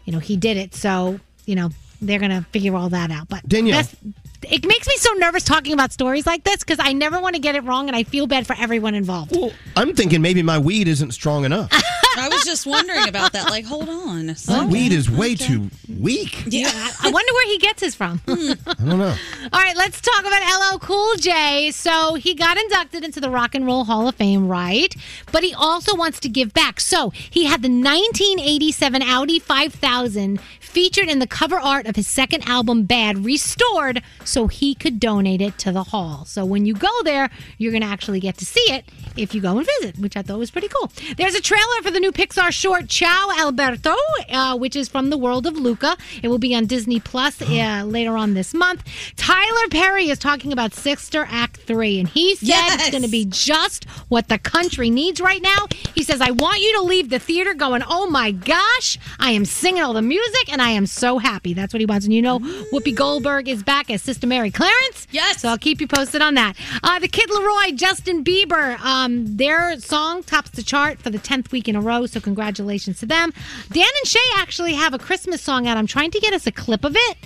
you 0.05 0.13
know 0.13 0.19
he 0.19 0.37
did 0.37 0.57
it, 0.57 0.75
so 0.75 1.19
you 1.47 1.55
know 1.55 1.71
they're 2.03 2.19
gonna 2.19 2.47
figure 2.53 2.75
all 2.75 2.89
that 2.89 3.11
out. 3.11 3.29
But 3.29 3.47
Danielle. 3.49 3.83
that's- 3.83 3.97
it 4.43 4.65
makes 4.67 4.89
me 4.89 4.97
so 4.97 5.13
nervous 5.15 5.45
talking 5.45 5.73
about 5.73 5.93
stories 5.93 6.27
like 6.27 6.45
this 6.45 6.59
because 6.59 6.79
I 6.81 6.93
never 6.93 7.21
want 7.21 7.35
to 7.35 7.41
get 7.41 7.55
it 7.55 7.65
wrong, 7.65 7.89
and 7.89 7.97
I 7.97 8.05
feel 8.05 8.27
bad 8.27 8.47
for 8.47 8.57
everyone 8.59 8.95
involved. 8.95 9.37
Well, 9.37 9.53
I'm 9.77 9.95
thinking 9.95 10.23
maybe 10.23 10.43
my 10.43 10.59
weed 10.59 10.89
isn't 10.89 11.13
strong 11.13 11.45
enough. 11.45 11.69
I 12.17 12.29
was 12.29 12.45
just 12.45 12.67
wondering 12.67 13.09
about 13.09 13.33
that. 13.33 13.51
Like, 13.51 13.65
hold 13.65 13.89
on. 13.89 14.35
My 14.49 14.67
weed 14.67 14.93
is 14.93 15.11
way 15.11 15.35
too 15.35 15.71
weak. 15.99 16.45
Yeah, 16.47 16.71
I 16.73 17.11
I 17.11 17.13
wonder 17.13 17.33
where 17.33 17.47
he 17.49 17.59
gets 17.59 17.81
his 17.83 17.95
from. 17.95 18.19
Hmm. 18.19 18.53
I 18.67 18.75
don't 18.75 18.99
know. 18.99 19.15
All 19.53 19.61
right, 19.61 19.77
let's 19.77 20.01
talk 20.01 20.21
about 20.21 20.43
LL 20.43 20.79
Cool 20.79 21.15
J. 21.17 21.71
So 21.73 22.15
he 22.15 22.35
got 22.35 22.57
inducted 22.57 23.05
into 23.05 23.21
the 23.21 23.31
Rock 23.31 23.55
and 23.55 23.67
Roll 23.67 23.85
Hall 23.85 24.07
of 24.09 24.15
Fame, 24.15 24.49
right? 24.49 24.95
But 25.33 25.43
he 25.43 25.55
also 25.55 25.97
wants 25.97 26.21
to 26.21 26.29
give 26.29 26.53
back. 26.53 26.81
So 26.81 27.11
he 27.11 27.45
had 27.45 27.63
the 27.63 27.69
1987 27.69 29.03
Audi 29.03 29.39
5000 29.39 30.41
featured 30.61 31.09
in 31.09 31.19
the 31.19 31.27
cover 31.27 31.59
art 31.59 31.87
of 31.87 31.97
his 31.97 32.07
second 32.07 32.47
album, 32.49 32.85
Bad, 32.85 33.25
restored 33.25 34.03
so 34.31 34.47
he 34.47 34.75
could 34.75 35.01
donate 35.01 35.43
it 35.43 35.59
to 35.59 35.73
the 35.73 35.83
hall. 35.83 36.25
So 36.25 36.45
when 36.45 36.65
you 36.65 36.75
go 36.75 37.03
there, 37.03 37.31
you're 37.59 37.73
going 37.73 37.83
to 37.83 37.89
actually 37.89 38.21
get 38.21 38.39
to 38.39 38.47
see 38.47 38.73
it 38.73 38.85
if 39.17 39.35
you 39.35 39.41
go 39.41 39.59
and 39.59 39.67
visit, 39.81 39.99
which 39.99 40.17
I 40.17 40.23
thought 40.23 40.39
was 40.39 40.51
pretty 40.51 40.69
cool. 40.69 40.91
There's 41.17 41.35
a 41.35 41.41
trailer 41.41 41.83
for 41.83 41.91
the 41.91 42.01
new 42.01 42.13
Pixar 42.13 42.53
short 42.53 42.89
Ciao 42.89 43.31
Alberto, 43.39 43.95
uh, 44.31 44.57
which 44.57 44.77
is 44.77 44.89
from 44.89 45.11
the 45.11 45.19
world 45.19 45.47
of 45.47 45.57
Luca. 45.57 45.97
It 46.23 46.29
will 46.29 46.39
be 46.39 46.55
on 46.55 46.67
Disney 46.67 47.01
Plus 47.01 47.43
uh, 47.43 47.83
later 47.87 48.17
on 48.17 48.35
this 48.35 48.55
month. 48.55 48.85
Tyler 49.17 49.69
Perry 49.71 50.09
is 50.09 50.19
talking 50.19 50.53
about 50.53 50.75
Sister 50.75 51.27
Act 51.29 51.57
3, 51.59 52.01
and 52.01 52.09
he 52.09 52.37
said 52.37 52.77
it's 52.77 52.91
going 52.91 53.03
to 53.03 53.09
be 53.09 53.25
just 53.25 53.85
what 54.09 54.29
the 54.29 54.39
country 54.39 54.91
needs 54.91 55.21
right 55.21 55.43
now. 55.43 55.67
He 55.95 56.05
says, 56.05 56.21
I 56.21 56.31
want 56.31 56.61
you 56.61 56.77
to 56.79 56.83
leave 56.83 57.11
the 57.11 57.19
theater 57.19 57.53
going, 57.55 57.83
oh 57.89 58.09
my 58.09 58.31
gosh, 58.31 58.99
I 59.19 59.33
am 59.33 59.45
singing 59.45 59.83
all 59.83 59.93
the 59.93 60.03
music 60.03 60.53
and 60.53 60.63
I 60.63 60.71
am 60.71 60.87
so 60.87 61.19
happy. 61.19 61.53
That's 61.55 61.73
what 61.73 61.81
he 61.81 61.87
wants. 61.87 62.07
And 62.07 62.15
you 62.15 62.23
know, 62.23 62.39
Whoopi 62.39 62.95
Goldberg 62.95 63.49
is 63.49 63.63
back 63.63 63.91
as 63.91 64.03
Sister 64.03 64.20
Mary 64.27 64.51
Clarence. 64.51 65.07
Yes. 65.11 65.43
So 65.43 65.49
I'll 65.49 65.59
keep 65.59 65.81
you 65.81 65.87
posted 65.87 66.23
on 66.23 66.35
that. 66.35 66.57
Uh, 66.83 66.99
the 66.99 67.09
Kid 67.09 67.31
LAROI, 67.31 67.75
Justin 67.77 68.25
Bieber, 68.25 68.79
um, 68.81 69.37
their 69.37 69.79
song 69.81 70.23
tops 70.23 70.51
the 70.51 70.63
chart 70.63 70.99
for 71.01 71.11
the 71.11 71.19
10th 71.19 71.53
week 71.53 71.69
in 71.69 71.77
a 71.77 71.81
row. 71.81 72.07
So 72.07 72.21
congratulations 72.21 73.01
to 73.01 73.07
them. 73.07 73.33
Dan 73.73 73.87
and 73.87 74.07
Shay 74.07 74.19
actually 74.37 74.75
have 74.75 74.95
a 74.95 74.99
Christmas 74.99 75.43
song 75.43 75.67
out. 75.67 75.77
I'm 75.77 75.87
trying 75.87 76.11
to 76.13 76.21
get 76.21 76.33
us 76.33 76.47
a 76.47 76.53
clip 76.53 76.85
of 76.85 76.97
it, 76.97 77.17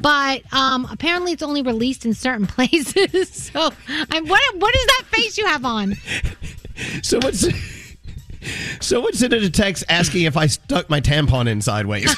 but 0.00 0.42
um, 0.52 0.86
apparently 0.90 1.32
it's 1.32 1.42
only 1.42 1.62
released 1.62 2.04
in 2.04 2.14
certain 2.14 2.46
places. 2.54 3.28
so 3.32 3.70
I'm, 3.88 4.26
what, 4.26 4.56
what 4.56 4.74
is 4.74 4.86
that 4.86 5.02
face 5.10 5.38
you 5.38 5.46
have 5.46 5.64
on? 5.64 5.94
so 7.02 7.18
what's. 7.18 7.46
someone 8.80 9.12
sent 9.14 9.32
in 9.32 9.42
a 9.42 9.50
text 9.50 9.84
asking 9.88 10.22
if 10.22 10.36
I 10.36 10.46
stuck 10.46 10.90
my 10.90 11.00
tampon 11.00 11.48
in 11.48 11.62
sideways. 11.62 12.14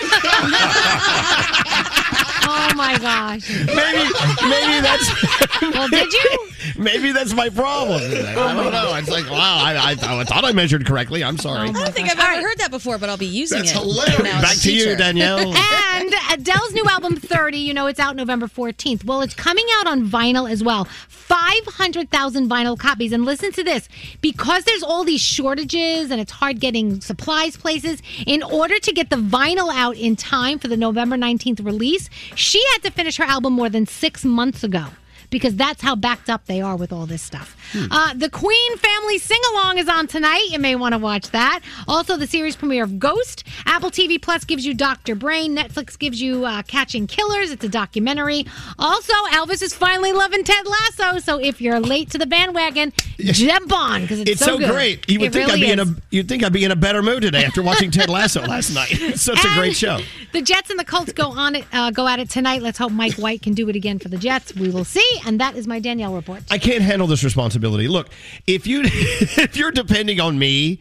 Oh 2.77 2.79
my 2.79 2.99
gosh. 2.99 3.49
Maybe, 3.49 4.05
maybe 4.51 4.81
that's. 4.83 5.11
Well, 5.63 5.89
did 5.89 6.13
you? 6.13 6.49
Maybe 6.77 7.13
that's 7.13 7.33
my 7.33 7.49
problem. 7.49 8.01
Oh, 8.03 8.47
I 8.47 8.55
don't 8.55 8.73
know. 8.73 8.95
It's 8.97 9.09
like, 9.09 9.29
wow, 9.31 9.57
I, 9.59 9.75
I, 9.75 10.21
I 10.21 10.25
thought 10.25 10.45
I 10.45 10.53
measured 10.53 10.85
correctly. 10.87 11.25
I'm 11.25 11.39
sorry. 11.39 11.69
Oh, 11.69 11.71
I 11.71 11.73
don't 11.73 11.95
think 11.95 12.11
I've 12.11 12.19
ever 12.19 12.47
heard 12.47 12.59
that 12.59 12.71
before, 12.71 12.99
but 12.99 13.09
I'll 13.09 13.17
be 13.17 13.25
using 13.27 13.59
That's 13.59 13.71
it. 13.73 13.79
hilarious. 13.79 14.19
now 14.23 14.37
as 14.37 14.39
a 14.39 14.43
Back 14.43 14.57
to 14.59 14.73
you, 14.73 14.85
teacher. 14.85 14.97
Danielle. 14.97 15.55
And 15.97 16.13
Adele's 16.31 16.75
new 16.75 16.85
album 16.91 17.17
30, 17.17 17.57
you 17.57 17.73
know, 17.73 17.87
it's 17.87 17.99
out 17.99 18.17
November 18.17 18.47
14th. 18.49 19.03
Well, 19.05 19.23
it's 19.23 19.33
coming 19.33 19.65
out 19.79 19.87
on 19.87 20.07
vinyl 20.07 20.49
as 20.51 20.63
well. 20.63 20.85
500,000 21.09 22.51
vinyl 22.51 22.79
copies. 22.79 23.13
And 23.13 23.25
listen 23.25 23.51
to 23.53 23.65
this 23.65 23.89
because 24.21 24.65
there's 24.65 24.83
all 24.83 25.03
these 25.03 25.23
shortages 25.23 26.11
and 26.11 26.21
it's 26.21 26.33
hard 26.33 26.61
getting 26.61 27.01
supplies 27.01 27.57
places, 27.57 28.03
in 28.27 28.43
order 28.43 28.79
to 28.79 28.93
get 28.93 29.09
the 29.09 29.17
vinyl 29.17 29.75
out 29.75 29.97
in 29.97 30.17
time 30.17 30.59
for 30.59 30.69
the 30.69 30.77
November 30.77 31.17
19th 31.17 31.65
release, 31.65 32.11
she 32.35 32.63
had 32.73 32.83
to 32.83 32.91
finish 32.91 33.17
her 33.17 33.25
album 33.25 33.53
more 33.53 33.69
than 33.69 33.87
six 33.87 34.25
months 34.25 34.63
ago. 34.65 34.87
Because 35.31 35.57
that's 35.57 35.83
how 35.83 35.97
backed 35.97 36.31
up 36.31 36.47
they 36.47 36.61
are 36.61 36.77
with 36.77 36.93
all 36.93 37.07
this 37.07 37.23
stuff. 37.23 37.57
Uh, 37.91 38.15
the 38.15 38.31
Queen 38.31 38.77
Family 38.79 39.19
Sing 39.19 39.41
Along 39.53 39.79
is 39.79 39.89
on 39.89 40.07
tonight. 40.07 40.47
You 40.51 40.59
may 40.59 40.77
want 40.77 40.93
to 40.93 40.99
watch 40.99 41.31
that. 41.31 41.61
Also, 41.89 42.17
the 42.17 42.27
series 42.27 42.57
premiere 42.57 42.85
of 42.85 42.99
Ghost. 42.99 43.45
Apple 43.67 43.91
TV 43.91 44.21
Plus 44.21 44.45
gives 44.45 44.65
you 44.65 44.73
Dr. 44.75 45.15
Brain. 45.15 45.57
Netflix 45.57 45.99
gives 45.99 46.21
you 46.21 46.45
uh, 46.45 46.63
Catching 46.63 47.07
Killers. 47.07 47.51
It's 47.51 47.65
a 47.65 47.69
documentary. 47.69 48.47
Also, 48.79 49.13
Elvis 49.31 49.63
is 49.63 49.75
finally 49.75 50.13
loving 50.13 50.45
Ted 50.45 50.65
Lasso. 50.67 51.19
So 51.19 51.39
if 51.41 51.61
you're 51.61 51.81
late 51.81 52.11
to 52.11 52.19
the 52.19 52.27
bandwagon, 52.27 52.93
jump 53.19 53.73
on 53.73 54.03
because 54.03 54.21
it's, 54.21 54.31
It's 54.33 54.45
so, 54.45 54.59
good. 54.59 54.71
great. 54.71 55.09
You 55.11 55.21
would 55.21 55.27
It 55.29 55.33
think 55.33 55.49
really 55.49 55.61
I'd 55.63 55.77
be 55.77 55.81
is. 55.83 55.89
in 55.89 55.97
a 55.97 56.03
you'd 56.11 56.29
think 56.29 56.45
I'd 56.45 56.53
be 56.53 56.65
in 56.65 56.71
a 56.71 56.77
better 56.77 57.03
mood 57.03 57.23
today 57.23 57.45
after 57.45 57.63
watching 57.63 57.91
Ted 57.91 58.09
Lasso 58.09 58.43
last 58.47 58.71
night. 58.75 58.89
It's 58.93 59.23
such 59.23 59.45
a 59.45 59.55
great 59.55 59.77
show. 59.77 59.99
The 60.33 60.43
Jets 60.43 60.71
and 60.71 60.79
the 60.79 60.85
Colts 60.85 61.13
go 61.13 61.31
on 61.31 61.57
it, 61.57 61.65
uh, 61.73 61.91
go 61.91 62.07
at 62.07 62.19
it 62.21 62.31
tonight. 62.31 62.63
Let's 62.63 62.79
hope 62.79 62.93
Mike 62.93 63.15
White 63.15 63.43
can 63.43 63.55
do 63.55 63.69
it 63.69 63.77
again 63.77 63.99
for 63.99 64.09
the 64.09 64.19
Jets. 64.19 64.55
We 64.55 64.69
will 64.71 64.85
see. 64.85 65.16
And 65.25 65.41
that 65.41 65.57
is 65.57 65.67
my 65.67 65.79
Danielle 65.81 66.15
report. 66.15 66.43
I 66.51 66.59
can't 66.59 66.83
handle 66.83 67.07
this 67.07 67.23
responsibility. 67.25 67.89
Look, 67.89 68.09
if 68.47 68.67
you 68.67 68.83
if 68.85 69.57
you're 69.57 69.71
depending 69.73 70.21
on 70.21 70.39
me 70.39 70.81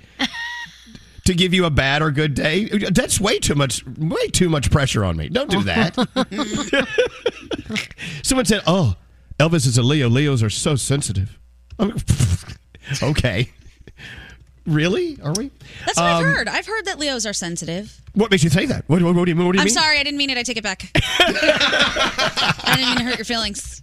to 1.26 1.34
give 1.34 1.54
you 1.54 1.66
a 1.66 1.70
bad 1.70 2.02
or 2.02 2.12
good 2.12 2.34
day, 2.34 2.66
that's 2.92 3.20
way 3.20 3.40
too 3.40 3.56
much 3.56 3.84
way 3.98 4.28
too 4.28 4.50
much 4.50 4.70
pressure 4.72 5.04
on 5.06 5.18
me. 5.18 5.30
Don't 5.30 5.50
do 5.50 5.64
that. 5.64 5.96
Someone 8.24 8.46
said, 8.46 8.62
"Oh, 8.68 8.96
Elvis 9.40 9.66
is 9.68 9.78
a 9.78 9.84
Leo. 9.84 10.10
Leos 10.10 10.44
are 10.44 10.50
so 10.50 10.76
sensitive." 10.76 11.38
I'm- 11.80 11.98
okay. 13.04 13.50
Really? 14.66 15.18
Are 15.22 15.34
we? 15.34 15.52
That's 15.86 15.98
what 15.98 16.06
I've 16.06 16.26
Um, 16.26 16.32
heard. 16.34 16.48
I've 16.48 16.66
heard 16.66 16.86
that 16.86 16.98
Leos 17.00 17.26
are 17.26 17.34
sensitive. 17.34 18.02
What 18.14 18.32
makes 18.32 18.44
you 18.44 18.50
say 18.50 18.66
that? 18.66 18.84
What, 18.88 19.02
what, 19.04 19.14
what 19.16 19.26
do 19.26 19.32
you, 19.32 19.38
what 19.38 19.52
do 19.52 19.58
you 19.58 19.62
I'm 19.62 19.66
mean? 19.66 19.74
sorry, 19.74 20.00
I 20.00 20.04
didn't 20.04 20.18
mean 20.18 20.30
it. 20.32 20.38
I 20.38 20.44
take 20.44 20.58
it 20.58 20.64
back. 20.64 20.90
I 20.96 22.74
didn't 22.76 22.88
mean 22.90 22.98
to 22.98 23.04
hurt 23.04 23.18
your 23.18 23.26
feelings. 23.26 23.80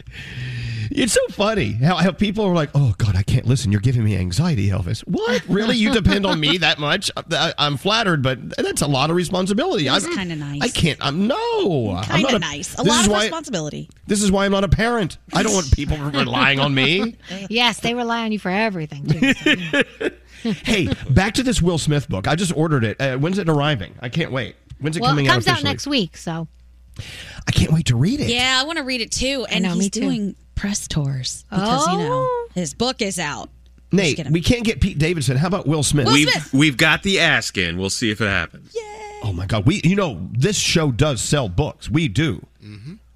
It's 0.94 1.14
so 1.14 1.20
funny 1.30 1.72
how, 1.72 1.96
how 1.96 2.10
people 2.12 2.44
are 2.44 2.52
like, 2.54 2.68
"Oh 2.74 2.94
God, 2.98 3.16
I 3.16 3.22
can't 3.22 3.46
listen. 3.46 3.72
You're 3.72 3.80
giving 3.80 4.04
me 4.04 4.14
anxiety, 4.14 4.68
Elvis." 4.68 5.00
What? 5.06 5.42
Really? 5.48 5.74
You 5.76 5.90
depend 5.90 6.26
on 6.26 6.38
me 6.38 6.58
that 6.58 6.78
much? 6.78 7.10
I, 7.16 7.54
I'm 7.56 7.78
flattered, 7.78 8.22
but 8.22 8.54
that's 8.58 8.82
a 8.82 8.86
lot 8.86 9.08
of 9.08 9.16
responsibility. 9.16 9.86
It 9.86 9.90
I'm- 9.90 10.14
kinda 10.14 10.36
nice. 10.36 10.60
I 10.60 10.68
can't. 10.68 10.98
I'm 11.00 11.26
no. 11.26 11.92
I'm 11.96 12.04
Kind 12.04 12.22
not 12.24 12.34
of 12.34 12.40
nice. 12.42 12.74
A 12.74 12.82
lot 12.82 13.06
of 13.06 13.10
why- 13.10 13.22
responsibility. 13.22 13.88
This 14.06 14.22
is 14.22 14.30
why 14.30 14.44
I'm 14.44 14.52
not 14.52 14.64
a 14.64 14.68
parent. 14.68 15.16
I 15.32 15.42
don't 15.42 15.54
want 15.54 15.72
people 15.72 15.96
relying 16.12 16.60
on 16.60 16.74
me. 16.74 17.16
Yes, 17.48 17.80
they 17.80 17.94
rely 17.94 18.24
on 18.24 18.32
you 18.32 18.38
for 18.38 18.50
everything. 18.50 19.06
Too. 19.06 19.72
Hey, 20.42 20.88
back 21.10 21.34
to 21.34 21.42
this 21.42 21.62
Will 21.62 21.78
Smith 21.78 22.08
book. 22.08 22.26
I 22.28 22.34
just 22.34 22.56
ordered 22.56 22.84
it. 22.84 23.00
Uh, 23.00 23.16
when's 23.16 23.38
it 23.38 23.48
arriving? 23.48 23.94
I 24.00 24.08
can't 24.08 24.32
wait. 24.32 24.56
When's 24.80 24.96
it 24.96 25.00
well, 25.00 25.10
coming 25.10 25.28
out? 25.28 25.32
it 25.32 25.34
comes 25.34 25.48
out 25.48 25.58
out 25.58 25.64
next 25.64 25.86
week. 25.86 26.16
So 26.16 26.48
I 27.46 27.52
can't 27.52 27.72
wait 27.72 27.86
to 27.86 27.96
read 27.96 28.20
it. 28.20 28.28
Yeah, 28.28 28.58
I 28.60 28.66
want 28.66 28.78
to 28.78 28.84
read 28.84 29.00
it 29.00 29.12
too. 29.12 29.46
And 29.48 29.64
know, 29.64 29.74
he's 29.74 29.90
too. 29.90 30.00
doing 30.00 30.36
press 30.54 30.86
tours 30.88 31.44
because, 31.50 31.86
you 31.88 31.98
know, 31.98 32.12
Oh. 32.12 32.48
his 32.54 32.74
book 32.74 33.00
is 33.02 33.18
out. 33.18 33.50
Nate, 33.94 34.26
we 34.30 34.40
can't 34.40 34.64
get 34.64 34.80
Pete 34.80 34.98
Davidson. 34.98 35.36
How 35.36 35.48
about 35.48 35.66
Will 35.66 35.82
Smith? 35.82 36.06
we've 36.06 36.52
we've 36.54 36.76
got 36.78 37.02
the 37.02 37.20
ask 37.20 37.58
in. 37.58 37.76
We'll 37.76 37.90
see 37.90 38.10
if 38.10 38.20
it 38.22 38.26
happens. 38.28 38.74
Oh 39.22 39.32
my 39.34 39.46
God! 39.46 39.66
We, 39.66 39.82
you 39.84 39.94
know, 39.94 40.28
this 40.32 40.56
show 40.56 40.90
does 40.90 41.20
sell 41.20 41.48
books. 41.48 41.90
We 41.90 42.08
do. 42.08 42.44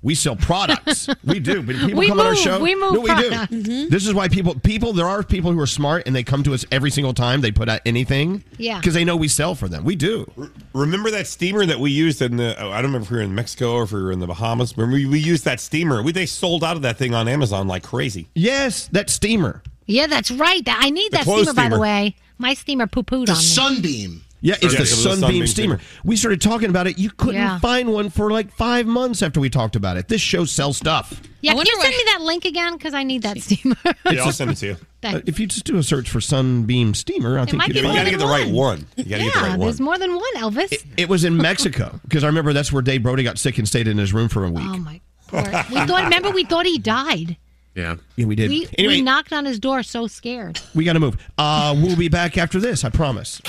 We 0.07 0.15
sell 0.15 0.37
products. 0.37 1.09
we 1.25 1.41
do. 1.41 1.63
But 1.63 1.75
people 1.77 1.99
We 1.99 2.07
come 2.09 2.21
on 2.21 2.27
our 2.27 2.37
show. 2.37 2.61
We 2.61 2.77
move 2.77 2.95
No, 2.95 3.01
we 3.01 3.09
do. 3.09 3.29
product. 3.29 3.53
Mhm. 3.53 3.91
This 3.91 4.07
is 4.07 4.15
why 4.15 4.29
people, 4.29 4.55
people, 4.55 4.93
there 4.93 5.09
are 5.09 5.23
people 5.25 5.51
who 5.51 5.59
are 5.59 5.67
smart 5.67 6.05
and 6.07 6.15
they 6.15 6.23
come 6.23 6.45
to 6.45 6.55
us 6.55 6.65
every 6.71 6.93
single 6.93 7.13
time 7.13 7.41
they 7.41 7.51
put 7.51 7.69
out 7.69 7.81
anything. 7.85 8.45
Yeah. 8.57 8.79
Because 8.79 8.95
they 8.95 9.05
know 9.05 9.17
we 9.17 9.27
sell 9.27 9.57
for 9.57 9.67
them. 9.69 9.83
We 9.85 9.97
do. 9.97 10.31
Remember 10.73 11.11
that 11.11 11.27
steamer 11.27 11.67
that 11.67 11.81
we 11.81 11.91
used 11.91 12.23
in 12.23 12.37
the? 12.37 12.55
Oh, 12.57 12.71
I 12.71 12.77
don't 12.77 12.93
remember 12.93 13.07
if 13.07 13.11
we 13.11 13.17
were 13.17 13.23
in 13.25 13.35
Mexico 13.35 13.73
or 13.73 13.83
if 13.83 13.91
we 13.91 14.01
were 14.01 14.13
in 14.13 14.21
the 14.21 14.29
Bahamas. 14.29 14.77
Remember 14.77 14.95
we, 14.97 15.07
we 15.07 15.19
used 15.19 15.45
that 15.45 15.59
steamer. 15.59 16.03
We 16.05 16.13
they 16.13 16.27
sold 16.27 16.63
out 16.63 16.77
of 16.77 16.83
that 16.83 16.97
thing 16.99 17.13
on 17.13 17.27
Amazon 17.27 17.67
like 17.67 17.83
crazy. 17.83 18.29
Yes, 18.35 18.87
that 18.93 19.11
steamer. 19.11 19.61
yeah, 19.87 20.07
that's 20.07 20.31
right. 20.31 20.63
I 20.67 20.91
need 20.91 21.11
The 21.11 21.17
that 21.19 21.25
clothes 21.25 21.49
steamer, 21.51 21.69
by 21.69 21.69
the 21.75 21.81
way. 21.81 22.15
My 22.39 22.55
steamer 22.55 22.87
poo 22.87 23.03
pooed 23.03 23.29
on 23.29 23.35
me. 23.37 23.43
Sunbeam. 23.43 24.23
Yeah, 24.47 24.55
it's 24.63 24.75
Yeah, 24.75 24.79
the 24.79 24.83
it 24.85 24.87
Sunbeam, 24.87 25.21
Sunbeam 25.21 25.47
steamer. 25.49 25.79
steamer. 25.79 26.01
We 26.05 26.15
started 26.17 26.41
talking 26.41 26.71
about 26.71 26.87
it. 26.87 26.99
You 26.99 27.11
couldn't 27.11 27.35
Yeah. 27.41 27.59
find 27.59 27.93
one 27.93 28.11
for 28.11 28.31
like 28.31 28.53
five 28.57 28.87
months 28.87 29.21
after 29.21 29.41
we 29.41 29.51
talked 29.51 29.75
about 29.75 29.97
it. 29.97 30.07
This 30.07 30.21
show 30.21 30.45
sells 30.45 30.77
stuff. 30.77 31.21
Yeah, 31.41 31.51
I 31.53 31.55
can 31.57 31.67
you 31.67 31.81
send 31.83 31.91
me 31.97 32.03
that 32.07 32.21
link 32.23 32.45
again? 32.45 32.75
Because 32.75 32.95
I 32.95 33.03
need 33.03 33.23
that 33.23 33.41
steamer. 33.43 33.75
Yeah, 33.85 34.23
I'll 34.25 34.31
send 34.41 34.53
it 34.53 34.57
to 34.59 34.67
you. 34.67 34.77
Uh, 35.03 35.21
if 35.27 35.41
you 35.41 35.47
just 35.47 35.65
do 35.65 35.77
a 35.79 35.83
search 35.83 36.09
for 36.09 36.21
Sunbeam 36.21 36.95
steamer, 36.95 37.39
I 37.41 37.45
think 37.47 37.61
you'd 37.67 37.73
be 37.75 37.79
You 37.81 37.85
got 37.87 38.05
to 38.05 38.11
get 38.11 38.21
the 38.21 38.27
right 38.27 38.49
one. 38.49 38.87
You 38.97 39.05
got 39.05 39.17
to 39.19 39.25
get 39.25 39.35
the 39.35 39.41
yeah, 39.41 39.47
right 39.51 39.59
there's 39.61 39.81
more 39.81 39.99
than 39.99 40.15
one, 40.15 40.35
Elvis. 40.37 40.85
It 40.97 41.09
was 41.09 41.25
in 41.25 41.37
Mexico 41.37 41.99
because 42.05 42.23
I 42.23 42.29
remember 42.29 42.53
that's 42.53 42.73
where 42.73 42.83
Dave 42.83 43.03
Brody 43.03 43.25
got 43.25 43.39
sick 43.39 43.59
and 43.59 43.67
stayed 43.67 43.89
in 43.89 43.99
his 43.99 44.13
room 44.13 44.29
for 44.29 44.45
a 44.45 44.51
week. 44.51 44.65
oh 44.65 44.77
my 44.79 45.01
god. 45.33 45.67
We 45.71 45.77
thought. 45.87 46.05
Remember, 46.05 46.31
we 46.31 46.45
thought 46.45 46.67
he 46.67 46.79
died. 46.79 47.37
Yeah. 47.75 47.97
Yeah, 48.15 48.27
we 48.27 48.37
did. 48.37 48.49
We, 48.49 48.69
anyway, 48.79 48.95
we 48.95 49.03
knocked 49.03 49.33
on 49.33 49.45
his 49.45 49.59
door, 49.59 49.83
so 49.83 50.07
scared. 50.07 50.61
we 50.75 50.85
got 50.85 50.93
to 50.95 51.01
move. 51.01 51.17
Uh, 51.37 51.75
we'll 51.77 51.97
be 51.97 52.09
back 52.09 52.39
after 52.39 52.59
this. 52.61 52.85
I 52.85 52.91
promise. 52.91 53.43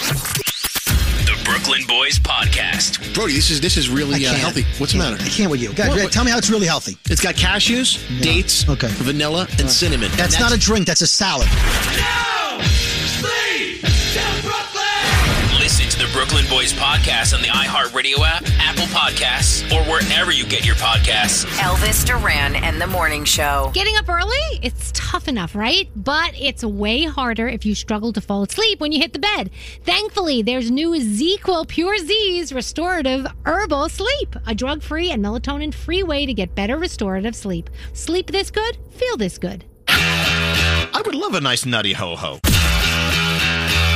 The 1.47 1.53
Brooklyn 1.53 1.81
Boys 1.87 2.19
Podcast. 2.19 3.13
Brody, 3.13 3.33
this 3.33 3.49
is 3.49 3.61
this 3.61 3.77
is 3.77 3.89
really 3.89 4.25
uh, 4.25 4.33
healthy. 4.33 4.63
What's 4.79 4.91
the 4.91 4.99
matter? 4.99 5.15
I 5.23 5.27
can't 5.29 5.49
with 5.49 5.61
you. 5.61 5.71
Guys, 5.73 5.87
What- 5.89 6.03
what- 6.03 6.11
tell 6.11 6.25
me 6.25 6.31
how 6.31 6.37
it's 6.37 6.49
really 6.49 6.67
healthy. 6.67 6.97
It's 7.09 7.21
got 7.21 7.35
cashews, 7.35 7.97
dates, 8.21 8.67
Okay. 8.67 8.87
vanilla, 8.89 9.47
and 9.57 9.69
cinnamon. 9.69 10.11
That's, 10.17 10.39
not 10.41 10.51
a 10.53 10.57
drink. 10.57 10.85
That's 10.87 11.01
a 11.01 11.07
salad. 11.07 11.47
Listen 11.47 12.86
the 16.07 16.13
Brooklyn 16.13 16.45
Boys 16.49 16.73
Podcast 16.73 17.33
on 17.33 17.41
the 17.41 17.47
iHeartRadio 17.47 18.19
app, 18.19 18.43
Apple 18.59 18.85
Podcasts, 18.85 19.63
or 19.71 19.83
wherever 19.89 20.31
you 20.31 20.45
get 20.45 20.65
your 20.65 20.75
podcasts. 20.75 21.45
Elvis 21.57 22.05
Duran 22.05 22.55
and 22.55 22.79
the 22.79 22.87
Morning 22.87 23.23
Show. 23.25 23.71
Getting 23.73 23.95
up 23.97 24.07
early, 24.07 24.35
it's 24.61 24.91
tough 24.93 25.27
enough, 25.27 25.55
right? 25.55 25.89
But 25.95 26.33
it's 26.39 26.63
way 26.63 27.03
harder 27.03 27.47
if 27.47 27.65
you 27.65 27.73
struggle 27.75 28.13
to 28.13 28.21
fall 28.21 28.43
asleep 28.43 28.79
when 28.79 28.91
you 28.91 28.99
hit 28.99 29.13
the 29.13 29.19
bed. 29.19 29.49
Thankfully, 29.83 30.41
there's 30.41 30.69
new 30.71 30.91
ZzzQuil 30.91 31.67
Pure 31.67 31.97
Z's 31.99 32.53
restorative 32.53 33.25
herbal 33.45 33.89
sleep, 33.89 34.35
a 34.45 34.53
drug 34.55 34.81
free 34.81 35.11
and 35.11 35.23
melatonin 35.23 35.73
free 35.73 36.03
way 36.03 36.25
to 36.25 36.33
get 36.33 36.55
better 36.55 36.77
restorative 36.77 37.35
sleep. 37.35 37.69
Sleep 37.93 38.27
this 38.27 38.51
good, 38.51 38.77
feel 38.91 39.17
this 39.17 39.37
good. 39.37 39.65
I 39.87 41.01
would 41.05 41.15
love 41.15 41.33
a 41.33 41.41
nice 41.41 41.65
nutty 41.65 41.93
ho 41.93 42.15
ho. 42.15 42.39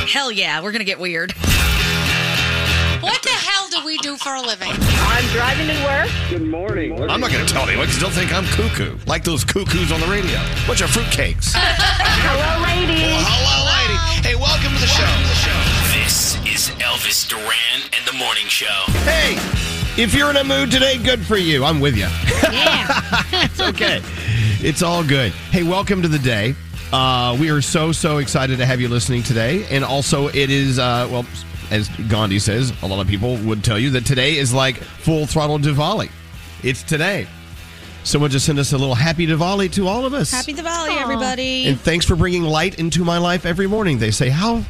Hell 0.08 0.32
yeah, 0.32 0.60
we're 0.60 0.72
going 0.72 0.80
to 0.80 0.84
get 0.84 0.98
weird. 1.00 1.32
What 3.02 3.20
the 3.20 3.30
hell 3.30 3.68
do 3.68 3.84
we 3.84 3.98
do 3.98 4.16
for 4.16 4.32
a 4.32 4.40
living? 4.40 4.70
I'm 4.70 5.24
driving 5.32 5.66
to 5.66 5.84
work. 5.84 6.08
Good 6.30 6.48
morning. 6.48 6.92
I'm 7.10 7.20
not 7.20 7.32
going 7.32 7.44
to 7.44 7.52
tell 7.52 7.68
anyone 7.68 7.86
because 7.86 8.00
they'll 8.00 8.10
think 8.10 8.32
I'm 8.32 8.44
cuckoo, 8.44 8.96
like 9.06 9.24
those 9.24 9.42
cuckoos 9.42 9.90
on 9.90 9.98
the 9.98 10.06
radio. 10.06 10.38
Bunch 10.68 10.82
of 10.82 10.90
fruitcakes. 10.90 11.50
Hello, 11.56 12.62
ladies. 12.62 13.02
Well, 13.02 13.24
hello, 13.26 13.66
lady. 13.66 14.28
Hey, 14.28 14.36
welcome 14.36 14.72
to 14.72 14.80
the 14.80 14.86
show. 14.86 15.02
This 15.98 16.36
is 16.46 16.70
Elvis 16.78 17.28
Duran 17.28 17.82
and 17.92 18.06
the 18.06 18.12
Morning 18.12 18.46
Show. 18.46 18.84
Hey, 19.02 19.34
if 20.00 20.14
you're 20.14 20.30
in 20.30 20.36
a 20.36 20.44
mood 20.44 20.70
today, 20.70 20.96
good 21.02 21.26
for 21.26 21.36
you. 21.36 21.64
I'm 21.64 21.80
with 21.80 21.96
you. 21.96 22.06
Yeah. 22.52 23.02
it's 23.32 23.60
okay. 23.60 24.00
It's 24.64 24.80
all 24.80 25.02
good. 25.02 25.32
Hey, 25.50 25.64
welcome 25.64 26.02
to 26.02 26.08
the 26.08 26.20
day. 26.20 26.54
Uh, 26.92 27.36
we 27.40 27.50
are 27.50 27.62
so, 27.62 27.90
so 27.90 28.18
excited 28.18 28.58
to 28.58 28.66
have 28.66 28.80
you 28.80 28.86
listening 28.86 29.24
today. 29.24 29.66
And 29.70 29.82
also, 29.82 30.28
it 30.28 30.50
is, 30.50 30.78
uh, 30.78 31.08
well, 31.10 31.26
as 31.72 31.88
Gandhi 32.08 32.38
says, 32.38 32.72
a 32.82 32.86
lot 32.86 33.00
of 33.00 33.08
people 33.08 33.36
would 33.38 33.64
tell 33.64 33.78
you 33.78 33.90
that 33.90 34.04
today 34.04 34.36
is 34.36 34.52
like 34.52 34.76
full 34.76 35.26
throttle 35.26 35.58
Diwali. 35.58 36.10
It's 36.62 36.82
today. 36.82 37.26
Someone 38.04 38.30
just 38.30 38.44
sent 38.46 38.58
us 38.58 38.72
a 38.72 38.78
little 38.78 38.94
happy 38.94 39.26
Diwali 39.26 39.72
to 39.72 39.88
all 39.88 40.04
of 40.04 40.12
us. 40.12 40.30
Happy 40.30 40.52
Diwali, 40.52 41.00
everybody. 41.00 41.66
And 41.66 41.80
thanks 41.80 42.04
for 42.04 42.14
bringing 42.14 42.42
light 42.42 42.78
into 42.78 43.04
my 43.04 43.18
life 43.18 43.46
every 43.46 43.66
morning. 43.66 43.98
They 43.98 44.10
say, 44.10 44.28
how 44.28 44.62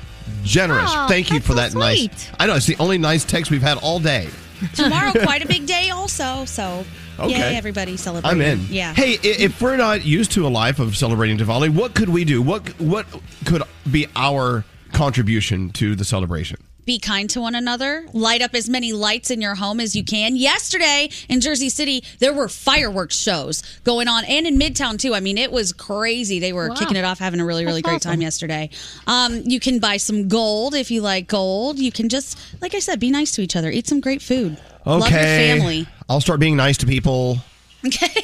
generous. 0.44 0.90
Aw, 0.90 1.08
Thank 1.08 1.30
you 1.30 1.40
for 1.40 1.48
so 1.52 1.54
that 1.54 1.74
nice. 1.74 2.30
I 2.38 2.46
know, 2.46 2.54
it's 2.54 2.66
the 2.66 2.76
only 2.78 2.98
nice 2.98 3.24
text 3.24 3.50
we've 3.50 3.62
had 3.62 3.78
all 3.78 3.98
day. 3.98 4.28
Tomorrow, 4.74 5.12
quite 5.22 5.42
a 5.44 5.48
big 5.48 5.66
day, 5.66 5.90
also. 5.90 6.44
So, 6.44 6.84
Okay. 7.18 7.30
yay, 7.30 7.56
everybody 7.56 7.96
celebrating. 7.96 8.40
I'm 8.42 8.46
in. 8.60 8.66
Yeah. 8.70 8.94
Hey, 8.94 9.18
if 9.22 9.60
we're 9.60 9.76
not 9.76 10.04
used 10.04 10.32
to 10.32 10.46
a 10.46 10.48
life 10.48 10.78
of 10.78 10.96
celebrating 10.96 11.36
Diwali, 11.38 11.68
what 11.70 11.94
could 11.94 12.08
we 12.08 12.24
do? 12.24 12.40
What 12.40 12.66
what 12.80 13.06
could 13.44 13.62
be 13.90 14.06
our 14.16 14.64
contribution 14.92 15.70
to 15.72 15.94
the 15.94 16.04
celebration? 16.04 16.56
Be 16.84 16.98
kind 16.98 17.30
to 17.30 17.40
one 17.40 17.54
another. 17.54 18.06
Light 18.12 18.42
up 18.42 18.54
as 18.54 18.68
many 18.68 18.92
lights 18.92 19.30
in 19.30 19.40
your 19.40 19.54
home 19.54 19.78
as 19.78 19.94
you 19.94 20.02
can. 20.02 20.34
Yesterday 20.34 21.10
in 21.28 21.40
Jersey 21.40 21.68
City, 21.68 22.02
there 22.18 22.32
were 22.32 22.48
fireworks 22.48 23.16
shows 23.16 23.62
going 23.84 24.08
on, 24.08 24.24
and 24.24 24.48
in 24.48 24.58
Midtown 24.58 24.98
too. 24.98 25.14
I 25.14 25.20
mean, 25.20 25.38
it 25.38 25.52
was 25.52 25.72
crazy. 25.72 26.40
They 26.40 26.52
were 26.52 26.68
Wow. 26.70 26.74
kicking 26.74 26.96
it 26.96 27.04
off, 27.04 27.20
having 27.20 27.38
a 27.38 27.44
really, 27.44 27.64
really 27.64 27.82
That's 27.82 28.04
great 28.04 28.10
time 28.12 28.20
yesterday. 28.20 28.68
Um, 29.06 29.42
you 29.44 29.60
can 29.60 29.78
buy 29.78 29.96
some 29.96 30.26
gold 30.26 30.74
if 30.74 30.90
you 30.90 31.02
like 31.02 31.28
gold. 31.28 31.78
You 31.78 31.92
can 31.92 32.08
just, 32.08 32.36
like 32.60 32.74
I 32.74 32.80
said, 32.80 32.98
be 32.98 33.10
nice 33.10 33.30
to 33.32 33.42
each 33.42 33.54
other. 33.54 33.70
Eat 33.70 33.86
some 33.86 34.00
great 34.00 34.20
food. 34.20 34.56
Love 34.84 35.08
your 35.08 35.18
Okay. 35.20 35.50
family. 35.56 35.86
I'll 36.08 36.20
start 36.20 36.40
being 36.40 36.56
nice 36.56 36.76
to 36.78 36.86
people. 36.86 37.38
Okay. 37.84 38.22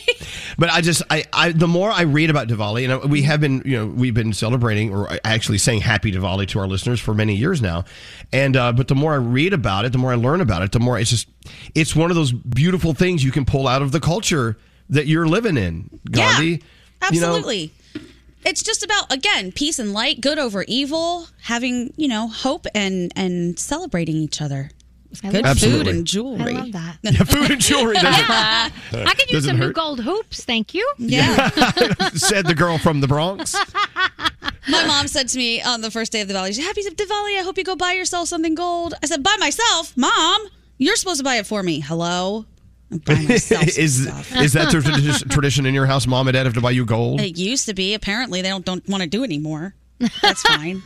But 0.56 0.70
I 0.70 0.80
just, 0.80 1.02
I, 1.10 1.24
I, 1.32 1.52
the 1.52 1.68
more 1.68 1.90
I 1.90 2.02
read 2.02 2.30
about 2.30 2.48
Diwali, 2.48 2.88
and 2.88 3.10
we 3.10 3.22
have 3.22 3.40
been, 3.40 3.62
you 3.64 3.76
know, 3.76 3.86
we've 3.86 4.14
been 4.14 4.32
celebrating 4.32 4.92
or 4.94 5.08
actually 5.24 5.58
saying 5.58 5.80
Happy 5.80 6.12
Diwali 6.12 6.46
to 6.48 6.58
our 6.60 6.66
listeners 6.66 7.00
for 7.00 7.14
many 7.14 7.34
years 7.34 7.60
now, 7.60 7.84
and 8.32 8.56
uh, 8.56 8.72
but 8.72 8.88
the 8.88 8.94
more 8.94 9.12
I 9.12 9.16
read 9.16 9.52
about 9.52 9.84
it, 9.84 9.92
the 9.92 9.98
more 9.98 10.12
I 10.12 10.16
learn 10.16 10.40
about 10.40 10.62
it, 10.62 10.72
the 10.72 10.80
more 10.80 10.98
it's 10.98 11.10
just, 11.10 11.28
it's 11.74 11.94
one 11.96 12.10
of 12.10 12.16
those 12.16 12.32
beautiful 12.32 12.94
things 12.94 13.24
you 13.24 13.32
can 13.32 13.44
pull 13.44 13.66
out 13.66 13.82
of 13.82 13.92
the 13.92 14.00
culture 14.00 14.56
that 14.90 15.06
you're 15.06 15.26
living 15.26 15.56
in, 15.56 15.90
Gandhi. 16.10 16.46
You 16.46 16.56
know, 17.20 17.36
Absolutely. 17.36 17.72
it's 18.44 18.62
just 18.62 18.82
about 18.82 19.12
again 19.12 19.52
peace 19.52 19.78
and 19.78 19.92
light, 19.92 20.20
good 20.20 20.38
over 20.38 20.64
evil, 20.66 21.28
having 21.42 21.92
you 21.96 22.08
know 22.08 22.28
hope 22.28 22.66
and 22.74 23.12
and 23.16 23.58
celebrating 23.58 24.16
each 24.16 24.40
other. 24.40 24.70
I 25.24 25.30
Good 25.30 25.44
love 25.44 25.58
food 25.58 25.70
Absolutely. 25.70 25.92
and 25.92 26.06
jewelry. 26.06 26.54
I 26.54 26.60
love 26.60 26.72
that. 26.72 26.98
Yeah, 27.02 27.24
food 27.24 27.50
and 27.50 27.60
jewelry 27.60 27.94
doesn't, 27.94 28.30
I 28.30 28.70
could 29.16 29.30
use 29.30 29.44
doesn't 29.44 29.56
some 29.56 29.58
new 29.58 29.72
gold 29.72 30.00
hoops. 30.00 30.44
Thank 30.44 30.74
you. 30.74 30.88
Yeah. 30.98 31.48
said 32.10 32.46
the 32.46 32.54
girl 32.54 32.78
from 32.78 33.00
the 33.00 33.08
Bronx. 33.08 33.56
My 34.68 34.86
mom 34.86 35.08
said 35.08 35.28
to 35.28 35.38
me 35.38 35.62
on 35.62 35.80
the 35.80 35.90
first 35.90 36.12
day 36.12 36.20
of 36.20 36.28
the 36.28 36.34
Diwali, 36.34 36.48
she 36.48 36.54
said, 36.54 36.64
Happy 36.64 36.82
Diwali, 36.82 37.38
I 37.38 37.42
hope 37.42 37.56
you 37.56 37.64
go 37.64 37.74
buy 37.74 37.92
yourself 37.94 38.28
something 38.28 38.54
gold. 38.54 38.94
I 39.02 39.06
said, 39.06 39.22
By 39.22 39.34
myself? 39.40 39.96
Mom, 39.96 40.46
you're 40.76 40.96
supposed 40.96 41.18
to 41.18 41.24
buy 41.24 41.36
it 41.36 41.46
for 41.46 41.62
me. 41.62 41.80
Hello? 41.80 42.44
Buy 42.90 43.14
myself 43.14 43.66
is 43.78 44.04
stuff. 44.04 44.34
is 44.36 44.54
that 44.54 44.70
the 44.70 45.24
tradition 45.30 45.66
in 45.66 45.74
your 45.74 45.86
house? 45.86 46.06
Mom 46.06 46.26
and 46.28 46.34
dad 46.34 46.46
have 46.46 46.54
to 46.54 46.60
buy 46.60 46.70
you 46.70 46.84
gold. 46.86 47.20
It 47.20 47.36
used 47.38 47.66
to 47.66 47.74
be. 47.74 47.94
Apparently, 47.94 48.40
they 48.42 48.48
don't 48.48 48.64
don't 48.64 48.86
want 48.88 49.02
to 49.02 49.08
do 49.08 49.22
it 49.22 49.26
anymore. 49.26 49.74
That's 50.22 50.42
fine. 50.42 50.82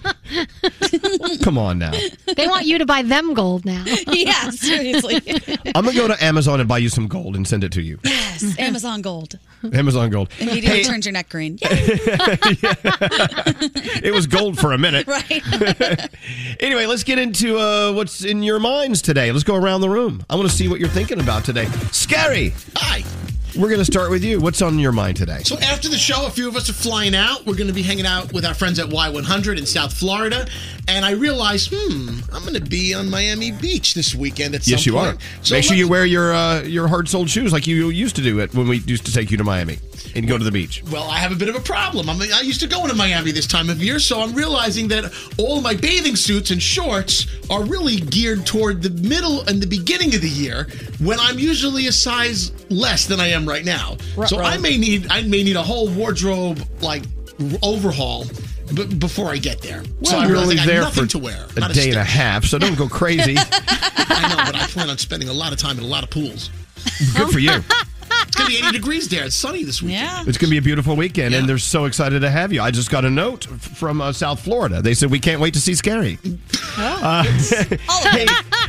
Come 1.42 1.58
on 1.58 1.78
now. 1.78 1.92
They 2.36 2.46
want 2.46 2.66
you 2.66 2.78
to 2.78 2.86
buy 2.86 3.02
them 3.02 3.34
gold 3.34 3.64
now. 3.64 3.84
yeah, 4.08 4.50
seriously. 4.50 5.20
I'm 5.74 5.84
gonna 5.84 5.94
go 5.94 6.08
to 6.08 6.24
Amazon 6.24 6.60
and 6.60 6.68
buy 6.68 6.78
you 6.78 6.88
some 6.88 7.08
gold 7.08 7.36
and 7.36 7.46
send 7.46 7.62
it 7.64 7.72
to 7.72 7.82
you. 7.82 7.98
Yes, 8.04 8.58
Amazon 8.58 9.02
Gold. 9.02 9.38
Amazon 9.72 10.10
gold. 10.10 10.28
Immediately 10.40 10.78
Hey, 10.78 10.82
turns 10.82 11.06
your 11.06 11.12
neck 11.12 11.28
green. 11.28 11.58
it 14.02 14.12
was 14.12 14.26
gold 14.26 14.58
for 14.58 14.72
a 14.72 14.78
minute. 14.78 15.06
Right. 15.06 15.42
Anyway, 16.60 16.86
let's 16.86 17.04
get 17.04 17.18
into 17.18 17.58
uh, 17.58 17.92
what's 17.92 18.24
in 18.24 18.42
your 18.42 18.58
minds 18.58 19.02
today. 19.02 19.30
Let's 19.30 19.44
go 19.44 19.54
around 19.54 19.82
the 19.82 19.90
room. 19.90 20.24
I 20.30 20.36
want 20.36 20.48
to 20.48 20.54
see 20.54 20.68
what 20.68 20.80
you're 20.80 20.88
thinking 20.88 21.20
about 21.20 21.44
today. 21.44 21.66
Scary. 21.92 22.54
Hi. 22.76 23.04
We're 23.54 23.68
going 23.68 23.80
to 23.80 23.84
start 23.84 24.10
with 24.10 24.24
you. 24.24 24.40
What's 24.40 24.62
on 24.62 24.78
your 24.78 24.92
mind 24.92 25.18
today? 25.18 25.40
So 25.44 25.58
after 25.58 25.90
the 25.90 25.98
show, 25.98 26.26
a 26.26 26.30
few 26.30 26.48
of 26.48 26.56
us 26.56 26.70
are 26.70 26.72
flying 26.72 27.14
out. 27.14 27.44
We're 27.44 27.54
going 27.54 27.68
to 27.68 27.74
be 27.74 27.82
hanging 27.82 28.06
out 28.06 28.32
with 28.32 28.46
our 28.46 28.54
friends 28.54 28.78
at 28.78 28.86
Y100 28.88 29.58
in 29.58 29.66
South 29.66 29.92
Florida, 29.92 30.48
and 30.88 31.04
I 31.04 31.10
realized, 31.10 31.70
hmm, 31.70 32.20
I'm 32.32 32.42
going 32.42 32.54
to 32.54 32.60
be 32.60 32.94
on 32.94 33.10
Miami 33.10 33.50
Beach 33.50 33.92
this 33.92 34.14
weekend 34.14 34.54
at 34.54 34.62
some 34.62 34.72
Yes, 34.72 34.86
you 34.86 34.96
are. 34.96 35.16
So 35.42 35.54
Make 35.54 35.64
sure 35.64 35.76
you 35.76 35.86
wear 35.86 36.06
your 36.06 36.32
uh, 36.32 36.62
your 36.62 36.88
hard 36.88 37.10
soled 37.10 37.28
shoes 37.28 37.52
like 37.52 37.66
you 37.66 37.90
used 37.90 38.16
to 38.16 38.22
do 38.22 38.40
it 38.40 38.54
when 38.54 38.68
we 38.68 38.78
used 38.78 39.04
to 39.06 39.12
take 39.12 39.30
you 39.30 39.36
to 39.36 39.44
Miami 39.44 39.78
and 40.14 40.26
go 40.26 40.38
to 40.38 40.44
the 40.44 40.50
beach. 40.50 40.82
Well, 40.90 41.10
I 41.10 41.18
have 41.18 41.32
a 41.32 41.36
bit 41.36 41.48
of 41.48 41.54
a 41.54 41.60
problem. 41.60 42.08
I 42.08 42.16
mean, 42.16 42.32
I 42.32 42.40
used 42.40 42.60
to 42.60 42.66
go 42.66 42.82
into 42.82 42.96
Miami 42.96 43.32
this 43.32 43.46
time 43.46 43.68
of 43.68 43.82
year, 43.82 43.98
so 43.98 44.20
I'm 44.20 44.34
realizing 44.34 44.88
that 44.88 45.12
all 45.38 45.60
my 45.60 45.74
bathing 45.74 46.16
suits 46.16 46.50
and 46.50 46.62
shorts 46.62 47.26
are 47.50 47.64
really 47.64 47.96
geared 47.96 48.46
toward 48.46 48.82
the 48.82 48.90
middle 49.06 49.42
and 49.42 49.62
the 49.62 49.66
beginning 49.66 50.14
of 50.14 50.22
the 50.22 50.28
year, 50.28 50.68
when 51.00 51.20
I'm 51.20 51.38
usually 51.38 51.86
a 51.86 51.92
size 51.92 52.52
less 52.70 53.06
than 53.06 53.20
I 53.20 53.28
am 53.28 53.41
right 53.46 53.64
now. 53.64 53.96
so 54.26 54.38
I 54.40 54.56
may 54.58 54.76
need 54.76 55.06
I 55.10 55.22
may 55.22 55.42
need 55.42 55.56
a 55.56 55.62
whole 55.62 55.88
wardrobe 55.88 56.60
like 56.80 57.02
overhaul. 57.62 58.26
B- 58.74 58.86
before 58.86 59.28
I 59.28 59.36
get 59.36 59.60
there, 59.60 59.82
so 60.02 60.16
I 60.16 60.26
you're 60.26 60.36
I 60.38 60.40
only 60.40 60.56
there 60.56 60.80
nothing 60.80 61.04
for 61.04 61.10
to 61.10 61.18
wear. 61.18 61.46
a 61.56 61.60
not 61.60 61.74
day 61.74 61.90
and 61.90 61.98
a 61.98 62.04
half, 62.04 62.44
so 62.44 62.58
don't 62.58 62.78
go 62.78 62.88
crazy. 62.88 63.36
I 63.38 64.28
know, 64.30 64.36
but 64.46 64.54
I 64.54 64.66
plan 64.68 64.88
on 64.88 64.96
spending 64.96 65.28
a 65.28 65.32
lot 65.32 65.52
of 65.52 65.58
time 65.58 65.76
in 65.76 65.84
a 65.84 65.86
lot 65.86 66.04
of 66.04 66.08
pools. 66.10 66.48
Good 67.14 67.28
for 67.30 67.38
you. 67.38 67.50
It's 68.26 68.36
gonna 68.36 68.48
be 68.48 68.58
80 68.58 68.72
degrees 68.72 69.08
there. 69.08 69.24
It's 69.24 69.36
sunny 69.36 69.64
this 69.64 69.82
weekend. 69.82 70.02
Yeah. 70.02 70.24
It's 70.26 70.38
going 70.38 70.48
to 70.48 70.50
be 70.50 70.58
a 70.58 70.62
beautiful 70.62 70.96
weekend, 70.96 71.34
and 71.34 71.48
they're 71.48 71.58
so 71.58 71.84
excited 71.84 72.20
to 72.20 72.30
have 72.30 72.52
you. 72.52 72.62
I 72.62 72.70
just 72.70 72.90
got 72.90 73.04
a 73.04 73.10
note 73.10 73.44
from 73.44 74.00
uh, 74.00 74.12
South 74.12 74.40
Florida. 74.40 74.80
They 74.82 74.94
said 74.94 75.10
we 75.10 75.18
can't 75.18 75.40
wait 75.40 75.54
to 75.54 75.60
see 75.60 75.74
Scary. 75.74 76.18
Uh, 76.74 77.22
hey, 78.12 78.26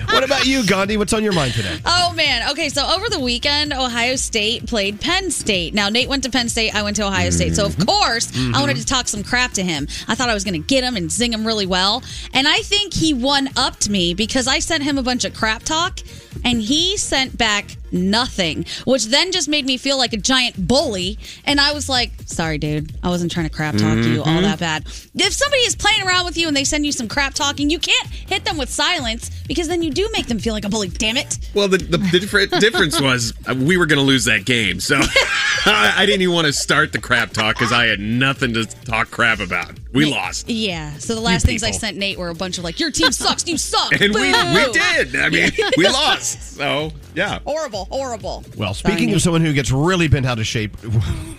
what 0.07 0.25
about 0.25 0.45
you, 0.45 0.65
Gandhi? 0.65 0.97
What's 0.97 1.13
on 1.13 1.23
your 1.23 1.31
mind 1.31 1.53
today? 1.53 1.79
Oh 1.85 2.11
man. 2.17 2.51
Okay, 2.51 2.67
so 2.67 2.85
over 2.85 3.07
the 3.07 3.19
weekend, 3.19 3.71
Ohio 3.71 4.17
State 4.17 4.67
played 4.67 4.99
Penn 4.99 5.31
State. 5.31 5.73
Now 5.73 5.87
Nate 5.87 6.09
went 6.09 6.23
to 6.23 6.29
Penn 6.29 6.49
State, 6.49 6.75
I 6.75 6.83
went 6.83 6.97
to 6.97 7.05
Ohio 7.05 7.29
State. 7.29 7.55
So 7.55 7.65
of 7.65 7.77
course, 7.85 8.29
I 8.53 8.59
wanted 8.59 8.75
to 8.77 8.85
talk 8.85 9.07
some 9.07 9.23
crap 9.23 9.53
to 9.53 9.63
him. 9.63 9.87
I 10.09 10.15
thought 10.15 10.27
I 10.27 10.33
was 10.33 10.43
going 10.43 10.61
to 10.61 10.67
get 10.67 10.83
him 10.83 10.97
and 10.97 11.09
zing 11.09 11.31
him 11.31 11.47
really 11.47 11.65
well, 11.65 12.03
and 12.33 12.45
I 12.45 12.57
think 12.57 12.93
he 12.93 13.13
one 13.13 13.49
upped 13.55 13.87
me 13.89 14.13
because 14.13 14.47
I 14.47 14.59
sent 14.59 14.83
him 14.83 14.97
a 14.97 15.03
bunch 15.03 15.23
of 15.23 15.33
crap 15.33 15.63
talk, 15.63 15.99
and 16.43 16.61
he 16.61 16.97
sent 16.97 17.37
back 17.37 17.75
nothing, 17.91 18.65
which 18.85 19.05
then 19.05 19.31
just 19.31 19.47
made 19.47 19.65
me 19.65 19.77
feel 19.77 19.97
like 19.97 20.13
a 20.13 20.17
giant 20.17 20.67
bully. 20.67 21.17
And 21.45 21.59
I 21.61 21.73
was 21.73 21.87
like, 21.87 22.11
"Sorry, 22.25 22.57
dude, 22.57 22.91
I 23.03 23.09
wasn't 23.09 23.31
trying 23.31 23.47
to 23.47 23.53
crap 23.53 23.75
talk 23.75 23.97
you 23.97 24.21
all 24.23 24.39
Mhm. 24.39 24.41
that 24.43 24.59
bad." 24.59 24.85
If 25.15 25.31
somebody 25.33 25.61
is 25.61 25.75
playing 25.75 26.01
around 26.01 26.25
with 26.25 26.37
you 26.37 26.47
and 26.47 26.57
they 26.57 26.63
send 26.63 26.85
you 26.85 26.91
some 26.91 27.07
crap 27.07 27.33
talking, 27.35 27.69
you 27.69 27.77
can't 27.79 28.07
hit 28.09 28.45
them 28.45 28.57
with 28.57 28.69
silence 28.69 29.29
because 29.47 29.67
then 29.67 29.83
you 29.83 29.91
do 29.91 30.09
make 30.13 30.25
them 30.27 30.39
feel 30.39 30.53
like 30.53 30.65
a 30.65 30.69
bully. 30.69 30.87
Damn 30.89 31.17
it. 31.17 31.37
Well, 31.53 31.67
the, 31.67 31.77
the 31.77 31.97
different 32.19 32.51
difference 32.59 32.99
was 32.99 33.31
uh, 33.47 33.53
we 33.55 33.77
were 33.77 33.85
going 33.85 33.99
to 33.99 34.05
lose 34.05 34.25
that 34.25 34.45
game, 34.45 34.79
so 34.79 34.95
I, 35.65 35.93
I 35.97 36.05
didn't 36.07 36.21
even 36.23 36.33
want 36.33 36.47
to 36.47 36.53
start 36.53 36.93
the 36.93 36.99
crap 36.99 37.31
talk 37.33 37.57
because 37.59 37.71
I 37.71 37.85
had 37.85 37.99
nothing 37.99 38.53
to 38.55 38.65
talk 38.65 39.11
crap 39.11 39.39
about. 39.39 39.77
We 39.93 40.05
lost, 40.05 40.49
Yeah. 40.49 40.97
So 40.97 41.13
the 41.15 41.21
last 41.21 41.45
things 41.45 41.63
I 41.63 41.71
sent 41.71 41.97
Nate 41.97 42.17
were 42.17 42.29
a 42.29 42.35
bunch 42.35 42.57
of 42.57 42.63
like, 42.63 42.79
"Your 42.79 42.91
team 42.91 43.11
sucks. 43.11 43.47
You 43.47 43.57
suck." 43.57 43.91
and 44.01 44.13
we 44.13 44.21
we 44.31 44.71
did. 44.73 45.15
I 45.15 45.29
mean, 45.29 45.51
we 45.77 45.87
lost. 45.87 46.55
So 46.55 46.91
yeah. 47.13 47.39
Horrible. 47.45 47.85
Horrible. 47.85 48.43
Well, 48.57 48.73
Sorry, 48.73 48.93
speaking 48.93 49.07
Nate. 49.07 49.17
of 49.17 49.21
someone 49.21 49.41
who 49.41 49.53
gets 49.53 49.71
really 49.71 50.07
bent 50.07 50.25
out 50.25 50.39
of 50.39 50.47
shape 50.47 50.75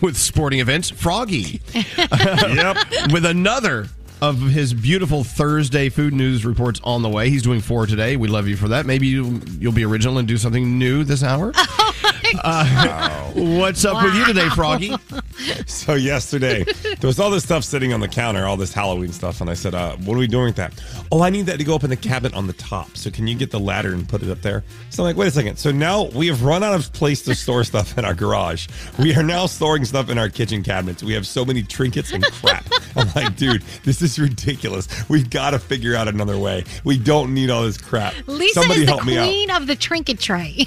with 0.01 0.17
sporting 0.17 0.61
events, 0.61 0.91
Froggy. 0.91 1.61
yep. 1.75 2.77
With 3.13 3.27
another 3.27 3.89
of 4.23 4.41
his 4.41 4.73
beautiful 4.73 5.25
Thursday 5.25 5.89
food 5.89 6.15
news 6.15 6.47
reports 6.47 6.81
on 6.85 7.03
the 7.03 7.09
way. 7.11 7.29
He's 7.31 7.43
doing 7.43 7.61
four 7.61 7.87
today. 7.87 8.17
We 8.17 8.29
love 8.29 8.47
you 8.49 8.57
for 8.57 8.69
that. 8.69 8.87
Maybe 8.87 9.07
you, 9.07 9.41
you'll 9.59 9.73
be 9.73 9.85
original 9.85 10.17
and 10.19 10.27
do 10.29 10.37
something 10.39 10.79
new 10.79 11.05
this 11.05 11.23
hour. 11.23 11.53
Uh, 12.43 13.33
what's 13.35 13.85
up 13.85 14.03
with 14.03 14.15
you 14.15 14.25
today, 14.27 14.49
Froggy? 14.51 14.95
So 15.67 15.95
yesterday, 15.95 16.65
there 16.65 17.09
was 17.09 17.19
all 17.19 17.31
this 17.31 17.43
stuff 17.43 17.65
sitting 17.65 17.93
on 17.93 17.99
the 18.01 18.07
counter, 18.09 18.47
all 18.47 18.57
this 18.57 18.73
Halloween 18.73 19.13
stuff, 19.13 19.41
and 19.41 19.51
I 19.51 19.55
said, 19.55 19.75
uh, 19.75 19.97
"What 19.97 20.15
are 20.15 20.19
we 20.19 20.29
doing 20.29 20.47
with 20.47 20.57
that?" 20.57 20.73
Oh, 21.11 21.23
I 21.23 21.31
need 21.31 21.47
that 21.47 21.59
to 21.59 21.65
go 21.65 21.75
up 21.75 21.83
in 21.85 21.91
the 21.91 21.97
cabinet 21.97 22.35
on 22.35 22.47
the 22.47 22.53
top. 22.53 22.97
So 22.97 23.11
can 23.11 23.27
you 23.27 23.35
get 23.35 23.51
the 23.51 23.59
ladder 23.59 23.93
and 23.93 24.09
put 24.09 24.23
it 24.23 24.31
up 24.31 24.41
there? 24.43 24.63
So 24.91 25.03
I'm 25.03 25.09
like, 25.09 25.17
wait 25.17 25.27
a 25.29 25.31
second. 25.33 25.57
So 25.59 25.71
now 25.73 26.05
we 26.15 26.29
have 26.29 26.45
run 26.45 26.63
out 26.63 26.75
of 26.75 26.93
place 26.93 27.23
to 27.23 27.35
store 27.35 27.65
stuff 27.65 27.99
in 27.99 28.05
our 28.05 28.15
garage. 28.15 28.69
We 28.99 29.15
are 29.17 29.23
now 29.25 29.47
storing 29.47 29.85
stuff 29.85 30.09
in 30.09 30.19
our 30.19 30.29
kitchen 30.29 30.63
cabinets. 30.63 31.03
We 31.03 31.13
have 31.15 31.27
so 31.27 31.45
many 31.45 31.63
trinkets 31.63 32.13
and 32.13 32.25
crap. 32.25 32.67
I'm 32.97 33.11
like, 33.15 33.37
dude, 33.37 33.63
this 33.83 34.01
is 34.01 34.19
ridiculous. 34.19 34.89
We've 35.09 35.29
got 35.29 35.51
to 35.51 35.59
figure 35.59 35.97
out 35.97 36.07
another 36.09 36.39
way. 36.39 36.65
We 36.85 36.97
don't 36.99 37.35
need 37.35 37.51
all 37.51 37.65
this 37.65 37.77
crap. 37.77 38.15
Lisa 38.27 38.61
Somebody 38.61 38.81
is 38.83 38.87
the 38.87 38.93
help 38.93 39.05
me 39.05 39.19
out. 39.19 39.27
queen 39.27 39.51
of 39.51 39.67
the 39.67 39.77
trinket 39.77 40.21
tray. 40.21 40.67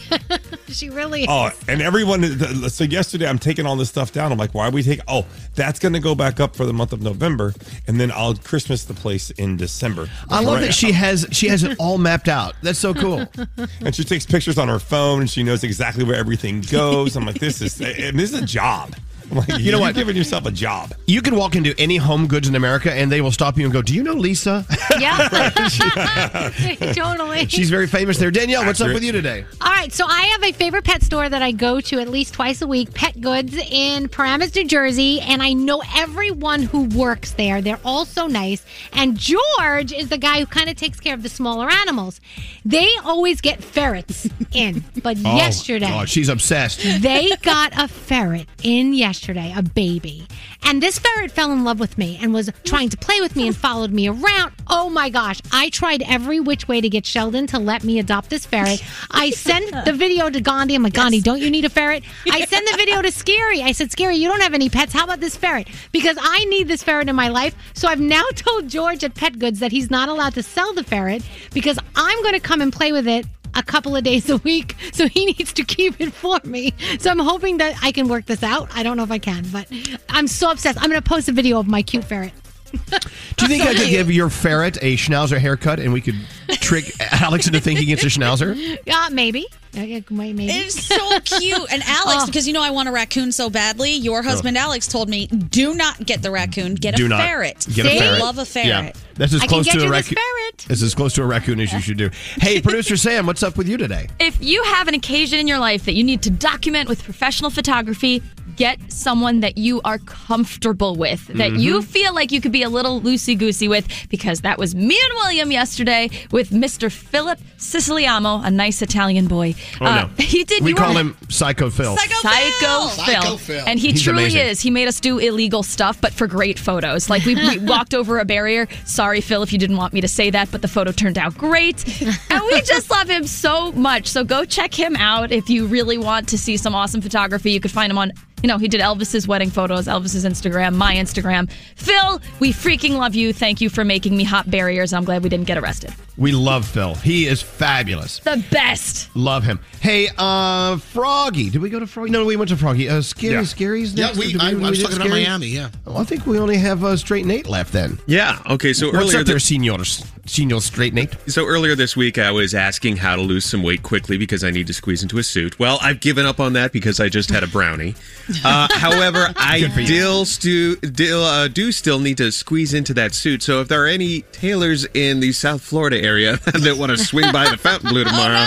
she 0.68 0.90
really 0.90 1.22
is. 1.22 1.28
Oh, 1.30 1.50
and 1.68 1.82
everyone. 1.82 2.24
So 2.70 2.84
yesterday, 2.84 3.28
I'm 3.28 3.40
taking 3.40 3.66
all 3.66 3.76
this 3.76 3.90
stuff 3.90 4.12
down. 4.12 4.32
I'm 4.32 4.38
like, 4.38 4.54
why 4.54 4.68
are 4.68 4.72
we 4.72 4.84
taking? 4.84 5.04
Oh, 5.08 5.26
that's 5.56 5.80
going 5.80 5.94
to 5.94 6.00
go 6.00 6.16
back 6.16 6.40
up 6.40 6.56
for 6.56 6.66
the 6.66 6.74
month 6.74 6.94
of 6.94 7.02
November, 7.02 7.54
and 7.88 8.00
then 8.00 8.12
I'll 8.12 8.36
Christmas 8.36 8.86
the 8.86 8.94
place 8.94 9.30
in 9.32 9.58
December. 9.58 10.08
I 10.30 10.42
love 10.42 10.56
Right. 10.56 10.68
that 10.68 10.74
she 10.74 10.92
has 10.94 11.26
she 11.32 11.48
has 11.50 11.64
it 11.64 11.76
all 11.80 11.98
mapped 11.98 12.28
out. 12.28 12.56
That's 12.64 12.80
so 12.80 12.94
cool. 12.94 13.26
and 13.82 13.96
she 13.96 14.04
takes 14.04 14.26
pictures 14.26 14.58
on 14.58 14.68
her 14.68 14.80
phone, 14.80 15.22
and 15.22 15.30
she 15.30 15.44
knows 15.44 15.64
exactly 15.64 16.04
where 16.04 16.16
everything 16.16 16.62
goes. 16.62 17.16
I'm 17.16 17.26
like, 17.26 17.40
this 17.40 17.62
is 17.62 17.80
and 17.82 18.18
this 18.20 18.34
is 18.34 18.42
a 18.42 18.46
job. 18.46 18.96
I'm 19.32 19.38
like, 19.38 19.48
You 19.50 19.56
know 19.58 19.64
you're 19.78 19.80
what? 19.80 19.96
Giving 19.96 20.16
yourself 20.16 20.46
a 20.46 20.52
job. 20.52 20.94
You 21.06 21.22
can 21.22 21.36
walk 21.36 21.56
into 21.56 21.74
any 21.80 21.98
home 21.98 22.28
goods 22.28 22.48
in 22.48 22.56
America 22.56 22.92
and 22.94 23.12
they 23.12 23.22
will 23.22 23.32
stop 23.32 23.58
you 23.58 23.64
and 23.66 23.74
go, 23.74 23.82
Do 23.82 23.94
you 23.94 24.04
know 24.04 24.14
Lisa? 24.14 24.66
Yeah. 25.00 25.30
totally. 26.94 27.46
She's 27.48 27.70
very 27.70 27.86
famous 27.88 28.18
there. 28.18 28.32
Danielle, 28.32 28.66
what's 28.66 28.82
up 28.82 28.94
with 28.94 29.04
you 29.04 29.12
today? 29.12 29.46
All 29.62 29.72
right, 29.72 29.92
so 29.94 30.06
I 30.08 30.22
have 30.24 30.44
a 30.44 30.52
favorite 30.52 30.86
pet 30.86 31.04
store 31.04 31.30
that 31.30 31.42
I 31.44 31.52
go 31.52 31.80
to 31.82 32.00
at 32.00 32.10
least 32.10 32.34
twice 32.34 32.62
a 32.64 32.68
week, 32.68 32.94
Pet 32.96 33.20
Goods 33.22 33.56
in 33.70 34.10
Paramus, 34.10 34.56
New 34.56 34.66
Jersey, 34.66 35.20
and 35.22 35.44
I 35.44 35.54
know 35.54 35.84
everyone 35.96 36.64
who 36.64 36.86
works 36.86 37.32
there. 37.34 37.62
They're 37.62 37.80
all 37.86 38.06
so 38.06 38.26
nice. 38.28 38.66
And 38.94 39.18
George 39.18 39.92
is 39.94 40.10
the 40.10 40.18
guy 40.18 40.40
who 40.40 40.46
kind 40.48 40.70
of 40.70 40.76
takes 40.78 41.00
care 41.00 41.14
of 41.14 41.22
the 41.22 41.30
smaller 41.30 41.70
animals. 41.70 42.20
They 42.66 42.90
always 43.04 43.40
get 43.42 43.64
ferrets 43.64 44.28
in, 44.52 44.84
but 45.04 45.18
Oh, 45.24 45.36
yesterday 45.36 45.88
God, 45.90 46.10
she's 46.10 46.30
obsessed. 46.30 46.80
they 47.02 47.36
got 47.44 47.72
a 47.78 47.88
ferret 47.88 48.48
in 48.64 48.94
yesterday. 48.94 49.17
Yesterday, 49.18 49.52
a 49.58 49.64
baby. 49.64 50.28
And 50.64 50.82
this 50.82 51.00
ferret 51.00 51.32
fell 51.32 51.52
in 51.52 51.64
love 51.64 51.80
with 51.80 51.98
me 51.98 52.20
and 52.22 52.36
was 52.36 52.52
trying 52.64 52.90
to 52.90 52.98
play 52.98 53.20
with 53.20 53.36
me 53.36 53.48
and 53.48 53.56
followed 53.56 53.92
me 53.92 54.08
around. 54.08 54.54
Oh 54.68 54.90
my 54.90 55.10
gosh. 55.10 55.42
I 55.52 55.70
tried 55.70 56.04
every 56.04 56.40
which 56.40 56.68
way 56.68 56.82
to 56.82 56.88
get 56.88 57.04
Sheldon 57.04 57.48
to 57.48 57.58
let 57.58 57.84
me 57.84 57.98
adopt 57.98 58.30
this 58.30 58.46
ferret. 58.46 58.84
I 59.10 59.32
sent 59.32 59.86
the 59.86 59.94
video 59.94 60.30
to 60.30 60.40
Gandhi. 60.40 60.76
I'm 60.76 60.84
like, 60.84 60.94
Gandhi, 60.94 61.20
don't 61.22 61.42
you 61.42 61.50
need 61.50 61.66
a 61.66 61.70
ferret? 61.70 62.04
I 62.32 62.46
sent 62.46 62.70
the 62.70 62.78
video 62.78 63.02
to 63.02 63.12
Scary. 63.12 63.64
I 63.64 63.72
said, 63.72 63.92
Scary, 63.92 64.18
you 64.18 64.28
don't 64.28 64.42
have 64.42 64.54
any 64.54 64.70
pets. 64.70 64.94
How 64.94 65.06
about 65.06 65.20
this 65.20 65.36
ferret? 65.36 65.68
Because 65.92 66.18
I 66.22 66.46
need 66.46 66.68
this 66.68 66.84
ferret 66.84 67.10
in 67.10 67.16
my 67.16 67.30
life. 67.30 67.56
So 67.74 67.88
I've 67.88 68.00
now 68.00 68.24
told 68.36 68.68
George 68.68 69.04
at 69.04 69.16
Pet 69.16 69.40
Goods 69.40 69.60
that 69.60 69.72
he's 69.72 69.90
not 69.90 70.10
allowed 70.10 70.36
to 70.36 70.44
sell 70.44 70.74
the 70.74 70.84
ferret 70.84 71.24
because 71.54 71.80
I'm 71.96 72.22
going 72.22 72.36
to 72.36 72.40
come 72.40 72.62
and 72.62 72.72
play 72.72 72.92
with 72.92 73.08
it 73.08 73.26
a 73.58 73.64
couple 73.64 73.96
of 73.96 74.04
days 74.04 74.30
a 74.30 74.38
week. 74.38 74.76
So 74.94 75.08
he 75.08 75.26
needs 75.26 75.52
to 75.54 75.64
keep 75.64 76.00
it 76.00 76.14
for 76.14 76.40
me. 76.44 76.74
So 77.00 77.10
I'm 77.10 77.20
hoping 77.20 77.58
that 77.58 77.76
I 77.82 77.92
can 77.92 78.08
work 78.08 78.26
this 78.26 78.44
out. 78.44 78.70
I 78.74 78.84
don't 78.84 78.96
know 78.96 79.04
if 79.04 79.12
I 79.12 79.20
can, 79.20 79.46
but 79.52 79.68
I'm 80.10 80.28
so 80.28 80.52
obsessed. 80.52 80.78
I'm 80.82 80.90
going 80.90 81.02
to 81.02 81.08
post 81.08 81.28
a 81.28 81.32
video 81.32 81.60
of 81.60 81.68
my 81.68 81.82
cute 81.82 82.06
ferret. 82.06 82.34
Do 82.72 83.46
you 83.46 83.48
think 83.48 83.64
I 83.64 83.74
could 83.74 83.90
give 83.90 84.12
your 84.12 84.30
ferret 84.30 84.78
a 84.82 84.96
schnauzer 84.98 85.38
haircut 85.38 85.80
and 85.80 85.94
we 85.94 86.02
could 86.02 86.16
trick 86.60 86.92
Alex 87.00 87.48
into 87.48 87.60
thinking 87.60 87.90
it's 87.90 88.04
a 88.04 88.08
schnauzer? 88.08 88.56
Uh, 88.90 89.10
maybe. 89.12 89.46
Uh, 89.78 89.82
yeah, 89.82 90.00
Maybe. 90.10 90.48
It's 90.48 90.84
so 90.88 91.20
cute. 91.20 91.72
And 91.72 91.84
Alex, 91.86 92.24
Oh. 92.24 92.26
because 92.26 92.48
you 92.48 92.54
know 92.54 92.64
I 92.64 92.72
want 92.72 92.90
a 92.90 92.92
raccoon 92.92 93.32
so 93.32 93.50
badly, 93.50 93.92
your 93.92 94.24
husband 94.24 94.58
Alex 94.58 94.88
told 94.88 95.08
me, 95.08 95.28
do 95.28 95.76
not 95.76 96.04
get 96.06 96.22
the 96.24 96.32
raccoon, 96.32 96.76
get 96.76 97.00
a 97.00 97.08
not 97.08 97.22
ferret. 97.22 97.68
Get 97.74 97.86
a 97.86 97.90
they 97.90 98.00
ferret. 98.00 98.20
love 98.22 98.38
a 98.40 98.46
ferret. 98.46 98.68
Yeah. 98.68 98.92
That's 99.16 99.34
as 99.34 99.42
I 99.42 99.46
can 99.46 99.50
close 99.50 99.66
get 99.66 99.74
to 99.74 99.80
a 99.80 99.84
you 99.84 99.92
this 99.92 100.12
raccoon. 100.12 100.72
It's 100.72 100.82
as 100.82 100.96
close 100.96 101.14
to 101.14 101.24
a 101.24 101.26
raccoon 101.26 101.60
as 101.60 101.72
you 101.74 101.80
should 101.82 101.98
do. 101.98 102.10
Hey, 102.42 102.62
producer 102.62 102.98
Sam, 102.98 103.26
what's 103.28 103.44
up 103.44 103.58
with 103.58 103.68
you 103.68 103.78
today? 103.78 104.08
If 104.20 104.42
you 104.42 104.64
have 104.64 104.88
an 104.88 104.94
occasion 104.96 105.38
in 105.40 105.48
your 105.48 105.60
life 105.60 105.86
that 105.86 105.94
you 105.94 106.04
need 106.04 106.22
to 106.24 106.30
document 106.32 106.90
with 106.90 107.04
professional 107.04 107.50
photography, 107.52 108.24
get 108.58 108.80
someone 108.92 109.40
that 109.42 109.58
you 109.58 109.80
are 109.86 110.00
comfortable 110.00 110.96
with, 110.96 111.28
that 111.28 111.54
you 111.54 111.80
Mhm. 111.80 111.84
feel 111.86 112.14
like 112.14 112.32
you 112.32 112.42
could 112.42 112.52
be 112.52 112.64
a 112.64 112.70
little 112.70 113.00
loosey 113.02 113.38
goosey 113.38 113.68
with, 113.68 113.88
because 114.10 114.42
that 114.42 114.58
was 114.58 114.76
me 114.76 115.00
and 115.04 115.14
William 115.16 115.52
yesterday 115.52 116.10
with 116.32 116.50
Mr. 116.50 116.92
Philip 116.92 117.40
Siciliano, 117.58 118.42
a 118.44 118.52
nice 118.52 118.82
Italian 118.82 119.28
boy. 119.28 119.56
Oh, 119.80 119.86
Uh, 119.86 119.96
no. 120.02 120.10
He 120.24 120.44
did. 120.44 120.64
We 120.64 120.72
you 120.72 120.76
call 120.76 120.94
were- 120.94 121.00
him 121.00 121.18
Psycho 121.30 121.70
Phil. 121.70 121.96
Psycho, 121.98 122.16
Psycho 122.22 122.88
Phil. 122.90 123.38
Phil. 123.38 123.64
And 123.68 123.80
he 123.80 123.92
He's 123.92 124.02
truly 124.02 124.24
amazing. 124.24 124.42
is. 124.42 124.62
He 124.62 124.70
made 124.72 124.88
us 124.88 125.00
do 125.00 125.18
illegal 125.20 125.64
stuff, 125.64 126.02
but 126.02 126.14
for 126.14 126.28
great 126.28 126.58
photos. 126.60 127.10
Like 127.10 127.26
we, 127.26 127.36
we 127.36 127.58
walked 127.74 127.94
over 127.94 128.20
a 128.20 128.26
barrier. 128.26 128.68
Sorry, 128.86 129.22
Phil, 129.22 129.44
if 129.44 129.54
you 129.54 129.60
didn't 129.60 129.78
want 129.78 129.94
me 129.94 130.02
to 130.02 130.08
say 130.08 130.30
that, 130.32 130.50
but 130.52 130.62
the 130.62 130.68
photo 130.68 130.92
turned 130.92 131.18
out 131.18 131.38
great. 131.38 131.84
and 132.30 132.42
we 132.52 132.62
just 132.62 132.90
love 132.90 133.10
him 133.10 133.26
so 133.28 133.72
much. 133.74 134.08
So 134.08 134.24
go 134.24 134.44
check 134.46 134.74
him 134.74 134.96
out 134.96 135.32
if 135.32 135.50
you 135.50 135.68
really 135.68 135.98
want 135.98 136.28
to 136.30 136.38
see 136.38 136.58
some 136.58 136.74
awesome 136.76 137.02
photography. 137.02 137.52
You 137.52 137.60
could 137.60 137.72
find 137.72 137.92
him 137.92 137.98
on. 137.98 138.12
You 138.44 138.48
know, 138.48 138.60
he 138.60 138.68
did 138.68 138.82
Elvis's 138.82 139.28
wedding 139.28 139.50
photos, 139.50 139.88
Elvis's 139.88 140.24
Instagram, 140.24 140.76
my 140.76 140.94
Instagram. 140.94 141.50
Phil, 141.76 142.22
we 142.40 142.54
freaking 142.54 142.92
love 143.00 143.16
you. 143.16 143.34
Thank 143.34 143.62
you 143.62 143.70
for 143.70 143.84
making 143.84 144.16
me 144.16 144.24
hop 144.24 144.48
barriers. 144.48 144.94
I'm 144.94 145.06
glad 145.06 145.24
we 145.24 145.30
didn't 145.30 145.48
get 145.48 145.58
arrested. 145.58 145.92
We 146.18 146.32
love 146.32 146.68
Phil. 146.68 146.94
He 146.96 147.26
is 147.28 147.42
fabulous. 147.42 148.20
The 148.20 148.44
best. 148.52 149.16
Love 149.16 149.44
him. 149.44 149.60
Hey, 149.82 150.10
uh, 150.20 150.78
Froggy. 150.78 151.50
Did 151.50 151.62
we 151.62 151.70
go 151.70 151.80
to 151.80 151.88
Froggy? 151.88 152.12
No, 152.12 152.26
we 152.26 152.36
went 152.36 152.50
to 152.50 152.58
Froggy. 152.58 152.88
Uh, 152.90 153.02
Scary, 153.02 153.34
Yeah. 153.34 153.44
Scary's 153.44 153.94
Yeah, 153.94 154.06
next. 154.08 154.18
we- 154.20 154.32
Did 154.34 154.42
I- 154.42 154.48
I 154.48 154.52
did 154.52 154.62
was 154.62 154.78
do 154.80 154.84
talking 154.84 154.98
about 154.98 155.10
Miami, 155.10 155.48
yeah. 155.48 155.70
Well, 155.86 155.98
I 155.98 156.04
think 156.04 156.26
we 156.28 156.38
only 156.40 156.58
have 156.58 156.84
uh, 156.84 156.96
Straight 156.98 157.26
Nate 157.26 157.48
left 157.48 157.72
then. 157.74 157.98
Yeah. 158.06 158.38
Okay. 158.50 158.74
So 158.74 158.88
What's 158.88 158.98
earlier 158.98 159.20
up 159.20 159.26
there, 159.26 159.36
this- 159.36 159.46
senors? 159.46 160.04
Senor 160.26 160.60
Straight 160.60 160.94
Nate? 160.94 161.16
So 161.28 161.46
earlier 161.46 161.74
this 161.74 161.96
week, 161.96 162.18
I 162.18 162.32
was 162.32 162.54
asking 162.54 162.98
how 162.98 163.16
to 163.16 163.22
lose 163.22 163.46
some 163.46 163.64
weight 163.64 163.82
quickly 163.82 164.18
because 164.18 164.44
I 164.44 164.52
need 164.52 164.68
to 164.68 164.74
squeeze 164.74 165.02
into 165.02 165.18
a 165.20 165.24
suit. 165.24 165.58
Well, 165.58 165.80
I've 165.82 166.02
given 166.02 166.26
up 166.26 166.40
on 166.42 166.52
that 166.54 166.74
because 166.74 167.00
I 167.00 167.08
just 167.08 167.30
had 167.30 167.44
a 167.44 167.48
brownie. 167.48 167.96
Uh, 168.44 168.68
however, 168.72 169.32
I 169.38 169.60
Good 169.62 169.74
for 169.74 169.80
you. 169.82 169.86
still, 169.88 170.26
stu- 170.26 170.76
still 170.84 171.24
uh, 171.24 171.48
do 171.48 171.72
still 171.72 172.00
need 172.00 172.18
to 172.18 172.32
squeeze 172.32 172.74
into 172.74 172.94
that 172.96 173.14
suit. 173.14 173.44
So 173.44 173.62
if 173.62 173.68
there 173.68 173.84
are 173.84 173.88
any 173.88 174.22
tailors 174.32 174.86
in 174.94 175.20
the 175.20 175.32
South 175.32 175.62
Florida 175.62 176.02
area 176.02 176.38
that 176.46 176.76
want 176.78 176.92
to 176.92 176.98
swing 176.98 177.32
by 177.32 177.50
the 177.50 177.58
Fontainebleau 177.58 178.04
tomorrow, 178.06 178.46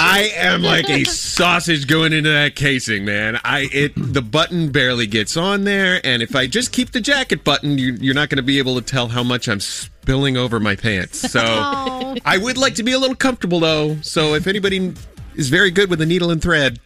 I 0.00 0.30
am 0.36 0.62
like 0.62 0.88
a 0.88 1.04
sausage 1.04 1.86
going 1.88 2.12
into 2.12 2.30
that 2.30 2.54
casing, 2.54 3.04
man. 3.04 3.40
I 3.44 3.68
it 3.72 3.92
the 3.96 4.22
button 4.22 4.70
barely 4.70 5.06
gets 5.06 5.36
on 5.36 5.64
there, 5.64 6.00
and 6.04 6.22
if 6.22 6.36
I 6.36 6.46
just 6.46 6.72
keep 6.72 6.92
the 6.92 7.00
jacket 7.00 7.42
button, 7.44 7.78
you, 7.78 7.94
you're 8.00 8.14
not 8.14 8.28
going 8.28 8.36
to 8.36 8.42
be 8.44 8.58
able 8.58 8.76
to 8.76 8.82
tell 8.82 9.08
how 9.08 9.22
much 9.24 9.48
I'm 9.48 9.60
spilling 9.60 10.36
over 10.36 10.60
my 10.60 10.76
pants. 10.76 11.18
So 11.32 11.40
Oh. 11.44 12.16
I 12.24 12.38
would 12.38 12.56
like 12.56 12.76
to 12.76 12.82
be 12.82 12.92
a 12.92 12.98
little 12.98 13.16
comfortable 13.16 13.60
though. 13.60 13.96
So 14.02 14.34
if 14.34 14.46
anybody 14.46 14.94
is 15.34 15.48
very 15.48 15.70
good 15.70 15.90
with 15.90 16.00
a 16.00 16.06
needle 16.06 16.30
and 16.30 16.40
thread, 16.40 16.78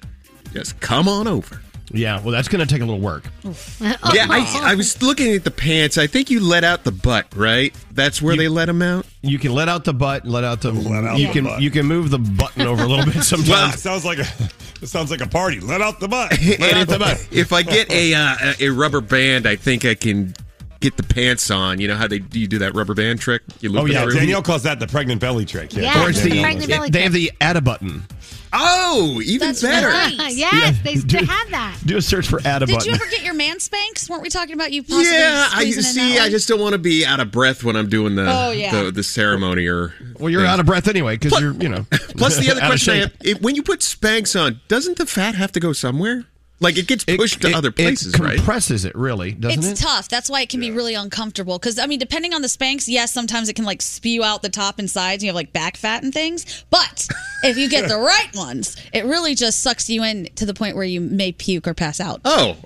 just 0.52 0.80
come 0.80 1.08
on 1.08 1.26
over. 1.28 1.60
Yeah, 1.94 2.20
well, 2.22 2.30
that's 2.30 2.48
going 2.48 2.66
to 2.66 2.72
take 2.72 2.80
a 2.80 2.86
little 2.86 3.00
work. 3.00 3.24
Yeah, 3.80 4.26
I, 4.30 4.60
I 4.62 4.74
was 4.76 5.02
looking 5.02 5.34
at 5.34 5.44
the 5.44 5.50
pants. 5.50 5.98
I 5.98 6.06
think 6.06 6.30
you 6.30 6.40
let 6.40 6.64
out 6.64 6.84
the 6.84 6.92
butt, 6.92 7.26
right? 7.36 7.74
That's 7.92 8.22
where 8.22 8.36
they 8.36 8.48
let 8.48 8.66
them 8.66 8.80
out. 8.80 9.06
You 9.22 9.38
can 9.38 9.52
let 9.52 9.68
out 9.68 9.84
the 9.84 9.92
butt, 9.92 10.24
let 10.26 10.44
out 10.44 10.60
the. 10.62 10.70
Let 10.72 11.04
out 11.04 11.18
you 11.18 11.26
the 11.26 11.32
can 11.32 11.44
butt. 11.44 11.60
you 11.60 11.70
can 11.70 11.86
move 11.86 12.10
the 12.10 12.18
button 12.18 12.62
over 12.62 12.82
a 12.82 12.86
little 12.86 13.04
bit 13.04 13.14
Well, 13.16 13.24
sometimes. 13.24 13.74
it 13.74 13.78
sounds 13.78 14.04
like 14.04 14.18
a 14.18 14.26
it 14.80 14.86
sounds 14.88 15.10
like 15.10 15.20
a 15.20 15.26
party. 15.26 15.60
Let 15.60 15.80
out 15.80 15.98
the 16.00 16.08
butt. 16.08 16.30
Let 16.60 16.74
out 16.74 16.88
the 16.88 16.94
if, 16.94 16.98
butt. 17.00 17.28
if 17.32 17.52
I 17.52 17.62
get 17.62 17.90
a 17.90 18.14
uh, 18.14 18.36
a 18.60 18.68
rubber 18.70 19.00
band, 19.00 19.46
I 19.46 19.56
think 19.56 19.84
I 19.84 19.94
can 19.94 20.34
get 20.82 20.96
the 20.96 21.02
pants 21.02 21.50
on. 21.50 21.80
You 21.80 21.88
know 21.88 21.96
how 21.96 22.06
they 22.08 22.22
you 22.32 22.46
do 22.46 22.58
that 22.58 22.74
rubber 22.74 22.94
band 22.94 23.20
trick? 23.20 23.42
You 23.60 23.70
loop 23.70 23.82
Oh 23.82 23.86
yeah, 23.86 24.02
through? 24.02 24.14
Danielle 24.14 24.42
calls 24.42 24.64
that 24.64 24.80
the 24.80 24.86
pregnant 24.86 25.20
belly 25.20 25.44
trick. 25.44 25.72
Yeah, 25.74 26.04
or 26.04 26.10
it's 26.10 26.20
the 26.20 26.42
Pregnant 26.42 26.68
belly 26.68 26.90
they 26.90 27.02
have 27.02 27.12
the 27.12 27.32
add 27.40 27.56
a 27.56 27.60
button. 27.60 28.02
Oh, 28.54 29.18
even 29.24 29.48
That's 29.48 29.62
better. 29.62 29.88
right. 29.88 30.14
yes, 30.34 30.78
they, 30.84 30.96
Do- 30.96 31.20
they 31.20 31.24
have 31.24 31.50
that. 31.52 31.78
Do 31.86 31.96
a 31.96 32.02
search 32.02 32.28
for 32.28 32.38
add 32.44 32.62
a 32.62 32.66
Did 32.66 32.84
you 32.84 32.92
ever 32.92 33.06
get 33.06 33.22
your 33.24 33.32
man 33.32 33.56
Spanx? 33.56 34.10
Weren't 34.10 34.20
we 34.22 34.28
talking 34.28 34.54
about 34.54 34.72
you 34.72 34.82
possibly 34.82 35.04
Yeah, 35.10 35.48
I 35.50 35.70
see. 35.70 36.18
I 36.18 36.28
just 36.28 36.48
don't 36.48 36.60
want 36.60 36.74
to 36.74 36.78
be 36.78 37.06
out 37.06 37.18
of 37.20 37.30
breath 37.30 37.64
when 37.64 37.76
I'm 37.76 37.88
doing 37.88 38.14
the 38.14 38.26
Oh, 38.30 38.50
yeah. 38.50 38.82
the, 38.82 38.90
the 38.90 39.02
ceremony 39.02 39.66
or. 39.68 39.94
well, 40.18 40.28
you're 40.28 40.44
out 40.44 40.60
of 40.60 40.66
breath 40.66 40.86
anyway 40.86 41.16
because 41.16 41.40
you're 41.40 41.54
you 41.54 41.68
know. 41.70 41.86
Plus, 42.18 42.36
the 42.36 42.50
other 42.50 42.60
question 42.66 42.92
I 42.92 42.96
have: 42.98 43.12
it, 43.22 43.40
when 43.40 43.54
you 43.54 43.62
put 43.62 43.80
Spanx 43.80 44.38
on, 44.38 44.60
doesn't 44.68 44.98
the 44.98 45.06
fat 45.06 45.34
have 45.34 45.52
to 45.52 45.60
go 45.60 45.72
somewhere? 45.72 46.24
Like 46.62 46.78
it 46.78 46.86
gets 46.86 47.04
pushed 47.04 47.42
to 47.42 47.52
other 47.52 47.72
places, 47.72 48.14
it 48.14 48.20
right? 48.20 48.36
compresses 48.36 48.84
it 48.84 48.94
really, 48.94 49.32
doesn't 49.32 49.58
it's 49.58 49.80
it? 49.80 49.84
tough. 49.84 50.08
That's 50.08 50.30
why 50.30 50.42
it 50.42 50.48
can 50.48 50.60
be 50.60 50.70
really 50.70 50.94
uncomfortable. 50.94 51.58
Because 51.58 51.78
I 51.78 51.86
mean, 51.86 51.98
depending 51.98 52.32
on 52.32 52.40
the 52.40 52.48
Spanx, 52.48 52.86
yes, 52.86 53.12
sometimes 53.12 53.48
it 53.48 53.54
can 53.54 53.64
like 53.64 53.82
spew 53.82 54.22
out 54.22 54.42
the 54.42 54.48
top 54.48 54.78
and 54.78 54.88
sides. 54.88 55.22
And 55.22 55.24
you 55.24 55.28
have 55.30 55.34
like 55.34 55.52
back 55.52 55.76
fat 55.76 56.02
and 56.02 56.14
things. 56.14 56.64
But 56.70 57.08
if 57.42 57.58
you 57.58 57.68
get 57.68 57.88
the 57.88 57.96
right 57.98 58.34
ones, 58.34 58.76
it 58.92 59.04
really 59.04 59.34
just 59.34 59.60
sucks 59.60 59.90
you 59.90 60.04
in 60.04 60.28
to 60.36 60.46
the 60.46 60.54
point 60.54 60.76
where 60.76 60.84
you 60.84 61.00
may 61.00 61.32
puke 61.32 61.66
or 61.66 61.74
pass 61.74 62.00
out. 62.00 62.20
Oh, 62.24 62.56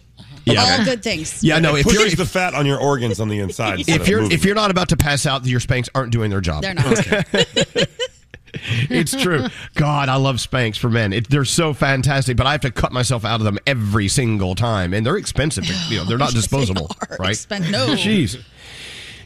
all 0.49 0.85
good 0.85 1.03
things. 1.03 1.43
Yeah, 1.43 1.59
no. 1.59 1.75
It 1.75 1.81
If 1.81 1.85
pushes 1.87 2.13
you're 2.13 2.25
the 2.25 2.27
fat 2.27 2.55
on 2.55 2.67
your 2.67 2.79
organs 2.79 3.21
on 3.21 3.29
the 3.29 3.39
inside. 3.41 3.81
if 3.89 4.09
you're 4.09 4.23
if 4.31 4.45
you're 4.45 4.55
not 4.55 4.71
about 4.71 4.91
to 4.91 4.97
pass 4.97 5.27
out, 5.27 5.45
your 5.47 5.61
Spanx 5.61 5.89
aren't 5.95 6.13
doing 6.13 6.31
their 6.31 6.41
job. 6.41 6.63
They're 6.63 6.75
not. 6.75 6.85
it's 8.91 9.15
true. 9.15 9.47
God, 9.75 10.09
I 10.09 10.17
love 10.17 10.37
Spanx 10.37 10.79
for 10.79 10.89
men. 10.91 11.13
It, 11.13 11.29
they're 11.29 11.45
so 11.45 11.75
fantastic, 11.75 12.37
but 12.37 12.47
I 12.47 12.53
have 12.53 12.61
to 12.63 12.71
cut 12.71 12.93
myself 12.93 13.25
out 13.25 13.41
of 13.41 13.45
them 13.45 13.59
every 13.67 14.09
single 14.09 14.55
time, 14.55 14.95
and 14.95 15.05
they're 15.05 15.17
expensive. 15.17 15.65
You 15.89 15.99
know, 15.99 16.05
they're 16.05 16.19
not 16.19 16.31
disposable, 16.35 16.91
right? 17.19 17.35
Expen- 17.35 17.71
no. 17.71 17.89
Jeez. 17.89 18.43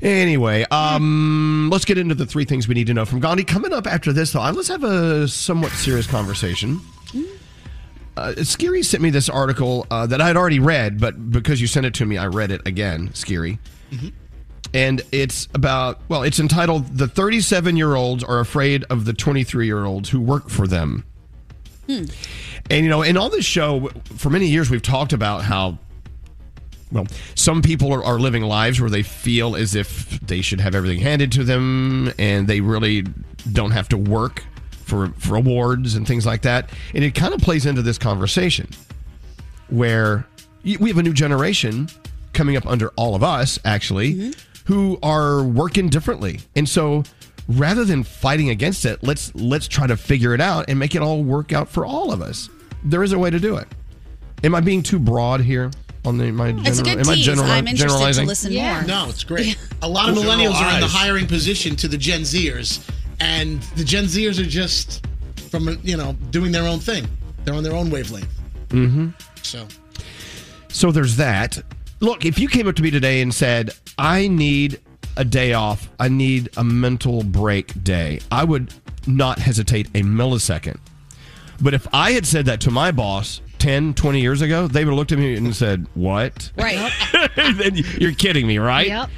Anyway, 0.03 0.65
um, 0.71 1.69
let's 1.71 1.85
get 1.85 1.99
into 1.99 2.15
the 2.15 2.25
three 2.25 2.47
things 2.47 2.67
we 2.67 2.75
need 2.75 2.87
to 2.87 2.95
know 2.95 3.05
from 3.05 3.21
Gandhi. 3.21 3.45
Coming 3.45 3.73
up 3.73 3.87
after 3.87 4.13
this, 4.13 4.33
though, 4.33 4.41
let's 4.51 4.69
have 4.69 4.83
a 4.83 5.29
somewhat 5.29 5.73
serious 5.73 6.07
conversation. 6.07 6.81
Uh, 8.17 8.35
Scary 8.43 8.83
sent 8.83 9.03
me 9.03 9.11
this 9.11 9.29
article 9.29 9.87
uh, 9.91 10.07
that 10.07 10.21
I 10.21 10.27
had 10.27 10.37
already 10.37 10.59
read, 10.59 11.01
but 11.01 11.31
because 11.31 11.61
you 11.61 11.67
sent 11.67 11.87
it 11.87 11.95
to 11.95 12.07
me, 12.07 12.19
I 12.19 12.27
read 12.27 12.51
it 12.51 12.67
again. 12.67 13.11
Scary 13.15 13.59
and 14.75 15.03
it's 15.13 15.49
about 15.55 16.01
well 16.09 16.23
it's 16.23 16.39
entitled 16.39 16.87
the 16.97 17.09
37 17.09 17.77
year 17.77 17.95
olds 17.95 18.23
are 18.23 18.41
afraid 18.41 18.85
of 18.85 19.05
the 19.05 19.13
23 19.13 19.67
year 19.67 19.85
olds 19.85 20.11
who 20.11 20.21
work 20.21 20.49
for 20.49 20.67
them. 20.67 21.05
Hmm. 21.87 22.05
and 22.71 22.85
you 22.85 22.89
know 22.89 23.03
in 23.03 23.17
all 23.17 23.31
this 23.31 23.45
show 23.45 23.89
for 24.17 24.31
many 24.31 24.47
years 24.47 24.71
we've 24.71 24.83
talked 24.83 25.13
about 25.13 25.43
how 25.43 25.79
well 26.93 27.07
some 27.35 27.63
people 27.63 27.93
are, 27.93 28.05
are 28.05 28.19
living 28.19 28.45
lives 28.45 28.81
where 28.81 28.91
they 28.91 29.03
feel 29.03 29.57
as 29.57 29.75
if 29.75 30.21
they 30.21 30.41
should 30.41 30.61
have 30.61 30.75
everything 30.75 31.01
handed 31.01 31.33
to 31.33 31.45
them 31.45 32.13
and 32.19 32.47
they 32.47 32.61
really 32.61 33.05
don't 33.53 33.73
have 33.73 33.89
to 33.89 33.97
work 33.97 34.45
for 34.91 35.09
for 35.19 35.37
awards 35.37 35.95
and 35.95 36.07
things 36.07 36.27
like 36.27 36.43
that. 36.43 36.69
And 36.95 37.03
it 37.03 37.15
kind 37.15 37.33
of 37.33 37.41
plays 37.41 37.65
into 37.65 37.81
this 37.81 37.97
conversation 37.97 38.69
where 39.69 40.27
we 40.65 40.89
have 40.89 40.99
a 40.99 41.03
new 41.03 41.15
generation 41.15 41.89
coming 42.33 42.57
up 42.57 42.67
under 42.67 42.89
all 42.91 43.15
of 43.15 43.23
us 43.23 43.59
actually 43.65 44.35
who 44.66 44.99
are 45.03 45.43
working 45.43 45.89
differently 45.89 46.41
and 46.57 46.69
so 46.69 47.03
rather 47.49 47.85
than 47.85 48.03
fighting 48.05 48.51
against 48.51 48.85
it 48.85 49.03
let's 49.03 49.35
let's 49.35 49.66
try 49.66 49.87
to 49.87 49.97
figure 49.97 50.35
it 50.35 50.41
out 50.41 50.66
and 50.69 50.78
make 50.78 50.95
it 50.95 51.03
all 51.03 51.23
work 51.24 51.53
out 51.53 51.69
for 51.69 51.85
all 51.85 52.12
of 52.12 52.23
us 52.23 52.49
there 52.85 53.03
is 53.03 53.12
a 53.12 53.19
way 53.19 53.31
to 53.31 53.41
do 53.41 53.57
it 53.57 53.66
am 54.45 54.55
i 54.55 54.61
being 54.61 54.82
too 54.82 54.99
broad 54.99 55.41
here 55.41 55.70
on 56.05 56.16
the 56.16 56.31
my 56.31 56.55
It's 56.65 56.78
a 56.78 56.82
good 56.82 56.99
am 56.99 57.09
I 57.11 57.15
tease. 57.15 57.27
general- 57.27 57.47
I'm 57.51 57.66
interested 57.69 57.89
to 57.89 57.89
generalizing 57.91 58.27
listen 58.27 58.55
more. 58.55 58.82
No, 58.85 59.11
it's 59.11 59.23
great. 59.23 59.59
A 59.82 59.89
lot 59.89 60.09
of 60.09 60.15
millennials 60.16 60.55
are 60.55 60.74
in 60.77 60.81
the 60.81 60.87
hiring 60.89 61.27
position 61.27 61.77
to 61.77 61.89
the 61.89 61.99
Gen 61.99 62.23
Zers, 62.23 62.81
and 63.20 63.61
the 63.77 63.85
Gen 63.85 64.05
Zers 64.05 64.39
are 64.39 64.49
just 64.49 65.07
from 65.51 65.78
you 65.82 65.99
know 65.99 66.15
doing 66.31 66.53
their 66.53 66.66
own 66.66 66.78
thing. 66.78 67.07
They're 67.45 67.53
on 67.53 67.62
their 67.62 67.74
own 67.74 67.91
wavelength. 67.91 68.31
mm-hmm 68.70 69.09
So 69.43 69.69
So 70.69 70.91
there's 70.91 71.16
that. 71.16 71.62
Look, 72.02 72.24
if 72.24 72.39
you 72.39 72.48
came 72.48 72.66
up 72.66 72.77
to 72.77 72.82
me 72.82 72.90
today 72.90 73.20
and 73.20 73.32
said, 73.32 73.72
I 73.98 74.27
need 74.27 74.81
a 75.18 75.24
day 75.24 75.52
off, 75.52 75.90
I 76.01 76.09
need 76.09 76.48
a 76.56 76.64
mental 76.64 77.22
break 77.22 77.85
day, 77.85 78.20
I 78.32 78.43
would 78.43 78.72
not 79.06 79.39
hesitate 79.39 79.86
a 79.89 80.02
millisecond. 80.02 80.78
But 81.60 81.74
if 81.74 81.86
I 81.93 82.12
had 82.12 82.27
said 82.27 82.47
that 82.47 82.62
to 82.62 82.70
my 82.70 82.90
boss 82.90 83.43
10, 83.61 83.95
20 83.95 84.20
years 84.20 84.43
ago, 84.43 84.66
they 84.66 84.85
would 84.85 84.91
have 84.91 84.99
looked 84.99 85.12
at 85.12 85.19
me 85.19 85.37
and 85.37 85.55
said, 85.55 85.87
What? 85.95 86.51
Right. 86.57 86.91
Then 87.37 87.77
You're 87.99 88.15
kidding 88.15 88.47
me, 88.47 88.59
right? 88.59 88.87
Yep. 88.89 89.11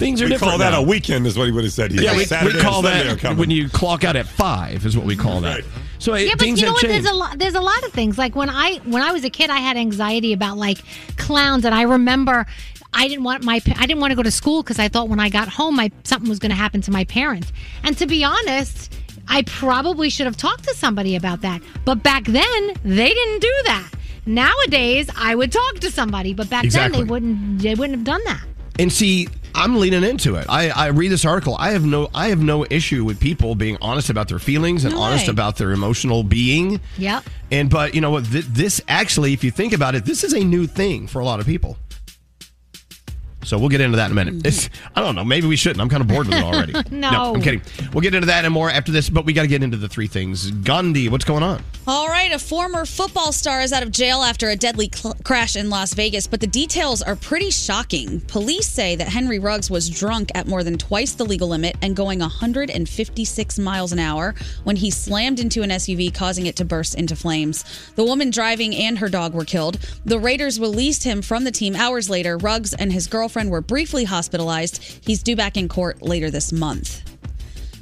Things 0.00 0.20
are 0.20 0.24
we 0.24 0.30
different. 0.30 0.50
call 0.50 0.58
that 0.58 0.70
now. 0.70 0.80
a 0.80 0.82
weekend, 0.82 1.26
is 1.26 1.36
what 1.36 1.44
he 1.46 1.52
would 1.52 1.64
have 1.64 1.72
said. 1.72 1.92
Yeah, 1.92 2.16
we, 2.16 2.24
Saturday 2.24 2.54
we 2.54 2.60
and 2.60 2.68
call 2.68 2.82
Sunday 2.82 3.02
are 3.02 3.14
that 3.14 3.18
coming. 3.20 3.38
when 3.38 3.50
you 3.50 3.68
clock 3.68 4.02
out 4.02 4.16
at 4.16 4.26
five 4.26 4.84
is 4.86 4.96
what 4.96 5.06
we 5.06 5.14
call 5.16 5.40
that. 5.42 5.62
So 5.98 6.14
it, 6.14 6.24
yeah, 6.26 6.32
but 6.32 6.40
things 6.40 6.60
you 6.60 6.66
know 6.66 6.72
what? 6.72 6.80
changed. 6.80 7.04
There's 7.06 7.14
a 7.14 7.16
lot. 7.16 7.38
There's 7.38 7.54
a 7.54 7.60
lot 7.60 7.84
of 7.84 7.92
things. 7.92 8.16
Like 8.16 8.34
when 8.34 8.48
I 8.48 8.76
when 8.84 9.02
I 9.02 9.12
was 9.12 9.24
a 9.24 9.30
kid, 9.30 9.50
I 9.50 9.58
had 9.58 9.76
anxiety 9.76 10.32
about 10.32 10.56
like 10.56 10.78
clowns, 11.18 11.66
and 11.66 11.74
I 11.74 11.82
remember 11.82 12.46
I 12.94 13.06
didn't 13.08 13.24
want 13.24 13.44
my 13.44 13.60
I 13.76 13.86
didn't 13.86 14.00
want 14.00 14.12
to 14.12 14.16
go 14.16 14.22
to 14.22 14.30
school 14.30 14.62
because 14.62 14.78
I 14.78 14.88
thought 14.88 15.10
when 15.10 15.20
I 15.20 15.28
got 15.28 15.48
home, 15.48 15.76
my 15.76 15.90
something 16.04 16.28
was 16.30 16.38
going 16.38 16.50
to 16.50 16.56
happen 16.56 16.80
to 16.82 16.90
my 16.90 17.04
parents. 17.04 17.52
And 17.84 17.96
to 17.98 18.06
be 18.06 18.24
honest, 18.24 18.94
I 19.30 19.42
probably 19.42 20.10
should 20.10 20.26
have 20.26 20.36
talked 20.36 20.64
to 20.64 20.74
somebody 20.74 21.16
about 21.16 21.40
that. 21.42 21.62
But 21.84 22.02
back 22.02 22.24
then, 22.24 22.72
they 22.84 23.08
didn't 23.08 23.40
do 23.40 23.54
that. 23.66 23.90
Nowadays, 24.26 25.08
I 25.16 25.34
would 25.34 25.52
talk 25.52 25.76
to 25.80 25.90
somebody, 25.90 26.34
but 26.34 26.50
back 26.50 26.64
Exactly. 26.64 26.98
then 26.98 27.06
they 27.06 27.10
wouldn't. 27.10 27.62
They 27.62 27.74
wouldn't 27.74 27.98
have 27.98 28.04
done 28.04 28.20
that. 28.26 28.42
And 28.78 28.92
see, 28.92 29.28
I'm 29.54 29.76
leaning 29.76 30.04
into 30.04 30.36
it. 30.36 30.46
I, 30.48 30.70
I 30.70 30.86
read 30.88 31.08
this 31.08 31.24
article. 31.24 31.56
I 31.58 31.70
have 31.70 31.84
no 31.84 32.08
I 32.14 32.28
have 32.28 32.40
no 32.40 32.64
issue 32.70 33.04
with 33.04 33.18
people 33.20 33.54
being 33.54 33.76
honest 33.80 34.10
about 34.10 34.28
their 34.28 34.38
feelings 34.38 34.84
and 34.84 34.94
No 34.94 35.00
honest 35.00 35.28
about 35.28 35.56
their 35.56 35.72
emotional 35.72 36.22
being. 36.22 36.80
Yep. 36.98 37.24
And 37.50 37.68
but 37.70 37.94
you 37.94 38.00
know 38.00 38.10
what? 38.10 38.24
Th- 38.26 38.44
this 38.46 38.80
actually, 38.88 39.32
if 39.32 39.42
you 39.44 39.50
think 39.50 39.72
about 39.72 39.94
it, 39.94 40.04
this 40.04 40.24
is 40.24 40.32
a 40.32 40.44
new 40.44 40.66
thing 40.66 41.06
for 41.06 41.20
a 41.20 41.24
lot 41.24 41.40
of 41.40 41.46
people. 41.46 41.76
So 43.42 43.58
we'll 43.58 43.68
get 43.70 43.80
into 43.80 43.96
that 43.96 44.06
in 44.06 44.12
a 44.12 44.14
minute. 44.14 44.34
Mm-hmm. 44.34 44.46
It's, 44.46 44.68
I 44.94 45.00
don't 45.00 45.14
know. 45.14 45.24
Maybe 45.24 45.46
we 45.46 45.56
shouldn't. 45.56 45.80
I'm 45.80 45.88
kind 45.88 46.02
of 46.02 46.08
bored 46.08 46.26
with 46.26 46.36
it 46.36 46.44
already. 46.44 46.74
No. 46.90 47.34
I'm 47.34 47.40
kidding. 47.40 47.62
We'll 47.94 48.02
get 48.02 48.14
into 48.14 48.26
that 48.26 48.44
and 48.44 48.52
more 48.52 48.68
after 48.70 48.92
this. 48.92 49.08
But 49.08 49.24
we 49.24 49.32
got 49.32 49.42
to 49.42 49.48
get 49.48 49.62
into 49.62 49.76
the 49.78 49.88
three 49.88 50.06
things. 50.06 50.50
Gandhi, 50.50 51.08
what's 51.08 51.24
going 51.24 51.42
on? 51.42 51.62
All 51.86 52.08
right, 52.08 52.30
a 52.30 52.38
former 52.38 52.84
football 52.84 53.32
star 53.32 53.62
is 53.62 53.72
out 53.72 53.82
of 53.82 53.90
jail 53.90 54.22
after 54.22 54.50
a 54.50 54.56
deadly 54.56 54.90
cl- 54.94 55.16
crash 55.24 55.56
in 55.56 55.70
Las 55.70 55.94
Vegas, 55.94 56.26
but 56.26 56.40
the 56.40 56.46
details 56.46 57.00
are 57.00 57.16
pretty 57.16 57.50
shocking. 57.50 58.20
Police 58.20 58.68
say 58.68 58.96
that 58.96 59.08
Henry 59.08 59.38
Ruggs 59.38 59.70
was 59.70 59.88
drunk 59.88 60.30
at 60.34 60.46
more 60.46 60.62
than 60.62 60.76
twice 60.76 61.14
the 61.14 61.24
legal 61.24 61.48
limit 61.48 61.76
and 61.80 61.96
going 61.96 62.18
156 62.18 63.58
miles 63.58 63.92
an 63.92 63.98
hour 63.98 64.34
when 64.64 64.76
he 64.76 64.90
slammed 64.90 65.40
into 65.40 65.62
an 65.62 65.70
SUV, 65.70 66.12
causing 66.14 66.44
it 66.46 66.56
to 66.56 66.64
burst 66.64 66.94
into 66.94 67.16
flames. 67.16 67.64
The 67.94 68.04
woman 68.04 68.30
driving 68.30 68.74
and 68.74 68.98
her 68.98 69.08
dog 69.08 69.32
were 69.32 69.46
killed. 69.46 69.78
The 70.04 70.18
Raiders 70.18 70.60
released 70.60 71.04
him 71.04 71.22
from 71.22 71.44
the 71.44 71.50
team 71.50 71.74
hours 71.74 72.10
later. 72.10 72.36
Ruggs 72.36 72.74
and 72.74 72.92
his 72.92 73.06
girlfriend 73.06 73.29
were 73.34 73.60
briefly 73.60 74.04
hospitalized. 74.04 74.82
He's 75.04 75.22
due 75.22 75.36
back 75.36 75.56
in 75.56 75.68
court 75.68 76.02
later 76.02 76.30
this 76.30 76.52
month. 76.52 77.02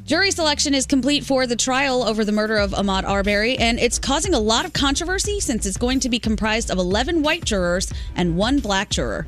Jury 0.05 0.31
selection 0.31 0.73
is 0.73 0.87
complete 0.87 1.25
for 1.25 1.47
the 1.47 1.55
trial 1.55 2.03
over 2.03 2.25
the 2.25 2.33
murder 2.33 2.57
of 2.57 2.71
Ahmaud 2.71 3.05
Arbery, 3.05 3.59
and 3.59 3.79
it's 3.79 3.99
causing 3.99 4.33
a 4.33 4.41
lot 4.41 4.65
of 4.65 4.73
controversy 4.73 5.39
since 5.39 5.67
it's 5.67 5.77
going 5.77 6.01
to 6.01 6.09
be 6.09 6.19
comprised 6.19 6.71
of 6.71 6.79
11 6.79 7.23
white 7.23 7.45
jurors 7.45 7.93
and 8.17 8.37
one 8.37 8.59
black 8.59 8.89
juror. 8.89 9.27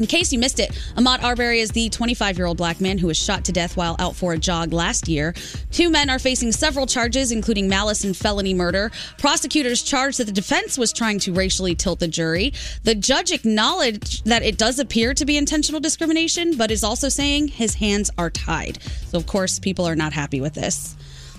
In 0.00 0.06
case 0.06 0.32
you 0.32 0.38
missed 0.38 0.58
it, 0.60 0.70
Ahmaud 0.96 1.22
Arbery 1.22 1.60
is 1.60 1.72
the 1.72 1.90
25 1.90 2.38
year 2.38 2.46
old 2.46 2.56
black 2.56 2.80
man 2.80 2.96
who 2.96 3.08
was 3.08 3.18
shot 3.18 3.44
to 3.44 3.52
death 3.52 3.76
while 3.76 3.96
out 3.98 4.16
for 4.16 4.32
a 4.32 4.38
jog 4.38 4.72
last 4.72 5.08
year. 5.08 5.34
Two 5.72 5.90
men 5.90 6.08
are 6.08 6.18
facing 6.18 6.52
several 6.52 6.86
charges, 6.86 7.30
including 7.30 7.68
malice 7.68 8.02
and 8.02 8.16
felony 8.16 8.54
murder. 8.54 8.90
Prosecutors 9.18 9.82
charged 9.82 10.18
that 10.18 10.24
the 10.24 10.32
defense 10.32 10.78
was 10.78 10.90
trying 10.90 11.18
to 11.18 11.34
racially 11.34 11.74
tilt 11.74 12.00
the 12.00 12.08
jury. 12.08 12.54
The 12.82 12.94
judge 12.94 13.30
acknowledged 13.30 14.24
that 14.24 14.42
it 14.42 14.56
does 14.56 14.78
appear 14.78 15.12
to 15.12 15.26
be 15.26 15.36
intentional 15.36 15.82
discrimination, 15.82 16.56
but 16.56 16.70
is 16.70 16.82
also 16.82 17.10
saying 17.10 17.48
his 17.48 17.74
hands 17.74 18.10
are 18.16 18.30
tied. 18.30 18.82
So, 19.08 19.18
of 19.18 19.26
course, 19.26 19.58
people 19.58 19.86
are 19.86 19.96
not 19.96 20.14
happy 20.14 20.40
with 20.40 20.54
this. 20.54 20.96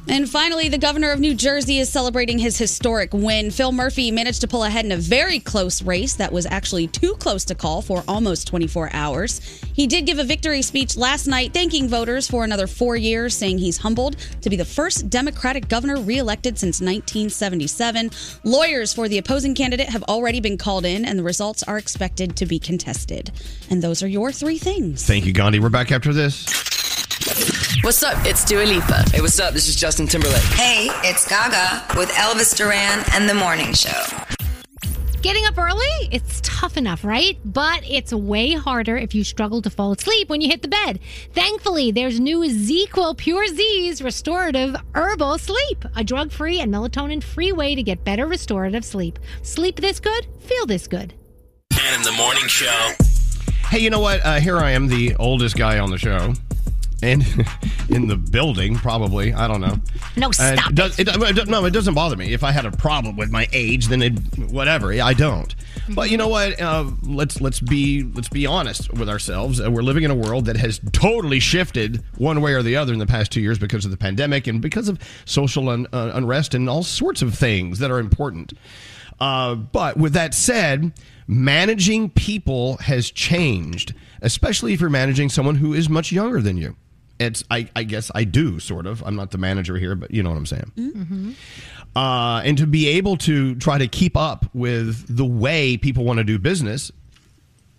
And 0.07 0.28
finally, 0.28 0.68
the 0.68 0.80
governor 0.80 1.11
of 1.11 1.19
New 1.19 1.36
Jersey 1.36 1.78
is 1.78 1.88
celebrating 1.88 2.40
his 2.40 2.57
historic 2.57 3.14
win. 3.14 3.52
Phil 3.52 3.72
Murphy 3.72 4.10
managed 4.10 4.41
to 4.41 4.48
pull 4.48 4.64
ahead 4.64 4.84
in 4.84 4.91
a 4.91 4.98
very 4.98 5.40
close 5.40 5.82
race 5.82 6.15
that 6.15 6.32
was 6.32 6.48
actually 6.48 6.88
too 6.88 7.14
close 7.15 7.45
to 7.45 7.56
call 7.56 7.82
for 7.82 8.03
almost 8.07 8.48
24 8.48 8.90
hours. 8.94 9.40
He 9.73 9.86
did 9.86 10.06
give 10.07 10.18
a 10.18 10.23
victory 10.23 10.64
speech 10.64 10.98
last 10.98 11.28
night, 11.28 11.53
thanking 11.53 11.88
voters 11.88 12.28
for 12.28 12.44
another 12.44 12.65
four 12.68 12.98
years, 12.98 13.36
saying 13.36 13.60
he's 13.60 13.78
humbled 13.78 14.18
to 14.41 14.49
be 14.49 14.56
the 14.56 14.65
first 14.65 15.10
Democratic 15.10 15.69
governor 15.69 15.99
reelected 15.99 16.57
since 16.57 16.82
1977. 16.82 18.10
Lawyers 18.44 18.94
for 18.94 19.07
the 19.07 19.19
opposing 19.19 19.53
candidate 19.53 19.90
have 19.90 20.03
already 20.03 20.40
been 20.40 20.57
called 20.57 20.86
in, 20.86 21.06
and 21.06 21.19
the 21.19 21.23
results 21.23 21.61
are 21.64 21.78
expected 21.78 22.36
to 22.38 22.45
be 22.48 22.57
contested. 22.57 23.32
And 23.69 23.84
those 23.84 24.02
are 24.02 24.07
your 24.07 24.32
three 24.32 24.57
things. 24.57 25.06
Thank 25.06 25.26
you, 25.26 25.34
Gandhi. 25.34 25.60
We're 25.60 25.69
back 25.69 25.91
after 25.91 26.11
this. 26.11 26.80
What's 27.83 28.03
up? 28.03 28.15
It's 28.27 28.45
Dua 28.45 28.63
Lipa. 28.63 29.09
Hey, 29.09 29.21
what's 29.21 29.39
up? 29.39 29.55
This 29.55 29.67
is 29.67 29.75
Justin 29.75 30.05
Timberlake. 30.05 30.43
Hey, 30.53 30.89
it's 31.03 31.27
Gaga 31.27 31.97
with 31.97 32.09
Elvis 32.11 32.55
Duran 32.55 33.03
and 33.15 33.27
the 33.27 33.33
Morning 33.33 33.73
Show. 33.73 34.03
Getting 35.23 35.47
up 35.47 35.57
early, 35.57 36.07
it's 36.11 36.41
tough 36.43 36.77
enough, 36.77 37.03
right? 37.03 37.39
But 37.43 37.81
it's 37.89 38.13
way 38.13 38.51
harder 38.51 38.97
if 38.97 39.15
you 39.15 39.23
struggle 39.23 39.63
to 39.63 39.71
fall 39.71 39.93
asleep 39.93 40.29
when 40.29 40.41
you 40.41 40.47
hit 40.47 40.61
the 40.61 40.67
bed. 40.67 40.99
Thankfully, 41.33 41.89
there's 41.89 42.19
new 42.19 42.41
ZzzQuil 42.41 43.17
Pure 43.17 43.47
Z's 43.47 44.03
restorative 44.03 44.75
herbal 44.93 45.39
sleep, 45.39 45.83
a 45.95 46.03
drug 46.03 46.31
free 46.31 46.59
and 46.59 46.71
melatonin 46.71 47.23
free 47.23 47.51
way 47.51 47.73
to 47.73 47.81
get 47.81 48.03
better 48.03 48.27
restorative 48.27 48.85
sleep. 48.85 49.17
Sleep 49.41 49.77
this 49.77 49.99
good, 49.99 50.27
feel 50.39 50.67
this 50.67 50.87
good. 50.87 51.15
And 51.71 51.95
in 51.95 52.03
the 52.03 52.11
morning 52.11 52.45
show. 52.45 52.91
Hey, 53.69 53.79
you 53.79 53.89
know 53.89 54.01
what? 54.01 54.23
Uh, 54.23 54.39
here 54.39 54.59
I 54.59 54.69
am, 54.69 54.87
the 54.87 55.15
oldest 55.15 55.57
guy 55.57 55.79
on 55.79 55.89
the 55.89 55.97
show. 55.97 56.35
And 57.03 57.23
in 57.90 58.07
the 58.07 58.15
building, 58.15 58.76
probably. 58.76 59.34
I 59.34 59.48
don't 59.48 59.61
know. 59.61 59.76
No, 60.15 60.28
Uh, 60.28 60.32
stop 60.34 60.69
it 60.72 60.76
does, 60.76 60.99
it, 60.99 61.07
it- 61.07 61.48
no, 61.48 61.65
it 61.65 61.72
doesn't 61.72 61.94
bother 61.94 62.15
me. 62.15 62.34
If 62.34 62.44
I 62.44 62.52
had 62.52 62.65
a 62.65 62.72
problem 62.72 63.15
with 63.18 63.32
my 63.32 63.48
age, 63.53 63.88
then 63.88 64.02
it, 64.02 64.14
whatever. 64.52 64.91
I 64.94 65.14
don't. 65.14 65.53
But 65.90 66.11
you 66.11 66.18
know 66.18 66.28
what? 66.28 66.61
Uh, 66.61 66.91
let's 67.03 67.41
let's 67.41 67.60
be 67.60 68.03
let's 68.03 68.30
be 68.30 68.45
honest 68.45 68.94
with 68.94 69.10
ourselves. 69.10 69.60
Uh, 69.60 69.72
we're 69.72 69.82
living 69.82 70.03
in 70.03 70.11
a 70.11 70.15
world 70.15 70.45
that 70.45 70.57
has 70.57 70.80
totally 70.91 71.40
shifted 71.40 72.03
one 72.18 72.41
way 72.41 72.53
or 72.53 72.61
the 72.61 72.76
other 72.76 72.94
in 72.94 72.99
the 72.99 73.07
past 73.07 73.32
two 73.32 73.41
years 73.41 73.57
because 73.57 73.84
of 73.84 73.91
the 73.91 73.98
pandemic 73.98 74.45
and 74.48 74.61
because 74.61 74.88
of 74.88 74.99
social 75.26 75.69
un, 75.69 75.88
uh, 75.91 76.11
unrest 76.14 76.53
and 76.53 76.69
all 76.69 76.84
sorts 76.84 77.22
of 77.22 77.34
things 77.34 77.80
that 77.80 77.90
are 77.90 77.99
important. 77.99 78.53
Uh, 79.19 79.56
but 79.56 79.98
with 79.98 80.14
that 80.14 80.34
said, 80.34 80.94
managing 81.28 82.10
people 82.10 82.78
has 82.78 83.10
changed, 83.11 83.94
especially 84.22 84.73
if 84.73 84.82
you're 84.82 84.90
managing 84.90 85.30
someone 85.30 85.56
who 85.56 85.73
is 85.73 85.90
much 85.90 86.11
younger 86.11 86.41
than 86.41 86.57
you. 86.57 86.76
It's 87.22 87.43
I, 87.52 87.69
I 87.76 87.84
guess 87.84 88.11
I 88.15 88.23
do 88.23 88.60
sort 88.60 88.85
of. 88.88 89.03
I'm 89.06 89.15
not 89.15 89.31
the 89.31 89.38
manager 89.38 89.77
here, 89.77 89.95
but 89.95 90.11
you 90.11 90.23
know 90.23 90.30
what 90.30 90.38
I'm 90.38 90.45
saying. 90.45 90.72
Mm-hmm. 90.76 91.31
Uh, 91.95 92.41
and 92.41 92.57
to 92.57 92.65
be 92.65 92.88
able 92.88 93.18
to 93.18 93.56
try 93.56 93.77
to 93.77 93.88
keep 93.88 94.15
up 94.15 94.45
with 94.53 95.06
the 95.15 95.26
way 95.26 95.77
people 95.77 96.03
want 96.03 96.18
to 96.18 96.23
do 96.23 96.39
business, 96.39 96.91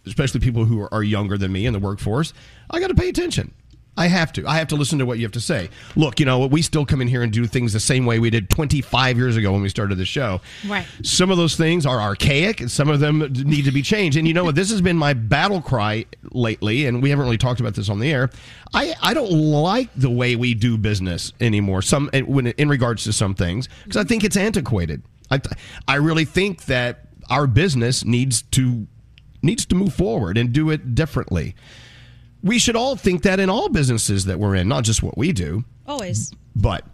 especially 0.06 0.40
people 0.40 0.64
who 0.64 0.80
are, 0.82 0.94
are 0.94 1.02
younger 1.02 1.38
than 1.38 1.50
me 1.52 1.66
in 1.66 1.72
the 1.72 1.78
workforce, 1.78 2.32
I 2.70 2.78
got 2.78 2.88
to 2.88 2.94
pay 2.94 3.08
attention. 3.08 3.52
I 3.94 4.06
have 4.06 4.32
to. 4.34 4.46
I 4.46 4.56
have 4.56 4.68
to 4.68 4.76
listen 4.76 4.98
to 5.00 5.06
what 5.06 5.18
you 5.18 5.24
have 5.24 5.32
to 5.32 5.40
say. 5.40 5.68
Look, 5.96 6.18
you 6.18 6.24
know, 6.24 6.46
we 6.46 6.62
still 6.62 6.86
come 6.86 7.02
in 7.02 7.08
here 7.08 7.22
and 7.22 7.30
do 7.30 7.46
things 7.46 7.74
the 7.74 7.80
same 7.80 8.06
way 8.06 8.18
we 8.18 8.30
did 8.30 8.48
25 8.48 9.18
years 9.18 9.36
ago 9.36 9.52
when 9.52 9.60
we 9.60 9.68
started 9.68 9.98
the 9.98 10.06
show. 10.06 10.40
Right. 10.66 10.86
Some 11.02 11.30
of 11.30 11.36
those 11.36 11.56
things 11.56 11.84
are 11.84 12.00
archaic, 12.00 12.62
and 12.62 12.70
some 12.70 12.88
of 12.88 13.00
them 13.00 13.18
need 13.18 13.66
to 13.66 13.70
be 13.70 13.82
changed. 13.82 14.16
And 14.16 14.26
you 14.26 14.32
know 14.32 14.44
what? 14.44 14.54
This 14.54 14.70
has 14.70 14.80
been 14.80 14.96
my 14.96 15.12
battle 15.12 15.60
cry 15.60 16.06
lately, 16.30 16.86
and 16.86 17.02
we 17.02 17.10
haven't 17.10 17.26
really 17.26 17.36
talked 17.36 17.60
about 17.60 17.74
this 17.74 17.90
on 17.90 18.00
the 18.00 18.10
air. 18.10 18.30
I, 18.72 18.94
I 19.02 19.12
don't 19.12 19.30
like 19.30 19.90
the 19.94 20.10
way 20.10 20.36
we 20.36 20.54
do 20.54 20.78
business 20.78 21.34
anymore. 21.38 21.82
Some 21.82 22.08
when 22.26 22.46
in 22.46 22.70
regards 22.70 23.04
to 23.04 23.12
some 23.12 23.34
things 23.34 23.68
because 23.84 23.98
I 23.98 24.04
think 24.04 24.24
it's 24.24 24.38
antiquated. 24.38 25.02
I 25.30 25.40
I 25.86 25.96
really 25.96 26.24
think 26.24 26.64
that 26.64 27.08
our 27.28 27.46
business 27.46 28.06
needs 28.06 28.40
to 28.42 28.86
needs 29.42 29.66
to 29.66 29.74
move 29.74 29.92
forward 29.92 30.38
and 30.38 30.52
do 30.52 30.70
it 30.70 30.94
differently. 30.94 31.54
We 32.42 32.58
should 32.58 32.76
all 32.76 32.96
think 32.96 33.22
that 33.22 33.38
in 33.40 33.48
all 33.50 33.68
businesses 33.68 34.24
that 34.26 34.38
we're 34.38 34.54
in, 34.56 34.68
not 34.68 34.84
just 34.84 35.02
what 35.02 35.16
we 35.16 35.32
do. 35.32 35.64
Always. 35.86 36.32
But 36.56 36.84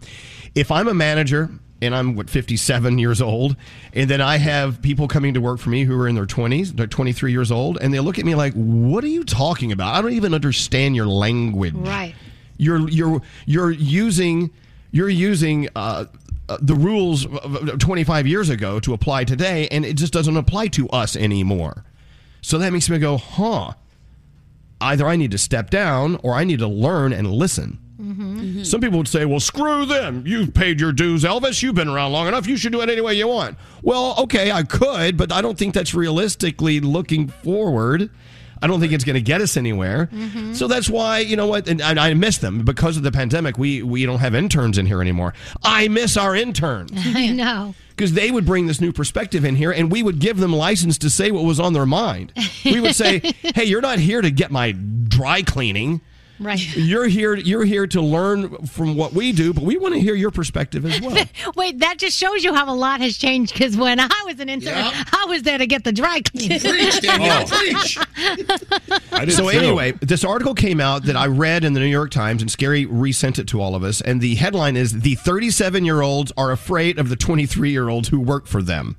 if 0.55 0.71
I'm 0.71 0.87
a 0.87 0.93
manager 0.93 1.49
and 1.81 1.95
I'm 1.95 2.15
what 2.15 2.29
57 2.29 2.99
years 2.99 3.21
old, 3.21 3.55
and 3.93 4.09
then 4.09 4.21
I 4.21 4.37
have 4.37 4.81
people 4.81 5.07
coming 5.07 5.33
to 5.35 5.41
work 5.41 5.59
for 5.59 5.69
me 5.69 5.85
who 5.85 5.99
are 5.99 6.07
in 6.07 6.15
their 6.15 6.25
20s, 6.25 6.75
they're 6.75 6.87
23 6.87 7.31
years 7.31 7.51
old, 7.51 7.77
and 7.81 7.93
they 7.93 7.99
look 7.99 8.19
at 8.19 8.25
me 8.25 8.35
like, 8.35 8.53
"What 8.53 9.03
are 9.03 9.07
you 9.07 9.23
talking 9.23 9.71
about? 9.71 9.95
I 9.95 10.01
don't 10.01 10.13
even 10.13 10.33
understand 10.33 10.95
your 10.95 11.07
language." 11.07 11.73
Right. 11.73 12.13
You're 12.57 12.89
you're 12.89 13.21
you're 13.45 13.71
using 13.71 14.51
you're 14.91 15.07
using 15.09 15.69
uh, 15.75 16.05
uh, 16.49 16.57
the 16.61 16.75
rules 16.75 17.25
of- 17.25 17.69
of 17.69 17.79
25 17.79 18.27
years 18.27 18.49
ago 18.49 18.79
to 18.81 18.93
apply 18.93 19.23
today, 19.23 19.67
and 19.69 19.85
it 19.85 19.95
just 19.95 20.11
doesn't 20.11 20.35
apply 20.35 20.67
to 20.69 20.89
us 20.89 21.15
anymore. 21.15 21.85
So 22.41 22.57
that 22.57 22.73
makes 22.73 22.89
me 22.89 22.99
go, 22.99 23.17
"Huh." 23.17 23.73
Either 24.81 25.07
I 25.07 25.15
need 25.15 25.31
to 25.31 25.37
step 25.37 25.69
down 25.69 26.19
or 26.23 26.33
I 26.33 26.43
need 26.43 26.59
to 26.59 26.67
learn 26.67 27.13
and 27.13 27.29
listen 27.29 27.79
Mm-hmm. 27.99 28.63
Some 28.63 28.81
people 28.81 28.97
would 28.97 29.07
say, 29.07 29.25
well, 29.25 29.39
screw 29.39 29.85
them. 29.85 30.23
You've 30.25 30.53
paid 30.53 30.79
your 30.79 30.91
dues, 30.91 31.23
Elvis. 31.23 31.61
You've 31.61 31.75
been 31.75 31.89
around 31.89 32.11
long 32.13 32.27
enough. 32.27 32.47
You 32.47 32.55
should 32.55 32.71
do 32.71 32.81
it 32.81 32.89
any 32.89 33.01
way 33.01 33.15
you 33.15 33.27
want. 33.27 33.57
Well, 33.81 34.15
okay, 34.19 34.51
I 34.51 34.63
could, 34.63 35.17
but 35.17 35.31
I 35.31 35.41
don't 35.41 35.57
think 35.57 35.73
that's 35.73 35.93
realistically 35.93 36.79
looking 36.79 37.27
forward. 37.27 38.09
I 38.61 38.67
don't 38.67 38.79
think 38.79 38.93
it's 38.93 39.03
going 39.05 39.15
to 39.15 39.21
get 39.21 39.41
us 39.41 39.57
anywhere. 39.57 40.09
Mm-hmm. 40.11 40.53
So 40.53 40.67
that's 40.67 40.89
why, 40.89 41.19
you 41.19 41.35
know 41.35 41.47
what, 41.47 41.67
and, 41.67 41.81
and 41.81 41.99
I 41.99 42.13
miss 42.13 42.37
them. 42.39 42.65
Because 42.65 42.97
of 42.97 43.03
the 43.03 43.11
pandemic, 43.11 43.57
we, 43.57 43.83
we 43.83 44.05
don't 44.05 44.19
have 44.19 44.35
interns 44.35 44.77
in 44.77 44.85
here 44.85 45.01
anymore. 45.01 45.33
I 45.63 45.87
miss 45.87 46.17
our 46.17 46.35
interns 46.35 46.91
I 46.95 47.27
know. 47.27 47.75
Because 47.99 48.13
they 48.13 48.31
would 48.31 48.45
bring 48.45 48.65
this 48.65 48.79
new 48.79 48.93
perspective 48.93 49.43
in 49.43 49.57
here 49.57 49.71
and 49.71 49.91
we 49.91 50.01
would 50.01 50.19
give 50.19 50.37
them 50.37 50.53
license 50.53 50.97
to 50.97 51.09
say 51.09 51.31
what 51.31 51.43
was 51.43 51.59
on 51.59 51.73
their 51.73 51.85
mind. 51.85 52.31
We 52.63 52.79
would 52.79 52.95
say, 52.95 53.19
hey, 53.53 53.65
you're 53.65 53.81
not 53.81 53.99
here 53.99 54.21
to 54.21 54.31
get 54.31 54.51
my 54.51 54.71
dry 54.71 55.41
cleaning. 55.41 55.99
Right. 56.39 56.59
You're 56.77 57.07
here. 57.07 57.35
You're 57.35 57.65
here 57.65 57.85
to 57.87 58.01
learn 58.01 58.65
from 58.67 58.95
what 58.95 59.13
we 59.13 59.31
do, 59.31 59.53
but 59.53 59.63
we 59.63 59.77
want 59.77 59.93
to 59.95 59.99
hear 59.99 60.15
your 60.15 60.31
perspective 60.31 60.85
as 60.85 61.01
well. 61.01 61.25
Wait, 61.55 61.79
that 61.79 61.97
just 61.99 62.17
shows 62.17 62.43
you 62.43 62.53
how 62.53 62.71
a 62.71 62.75
lot 62.75 63.01
has 63.01 63.17
changed. 63.17 63.53
Because 63.53 63.75
when 63.75 63.99
I 63.99 64.09
was 64.25 64.39
an 64.39 64.49
intern, 64.49 64.73
Yep. 64.75 64.93
I 65.11 65.25
was 65.27 65.43
there 65.43 65.57
to 65.57 65.67
get 65.67 65.83
the 65.83 65.91
dry 65.91 66.21
cleaning. 66.31 66.59
Preach, 66.59 67.01
Danielle, 67.01 67.45
Oh. 67.51 67.57
preach. 67.57 69.33
so 69.35 69.47
anyway, 69.49 69.91
this 70.01 70.23
article 70.23 70.53
came 70.55 70.79
out 70.79 71.03
that 71.03 71.15
I 71.15 71.27
read 71.27 71.63
in 71.63 71.73
the 71.73 71.79
New 71.79 71.85
York 71.87 72.11
Times, 72.11 72.41
and 72.41 72.49
Scary 72.49 72.85
resent 72.85 73.39
it 73.39 73.47
to 73.47 73.61
all 73.61 73.75
of 73.75 73.83
us. 73.83 74.01
And 74.01 74.21
the 74.21 74.35
headline 74.35 74.77
is: 74.77 75.01
"The 75.01 75.15
37 75.15 75.85
year 75.85 76.01
olds 76.01 76.31
are 76.37 76.51
afraid 76.51 76.97
of 76.97 77.09
the 77.09 77.15
23 77.15 77.71
year 77.71 77.89
olds 77.89 78.09
who 78.09 78.19
work 78.19 78.47
for 78.47 78.61
them." 78.61 78.95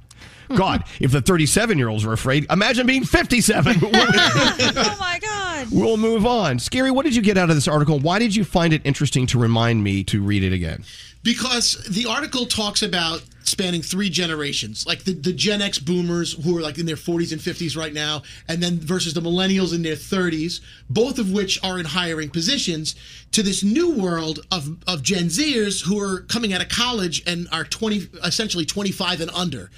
God, 0.56 0.84
if 1.00 1.12
the 1.12 1.20
37 1.20 1.78
year 1.78 1.88
olds 1.88 2.04
are 2.04 2.12
afraid, 2.12 2.46
imagine 2.50 2.86
being 2.86 3.04
57. 3.04 3.76
oh 3.82 4.96
my 4.98 5.18
God. 5.20 5.66
we'll 5.70 5.96
move 5.96 6.26
on. 6.26 6.58
Scary, 6.58 6.90
what 6.90 7.04
did 7.04 7.14
you 7.14 7.22
get 7.22 7.38
out 7.38 7.50
of 7.50 7.56
this 7.56 7.68
article? 7.68 7.98
Why 7.98 8.18
did 8.18 8.34
you 8.34 8.44
find 8.44 8.72
it 8.72 8.82
interesting 8.84 9.26
to 9.28 9.38
remind 9.38 9.84
me 9.84 10.04
to 10.04 10.22
read 10.22 10.42
it 10.42 10.52
again? 10.52 10.84
because 11.22 11.84
the 11.88 12.06
article 12.06 12.46
talks 12.46 12.82
about 12.82 13.22
spanning 13.50 13.82
three 13.82 14.08
generations. 14.08 14.86
Like 14.86 15.04
the, 15.04 15.12
the 15.12 15.32
gen 15.32 15.60
x 15.60 15.78
boomers 15.78 16.32
who 16.44 16.56
are 16.56 16.60
like 16.60 16.78
in 16.78 16.86
their 16.86 16.96
40s 16.96 17.32
and 17.32 17.40
50s 17.40 17.76
right 17.76 17.92
now 17.92 18.22
and 18.48 18.62
then 18.62 18.78
versus 18.78 19.14
the 19.14 19.20
millennials 19.20 19.74
in 19.74 19.82
their 19.82 19.96
30s 19.96 20.60
both 20.88 21.18
of 21.18 21.32
which 21.32 21.62
are 21.62 21.78
in 21.78 21.86
hiring 21.86 22.30
positions 22.30 22.94
to 23.32 23.42
this 23.42 23.62
new 23.62 23.94
world 23.94 24.40
of, 24.50 24.76
of 24.86 25.02
gen 25.02 25.24
zers 25.24 25.86
who 25.86 26.00
are 26.00 26.20
coming 26.22 26.52
out 26.52 26.62
of 26.62 26.68
college 26.68 27.22
and 27.26 27.48
are 27.52 27.64
20 27.64 28.08
essentially 28.24 28.64
25 28.64 29.20
and 29.20 29.30
under 29.32 29.70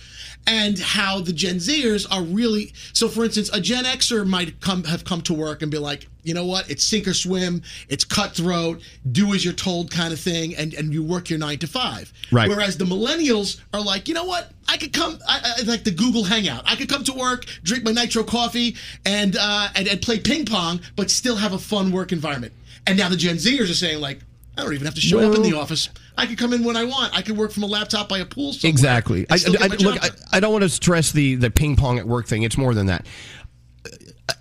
and 0.47 0.79
how 0.79 1.21
the 1.21 1.33
gen 1.33 1.57
zers 1.57 2.07
are 2.11 2.23
really 2.23 2.73
so 2.93 3.09
for 3.09 3.25
instance 3.25 3.51
a 3.53 3.61
gen 3.61 3.85
xer 3.85 4.27
might 4.27 4.61
come 4.61 4.85
have 4.85 5.05
come 5.05 5.23
to 5.23 5.35
work 5.35 5.63
and 5.63 5.71
be 5.71 5.79
like 5.79 6.09
you 6.25 6.35
know 6.35 6.45
what 6.45 6.71
it's 6.71 6.85
sink 6.85 7.07
or 7.09 7.15
swim 7.15 7.63
it's 7.89 8.05
cutthroat 8.05 8.81
do 9.11 9.35
as 9.35 9.45
you're 9.45 9.53
told 9.55 9.91
kind 9.91 10.13
of 10.13 10.21
thing 10.21 10.55
and 10.57 10.73
and 10.75 10.93
you 10.93 11.03
work 11.03 11.29
your 11.29 11.39
nine 11.39 11.59
to 11.59 11.67
five 11.67 12.13
Right. 12.31 12.49
whereas 12.49 12.77
the 12.77 12.85
millennials 12.85 13.61
are 13.75 13.81
like 13.81 14.09
you 14.09 14.15
know 14.15 14.25
what 14.25 14.51
i 14.69 14.77
could 14.77 14.93
come 14.93 15.19
I, 15.29 15.55
I 15.59 15.63
like 15.63 15.85
the 15.85 15.91
google 15.91 16.25
hangout 16.25 16.63
i 16.67 16.77
could 16.77 16.89
come 16.89 17.05
to 17.05 17.13
work 17.13 17.45
drink 17.65 17.85
my 17.85 17.93
nitro 17.93 18.23
coffee 18.23 18.77
and 19.05 19.37
uh 19.37 19.69
and, 19.75 19.89
and 19.89 20.01
play 20.01 20.19
ping 20.21 20.45
pong 20.47 20.81
but 20.97 21.11
still 21.11 21.37
have 21.37 21.53
a 21.53 21.59
fun 21.59 21.91
work 21.93 22.13
environment 22.13 22.53
and 22.87 22.97
now 22.97 23.09
the 23.09 23.17
gen 23.17 23.37
zers 23.37 23.71
are 23.71 23.75
saying 23.75 24.01
like 24.01 24.21
I 24.57 24.63
don't 24.65 24.75
even 24.75 24.85
have 24.85 24.95
to 24.97 25.01
show 25.01 25.19
up 25.19 25.35
in 25.35 25.41
the 25.41 25.55
office. 25.57 25.89
I 26.19 26.27
could 26.27 26.37
come 26.37 26.53
in 26.53 26.63
when 26.63 26.77
I 26.77 26.85
want. 26.85 27.17
I 27.17 27.23
could 27.23 27.39
work 27.39 27.53
from 27.53 27.63
a 27.63 27.67
laptop 27.67 28.07
by 28.07 28.19
a 28.19 28.27
pool. 28.27 28.53
Somewhere 28.53 28.69
Exactly. 28.69 29.21
and 29.31 29.57
I, 29.59 29.65
I- 29.65 29.69
look, 29.79 30.05
I. 30.05 30.11
I 30.31 30.41
don't 30.41 30.53
want 30.53 30.61
to 30.61 30.69
stress 30.69 31.11
the 31.11 31.37
the 31.37 31.51
ping 31.51 31.75
pong 31.75 31.99
at 31.99 32.07
work 32.07 32.27
thing. 32.27 32.43
It's 32.43 32.59
more 32.59 32.75
than 32.75 32.85
that. 32.89 33.07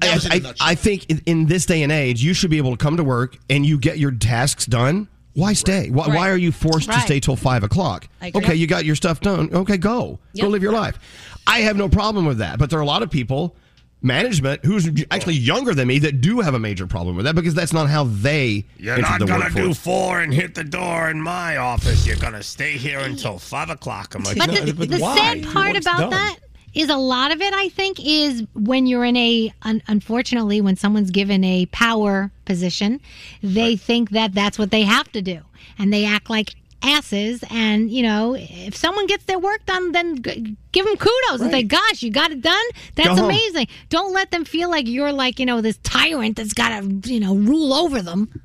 I, 0.01 0.13
was 0.13 0.25
in 0.25 0.31
a 0.31 0.35
I, 0.35 0.39
nutshell. 0.39 0.67
I 0.67 0.75
think 0.75 1.09
in, 1.09 1.21
in 1.25 1.45
this 1.47 1.65
day 1.65 1.83
and 1.83 1.91
age, 1.91 2.23
you 2.23 2.33
should 2.33 2.49
be 2.49 2.57
able 2.57 2.71
to 2.71 2.77
come 2.77 2.97
to 2.97 3.03
work 3.03 3.37
and 3.49 3.65
you 3.65 3.77
get 3.79 3.97
your 3.97 4.11
tasks 4.11 4.65
done. 4.65 5.07
Why 5.33 5.53
stay? 5.53 5.89
Why, 5.89 6.07
why 6.07 6.15
Right. 6.15 6.29
are 6.31 6.37
you 6.37 6.51
forced 6.51 6.89
to 6.91 6.99
stay 6.99 7.19
till 7.21 7.37
five 7.37 7.63
o'clock? 7.63 8.07
Okay, 8.21 8.55
you 8.55 8.67
got 8.67 8.83
your 8.85 8.95
stuff 8.95 9.21
done. 9.21 9.49
Okay, 9.53 9.77
go. 9.77 10.19
Go 10.39 10.47
live 10.49 10.61
your 10.61 10.73
life. 10.73 10.99
I 11.47 11.59
have 11.61 11.77
no 11.77 11.87
problem 11.89 12.25
with 12.25 12.39
that. 12.39 12.59
But 12.59 12.69
there 12.69 12.79
are 12.79 12.81
a 12.81 12.85
lot 12.85 13.01
of 13.01 13.09
people, 13.09 13.55
management, 14.01 14.65
who's 14.65 14.89
actually 15.09 15.35
younger 15.35 15.73
than 15.73 15.87
me, 15.87 15.99
that 15.99 16.19
do 16.21 16.41
have 16.41 16.53
a 16.53 16.59
major 16.59 16.85
problem 16.85 17.15
with 17.15 17.25
that 17.25 17.35
because 17.35 17.53
that's 17.53 17.71
not 17.71 17.89
how 17.89 18.03
they 18.03 18.65
You're 18.77 18.97
not 18.97 19.19
the 19.21 19.25
gonna 19.25 19.49
do 19.49 19.73
four 19.73 20.19
and 20.21 20.33
hit 20.33 20.53
the 20.55 20.63
door 20.65 21.09
in 21.09 21.21
my 21.21 21.57
office. 21.57 22.05
You're 22.05 22.17
gonna 22.17 22.43
stay 22.43 22.73
here 22.73 22.99
until 22.99 23.39
five 23.39 23.69
o'clock. 23.69 24.13
I'm 24.15 24.23
like, 24.23 24.37
But 24.37 24.47
no, 24.51 24.65
the, 24.65 24.73
but 24.73 24.89
the 24.89 24.99
why? 24.99 25.15
sad 25.15 25.43
part 25.45 25.75
about 25.77 25.97
done? 25.97 26.09
that 26.09 26.37
is 26.73 26.89
a 26.89 26.97
lot 26.97 27.31
of 27.31 27.41
it, 27.41 27.53
I 27.53 27.69
think, 27.69 27.99
is 27.99 28.43
when 28.53 28.87
you're 28.87 29.05
in 29.05 29.17
a, 29.17 29.53
un, 29.63 29.81
unfortunately, 29.87 30.61
when 30.61 30.75
someone's 30.75 31.11
given 31.11 31.43
a 31.43 31.65
power 31.67 32.31
position, 32.45 33.01
they 33.43 33.75
think 33.75 34.11
that 34.11 34.33
that's 34.33 34.57
what 34.57 34.71
they 34.71 34.83
have 34.83 35.11
to 35.11 35.21
do. 35.21 35.41
And 35.77 35.91
they 35.91 36.05
act 36.05 36.29
like 36.29 36.55
asses. 36.83 37.43
And, 37.49 37.91
you 37.91 38.03
know, 38.03 38.35
if 38.37 38.75
someone 38.75 39.07
gets 39.07 39.25
their 39.25 39.39
work 39.39 39.65
done, 39.65 39.91
then 39.91 40.21
g- 40.21 40.55
give 40.71 40.85
them 40.85 40.95
kudos 40.97 41.41
and 41.41 41.51
say, 41.51 41.63
gosh, 41.63 42.01
you 42.01 42.11
got 42.11 42.31
it 42.31 42.41
done. 42.41 42.65
That's 42.95 43.19
home. 43.19 43.25
amazing. 43.25 43.67
Don't 43.89 44.13
let 44.13 44.31
them 44.31 44.45
feel 44.45 44.69
like 44.69 44.87
you're 44.87 45.11
like, 45.11 45.39
you 45.39 45.45
know, 45.45 45.61
this 45.61 45.77
tyrant 45.83 46.37
that's 46.37 46.53
got 46.53 46.69
to, 46.81 47.13
you 47.13 47.19
know, 47.19 47.35
rule 47.35 47.73
over 47.73 48.01
them. 48.01 48.41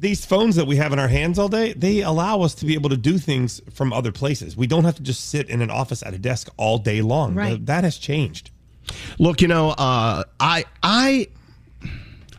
These 0.00 0.24
phones 0.24 0.56
that 0.56 0.66
we 0.66 0.76
have 0.76 0.92
in 0.94 0.98
our 0.98 1.08
hands 1.08 1.38
all 1.38 1.48
day, 1.48 1.74
they 1.74 2.00
allow 2.00 2.40
us 2.40 2.54
to 2.56 2.64
be 2.64 2.72
able 2.74 2.88
to 2.88 2.96
do 2.96 3.18
things 3.18 3.60
from 3.70 3.92
other 3.92 4.10
places. 4.12 4.56
We 4.56 4.66
don't 4.66 4.84
have 4.84 4.94
to 4.96 5.02
just 5.02 5.28
sit 5.28 5.50
in 5.50 5.60
an 5.60 5.70
office 5.70 6.02
at 6.02 6.14
a 6.14 6.18
desk 6.18 6.48
all 6.56 6.78
day 6.78 7.02
long. 7.02 7.34
Right. 7.34 7.48
Th- 7.50 7.60
That 7.66 7.84
has 7.84 7.98
changed. 7.98 8.50
Look, 9.18 9.42
you 9.42 9.48
know, 9.48 9.70
uh, 9.70 10.24
I, 10.40 10.64
I, 10.82 11.28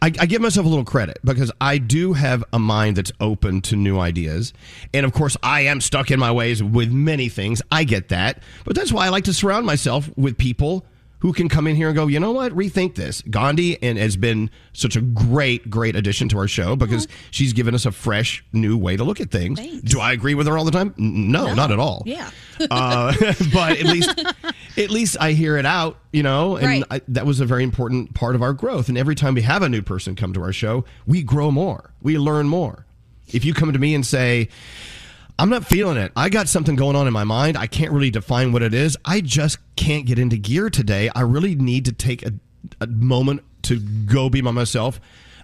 I, 0.02 0.08
I 0.20 0.26
give 0.26 0.42
myself 0.42 0.66
a 0.66 0.70
little 0.70 0.84
credit 0.84 1.20
because 1.24 1.52
I 1.62 1.78
do 1.78 2.14
have 2.14 2.44
a 2.52 2.58
mind 2.58 2.98
that's 2.98 3.12
open 3.20 3.62
to 3.62 3.76
new 3.76 4.00
ideas, 4.00 4.52
and 4.92 5.06
of 5.06 5.14
course, 5.14 5.38
I 5.44 5.62
am 5.62 5.80
stuck 5.82 6.10
in 6.10 6.20
my 6.20 6.32
ways 6.32 6.64
with 6.64 6.92
many 6.92 7.30
things. 7.30 7.62
I 7.72 7.84
get 7.84 8.10
that, 8.10 8.42
but 8.66 8.76
that's 8.76 8.92
why 8.92 9.06
I 9.06 9.10
like 9.10 9.26
to 9.26 9.34
surround 9.34 9.68
myself 9.68 10.10
with 10.18 10.40
people 10.40 10.84
who 11.22 11.34
can 11.34 11.48
come 11.50 11.68
in 11.68 11.76
here 11.76 11.88
and 11.88 11.96
go, 11.96 12.08
you 12.08 12.20
know 12.20 12.32
what, 12.32 12.52
rethink 12.54 12.96
this. 12.96 13.22
Gandhi 13.30 13.82
and 13.82 13.98
has 13.98 14.18
been 14.18 14.50
such 14.74 14.96
a 14.96 15.02
great, 15.02 15.70
great 15.70 15.96
addition 15.96 16.28
to 16.30 16.38
our 16.40 16.48
show 16.48 16.76
because 16.76 17.08
she's 17.30 17.54
given 17.54 17.74
us 17.76 17.86
a 17.86 17.92
fresh, 17.92 18.44
new 18.54 18.76
way 18.78 18.98
to 18.98 19.04
look 19.04 19.20
at 19.22 19.32
things. 19.32 19.60
Do 19.82 20.00
I 20.00 20.12
agree 20.14 20.34
with 20.36 20.48
her 20.48 20.58
all 20.58 20.66
the 20.66 20.72
time? 20.72 20.94
N- 21.00 21.32
No, 21.32 21.54
not 21.54 21.72
at 21.72 21.80
all. 21.80 22.04
Yeah. 22.06 22.30
uh, 22.70 23.14
but 23.54 23.80
at 23.80 23.86
least 23.86 24.24
at 24.78 24.90
least 24.90 25.18
I 25.20 25.32
hear 25.34 25.58
it 25.58 25.66
out, 25.66 25.98
you 26.12 26.24
know, 26.24 26.56
and 26.58 26.66
Right. 26.66 26.84
I, 26.90 27.02
that 27.10 27.26
was 27.26 27.40
a 27.40 27.46
very 27.46 27.64
important 27.64 28.14
part 28.14 28.36
of 28.36 28.42
our 28.42 28.54
growth. 28.54 28.90
And 28.90 28.98
every 28.98 29.16
time 29.16 29.34
we 29.36 29.42
have 29.44 29.62
a 29.64 29.70
new 29.70 29.82
person 29.82 30.16
come 30.16 30.34
to 30.34 30.42
our 30.42 30.54
show, 30.54 30.86
we 31.08 31.24
grow 31.24 31.52
more, 31.52 31.92
we 32.02 32.18
learn 32.18 32.48
more. 32.48 32.86
If 33.34 33.46
you 33.46 33.54
come 33.54 33.72
to 33.74 33.80
me 33.80 33.94
and 33.96 34.06
say, 34.06 34.50
I'm 35.40 35.50
not 35.50 35.66
feeling 35.66 35.98
it. 35.98 36.12
I 36.16 36.30
got 36.30 36.48
something 36.48 36.76
going 36.76 36.96
on 36.96 37.08
in 37.08 37.14
my 37.14 37.24
mind. 37.24 37.58
I 37.58 37.68
can't 37.68 37.92
really 37.92 38.12
define 38.12 38.52
what 38.52 38.62
it 38.62 38.74
is. 38.74 38.98
I 39.06 39.22
just 39.22 39.58
can't 39.76 40.06
get 40.06 40.20
into 40.20 40.38
gear 40.38 40.70
today. 40.70 41.10
I 41.16 41.22
really 41.22 41.56
need 41.56 41.86
to 41.86 41.92
take 41.92 42.24
a, 42.26 42.34
a 42.80 42.88
moment 42.88 43.42
to 43.64 43.80
go 43.80 44.30
be 44.30 44.42
by 44.42 44.52
myself. 44.52 45.00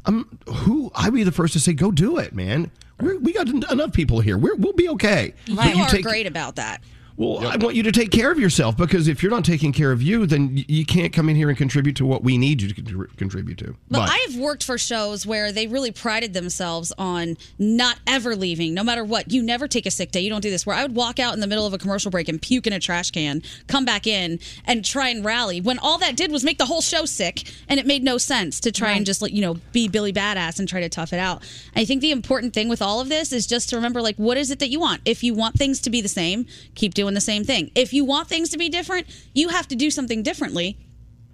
I'm 0.06 0.40
who 0.48 0.92
I'd 0.96 1.14
be 1.14 1.24
the 1.24 1.32
first 1.32 1.54
to 1.54 1.60
say, 1.60 1.74
go 1.74 1.92
do 1.92 2.18
it, 2.18 2.34
man. 2.34 2.72
We're, 3.00 3.18
we 3.18 3.34
got 3.34 3.48
enough 3.72 3.94
people 3.94 4.20
here. 4.22 4.38
We're, 4.38 4.56
we'll 4.56 4.74
be 4.74 4.90
okay. 4.90 5.34
But 5.54 5.76
You 5.76 5.82
are 5.84 5.90
take- 5.90 6.04
great 6.04 6.28
about 6.28 6.56
that. 6.56 6.82
Well, 7.18 7.48
I 7.48 7.56
want 7.58 7.76
you 7.76 7.82
to 7.82 7.92
take 7.92 8.12
care 8.12 8.32
of 8.32 8.40
yourself 8.40 8.78
because 8.78 9.08
if 9.08 9.24
you're 9.24 9.32
not 9.32 9.44
taking 9.44 9.74
care 9.74 9.92
of 9.92 10.04
you, 10.04 10.28
then 10.28 10.64
you 10.68 10.86
can't 10.86 11.12
come 11.12 11.30
in 11.30 11.36
here 11.36 11.50
and 11.50 11.58
contribute 11.58 11.96
to 11.96 12.06
what 12.06 12.24
we 12.24 12.38
need 12.38 12.62
you 12.62 12.72
to 12.72 12.80
contri- 12.80 13.18
contribute 13.18 13.58
to. 13.58 13.76
But, 13.90 14.08
I've 14.12 14.36
worked 14.36 14.64
for 14.64 14.78
shows 14.78 15.26
where 15.26 15.52
they 15.52 15.66
really 15.66 15.90
prided 15.92 16.36
themselves 16.36 16.94
on 16.96 17.36
not 17.58 17.98
ever 18.06 18.36
leaving, 18.36 18.76
no 18.76 18.84
matter 18.84 19.04
what. 19.04 19.32
You 19.32 19.42
never 19.42 19.68
take 19.68 19.88
a 19.88 19.92
sick 19.92 20.12
day. 20.12 20.20
You 20.20 20.30
don't 20.30 20.42
do 20.42 20.52
this. 20.52 20.68
Where 20.68 20.76
I 20.76 20.84
would 20.84 20.94
walk 20.94 21.18
out 21.18 21.34
in 21.34 21.40
the 21.40 21.48
middle 21.48 21.66
of 21.66 21.74
a 21.74 21.80
commercial 21.80 22.12
break 22.12 22.30
and 22.30 22.40
puke 22.40 22.68
in 22.68 22.74
a 22.74 22.80
trash 22.80 23.10
can, 23.10 23.42
come 23.66 23.84
back 23.84 24.06
in 24.06 24.40
and 24.66 24.86
try 24.86 25.10
and 25.10 25.26
rally. 25.26 25.60
When 25.60 25.80
all 25.80 25.98
that 25.98 26.16
did 26.16 26.32
was 26.32 26.44
make 26.44 26.60
the 26.60 26.68
whole 26.68 26.82
show 26.82 27.06
sick, 27.06 27.52
and 27.68 27.80
it 27.80 27.88
made 27.88 28.04
no 28.04 28.20
sense 28.20 28.60
to 28.60 28.72
try 28.72 28.92
and 28.92 29.08
just 29.08 29.24
like 29.24 29.34
you 29.34 29.42
know 29.42 29.56
be 29.72 29.88
Billy 29.88 30.14
Badass 30.14 30.60
and 30.60 30.70
try 30.70 30.82
to 30.82 30.90
tough 30.90 31.14
it 31.14 31.20
out. 31.20 31.42
I 31.76 31.84
think 31.84 32.02
the 32.02 32.12
important 32.12 32.54
thing 32.54 32.70
with 32.70 32.82
all 32.84 33.00
of 33.00 33.10
this 33.10 33.34
is 33.34 33.48
just 33.48 33.70
to 33.70 33.76
remember 33.76 34.04
like 34.04 34.18
what 34.18 34.38
is 34.38 34.52
it 34.52 34.60
that 34.60 34.70
you 34.70 34.80
want. 34.80 35.02
If 35.04 35.24
you 35.24 35.34
want 35.34 35.56
things 35.56 35.82
to 35.82 35.90
be 35.90 36.00
the 36.00 36.08
same, 36.08 36.46
keep 36.76 36.94
doing 36.94 37.07
the 37.14 37.22
same 37.22 37.44
thing. 37.44 37.72
If 37.76 37.94
you 37.94 38.06
want 38.06 38.28
things 38.28 38.50
to 38.50 38.58
be 38.58 38.70
different, 38.70 39.08
you 39.34 39.50
have 39.50 39.68
to 39.70 39.76
do 39.76 39.90
something 39.90 40.24
differently 40.24 40.78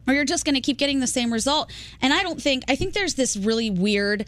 or 0.07 0.13
you're 0.13 0.25
just 0.25 0.45
going 0.45 0.55
to 0.55 0.61
keep 0.61 0.77
getting 0.77 0.99
the 0.99 1.07
same 1.07 1.31
result. 1.31 1.71
And 2.01 2.13
I 2.13 2.23
don't 2.23 2.41
think, 2.41 2.63
I 2.67 2.75
think 2.75 2.93
there's 2.93 3.15
this 3.15 3.37
really 3.37 3.69
weird, 3.69 4.25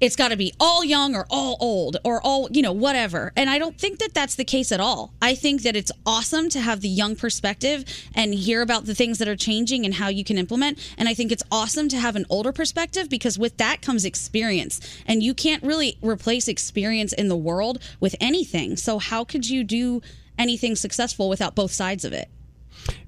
it's 0.00 0.16
got 0.16 0.28
to 0.28 0.36
be 0.36 0.52
all 0.58 0.84
young 0.84 1.14
or 1.14 1.26
all 1.30 1.56
old 1.60 1.96
or 2.02 2.20
all, 2.22 2.48
you 2.50 2.60
know, 2.60 2.72
whatever. 2.72 3.32
And 3.36 3.48
I 3.48 3.60
don't 3.60 3.78
think 3.78 4.00
that 4.00 4.14
that's 4.14 4.34
the 4.34 4.44
case 4.44 4.72
at 4.72 4.80
all. 4.80 5.14
I 5.22 5.36
think 5.36 5.62
that 5.62 5.76
it's 5.76 5.92
awesome 6.04 6.48
to 6.50 6.60
have 6.60 6.80
the 6.80 6.88
young 6.88 7.14
perspective 7.14 7.84
and 8.12 8.34
hear 8.34 8.62
about 8.62 8.86
the 8.86 8.96
things 8.96 9.18
that 9.18 9.28
are 9.28 9.36
changing 9.36 9.84
and 9.84 9.94
how 9.94 10.08
you 10.08 10.24
can 10.24 10.38
implement. 10.38 10.80
And 10.98 11.08
I 11.08 11.14
think 11.14 11.30
it's 11.30 11.44
awesome 11.52 11.88
to 11.90 11.98
have 11.98 12.16
an 12.16 12.26
older 12.28 12.50
perspective 12.50 13.08
because 13.08 13.38
with 13.38 13.58
that 13.58 13.80
comes 13.80 14.04
experience. 14.04 14.80
And 15.06 15.22
you 15.22 15.34
can't 15.34 15.62
really 15.62 15.98
replace 16.02 16.48
experience 16.48 17.12
in 17.12 17.28
the 17.28 17.36
world 17.36 17.80
with 18.00 18.16
anything. 18.20 18.76
So 18.76 18.98
how 18.98 19.22
could 19.22 19.48
you 19.48 19.62
do 19.62 20.02
anything 20.42 20.76
successful 20.76 21.28
without 21.28 21.54
both 21.54 21.72
sides 21.72 22.04
of 22.04 22.12
it? 22.12 22.28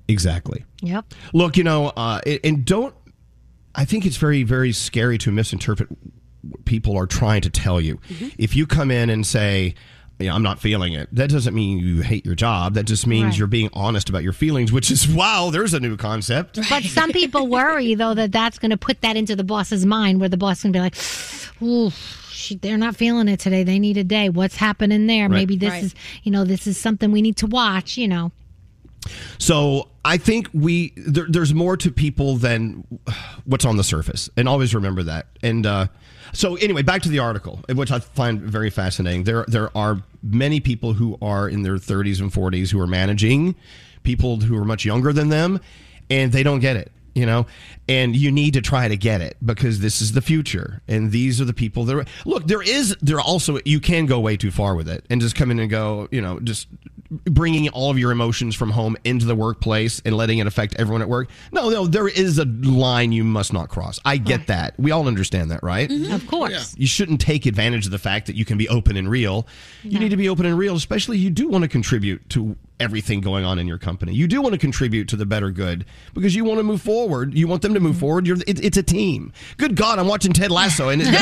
Exactly. 0.09 0.65
Yep. 0.83 1.13
Look, 1.33 1.57
you 1.57 1.65
know, 1.65 1.93
uh, 1.97 2.21
and 2.43 2.65
don't. 2.65 2.95
I 3.75 3.85
think 3.85 4.07
it's 4.07 4.17
very, 4.17 4.45
very 4.45 4.73
scary 4.73 5.19
to 5.19 5.33
misinterpret 5.33 5.89
what 6.43 6.65
people 6.65 6.97
are 6.97 7.07
trying 7.07 7.41
to 7.43 7.51
tell 7.51 7.81
you. 7.81 7.97
Mm-hmm. 7.97 8.29
If 8.39 8.55
you 8.55 8.67
come 8.67 8.91
in 8.91 9.11
and 9.11 9.27
say, 9.27 9.75
yeah, 10.19 10.35
I'm 10.35 10.43
not 10.43 10.61
feeling 10.61 10.93
it. 10.93 11.09
That 11.13 11.29
doesn't 11.31 11.55
mean 11.55 11.79
you 11.79 12.01
hate 12.03 12.25
your 12.25 12.35
job. 12.37 12.75
That 12.75 12.85
just 12.85 13.07
means 13.07 13.25
Right. 13.25 13.39
you're 13.39 13.47
being 13.49 13.69
honest 13.73 14.09
about 14.09 14.23
your 14.23 14.33
feelings, 14.33 14.71
which 14.73 14.91
is 14.91 15.09
wow, 15.09 15.51
there's 15.51 15.75
a 15.75 15.81
new 15.81 15.97
concept. 15.97 16.59
But 16.69 16.85
some 16.85 17.11
people 17.13 17.47
worry 17.49 17.95
though 17.95 18.15
that 18.15 18.31
that's 18.33 18.59
going 18.59 18.71
to 18.71 18.77
put 18.77 19.01
that 19.03 19.17
into 19.17 19.35
the 19.37 19.45
boss's 19.45 19.85
mind, 19.85 20.21
where 20.21 20.29
the 20.29 20.37
boss 20.37 20.63
can 20.63 20.73
be 20.73 20.79
like, 20.81 20.95
"Ooh, 21.63 21.91
she, 22.31 22.55
they're 22.57 22.79
not 22.79 22.95
feeling 22.97 23.27
it 23.29 23.41
today. 23.41 23.65
They 23.65 23.79
need 23.79 23.97
a 23.97 24.05
day. 24.05 24.29
What's 24.29 24.57
happening 24.57 25.07
there? 25.07 25.25
Right. 25.29 25.39
Maybe 25.39 25.57
this 25.57 25.71
Right. 25.71 25.83
is, 25.85 25.95
you 26.23 26.31
know, 26.31 26.45
this 26.45 26.67
is 26.67 26.79
something 26.79 27.11
we 27.11 27.21
need 27.23 27.37
to 27.39 27.47
watch. 27.47 27.97
You 27.97 28.09
know." 28.09 28.33
So 29.39 29.89
I 30.05 30.17
think 30.17 30.49
we 30.55 30.93
there, 30.97 31.27
there's 31.29 31.53
more 31.53 31.77
to 31.77 31.91
people 31.91 32.37
than 32.37 32.85
what's 33.45 33.65
on 33.65 33.77
the 33.77 33.85
surface, 33.85 34.31
and 34.37 34.49
always 34.49 34.75
remember 34.75 35.03
that. 35.03 35.27
And 35.43 35.67
uh, 35.67 35.89
so 36.35 36.57
anyway, 36.57 36.83
back 36.83 37.03
to 37.03 37.09
the 37.09 37.21
article, 37.21 37.61
which 37.73 37.91
I 37.91 38.01
find 38.01 38.41
very 38.41 38.71
fascinating. 38.71 39.25
There 39.25 39.45
there 39.49 39.77
are 39.77 40.03
many 40.23 40.61
people 40.61 40.93
who 40.93 41.17
are 41.23 41.49
in 41.49 41.63
their 41.63 41.77
30s 41.77 42.21
and 42.21 42.33
40s 42.33 42.71
who 42.71 42.81
are 42.81 42.87
managing 42.87 43.55
people 44.03 44.41
who 44.41 44.57
are 44.57 44.65
much 44.65 44.85
younger 44.85 45.13
than 45.13 45.29
them, 45.29 45.61
and 46.11 46.33
they 46.33 46.43
don't 46.43 46.61
get 46.61 46.77
it. 46.77 46.93
You 47.15 47.27
know, 47.27 47.47
and 47.89 48.17
you 48.17 48.33
need 48.33 48.55
to 48.55 48.61
try 48.61 48.89
to 48.89 48.97
get 48.97 49.21
it 49.21 49.37
because 49.45 49.79
this 49.79 50.03
is 50.03 50.13
the 50.13 50.21
future, 50.21 50.83
and 50.89 51.13
these 51.13 51.41
are 51.41 51.45
the 51.45 51.55
people 51.55 51.85
that 51.85 51.97
are, 51.97 52.05
look. 52.25 52.49
There 52.49 52.61
is 52.63 52.97
there 53.01 53.21
also 53.21 53.61
you 53.65 53.79
can 53.79 54.07
go 54.07 54.19
way 54.19 54.37
too 54.37 54.51
far 54.51 54.75
with 54.75 54.89
it 54.89 55.05
and 55.09 55.21
just 55.21 55.37
come 55.37 55.53
in 55.53 55.61
and 55.61 55.71
go. 55.71 56.09
You 56.11 56.21
know, 56.21 56.41
just 56.41 56.67
bringing 57.25 57.69
all 57.71 57.91
of 57.91 57.99
your 57.99 58.11
emotions 58.11 58.55
from 58.55 58.71
home 58.71 58.97
into 59.05 59.27
the 59.27 59.35
workplace 59.35 60.01
and 60.05 60.17
letting 60.17 60.39
it 60.39 60.47
affect 60.47 60.77
everyone 60.77 61.03
at 61.03 61.09
work. 61.09 61.29
No, 61.53 61.71
no, 61.71 61.87
there 61.87 62.09
is 62.09 62.39
a 62.39 62.45
line 62.45 63.13
you 63.13 63.25
must 63.25 63.53
not 63.53 63.69
cross. 63.69 64.01
I 64.05 64.17
get 64.17 64.47
that. 64.49 64.79
We 64.79 64.91
all 64.91 65.07
understand 65.07 65.51
that, 65.51 65.63
right? 65.63 65.89
Mm-hmm. 65.89 66.13
Of 66.13 66.27
course. 66.27 66.75
You 66.77 66.87
shouldn't 66.87 67.21
take 67.21 67.47
advantage 67.47 67.87
of 67.87 67.93
the 67.93 67.99
fact 67.99 68.27
that 68.27 68.37
you 68.37 68.45
can 68.45 68.59
be 68.59 68.69
open 68.69 68.97
and 68.97 69.09
real. 69.09 69.47
You 69.83 69.99
need 69.99 70.11
to 70.11 70.17
be 70.17 70.29
open 70.29 70.47
and 70.47 70.59
real, 70.59 70.75
especially 70.77 71.19
you 71.19 71.31
do 71.31 71.49
want 71.49 71.63
to 71.63 71.69
contribute 71.69 72.29
to 72.31 72.57
everything 72.81 73.21
going 73.21 73.45
on 73.45 73.59
in 73.59 73.67
your 73.67 73.79
company. 73.79 74.15
You 74.15 74.27
do 74.27 74.43
want 74.43 74.53
to 74.53 74.59
contribute 74.59 75.09
to 75.09 75.17
the 75.17 75.27
better 75.27 75.51
good 75.51 75.85
because 76.13 76.35
you 76.35 76.45
want 76.45 76.59
to 76.59 76.65
move 76.65 76.83
forward. 76.83 77.35
You 77.35 77.47
want 77.47 77.63
them 77.63 77.75
to 77.75 77.81
move 77.81 77.93
mm-hmm. 77.93 78.01
forward. 78.01 78.27
You're, 78.27 78.37
it, 78.47 78.63
it's 78.65 78.77
a 78.77 78.83
team. 78.83 79.33
Good 79.57 79.77
God, 79.77 79.99
I'm 79.99 80.09
watching 80.09 80.33
Ted 80.33 80.51
Lasso 80.51 80.89
and 80.89 81.03
it's 81.05 81.13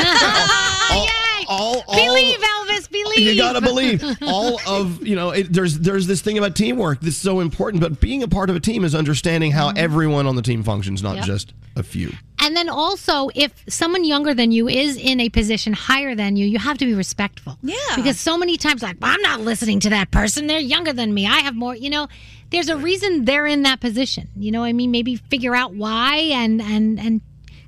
all, 0.91 1.07
all, 1.47 1.83
all, 1.87 1.95
Believe, 1.95 2.39
Elvis. 2.39 2.89
Believe. 2.91 3.19
you 3.19 3.35
gotta 3.35 3.61
believe 3.61 4.03
all 4.21 4.59
of 4.67 5.05
you 5.05 5.15
know. 5.15 5.31
It, 5.31 5.51
there's 5.51 5.79
there's 5.79 6.07
this 6.07 6.21
thing 6.21 6.37
about 6.37 6.55
teamwork 6.55 7.01
that's 7.01 7.17
so 7.17 7.39
important, 7.39 7.81
but 7.81 7.99
being 7.99 8.23
a 8.23 8.27
part 8.27 8.49
of 8.49 8.55
a 8.55 8.59
team 8.59 8.83
is 8.83 8.93
understanding 8.95 9.51
how 9.51 9.69
mm-hmm. 9.69 9.77
everyone 9.77 10.27
on 10.27 10.35
the 10.35 10.41
team 10.41 10.63
functions, 10.63 11.01
not 11.01 11.17
Yep. 11.17 11.25
just 11.25 11.53
a 11.75 11.83
few. 11.83 12.11
And 12.39 12.57
then 12.57 12.67
also, 12.67 13.29
if 13.35 13.63
someone 13.69 14.03
younger 14.03 14.33
than 14.33 14.51
you 14.51 14.67
is 14.67 14.97
in 14.97 15.19
a 15.21 15.29
position 15.29 15.71
higher 15.73 16.13
than 16.13 16.35
you, 16.35 16.45
you 16.45 16.59
have 16.59 16.77
to 16.79 16.85
be 16.85 16.93
respectful. 16.93 17.57
Yeah. 17.61 17.75
Because 17.95 18.19
so 18.19 18.37
many 18.37 18.57
times, 18.57 18.83
like, 18.83 18.97
well, 18.99 19.11
I'm 19.13 19.21
not 19.21 19.39
listening 19.41 19.79
to 19.81 19.89
that 19.91 20.11
person. 20.11 20.47
They're 20.47 20.59
younger 20.59 20.91
than 20.91 21.13
me. 21.13 21.25
I 21.25 21.39
have 21.39 21.55
more, 21.55 21.75
you 21.75 21.89
know, 21.89 22.09
there's 22.49 22.69
a 22.69 22.75
reason 22.75 23.25
they're 23.25 23.47
in 23.47 23.63
that 23.63 23.79
position. 23.79 24.27
You 24.35 24.51
know 24.51 24.59
what 24.61 24.67
I 24.67 24.73
mean? 24.73 24.91
Maybe 24.91 25.15
figure 25.15 25.55
out 25.55 25.73
why 25.73 26.17
and, 26.17 26.61
and, 26.61 26.99
and 26.99 27.21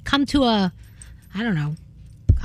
come 0.04 0.26
to 0.28 0.44
a, 0.44 0.74
I 1.34 1.44
don't 1.44 1.56
know, 1.56 1.76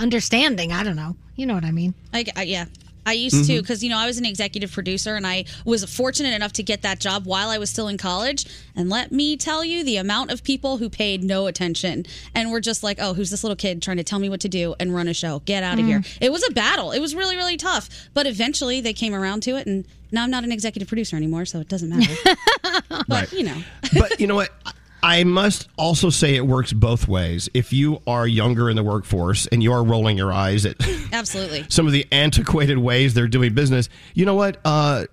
understanding. 0.00 0.72
I 0.72 0.82
don't 0.82 0.96
know. 0.96 1.16
You 1.36 1.46
know 1.46 1.54
what 1.54 1.64
I 1.64 1.70
mean? 1.70 1.94
I, 2.12 2.24
I- 2.36 2.42
yeah. 2.42 2.64
I 3.06 3.14
used 3.14 3.46
to 3.46 3.52
Mhm. 3.54 3.60
because 3.62 3.82
you 3.82 3.88
know 3.88 3.96
I 3.96 4.06
was 4.06 4.18
an 4.18 4.26
executive 4.26 4.70
producer 4.70 5.16
and 5.16 5.26
I 5.26 5.46
was 5.64 5.82
fortunate 5.86 6.34
enough 6.34 6.52
to 6.52 6.62
get 6.62 6.82
that 6.82 7.00
job 7.00 7.24
while 7.24 7.48
I 7.48 7.56
was 7.56 7.70
still 7.70 7.88
in 7.88 7.96
college. 7.96 8.44
And 8.76 8.90
let 8.90 9.10
me 9.10 9.38
tell 9.38 9.64
you, 9.64 9.82
the 9.82 9.96
amount 9.96 10.30
of 10.30 10.44
people 10.44 10.76
who 10.76 10.90
paid 10.90 11.24
no 11.24 11.46
attention 11.46 12.04
and 12.34 12.50
were 12.50 12.60
just 12.60 12.82
like, 12.82 12.98
"Oh, 13.00 13.14
who's 13.14 13.30
this 13.30 13.42
little 13.42 13.56
kid 13.56 13.80
trying 13.80 13.96
to 13.96 14.04
tell 14.04 14.18
me 14.18 14.28
what 14.28 14.40
to 14.40 14.50
do 14.50 14.74
and 14.78 14.94
run 14.94 15.08
a 15.08 15.14
show? 15.14 15.40
Get 15.46 15.62
out 15.62 15.78
of 15.78 15.86
Mm. 15.86 15.88
here!" 15.88 16.02
It 16.20 16.30
was 16.30 16.46
a 16.46 16.52
battle. 16.52 16.92
It 16.92 17.00
was 17.00 17.14
really, 17.14 17.36
really 17.36 17.56
tough. 17.56 17.88
But 18.12 18.26
eventually, 18.26 18.82
they 18.82 18.92
came 18.92 19.14
around 19.14 19.42
to 19.44 19.56
it, 19.56 19.66
and 19.66 19.86
now 20.12 20.22
I'm 20.24 20.30
not 20.30 20.44
an 20.44 20.52
executive 20.52 20.86
producer 20.86 21.16
anymore, 21.16 21.46
so 21.46 21.58
it 21.58 21.68
doesn't 21.70 21.88
matter. 21.88 22.14
but 23.08 23.32
you 23.32 23.44
know, 23.44 23.62
But 23.94 24.20
you 24.20 24.26
know 24.26 24.34
what? 24.36 24.50
I 25.02 25.24
must 25.24 25.68
also 25.76 26.10
say 26.10 26.36
it 26.36 26.46
works 26.46 26.72
both 26.72 27.08
ways. 27.08 27.48
If 27.54 27.72
you 27.72 28.00
are 28.06 28.26
younger 28.26 28.68
in 28.70 28.76
the 28.76 28.82
workforce 28.82 29.46
and 29.46 29.62
you 29.62 29.72
are 29.72 29.82
rolling 29.84 30.16
your 30.18 30.32
eyes 30.32 30.66
at 30.66 30.76
absolutely. 31.12 31.64
some 31.68 31.86
of 31.86 31.92
the 31.92 32.06
antiquated 32.12 32.78
ways 32.78 33.14
they're 33.14 33.28
doing 33.28 33.54
business, 33.54 33.88
you 34.14 34.24
know 34.26 34.34
what? 34.34 34.58
Uh, 34.64 35.04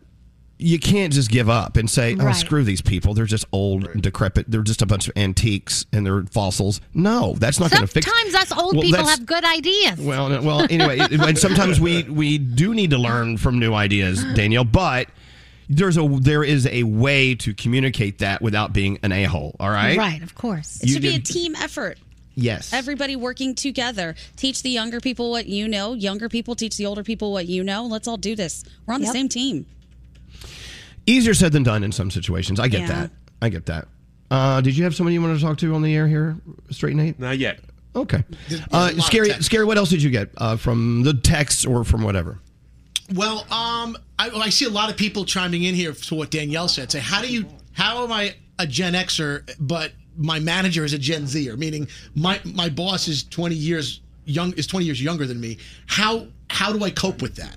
you 0.59 0.79
can't 0.79 1.13
just 1.13 1.29
give 1.29 1.51
up 1.51 1.77
and 1.77 1.87
say, 1.87 2.15
"Oh, 2.19 2.25
Right. 2.25 2.35
screw 2.35 2.63
these 2.63 2.81
people. 2.81 3.13
They're 3.13 3.25
just 3.25 3.45
old 3.51 3.85
and 3.89 4.01
decrepit. 4.01 4.49
They're 4.49 4.63
just 4.63 4.81
a 4.81 4.87
bunch 4.87 5.07
of 5.07 5.15
antiques 5.15 5.85
and 5.93 6.03
they're 6.03 6.23
fossils." 6.23 6.81
No, 6.95 7.35
that's 7.37 7.59
not 7.59 7.69
going 7.69 7.81
to 7.81 7.87
fix. 7.87 8.07
Sometimes 8.07 8.33
us 8.33 8.51
old 8.57 8.73
Well, 8.73 8.81
people 8.81 9.05
have 9.05 9.23
good 9.23 9.45
ideas. 9.45 9.99
Well, 9.99 10.29
well. 10.41 10.65
Anyway, 10.67 10.97
and 10.99 11.37
sometimes 11.37 11.79
we 11.79 12.03
we 12.03 12.39
do 12.39 12.73
need 12.73 12.89
to 12.89 12.97
learn 12.97 13.37
from 13.37 13.59
new 13.59 13.75
ideas, 13.75 14.23
Danielle. 14.33 14.63
But 14.63 15.09
there's 15.69 15.97
a 15.97 16.07
there 16.21 16.43
is 16.43 16.65
a 16.67 16.83
way 16.83 17.35
to 17.35 17.53
communicate 17.53 18.19
that 18.19 18.41
without 18.41 18.73
being 18.73 18.99
an 19.03 19.11
a 19.11 19.23
hole. 19.23 19.55
All 19.59 19.69
right. 19.69 19.97
Right, 19.97 20.21
of 20.23 20.35
course. 20.35 20.81
it 20.81 20.87
You 20.87 20.93
should 20.93 21.01
be 21.01 21.15
a 21.15 21.19
team 21.19 21.55
effort. 21.55 21.97
Yes. 22.35 22.71
Everybody 22.71 23.15
working 23.15 23.55
together. 23.55 24.15
Teach 24.35 24.61
the 24.61 24.69
younger 24.69 24.99
people 24.99 25.31
what 25.31 25.47
you 25.47 25.67
know. 25.67 25.93
Younger 25.93 26.29
people 26.29 26.55
teach 26.55 26.77
the 26.77 26.85
older 26.85 27.03
people 27.03 27.31
what 27.33 27.47
you 27.47 27.63
know. 27.63 27.85
Let's 27.85 28.07
all 28.07 28.17
do 28.17 28.35
this. 28.35 28.63
We're 28.85 28.93
on 28.93 29.01
the 29.01 29.07
same 29.07 29.27
team. 29.27 29.65
Easier 31.05 31.33
said 31.33 31.51
than 31.51 31.63
done 31.63 31.83
in 31.83 31.91
some 31.91 32.11
situations. 32.11 32.59
I 32.59 32.67
get 32.67 32.81
Yeah. 32.81 32.87
that. 32.87 33.11
I 33.41 33.49
get 33.49 33.65
that. 33.67 33.87
Uh, 34.29 34.61
did 34.61 34.77
you 34.77 34.83
have 34.83 34.93
somebody 34.95 35.13
you 35.15 35.21
wanted 35.21 35.35
to 35.35 35.41
talk 35.41 35.57
to 35.59 35.73
on 35.73 35.81
the 35.81 35.95
air 35.95 36.07
here, 36.07 36.37
Straight 36.69 36.95
Nate? 36.95 37.19
Not 37.19 37.37
yet. 37.37 37.59
Okay. 37.95 38.23
Uh, 38.71 38.89
scary, 38.99 39.29
scary. 39.41 39.65
What 39.65 39.77
else 39.77 39.89
did 39.89 40.03
you 40.03 40.09
get 40.11 40.29
uh, 40.37 40.57
from 40.57 41.03
the 41.03 41.13
texts 41.13 41.65
or 41.65 41.83
from 41.83 42.03
whatever? 42.03 42.39
Well, 43.13 43.39
um, 43.51 43.97
I, 44.19 44.29
I 44.29 44.49
see 44.49 44.65
a 44.65 44.69
lot 44.69 44.89
of 44.89 44.97
people 44.97 45.25
chiming 45.25 45.63
in 45.63 45.75
here 45.75 45.93
to 45.93 46.15
what 46.15 46.31
Danielle 46.31 46.67
said. 46.67 46.91
Say, 46.91 46.99
how 46.99 47.21
do 47.21 47.27
you? 47.31 47.47
How 47.73 48.03
am 48.03 48.11
I 48.11 48.35
a 48.59 48.67
Gen 48.67 48.93
Xer, 48.93 49.49
but 49.59 49.91
my 50.17 50.39
manager 50.39 50.83
is 50.83 50.93
a 50.93 50.97
Gen 50.97 51.27
Zer? 51.27 51.55
Meaning, 51.55 51.87
my 52.15 52.39
my 52.43 52.69
boss 52.69 53.07
is 53.07 53.23
twenty 53.23 53.55
years 53.55 54.01
young, 54.25 54.53
is 54.53 54.67
twenty 54.67 54.85
years 54.85 55.01
younger 55.01 55.25
than 55.25 55.39
me. 55.39 55.57
How 55.85 56.27
how 56.49 56.73
do 56.73 56.83
I 56.83 56.89
cope 56.89 57.21
with 57.21 57.35
that? 57.35 57.55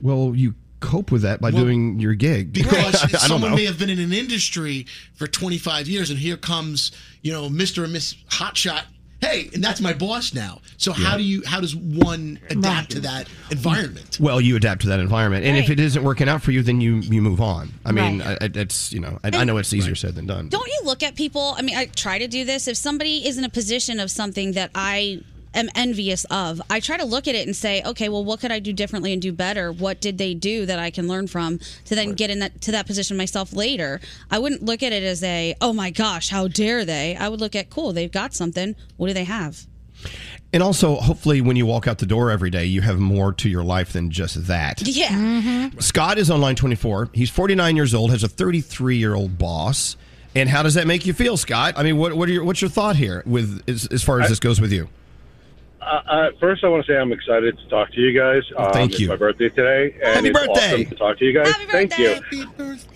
Well, 0.00 0.34
you 0.36 0.54
cope 0.80 1.10
with 1.10 1.22
that 1.22 1.40
by 1.40 1.50
doing 1.50 1.98
your 1.98 2.14
gig. 2.14 2.52
Because 2.52 3.02
I 3.02 3.08
someone 3.18 3.54
may 3.54 3.64
have 3.64 3.78
been 3.78 3.90
in 3.90 3.98
an 3.98 4.12
industry 4.12 4.86
for 5.14 5.26
25 5.26 5.88
years, 5.88 6.10
and 6.10 6.18
here 6.18 6.36
comes 6.36 6.92
you 7.22 7.32
know 7.32 7.48
Mr. 7.48 7.84
and 7.84 7.92
Miss 7.92 8.14
Hotshot. 8.28 8.84
Hey, 9.24 9.50
and 9.54 9.62
that's 9.62 9.80
my 9.80 9.92
boss 9.92 10.34
now. 10.34 10.60
So 10.76 10.92
how 10.92 11.16
do 11.16 11.22
you 11.22 11.42
how 11.46 11.60
does 11.60 11.74
one 11.74 12.38
adapt 12.50 12.90
to 12.92 13.00
that 13.00 13.28
environment? 13.50 14.18
Well, 14.20 14.40
you 14.40 14.56
adapt 14.56 14.82
to 14.82 14.88
that 14.88 15.00
environment, 15.00 15.44
and 15.44 15.56
if 15.56 15.70
it 15.70 15.80
isn't 15.80 16.02
working 16.02 16.28
out 16.28 16.42
for 16.42 16.50
you, 16.52 16.62
then 16.62 16.80
you 16.80 16.96
you 16.96 17.22
move 17.22 17.40
on. 17.40 17.70
I 17.84 17.92
mean, 17.92 18.20
Right. 18.20 18.38
I, 18.42 18.44
I- 18.46 18.50
it's 18.54 18.92
you 18.92 19.00
know, 19.00 19.18
I, 19.24 19.30
I 19.32 19.44
know 19.44 19.56
it's 19.56 19.72
easier 19.72 19.94
said 19.94 20.14
than 20.14 20.26
done. 20.26 20.48
Don't 20.48 20.66
you 20.66 20.80
look 20.84 21.02
at 21.02 21.14
people? 21.16 21.54
I 21.56 21.62
mean, 21.62 21.76
I 21.76 21.86
try 21.86 22.18
to 22.18 22.28
do 22.28 22.44
this. 22.44 22.68
If 22.68 22.76
somebody 22.76 23.26
is 23.26 23.38
in 23.38 23.44
a 23.44 23.48
position 23.48 23.98
of 24.00 24.10
something 24.10 24.52
that 24.52 24.70
I 24.74 25.20
am 25.54 25.68
envious 25.74 26.24
of, 26.26 26.60
I 26.68 26.80
try 26.80 26.96
to 26.96 27.04
look 27.04 27.28
at 27.28 27.34
it 27.34 27.46
and 27.46 27.54
say, 27.56 27.82
okay, 27.84 28.08
well, 28.08 28.24
what 28.24 28.40
could 28.40 28.52
I 28.52 28.58
do 28.58 28.72
differently 28.72 29.12
and 29.12 29.22
do 29.22 29.32
better? 29.32 29.72
What 29.72 30.00
did 30.00 30.18
they 30.18 30.34
do 30.34 30.66
that 30.66 30.78
I 30.78 30.90
can 30.90 31.08
learn 31.08 31.26
from 31.26 31.58
to 31.86 31.94
then 31.94 32.12
get 32.12 32.30
in 32.30 32.40
that 32.40 32.60
to 32.62 32.72
that 32.72 32.86
position 32.86 33.16
myself 33.16 33.52
later? 33.52 34.00
I 34.30 34.38
wouldn't 34.38 34.62
look 34.62 34.82
at 34.82 34.92
it 34.92 35.02
as 35.02 35.22
a, 35.22 35.54
oh 35.60 35.72
my 35.72 35.90
gosh, 35.90 36.28
how 36.30 36.48
dare 36.48 36.84
they? 36.84 37.16
I 37.16 37.28
would 37.28 37.40
look 37.40 37.54
at, 37.54 37.70
cool, 37.70 37.92
they've 37.92 38.10
got 38.12 38.34
something. 38.34 38.74
What 38.96 39.08
do 39.08 39.14
they 39.14 39.24
have? 39.24 39.66
And 40.52 40.62
also, 40.62 40.96
hopefully, 40.96 41.40
when 41.40 41.56
you 41.56 41.66
walk 41.66 41.88
out 41.88 41.98
the 41.98 42.06
door 42.06 42.30
every 42.30 42.50
day, 42.50 42.64
you 42.64 42.80
have 42.82 42.98
more 43.00 43.32
to 43.32 43.48
your 43.48 43.64
life 43.64 43.92
than 43.92 44.10
just 44.10 44.46
that. 44.46 44.82
Yeah. 44.82 45.08
Mm-hmm. 45.08 45.80
Scott 45.80 46.16
is 46.18 46.30
on 46.30 46.40
line 46.40 46.54
24. 46.54 47.10
He's 47.12 47.30
49 47.30 47.74
years 47.74 47.92
old, 47.94 48.10
has 48.10 48.22
a 48.22 48.28
33 48.28 48.96
year 48.96 49.14
old 49.14 49.36
boss. 49.36 49.96
And 50.36 50.48
how 50.48 50.62
does 50.62 50.74
that 50.74 50.86
make 50.86 51.06
you 51.06 51.12
feel, 51.12 51.36
Scott? 51.36 51.74
I 51.76 51.82
mean, 51.82 51.96
what, 51.96 52.14
what 52.14 52.28
are 52.28 52.32
your, 52.32 52.44
what's 52.44 52.60
your 52.60 52.70
thought 52.70 52.96
here 52.96 53.22
with 53.24 53.62
as, 53.68 53.86
as 53.86 54.02
far 54.02 54.20
as 54.20 54.26
I- 54.26 54.28
this 54.30 54.40
goes 54.40 54.60
with 54.60 54.72
you? 54.72 54.88
Uh, 55.84 56.02
uh, 56.08 56.30
first, 56.40 56.64
I 56.64 56.68
want 56.68 56.84
to 56.86 56.90
say 56.92 56.96
I'm 56.96 57.12
excited 57.12 57.58
to 57.58 57.68
talk 57.68 57.90
to 57.92 58.00
you 58.00 58.18
guys. 58.18 58.42
Um, 58.56 58.72
thank 58.72 58.92
it's 58.92 59.00
you. 59.00 59.08
my 59.08 59.16
birthday 59.16 59.50
today, 59.50 59.94
and 60.02 60.14
Happy 60.16 60.28
it's 60.28 60.38
birthday. 60.38 60.72
awesome 60.74 60.84
to 60.86 60.94
talk 60.96 61.18
to 61.18 61.24
you 61.24 61.32
guys. 61.34 61.54
Thank 61.70 61.98
you. 61.98 62.20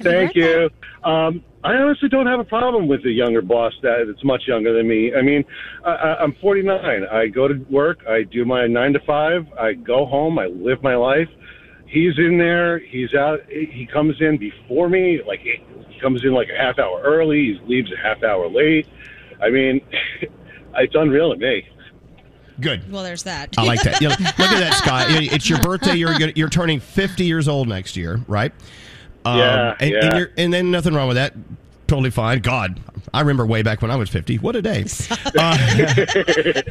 Thank 0.01 0.35
you. 0.35 0.71
Um, 1.05 1.45
I 1.65 1.75
honestly 1.75 2.09
don't 2.09 2.27
have 2.27 2.41
a 2.41 2.45
problem 2.45 2.89
with 2.89 3.05
a 3.05 3.11
younger 3.11 3.43
boss 3.43 3.75
that 3.83 4.05
that's 4.07 4.25
much 4.25 4.47
younger 4.47 4.73
than 4.73 4.89
me. 4.89 5.13
I 5.15 5.23
mean, 5.23 5.45
I, 5.85 5.91
I- 5.91 6.23
I'm 6.23 6.33
49. 6.41 7.05
I 7.13 7.27
go 7.27 7.47
to 7.49 7.55
work. 7.71 8.01
I 8.09 8.23
do 8.23 8.45
my 8.45 8.67
nine 8.67 8.93
to 8.95 9.01
five. 9.01 9.47
I 9.59 9.75
go 9.75 10.07
home. 10.07 10.39
I 10.39 10.47
live 10.47 10.83
my 10.83 10.95
life. 10.97 11.29
He's 11.87 12.19
in 12.19 12.39
there. 12.39 12.79
He's 12.79 13.15
out. 13.15 13.41
He 13.51 13.87
comes 13.93 14.21
in 14.21 14.39
before 14.39 14.89
me. 14.89 15.21
Like 15.27 15.41
he 15.41 15.61
comes 16.01 16.25
in 16.25 16.33
like 16.33 16.49
a 16.49 16.57
half 16.57 16.79
hour 16.79 17.01
early. 17.03 17.59
He 17.59 17.61
leaves 17.67 17.93
a 17.93 17.97
half 17.97 18.23
hour 18.23 18.49
late. 18.49 18.87
I 19.43 19.51
mean, 19.51 19.81
it's 20.77 20.95
unreal 20.95 21.33
to 21.33 21.39
me. 21.39 21.67
Good. 22.61 22.91
Well, 22.91 23.03
there's 23.03 23.23
that. 23.25 23.55
I 23.57 23.65
like 23.65 23.83
that. 23.83 24.01
You 24.01 24.09
know, 24.09 24.15
look 24.19 24.51
at 24.51 24.61
that, 24.61 24.75
Scott. 24.75 25.07
It's 25.11 25.49
your 25.49 25.61
birthday. 25.61 25.95
You're 25.95 26.19
gonna- 26.19 26.33
you're 26.35 26.49
turning 26.49 26.81
50 26.81 27.25
years 27.25 27.47
old 27.49 27.69
next 27.69 27.97
year, 27.97 28.21
right? 28.27 28.53
Um, 29.25 29.39
Yeah, 29.39 29.77
and, 29.81 29.91
yeah. 29.91 30.05
And, 30.05 30.19
you're, 30.19 30.31
and 30.37 30.53
then 30.53 30.71
nothing 30.71 30.95
wrong 30.95 31.09
with 31.09 31.17
that. 31.17 31.35
totally 31.87 32.11
fine. 32.11 32.41
God, 32.41 32.81
I 33.15 33.21
remember 33.21 33.47
way 33.47 33.63
back 33.63 33.81
when 33.81 33.91
I 33.91 33.97
was 33.97 34.09
50. 34.11 34.37
What 34.39 34.57
a 34.57 34.63
day. 34.63 34.85
Uh, 35.39 35.57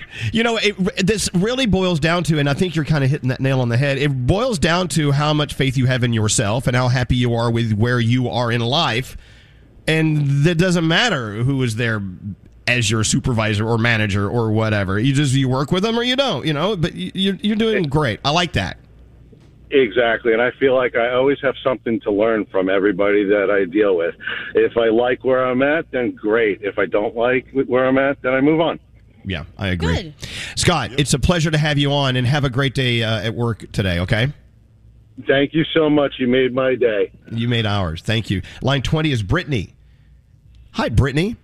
you 0.34 0.44
know, 0.44 0.58
it, 0.62 1.06
this 1.06 1.30
really 1.34 1.66
boils 1.66 2.00
down 2.00 2.24
to, 2.26 2.38
and 2.40 2.50
I 2.50 2.54
think 2.54 2.76
you're 2.76 2.86
kind 2.86 3.04
of 3.04 3.10
hitting 3.10 3.30
that 3.30 3.40
nail 3.40 3.62
on 3.62 3.70
the 3.70 3.78
head. 3.78 3.98
It 3.98 4.10
boils 4.28 4.60
down 4.60 4.88
to 4.90 5.12
how 5.12 5.34
much 5.34 5.54
faith 5.54 5.78
you 5.78 5.86
have 5.86 6.04
in 6.04 6.12
yourself 6.14 6.68
and 6.68 6.76
how 6.76 6.88
happy 6.90 7.16
you 7.16 7.34
are 7.34 7.50
with 7.50 7.74
where 7.74 8.00
you 8.00 8.30
are 8.30 8.52
in 8.52 8.62
life. 8.62 9.16
And 9.88 10.44
that 10.44 10.56
doesn't 10.58 10.86
matter 10.88 11.36
who 11.44 11.62
is 11.64 11.76
there 11.78 12.02
as 12.68 12.91
your 12.91 13.03
supervisor 13.03 13.68
or 13.68 13.77
manager 13.77 14.30
or 14.30 14.52
whatever. 14.52 14.99
You 14.99 15.14
just 15.14 15.34
you 15.34 15.48
work 15.49 15.72
with 15.72 15.84
them 15.84 15.98
or 15.98 16.03
you 16.03 16.15
don't, 16.15 16.45
you 16.45 16.53
know. 16.53 16.76
But 16.76 16.94
you- 16.95 17.11
you're 17.14 17.35
you're 17.41 17.56
doing 17.56 17.84
great. 17.84 18.19
I 18.26 18.31
like 18.31 18.53
that. 18.53 18.77
Exactly, 19.69 20.31
and 20.31 20.41
I 20.41 20.52
feel 20.52 20.73
like 20.76 20.95
I 20.95 21.11
always 21.11 21.39
have 21.41 21.56
something 21.61 21.99
to 22.02 22.11
learn 22.11 22.45
from 22.45 22.69
everybody 22.69 23.26
that 23.26 23.52
I 23.52 23.65
deal 23.65 23.98
with. 23.98 24.15
If 24.56 24.77
I 24.77 24.88
like 24.88 25.26
where 25.26 25.45
I'm 25.45 25.61
at, 25.61 25.91
then 25.91 26.11
great. 26.11 26.61
If 26.61 26.80
I 26.80 26.85
don't 26.85 27.18
like 27.18 27.48
where 27.52 27.85
I'm 27.85 27.98
at, 27.98 28.22
then 28.22 28.34
I 28.34 28.39
move 28.39 28.61
on. 28.61 28.80
Yeah, 29.26 29.44
I 29.57 29.68
agree. 29.69 30.14
Scott, 30.56 30.91
it's 30.98 31.14
a 31.14 31.19
pleasure 31.19 31.52
to 31.52 31.57
have 31.57 31.77
you 31.77 31.91
on, 31.91 32.15
and 32.15 32.26
have 32.26 32.45
a 32.45 32.49
great 32.49 32.76
day 32.76 33.03
uh, 33.03 33.19
at 33.23 33.34
work 33.35 33.69
today. 33.73 33.99
Okay. 33.99 34.31
Thank 35.27 35.53
you 35.53 35.65
so 35.73 35.89
much. 35.89 36.14
You 36.18 36.27
made 36.27 36.53
my 36.53 36.76
day. 36.76 37.11
You 37.31 37.49
made 37.49 37.65
ours. 37.65 38.02
Thank 38.02 38.30
you. 38.30 38.41
Line 38.61 38.84
20 38.84 39.11
is 39.11 39.22
Brittany. 39.22 39.76
Hi, 40.73 40.88
Brittany. 40.88 41.35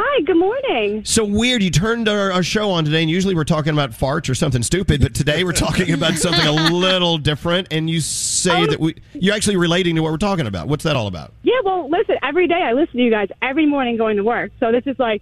Hi, 0.00 0.20
good 0.22 0.36
morning. 0.36 1.04
So 1.04 1.24
weird. 1.24 1.60
You 1.60 1.70
turned 1.70 2.08
our, 2.08 2.30
our 2.30 2.44
show 2.44 2.70
on 2.70 2.84
today, 2.84 3.02
and 3.02 3.10
usually 3.10 3.34
we're 3.34 3.42
talking 3.42 3.72
about 3.72 3.90
farts 3.90 4.30
or 4.30 4.36
something 4.36 4.62
stupid, 4.62 5.00
but 5.00 5.12
today 5.12 5.42
we're 5.42 5.50
talking 5.50 5.92
about 5.92 6.14
something 6.14 6.46
a 6.46 6.52
little 6.72 7.18
different. 7.18 7.66
And 7.72 7.90
you 7.90 8.00
say 8.00 8.64
that 8.64 8.78
we, 8.78 8.94
you're 9.14 9.34
actually 9.34 9.56
relating 9.56 9.96
to 9.96 10.02
what 10.02 10.12
we're 10.12 10.18
talking 10.18 10.46
about. 10.46 10.68
What's 10.68 10.84
that 10.84 10.94
all 10.94 11.08
about? 11.08 11.34
Yeah, 11.42 11.54
well, 11.64 11.90
listen, 11.90 12.14
every 12.22 12.46
day 12.46 12.62
I 12.62 12.74
listen 12.74 12.98
to 12.98 13.02
you 13.02 13.10
guys 13.10 13.26
every 13.42 13.66
morning 13.66 13.96
going 13.96 14.18
to 14.18 14.22
work. 14.22 14.52
So 14.60 14.70
this 14.70 14.84
is 14.86 14.96
like, 15.00 15.20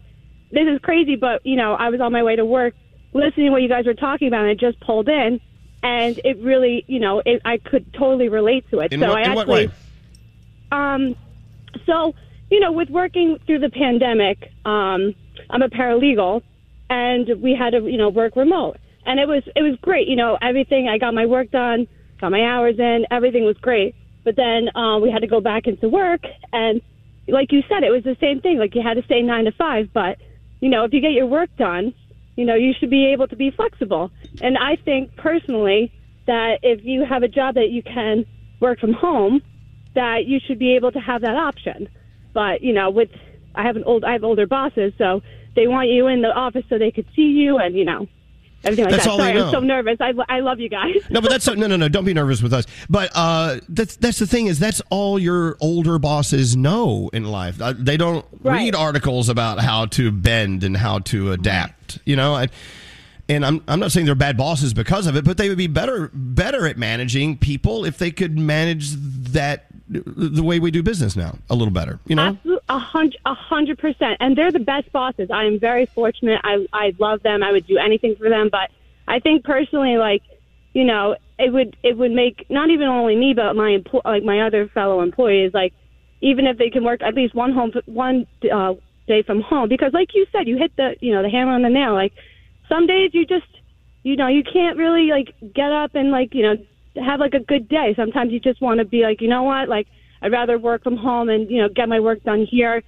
this 0.50 0.68
is 0.68 0.78
crazy, 0.82 1.16
but, 1.16 1.46
you 1.46 1.56
know, 1.56 1.72
I 1.72 1.88
was 1.88 2.02
on 2.02 2.12
my 2.12 2.22
way 2.22 2.36
to 2.36 2.44
work 2.44 2.74
listening 3.14 3.46
to 3.46 3.52
what 3.52 3.62
you 3.62 3.70
guys 3.70 3.86
were 3.86 3.94
talking 3.94 4.28
about, 4.28 4.42
and 4.42 4.50
it 4.50 4.60
just 4.60 4.78
pulled 4.80 5.08
in. 5.08 5.40
And 5.82 6.20
it 6.22 6.36
really, 6.42 6.84
you 6.86 6.98
know, 6.98 7.22
it, 7.24 7.40
I 7.46 7.56
could 7.56 7.94
totally 7.94 8.28
relate 8.28 8.68
to 8.72 8.80
it. 8.80 8.92
In 8.92 9.00
so 9.00 9.08
what- 9.08 9.16
I 9.16 9.22
actually, 9.22 9.68
way? 9.68 9.72
um, 10.70 11.16
so 11.86 12.14
you 12.50 12.60
know, 12.60 12.72
with 12.72 12.90
working 12.90 13.38
through 13.46 13.60
the 13.60 13.70
pandemic, 13.70 14.52
um, 14.64 15.14
I'm 15.50 15.62
a 15.62 15.68
paralegal, 15.68 16.42
and 16.88 17.42
we 17.42 17.54
had 17.54 17.70
to, 17.70 17.90
you 17.90 17.98
know, 17.98 18.08
work 18.08 18.36
remote, 18.36 18.78
and 19.04 19.18
it 19.18 19.26
was 19.26 19.42
it 19.54 19.62
was 19.62 19.76
great. 19.80 20.08
You 20.08 20.16
know, 20.16 20.38
everything 20.40 20.88
I 20.88 20.98
got 20.98 21.14
my 21.14 21.26
work 21.26 21.50
done, 21.50 21.86
got 22.20 22.30
my 22.30 22.42
hours 22.44 22.78
in, 22.78 23.06
everything 23.10 23.44
was 23.44 23.56
great. 23.58 23.94
But 24.24 24.36
then 24.36 24.74
uh, 24.76 24.98
we 24.98 25.10
had 25.10 25.20
to 25.20 25.28
go 25.28 25.40
back 25.40 25.66
into 25.66 25.88
work, 25.88 26.22
and 26.52 26.80
like 27.28 27.52
you 27.52 27.62
said, 27.68 27.82
it 27.82 27.90
was 27.90 28.04
the 28.04 28.16
same 28.20 28.40
thing. 28.40 28.58
Like 28.58 28.74
you 28.74 28.82
had 28.82 28.94
to 28.94 29.02
stay 29.04 29.22
nine 29.22 29.44
to 29.44 29.52
five, 29.52 29.92
but 29.92 30.18
you 30.60 30.68
know, 30.68 30.84
if 30.84 30.92
you 30.92 31.00
get 31.00 31.12
your 31.12 31.26
work 31.26 31.50
done, 31.56 31.94
you 32.36 32.44
know, 32.44 32.54
you 32.54 32.72
should 32.78 32.90
be 32.90 33.06
able 33.06 33.28
to 33.28 33.36
be 33.36 33.50
flexible. 33.50 34.10
And 34.40 34.56
I 34.56 34.76
think 34.76 35.16
personally 35.16 35.92
that 36.26 36.60
if 36.62 36.84
you 36.84 37.04
have 37.04 37.22
a 37.22 37.28
job 37.28 37.54
that 37.54 37.70
you 37.70 37.82
can 37.82 38.24
work 38.60 38.78
from 38.78 38.92
home, 38.92 39.42
that 39.94 40.26
you 40.26 40.38
should 40.46 40.58
be 40.58 40.76
able 40.76 40.92
to 40.92 41.00
have 41.00 41.22
that 41.22 41.36
option. 41.36 41.88
But 42.36 42.60
you 42.60 42.74
know, 42.74 42.90
with 42.90 43.08
I 43.54 43.62
have 43.62 43.76
an 43.76 43.84
old 43.84 44.04
I 44.04 44.12
have 44.12 44.22
older 44.22 44.46
bosses, 44.46 44.92
so 44.98 45.22
they 45.54 45.66
want 45.66 45.88
you 45.88 46.06
in 46.06 46.20
the 46.20 46.28
office 46.28 46.64
so 46.68 46.76
they 46.76 46.90
could 46.90 47.06
see 47.16 47.22
you 47.22 47.56
and 47.56 47.74
you 47.74 47.86
know 47.86 48.06
everything 48.62 48.84
like 48.84 48.92
That's 48.92 49.04
that. 49.04 49.10
all 49.10 49.18
Sorry, 49.18 49.40
I'm 49.40 49.50
so 49.50 49.60
nervous. 49.60 49.96
I, 50.02 50.12
I 50.28 50.40
love 50.40 50.60
you 50.60 50.68
guys. 50.68 50.96
No, 51.08 51.22
but 51.22 51.30
that's 51.30 51.46
no, 51.46 51.66
no, 51.66 51.76
no. 51.76 51.88
Don't 51.88 52.04
be 52.04 52.12
nervous 52.12 52.42
with 52.42 52.52
us. 52.52 52.66
But 52.90 53.10
uh, 53.14 53.60
that's 53.70 53.96
that's 53.96 54.18
the 54.18 54.26
thing 54.26 54.48
is 54.48 54.58
that's 54.58 54.82
all 54.90 55.18
your 55.18 55.56
older 55.62 55.98
bosses 55.98 56.56
know 56.58 57.08
in 57.14 57.24
life. 57.24 57.58
Uh, 57.58 57.72
they 57.74 57.96
don't 57.96 58.26
read 58.42 58.74
articles 58.74 59.30
about 59.30 59.58
how 59.60 59.86
to 59.86 60.10
bend 60.10 60.62
and 60.62 60.76
how 60.76 60.98
to 60.98 61.32
adapt. 61.32 62.00
You 62.04 62.16
know, 62.16 62.34
I, 62.34 62.48
and 63.28 63.44
I'm 63.44 63.62
I'm 63.68 63.80
not 63.80 63.92
saying 63.92 64.06
they're 64.06 64.14
bad 64.14 64.36
bosses 64.36 64.74
because 64.74 65.06
of 65.06 65.16
it, 65.16 65.24
but 65.24 65.36
they 65.36 65.48
would 65.48 65.58
be 65.58 65.66
better 65.66 66.10
better 66.12 66.66
at 66.66 66.76
managing 66.76 67.38
people 67.38 67.84
if 67.84 67.98
they 67.98 68.10
could 68.10 68.38
manage 68.38 68.90
that 68.90 69.66
the 69.88 70.42
way 70.42 70.58
we 70.58 70.70
do 70.70 70.82
business 70.82 71.14
now 71.14 71.38
a 71.48 71.54
little 71.54 71.72
better. 71.72 72.00
You 72.06 72.16
know. 72.16 72.36
A 72.68 72.78
hundred, 72.80 73.20
a 73.24 73.34
hundred 73.34 73.78
percent. 73.78 74.16
And 74.18 74.36
they're 74.36 74.50
the 74.50 74.58
best 74.58 74.90
bosses. 74.90 75.30
I 75.30 75.44
am 75.44 75.60
very 75.60 75.86
fortunate. 75.86 76.40
I, 76.42 76.66
I 76.72 76.92
love 76.98 77.22
them. 77.22 77.44
I 77.44 77.52
would 77.52 77.64
do 77.68 77.78
anything 77.78 78.16
for 78.16 78.28
them. 78.28 78.48
But 78.50 78.70
I 79.06 79.20
think 79.20 79.44
personally, 79.44 79.96
like, 79.96 80.22
you 80.72 80.82
know, 80.82 81.14
it 81.38 81.52
would, 81.52 81.76
it 81.84 81.96
would 81.96 82.10
make 82.10 82.44
not 82.50 82.70
even 82.70 82.88
only 82.88 83.14
me, 83.14 83.34
but 83.34 83.54
my, 83.54 83.80
like 84.04 84.24
my 84.24 84.40
other 84.40 84.66
fellow 84.66 85.00
employees, 85.00 85.54
like, 85.54 85.72
even 86.20 86.48
if 86.48 86.58
they 86.58 86.70
can 86.70 86.82
work 86.82 87.02
at 87.02 87.14
least 87.14 87.36
one 87.36 87.52
home, 87.52 87.72
one 87.84 88.26
uh, 88.52 88.74
day 89.06 89.22
from 89.22 89.40
home, 89.40 89.68
because 89.68 89.92
like 89.92 90.12
you 90.12 90.26
said, 90.32 90.48
you 90.48 90.58
hit 90.58 90.74
the, 90.76 90.96
you 91.00 91.14
know, 91.14 91.22
the 91.22 91.30
hammer 91.30 91.52
on 91.52 91.62
the 91.62 91.68
nail. 91.68 91.92
Like, 91.92 92.12
some 92.68 92.86
days 92.86 93.10
you 93.12 93.26
just, 93.26 93.46
you 94.02 94.16
know, 94.16 94.28
you 94.28 94.42
can't 94.42 94.76
really 94.76 95.08
like 95.10 95.34
get 95.54 95.72
up 95.72 95.94
and 95.94 96.10
like, 96.10 96.34
you 96.34 96.42
know, 96.42 96.56
have 97.04 97.20
like 97.20 97.34
a 97.34 97.40
good 97.40 97.68
day. 97.68 97.92
Sometimes 97.96 98.32
you 98.32 98.40
just 98.40 98.60
want 98.62 98.78
to 98.78 98.84
be 98.84 99.02
like, 99.02 99.20
you 99.20 99.28
know 99.28 99.42
what, 99.42 99.68
like 99.68 99.86
I'd 100.22 100.32
rather 100.32 100.58
work 100.58 100.82
from 100.82 100.96
home 100.96 101.28
and 101.28 101.50
you 101.50 101.60
know 101.60 101.68
get 101.68 101.88
my 101.88 102.00
work 102.00 102.22
done 102.22 102.46
here 102.50 102.82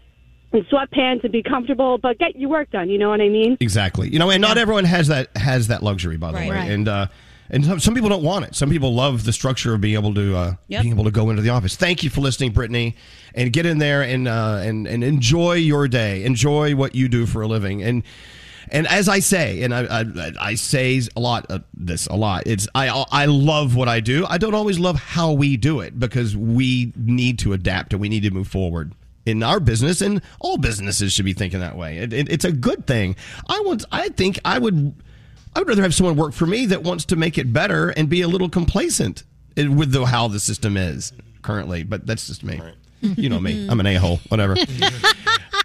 in 0.53 0.63
sweatpants 0.65 1.25
and 1.25 1.33
be 1.33 1.43
comfortable, 1.43 1.99
but 1.99 2.19
get 2.19 2.35
your 2.37 2.49
work 2.49 2.71
done. 2.71 2.89
You 2.89 2.97
know 2.99 3.11
what 3.11 3.21
I 3.21 3.29
mean? 3.29 3.59
Exactly. 3.61 4.09
You 4.11 4.19
know, 4.19 4.31
and 4.31 4.41
not 4.41 4.57
everyone 4.57 4.85
has 4.85 5.09
that 5.09 5.37
has 5.37 5.69
that 5.69 5.83
luxury, 5.83 6.17
by 6.17 6.29
the 6.33 6.39
Right. 6.39 6.49
way. 6.49 6.55
Right. 6.57 6.71
And 6.71 6.89
uh, 6.89 7.07
and 7.51 7.65
some, 7.65 7.81
some 7.81 7.95
people 7.95 8.09
don't 8.11 8.23
want 8.23 8.45
it. 8.47 8.55
Some 8.55 8.71
people 8.71 8.95
love 8.95 9.25
the 9.25 9.33
structure 9.33 9.75
of 9.75 9.81
being 9.81 9.95
able 9.95 10.15
to 10.15 10.37
uh, 10.37 10.55
Yep. 10.69 10.83
being 10.83 10.95
able 10.95 11.05
to 11.05 11.11
go 11.11 11.29
into 11.31 11.43
the 11.43 11.51
office. 11.51 11.77
Thank 11.77 12.03
you 12.03 12.09
for 12.11 12.21
listening, 12.23 12.53
Brittany, 12.53 12.97
and 13.35 13.53
get 13.53 13.67
in 13.67 13.77
there 13.79 14.03
and 14.03 14.27
uh, 14.27 14.61
and 14.63 14.87
and 14.87 15.05
enjoy 15.05 15.55
your 15.55 15.87
day. 15.89 16.25
Enjoy 16.25 16.75
what 16.75 16.95
you 16.95 17.09
do 17.09 17.27
for 17.27 17.43
a 17.43 17.47
living. 17.47 17.83
And 17.83 18.03
and 18.73 18.87
as 18.87 19.09
I 19.09 19.21
say, 19.21 19.63
and 19.63 19.75
I 19.75 20.01
I, 20.01 20.33
I 20.41 20.55
say 20.55 21.01
a 21.17 21.21
lot 21.21 21.47
uh, 21.51 21.59
this 21.75 22.07
a 22.07 22.17
lot. 22.17 22.45
It's 22.47 22.69
I 22.75 22.89
I 23.11 23.27
love 23.27 23.75
what 23.77 23.89
I 23.89 24.01
do. 24.01 24.25
I 24.29 24.39
don't 24.39 24.55
always 24.55 24.79
love 24.79 24.97
how 24.97 25.33
we 25.33 25.57
do 25.57 25.81
it 25.81 25.99
because 25.99 26.37
we 26.37 26.93
need 26.97 27.39
to 27.41 27.53
adapt 27.53 27.93
and 27.93 28.01
we 28.01 28.09
need 28.09 28.23
to 28.25 28.31
move 28.31 28.49
forward 28.49 28.93
in 29.27 29.43
our 29.43 29.61
business 29.61 30.01
and 30.01 30.23
all 30.41 30.57
businesses 30.57 31.13
should 31.13 31.25
be 31.27 31.35
thinking 31.35 31.61
that 31.61 31.77
way. 31.77 31.99
It, 31.99 32.13
it- 32.13 32.29
it's 32.31 32.45
a 32.47 32.53
good 32.53 32.87
thing. 32.87 33.15
I 33.49 33.61
want 33.67 33.85
i 33.93 34.09
think 34.09 34.39
i 34.45 34.59
would 34.59 34.95
i 35.55 35.59
would 35.59 35.69
rather 35.69 35.83
have 35.83 35.95
someone 35.95 36.17
work 36.17 36.33
for 36.33 36.47
me 36.47 36.67
that 36.67 36.83
wants 36.83 37.05
to 37.07 37.17
make 37.17 37.37
it 37.37 37.53
better 37.53 37.91
and 37.91 38.09
be 38.09 38.23
a 38.23 38.29
little 38.29 38.49
complacent 38.49 39.25
with 39.57 39.93
the, 39.93 40.07
how 40.07 40.29
the 40.29 40.41
system 40.41 40.77
is 40.77 41.13
currently 41.43 41.83
but 41.83 42.07
that's 42.07 42.27
just 42.27 42.43
me. 42.45 42.61
You 43.01 43.29
know 43.29 43.39
me. 43.39 43.69
I'm 43.69 43.79
an 43.81 43.87
a-hole. 43.87 44.19
Whatever. 44.29 44.57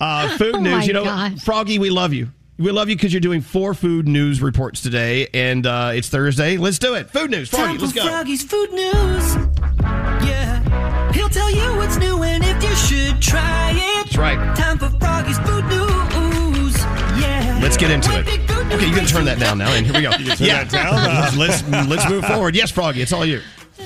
Uh, 0.01 0.27
food 0.37 0.55
Oh 0.55 0.59
news. 0.59 0.87
you 0.87 0.91
know 0.93 1.03
gosh. 1.05 1.39
froggy 1.43 1.79
we 1.79 1.89
love 1.89 2.13
you 2.13 2.27
we 2.57 2.71
love 2.71 2.89
you 2.89 2.95
because 2.95 3.11
you're 3.13 3.19
doing 3.19 3.41
four 3.41 3.73
food 3.73 4.07
news 4.07 4.41
reports 4.41 4.81
today 4.81 5.27
and 5.33 5.65
uh, 5.65 5.91
it's 5.93 6.09
thursday 6.09 6.57
let's 6.57 6.77
do 6.79 6.93
it 6.95 7.09
food 7.09 7.31
news 7.31 7.49
froggy 7.49 7.77
let's 7.77 7.93
go 7.93 8.05
Froggy's 8.07 8.43
food 8.43 8.71
news. 8.71 9.35
Yeah, 10.25 11.11
he'll 11.13 11.29
tell 11.29 11.49
you 11.49 11.75
what's 11.77 11.97
new 11.97 12.23
and 12.23 12.43
if 12.43 12.63
you 12.63 12.75
should 12.75 13.21
try 13.21 13.71
it. 13.75 14.05
That's 14.05 14.17
right. 14.17 14.55
Time 14.55 14.77
for 14.77 14.89
Froggy's 14.99 15.37
food 15.39 15.65
news. 15.65 16.77
Yeah. 17.19 17.59
Let's 17.61 17.75
get 17.75 17.91
into 17.91 18.09
it. 18.17 18.27
Okay, 18.73 18.87
you 18.87 18.93
can 18.93 19.05
turn 19.05 19.25
that 19.25 19.39
down 19.39 19.57
now, 19.57 19.71
and 19.73 19.85
here 19.85 19.95
we 19.95 20.01
go. 20.01 20.11
You 20.11 20.25
can 20.25 20.37
turn 20.37 20.47
that 20.47 20.69
down? 20.69 20.93
Uh, 20.95 21.31
let's 21.37 21.67
let's 21.89 22.09
move 22.09 22.25
forward. 22.25 22.55
Yes, 22.55 22.71
Froggy, 22.71 23.01
it's 23.01 23.11
all 23.11 23.25
you. 23.25 23.41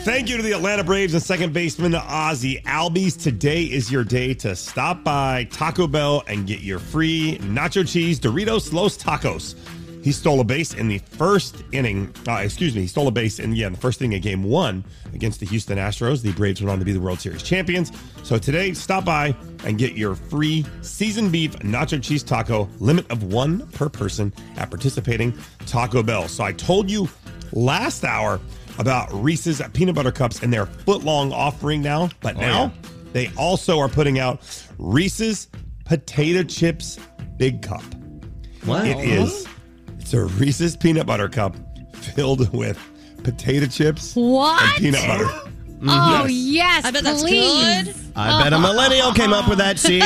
Thank 0.08 0.30
you 0.30 0.38
to 0.38 0.42
the 0.42 0.54
Atlanta 0.54 0.86
Braves 0.86 1.14
and 1.16 1.22
second 1.22 1.52
baseman 1.52 1.94
Ozzie 1.94 2.62
Albies. 2.62 3.22
Today 3.22 3.64
is 3.64 3.92
your 3.92 4.06
day 4.06 4.34
to 4.36 4.56
stop 4.56 5.04
by 5.04 5.44
Taco 5.52 5.86
Bell 5.86 6.24
and 6.28 6.48
get 6.48 6.62
your 6.62 6.80
free 6.80 7.38
nacho 7.42 7.86
cheese 7.86 8.18
Doritos 8.18 8.72
Los 8.72 8.98
Tacos. 8.98 9.56
He 10.02 10.14
stole 10.14 10.40
a 10.40 10.46
base 10.46 10.74
in 10.74 10.88
the 10.88 11.00
first 11.00 11.62
inning. 11.74 12.10
Uh, 12.26 12.36
excuse 12.36 12.74
me, 12.74 12.84
he 12.84 12.88
stole 12.88 13.10
a 13.10 13.12
base 13.12 13.40
in 13.40 13.54
yeah 13.54 13.68
the 13.68 13.76
first 13.76 14.02
inning 14.02 14.16
of 14.16 14.22
Game 14.22 14.44
One 14.44 14.86
against 15.14 15.42
the 15.42 15.46
Houston 15.46 15.78
Astros. 15.78 16.22
The 16.22 16.32
Braves 16.32 16.62
went 16.62 16.72
on 16.72 16.80
to 16.80 16.86
be 16.86 16.94
the 16.94 17.02
World 17.02 17.20
Series 17.20 17.44
champions. 17.44 17.92
So 18.24 18.38
today, 18.38 18.72
stop 18.72 19.04
by 19.04 19.36
and 19.66 19.78
get 19.78 19.98
your 19.98 20.16
free 20.16 20.66
seasoned 20.84 21.34
beef 21.34 21.52
nacho 21.60 22.02
cheese 22.02 22.24
taco. 22.24 22.70
Limit 22.80 23.12
of 23.12 23.24
one 23.24 23.68
per 23.72 23.90
person 23.90 24.32
at 24.56 24.70
participating 24.70 25.38
Taco 25.66 26.02
Bell. 26.02 26.30
So 26.30 26.46
I 26.46 26.54
told 26.54 26.90
you 26.90 27.10
last 27.52 28.06
hour 28.06 28.40
about 28.78 29.12
Reese's 29.14 29.62
peanut 29.74 29.96
butter 29.96 30.12
cups 30.12 30.42
and 30.44 30.52
their 30.54 30.66
foot 30.66 31.04
long 31.04 31.32
offering 31.32 31.82
now, 31.82 32.10
but 32.22 32.36
Oh, 32.38 32.40
now 32.42 32.62
yeah. 32.64 32.90
they 33.14 33.32
also 33.38 33.80
are 33.80 33.90
putting 33.90 34.20
out 34.20 34.42
Reese's 34.78 35.48
potato 35.86 36.44
chips 36.44 37.00
big 37.38 37.62
cup. 37.62 37.84
Wow. 38.66 38.84
It 38.84 38.98
is. 39.00 39.48
It's 40.00 40.14
a 40.14 40.26
Reese's 40.26 40.76
peanut 40.76 41.06
butter 41.06 41.30
cup 41.30 41.56
filled 41.96 42.52
with 42.54 42.78
potato 43.24 43.66
chips 43.66 44.16
What? 44.16 44.62
and 44.62 44.82
peanut 44.84 45.08
butter. 45.08 45.26
Oh 45.80 45.80
mm-hmm. 45.80 46.28
yes, 46.30 46.86
I 46.86 46.92
bet 46.92 47.04
that's 47.04 47.22
please. 47.22 47.84
good. 47.86 48.07
I 48.18 48.44
bet 48.44 48.54
a 48.54 48.60
millennial 48.60 49.14
came 49.14 49.32
up 49.34 49.48
with 49.48 49.60
that. 49.60 49.78
See, 49.80 50.00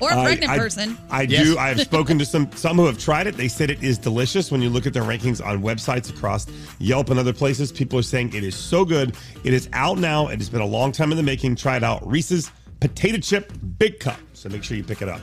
Or 0.00 0.10
a 0.10 0.22
pregnant 0.22 0.50
I- 0.52 0.58
person. 0.58 0.98
I 1.10 1.22
Yes. 1.22 1.44
do. 1.46 1.58
I've 1.58 1.80
spoken 1.80 2.18
to 2.18 2.24
some 2.24 2.50
some 2.54 2.76
who 2.76 2.86
have 2.86 2.98
tried 2.98 3.26
it. 3.26 3.36
They 3.36 3.48
said 3.48 3.70
it 3.70 3.82
is 3.82 3.98
delicious. 3.98 4.50
When 4.50 4.60
you 4.60 4.68
look 4.70 4.86
at 4.86 4.92
their 4.92 5.04
rankings 5.04 5.44
on 5.44 5.62
websites 5.62 6.10
across 6.10 6.46
Yelp 6.78 7.10
and 7.10 7.18
other 7.18 7.32
places, 7.32 7.70
people 7.72 7.98
are 7.98 8.02
saying 8.02 8.34
it 8.34 8.44
is 8.44 8.54
so 8.54 8.84
good. 8.84 9.14
It 9.44 9.52
is 9.54 9.68
out 9.72 9.98
now. 9.98 10.28
It 10.28 10.38
has 10.38 10.48
been 10.50 10.60
a 10.60 10.66
long 10.66 10.92
time 10.92 11.10
in 11.12 11.16
the 11.16 11.22
making. 11.22 11.56
Try 11.56 11.76
it 11.76 11.84
out. 11.84 12.06
Reese's 12.06 12.50
potato 12.80 13.18
chip 13.18 13.52
big 13.78 14.00
cup. 14.00 14.18
So 14.32 14.48
make 14.48 14.64
sure 14.64 14.76
you 14.76 14.84
pick 14.84 15.02
it 15.02 15.08
up. 15.08 15.20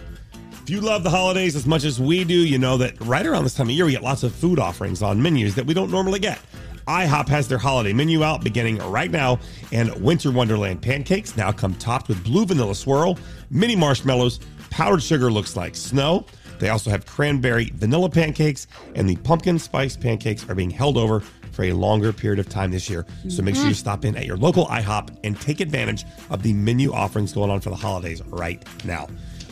If 0.63 0.69
you 0.69 0.79
love 0.79 1.03
the 1.03 1.09
holidays 1.09 1.55
as 1.55 1.65
much 1.65 1.83
as 1.83 1.99
we 1.99 2.23
do, 2.23 2.33
you 2.35 2.57
know 2.59 2.77
that 2.77 2.99
right 3.01 3.25
around 3.25 3.43
this 3.43 3.55
time 3.55 3.67
of 3.67 3.71
year 3.71 3.83
we 3.85 3.91
get 3.91 4.03
lots 4.03 4.23
of 4.23 4.33
food 4.33 4.59
offerings 4.59 5.01
on 5.01 5.21
menus 5.21 5.55
that 5.55 5.65
we 5.65 5.73
don't 5.73 5.89
normally 5.91 6.19
get. 6.19 6.39
IHOP 6.87 7.27
has 7.29 7.47
their 7.47 7.57
holiday 7.57 7.93
menu 7.93 8.23
out 8.23 8.43
beginning 8.43 8.77
right 8.79 9.11
now, 9.11 9.39
and 9.71 9.93
Winter 10.01 10.31
Wonderland 10.31 10.81
pancakes 10.81 11.37
now 11.37 11.51
come 11.51 11.75
topped 11.75 12.07
with 12.07 12.23
blue 12.23 12.45
vanilla 12.45 12.75
swirl, 12.75 13.17
mini 13.49 13.75
marshmallows, 13.75 14.39
powdered 14.69 15.03
sugar 15.03 15.31
looks 15.31 15.55
like 15.55 15.75
snow. 15.75 16.25
They 16.59 16.69
also 16.69 16.89
have 16.91 17.05
cranberry 17.05 17.71
vanilla 17.73 18.09
pancakes, 18.09 18.67
and 18.95 19.09
the 19.09 19.15
pumpkin 19.17 19.57
spice 19.57 19.97
pancakes 19.97 20.47
are 20.49 20.55
being 20.55 20.69
held 20.69 20.97
over 20.97 21.23
for 21.51 21.63
a 21.63 21.73
longer 21.73 22.13
period 22.13 22.39
of 22.39 22.49
time 22.49 22.71
this 22.71 22.89
year. 22.89 23.05
So 23.27 23.41
make 23.41 23.55
sure 23.55 23.65
you 23.65 23.71
mm-hmm. 23.71 23.77
stop 23.77 24.05
in 24.05 24.15
at 24.15 24.25
your 24.25 24.37
local 24.37 24.65
IHOP 24.67 25.17
and 25.23 25.39
take 25.39 25.59
advantage 25.59 26.05
of 26.29 26.43
the 26.43 26.53
menu 26.53 26.93
offerings 26.93 27.33
going 27.33 27.49
on 27.51 27.59
for 27.59 27.69
the 27.69 27.75
holidays 27.75 28.21
right 28.27 28.63
now. 28.85 29.07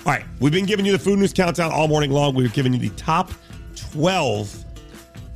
All 0.06 0.14
right, 0.14 0.24
we've 0.40 0.54
been 0.54 0.66
giving 0.66 0.86
you 0.86 0.92
the 0.92 1.00
food 1.00 1.20
news 1.20 1.34
countdown 1.34 1.72
all 1.72 1.88
morning 1.88 2.12
long. 2.12 2.34
We've 2.34 2.54
given 2.54 2.74
you 2.74 2.80
the 2.80 2.96
top 2.96 3.32
12 3.92 4.69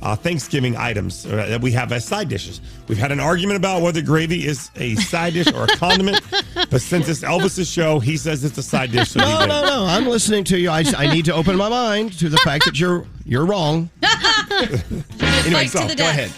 uh, 0.04 0.14
Thanksgiving 0.14 0.76
items 0.76 1.24
uh, 1.24 1.46
that 1.48 1.60
we 1.62 1.72
have 1.72 1.90
as 1.90 2.04
side 2.04 2.28
dishes. 2.28 2.60
We've 2.88 2.98
had 2.98 3.10
an 3.10 3.20
argument 3.20 3.56
about 3.56 3.80
whether 3.82 4.02
gravy 4.02 4.46
is 4.46 4.70
a 4.76 4.94
side 4.96 5.32
dish 5.32 5.50
or 5.52 5.64
a 5.64 5.68
condiment, 5.68 6.20
but 6.70 6.82
since 6.82 7.08
it's 7.08 7.22
Elvis's 7.22 7.68
show, 7.68 7.98
he 8.00 8.18
says 8.18 8.44
it's 8.44 8.58
a 8.58 8.62
side 8.62 8.92
dish. 8.92 9.10
So 9.10 9.20
he 9.20 9.26
No, 9.26 9.46
no, 9.46 9.62
no. 9.62 9.86
I'm 9.86 10.06
listening 10.06 10.44
to 10.44 10.58
you. 10.58 10.68
I, 10.70 10.84
I 10.96 11.12
need 11.12 11.24
to 11.24 11.34
open 11.34 11.56
my 11.56 11.70
mind 11.70 12.18
to 12.18 12.28
the 12.28 12.36
fact 12.38 12.66
that 12.66 12.78
you're 12.78 13.06
you're 13.24 13.46
wrong. 13.46 13.90
anyway, 14.02 15.66
so, 15.66 15.86
go 15.94 16.08
ahead. 16.08 16.30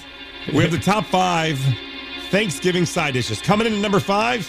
We 0.55 0.63
have 0.63 0.71
the 0.71 0.79
top 0.79 1.05
five 1.07 1.59
Thanksgiving 2.31 2.87
side 2.87 3.15
dishes. 3.15 3.43
Coming 3.43 3.67
in 3.67 3.75
at 3.75 3.81
number 3.81 3.99
five, 3.99 4.49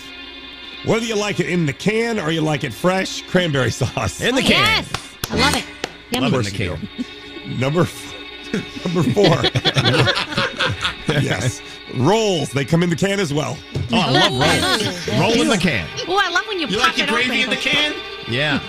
whether 0.85 1.05
you 1.05 1.15
like 1.15 1.39
it 1.39 1.49
in 1.49 1.65
the 1.65 1.73
can 1.73 2.19
or 2.19 2.29
you 2.29 2.41
like 2.41 2.63
it 2.63 2.71
fresh, 2.71 3.23
cranberry 3.23 3.71
sauce. 3.71 4.21
In 4.21 4.35
the 4.35 4.41
can. 4.41 4.83
Yes. 4.83 5.15
I 5.31 5.35
love 5.35 5.55
it. 5.55 5.65
Yummy. 6.11 6.29
Love 6.29 6.45
it 6.45 6.53
in 6.53 6.77
the 6.77 7.05
can. 7.47 7.59
Number 7.59 7.81
f- 7.81 8.06
number 8.85 9.03
four. 9.13 9.25
yes. 11.21 11.61
Rolls. 11.95 12.51
They 12.51 12.65
come 12.65 12.83
in 12.83 12.89
the 12.89 12.95
can 12.95 13.19
as 13.19 13.33
well. 13.33 13.57
Oh, 13.91 13.97
I 13.97 14.11
love 14.11 14.31
rolls. 14.33 15.07
Roll 15.19 15.41
in 15.41 15.47
the 15.47 15.57
can. 15.57 15.87
Oh, 16.07 16.17
I 16.21 16.29
love 16.29 16.45
when 16.47 16.59
you, 16.59 16.67
You 16.67 16.77
pop 16.77 16.87
like 16.89 16.97
your 16.97 17.07
gravy 17.07 17.43
open. 17.43 17.43
in 17.43 17.49
the 17.49 17.55
can? 17.55 17.93
Yeah. 18.27 18.59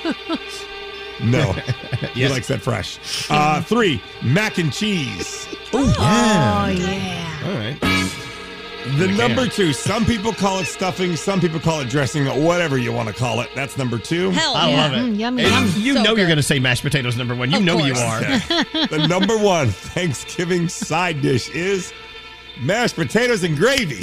No. 1.23 1.53
He 2.15 2.29
likes 2.29 2.47
that 2.49 2.61
fresh. 2.63 2.99
Uh, 3.29 3.61
three, 3.63 4.01
mac 4.23 4.59
and 4.59 4.73
cheese. 4.73 5.49
Oh, 5.73 5.93
Oh, 5.99 5.99
yeah. 5.99 5.99
All 5.99 6.67
right. 6.69 7.28
The 8.97 9.07
can. 9.07 9.17
number 9.17 9.47
two, 9.47 9.73
some 9.73 10.05
people 10.05 10.33
call 10.33 10.59
it 10.61 10.65
stuffing, 10.67 11.15
some 11.17 11.41
people 11.41 11.61
call 11.61 11.81
it 11.81 11.89
dressing, 11.89 12.27
whatever 12.45 12.79
you 12.79 12.93
want 12.93 13.09
to 13.09 13.15
call 13.15 13.41
it. 13.41 13.51
That's 13.55 13.77
number 13.77 13.99
two. 13.99 14.31
Hell 14.31 14.55
I 14.57 14.71
yeah. 14.71 14.77
love 14.77 14.93
it. 14.95 14.97
Mm, 15.13 15.19
yummy, 15.19 15.45
And 15.45 15.67
yum. 15.75 15.83
you 15.83 15.95
So 15.95 16.03
know 16.03 16.17
you're 16.17 16.27
going 16.27 16.37
to 16.39 16.43
say 16.43 16.59
mashed 16.59 16.83
potatoes 16.83 17.17
number 17.17 17.35
one. 17.35 17.51
You 17.51 17.59
Of 17.59 17.65
know 17.65 17.79
you 17.79 17.93
course. 17.95 18.51
are. 18.51 18.87
the 18.89 19.07
number 19.09 19.37
one 19.37 19.69
Thanksgiving 19.69 20.69
side 20.69 21.21
dish 21.21 21.51
is 21.51 21.93
mashed 22.61 22.97
potatoes 22.97 23.45
and 23.45 23.57
gravy. 23.57 24.01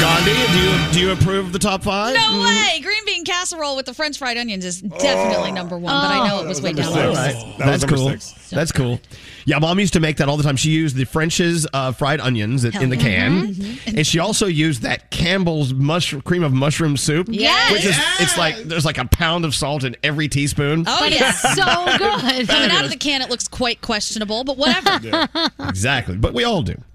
Gandhi, 0.00 0.32
do 0.52 0.58
you 0.58 0.92
do 0.92 1.00
you 1.00 1.12
approve 1.12 1.52
the 1.52 1.58
top 1.58 1.82
five? 1.82 2.14
No 2.14 2.40
way! 2.42 2.80
Green 2.82 3.04
bean 3.06 3.13
casserole 3.44 3.76
with 3.76 3.84
the 3.86 3.92
French 3.94 4.16
fried 4.18 4.36
onions 4.38 4.64
is 4.64 4.80
definitely 4.80 5.52
number 5.52 5.76
one, 5.76 5.92
but 5.92 6.10
I 6.10 6.28
know 6.28 6.42
it 6.42 6.48
was 6.48 6.62
way 6.62 6.72
down 6.72 6.86
number 6.92 7.08
the 7.08 7.14
six. 7.32 7.42
All 7.42 7.44
right. 7.44 7.58
That 7.58 7.66
That's 7.66 7.82
number 7.82 7.96
cool. 7.96 8.10
six. 8.10 8.50
That's 8.50 8.72
cool. 8.72 9.00
Yeah, 9.44 9.58
mom 9.58 9.78
used 9.80 9.92
to 9.94 10.00
make 10.00 10.16
that 10.18 10.28
all 10.28 10.36
the 10.38 10.42
time. 10.42 10.56
She 10.56 10.70
used 10.70 10.96
the 10.96 11.04
French's 11.04 11.66
uh, 11.74 11.92
fried 11.92 12.20
onions 12.20 12.64
in 12.64 12.88
the 12.88 12.96
can, 12.96 13.54
and 13.86 14.06
she 14.06 14.18
also 14.18 14.46
used 14.46 14.82
that 14.82 15.10
Campbell's 15.10 15.74
mushroom 15.74 16.22
cream 16.22 16.42
of 16.42 16.52
mushroom 16.54 16.96
soup. 16.96 17.28
Yes. 17.30 17.72
which 17.72 17.84
is 17.84 17.96
it's 18.20 18.38
like 18.38 18.56
there's 18.64 18.86
like 18.86 18.96
a 18.98 19.04
pound 19.06 19.44
of 19.44 19.54
salt 19.54 19.84
in 19.84 19.94
every 20.02 20.28
teaspoon. 20.28 20.84
Oh 20.86 20.96
But 21.00 21.12
yeah. 21.12 21.28
it's 21.30 21.40
so 21.42 21.98
good. 21.98 22.48
Coming 22.48 22.70
out 22.70 22.84
of 22.84 22.90
the 22.90 22.96
can, 22.96 23.20
it 23.20 23.28
looks 23.28 23.46
quite 23.48 23.82
questionable, 23.82 24.44
but 24.44 24.56
whatever. 24.56 25.28
Exactly, 25.74 26.16
but 26.16 26.32
we 26.34 26.44
all 26.44 26.62
do. 26.62 26.74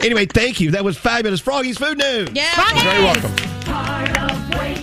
anyway, 0.00 0.26
thank 0.26 0.60
you. 0.60 0.70
That 0.72 0.84
was 0.84 0.96
fabulous. 0.98 1.40
Froggy's 1.40 1.78
food 1.78 1.98
news. 1.98 2.28
Yeah. 2.32 2.52
Froggy! 2.54 2.80
Very 2.84 3.02
welcome. 3.02 3.32
Part 3.62 4.18
of 4.18 4.58
waking 4.58 4.79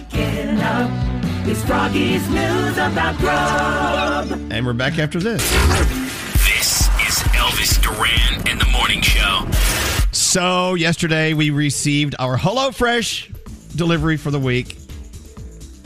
up 0.67 1.47
is 1.47 1.63
Froggy's 1.63 2.29
news 2.29 2.73
about 2.73 3.17
grub. 3.19 4.51
And 4.51 4.65
we're 4.65 4.73
back 4.73 4.99
after 4.99 5.19
this. 5.19 5.41
This 6.33 6.87
is 7.07 7.23
Elvis 7.33 7.81
Duran 7.81 8.47
and 8.47 8.59
the 8.59 8.67
Morning 8.73 9.01
Show. 9.01 9.47
So 10.11 10.73
yesterday 10.73 11.33
we 11.33 11.51
received 11.51 12.15
our 12.19 12.37
HelloFresh 12.37 13.75
delivery 13.77 14.17
for 14.17 14.29
the 14.29 14.39
week. 14.39 14.77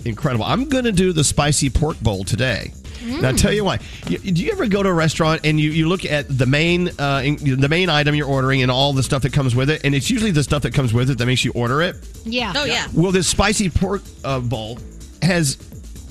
Incredible. 0.03 0.45
I'm 0.45 0.67
going 0.67 0.85
to 0.85 0.91
do 0.91 1.13
the 1.13 1.23
spicy 1.23 1.69
pork 1.69 1.99
bowl 1.99 2.23
today. 2.23 2.73
Now, 3.05 3.29
I'll 3.29 3.35
tell 3.35 3.53
you 3.53 3.63
why. 3.63 3.79
You, 4.07 4.17
do 4.19 4.43
you 4.43 4.51
ever 4.51 4.67
go 4.67 4.83
to 4.83 4.89
a 4.89 4.93
restaurant 4.93 5.41
and 5.43 5.59
you, 5.59 5.71
you 5.71 5.87
look 5.87 6.05
at 6.05 6.27
the 6.27 6.45
main 6.45 6.89
uh, 6.99 7.21
in- 7.23 7.59
the 7.59 7.69
main 7.69 7.89
item 7.89 8.15
you're 8.15 8.27
ordering 8.27 8.61
and 8.61 8.69
all 8.71 8.93
the 8.93 9.03
stuff 9.03 9.21
that 9.23 9.33
comes 9.33 9.55
with 9.55 9.69
it, 9.69 9.81
and 9.83 9.95
it's 9.95 10.09
usually 10.09 10.31
the 10.31 10.43
stuff 10.43 10.61
that 10.63 10.73
comes 10.73 10.93
with 10.93 11.09
it 11.09 11.17
that 11.17 11.25
makes 11.25 11.43
you 11.45 11.51
order 11.53 11.81
it? 11.81 11.95
Yeah. 12.25 12.53
Oh 12.55 12.65
yeah. 12.65 12.87
Well, 12.93 13.11
this 13.11 13.27
spicy 13.27 13.69
pork 13.69 14.01
uh, 14.23 14.39
bowl 14.39 14.77
has 15.21 15.57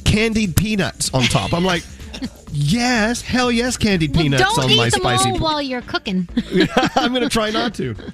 candied 0.04 0.56
peanuts 0.56 1.12
on 1.14 1.22
top. 1.24 1.52
I'm 1.54 1.64
like, 1.64 1.84
yes, 2.52 3.22
hell 3.22 3.50
yes, 3.52 3.76
candied 3.76 4.14
Well, 4.14 4.22
peanuts 4.24 4.42
don't 4.42 4.64
on 4.64 4.70
eat 4.70 4.76
my 4.76 4.90
them 4.90 5.00
spicy 5.00 5.30
all 5.30 5.38
while 5.38 5.62
you're 5.62 5.82
cooking. 5.82 6.28
I'm 6.96 7.12
going 7.12 7.22
to 7.22 7.28
try 7.28 7.50
not 7.50 7.74
to. 7.74 7.94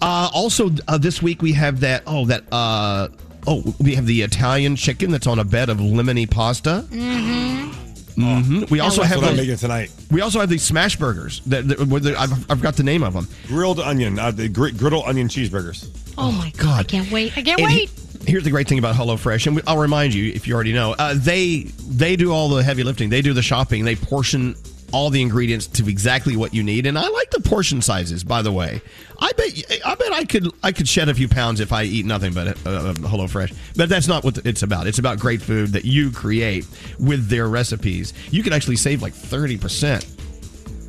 Uh, 0.00 0.28
also, 0.34 0.68
uh, 0.88 0.98
this 0.98 1.22
week 1.22 1.42
we 1.42 1.52
have 1.52 1.78
that. 1.80 2.02
Oh, 2.08 2.26
that. 2.26 2.42
Uh, 2.52 3.06
oh, 3.46 3.62
we 3.78 3.94
have 3.94 4.04
the 4.04 4.22
Italian 4.22 4.74
chicken 4.74 5.12
that's 5.12 5.28
on 5.28 5.38
a 5.38 5.44
bed 5.44 5.68
of 5.68 5.78
lemony 5.78 6.28
pasta. 6.28 6.84
Mm-hmm. 6.90 7.91
Hmm 8.14 8.64
We 8.70 8.80
also 8.80 9.02
That's 9.02 9.14
have 9.14 9.22
what 9.22 9.30
I'm 9.30 9.36
making 9.36 9.56
tonight. 9.56 9.90
we 10.10 10.20
also 10.20 10.40
have 10.40 10.48
these 10.48 10.62
smash 10.62 10.96
burgers. 10.96 11.40
That, 11.46 11.68
that 11.68 11.78
where 11.86 12.00
the- 12.00 12.18
I've, 12.18 12.50
I've 12.50 12.60
got 12.62 12.76
the 12.76 12.82
name 12.82 13.02
of 13.02 13.12
them. 13.14 13.26
Grilled 13.46 13.80
onion, 13.80 14.18
uh, 14.18 14.30
the 14.30 14.48
gr- 14.48 14.70
griddle 14.70 15.04
onion 15.06 15.28
cheeseburgers. 15.28 15.88
Oh 16.18 16.30
my 16.32 16.50
god! 16.58 16.80
I 16.80 16.84
can't 16.84 17.10
wait! 17.10 17.32
I 17.38 17.42
can't 17.42 17.60
And 17.60 17.70
he- 17.70 17.78
wait! 17.86 17.90
here's 18.28 18.44
the 18.44 18.50
great 18.50 18.68
thing 18.68 18.78
about 18.78 18.94
HelloFresh, 18.94 19.46
and 19.46 19.56
we- 19.56 19.62
I'll 19.66 19.78
remind 19.78 20.14
you 20.14 20.32
if 20.32 20.46
you 20.46 20.54
already 20.54 20.72
know, 20.72 20.92
uh, 20.98 21.14
they 21.16 21.62
they 21.88 22.16
do 22.16 22.32
all 22.32 22.48
the 22.48 22.62
heavy 22.62 22.82
lifting. 22.84 23.08
They 23.08 23.22
do 23.22 23.32
the 23.32 23.42
shopping. 23.42 23.84
They 23.84 23.96
portion 23.96 24.54
all 24.92 25.10
the 25.10 25.22
ingredients 25.22 25.66
to 25.66 25.88
exactly 25.88 26.36
what 26.36 26.54
you 26.54 26.62
need. 26.62 26.86
And 26.86 26.98
I 26.98 27.08
like 27.08 27.30
the 27.30 27.40
portion 27.40 27.82
sizes. 27.82 28.24
By 28.24 28.42
the 28.42 28.52
way, 28.52 28.80
I 29.18 29.32
bet 29.32 29.80
I 29.84 29.94
bet 29.94 30.12
I 30.12 30.24
could 30.24 30.52
I 30.62 30.72
could 30.72 30.88
shed 30.88 31.08
a 31.08 31.14
few 31.14 31.28
pounds 31.28 31.60
if 31.60 31.72
I 31.72 31.84
eat 31.84 32.06
nothing 32.06 32.32
but 32.32 32.48
uh, 32.48 32.94
HelloFresh. 32.94 33.54
But 33.76 33.88
that's 33.88 34.08
not 34.08 34.24
what 34.24 34.38
it's 34.46 34.62
about. 34.62 34.86
It's 34.86 34.98
about 34.98 35.18
great 35.18 35.42
food 35.42 35.70
that 35.70 35.84
you 35.84 36.10
create 36.10 36.66
with 36.98 37.28
their 37.28 37.48
recipes. 37.48 38.12
You 38.30 38.42
can 38.42 38.52
actually 38.52 38.76
save 38.76 39.02
like 39.02 39.14
thirty 39.14 39.58
percent 39.58 40.06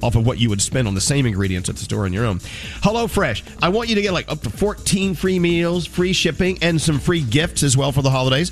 off 0.04 0.16
of 0.16 0.26
what 0.26 0.38
you 0.38 0.50
would 0.50 0.62
spend 0.62 0.88
on 0.88 0.94
the 0.94 1.02
same 1.02 1.26
ingredients 1.26 1.70
at 1.70 1.76
the 1.76 1.84
store 1.84 2.06
on 2.06 2.12
your 2.12 2.26
own. 2.26 2.40
HelloFresh, 2.40 3.44
I 3.64 3.70
want 3.70 3.88
you 3.88 3.96
to 3.96 4.02
get 4.02 4.12
like 4.12 4.30
up 4.30 4.42
to 4.42 4.50
14 4.50 5.16
free 5.16 5.40
meals, 5.40 5.88
free 5.88 6.12
shipping, 6.12 6.60
and 6.62 6.80
some 6.80 7.00
free 7.00 7.22
gifts 7.22 7.64
as 7.64 7.78
well 7.78 7.94
for 7.94 8.02
the 8.02 8.10
holidays. 8.10 8.52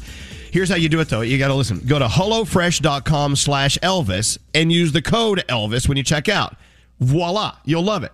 Here's 0.51 0.69
how 0.69 0.75
you 0.75 0.89
do 0.89 0.99
it 0.99 1.09
though. 1.09 1.21
You 1.21 1.37
got 1.37 1.47
to 1.47 1.55
listen. 1.55 1.79
Go 1.85 1.97
to 1.97 2.07
HelloFresh.com 2.07 3.37
slash 3.37 3.77
Elvis 3.81 4.37
and 4.53 4.71
use 4.71 4.91
the 4.91 5.01
code 5.01 5.43
Elvis 5.47 5.87
when 5.87 5.97
you 5.97 6.03
check 6.03 6.27
out. 6.27 6.55
Voila, 6.99 7.55
you'll 7.65 7.83
love 7.83 8.03
it. 8.03 8.11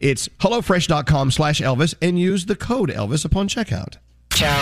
It's 0.00 0.28
HelloFresh.com 0.28 1.30
slash 1.32 1.60
Elvis 1.60 1.94
and 2.00 2.18
use 2.18 2.46
the 2.46 2.56
code 2.56 2.90
Elvis 2.90 3.24
upon 3.24 3.48
checkout. 3.48 3.96
Ciao. 4.32 4.56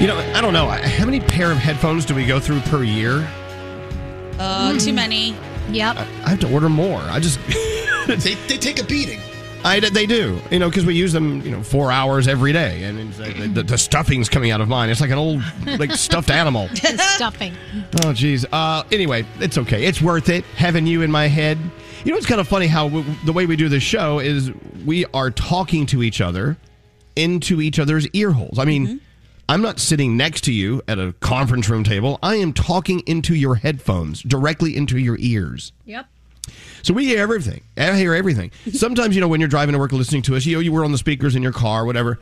You 0.00 0.06
know, 0.06 0.18
I 0.34 0.40
don't 0.42 0.52
know. 0.52 0.68
How 0.68 1.06
many 1.06 1.20
pair 1.20 1.50
of 1.50 1.56
headphones 1.56 2.04
do 2.04 2.14
we 2.14 2.26
go 2.26 2.38
through 2.38 2.60
per 2.60 2.84
year? 2.84 3.26
Uh, 4.38 4.78
too 4.78 4.92
many. 4.92 5.34
Yep. 5.70 5.96
I 5.96 6.30
have 6.30 6.40
to 6.40 6.52
order 6.52 6.68
more. 6.68 7.00
I 7.00 7.18
just 7.18 7.40
they, 8.06 8.34
they 8.34 8.58
take 8.58 8.78
a 8.78 8.84
beating. 8.84 9.20
I, 9.66 9.80
they 9.80 10.06
do, 10.06 10.40
you 10.50 10.58
know, 10.58 10.68
because 10.68 10.86
we 10.86 10.94
use 10.94 11.12
them, 11.12 11.40
you 11.42 11.50
know, 11.50 11.62
four 11.62 11.90
hours 11.90 12.28
every 12.28 12.52
day, 12.52 12.84
and 12.84 12.98
it's, 13.00 13.18
uh, 13.18 13.48
the, 13.52 13.62
the 13.64 13.76
stuffing's 13.78 14.28
coming 14.28 14.50
out 14.52 14.60
of 14.60 14.68
mine. 14.68 14.90
It's 14.90 15.00
like 15.00 15.10
an 15.10 15.18
old, 15.18 15.42
like 15.78 15.90
stuffed 15.92 16.30
animal. 16.30 16.68
Stuffing. 16.74 17.54
Oh, 18.04 18.12
geez. 18.12 18.46
Uh, 18.52 18.84
anyway, 18.92 19.26
it's 19.40 19.58
okay. 19.58 19.84
It's 19.84 20.00
worth 20.00 20.28
it 20.28 20.44
having 20.56 20.86
you 20.86 21.02
in 21.02 21.10
my 21.10 21.26
head. 21.26 21.58
You 22.04 22.12
know, 22.12 22.16
it's 22.18 22.26
kind 22.26 22.40
of 22.40 22.46
funny 22.46 22.68
how 22.68 22.88
w- 22.88 23.04
the 23.24 23.32
way 23.32 23.46
we 23.46 23.56
do 23.56 23.68
this 23.68 23.82
show 23.82 24.20
is 24.20 24.52
we 24.84 25.04
are 25.06 25.30
talking 25.32 25.86
to 25.86 26.02
each 26.02 26.20
other 26.20 26.56
into 27.16 27.60
each 27.60 27.78
other's 27.80 28.06
ear 28.10 28.30
holes. 28.30 28.58
I 28.60 28.64
mean, 28.66 29.00
I'm 29.48 29.62
not 29.62 29.80
sitting 29.80 30.16
next 30.16 30.42
to 30.44 30.52
you 30.52 30.82
at 30.86 30.98
a 31.00 31.12
conference 31.20 31.68
room 31.68 31.82
table. 31.82 32.18
I 32.22 32.36
am 32.36 32.52
talking 32.52 33.00
into 33.06 33.34
your 33.34 33.56
headphones, 33.56 34.22
directly 34.22 34.76
into 34.76 34.98
your 34.98 35.16
ears. 35.18 35.72
Yep. 35.86 36.06
So 36.82 36.94
we 36.94 37.06
hear 37.06 37.18
everything. 37.20 37.62
I 37.76 37.96
hear 37.96 38.14
everything. 38.14 38.50
Sometimes, 38.72 39.14
you 39.14 39.20
know, 39.20 39.28
when 39.28 39.40
you're 39.40 39.48
driving 39.48 39.72
to 39.74 39.78
work 39.78 39.92
listening 39.92 40.22
to 40.22 40.36
us, 40.36 40.46
you 40.46 40.56
know, 40.56 40.60
you 40.60 40.72
were 40.72 40.84
on 40.84 40.92
the 40.92 40.98
speakers 40.98 41.34
in 41.36 41.42
your 41.42 41.52
car, 41.52 41.84
whatever. 41.84 42.18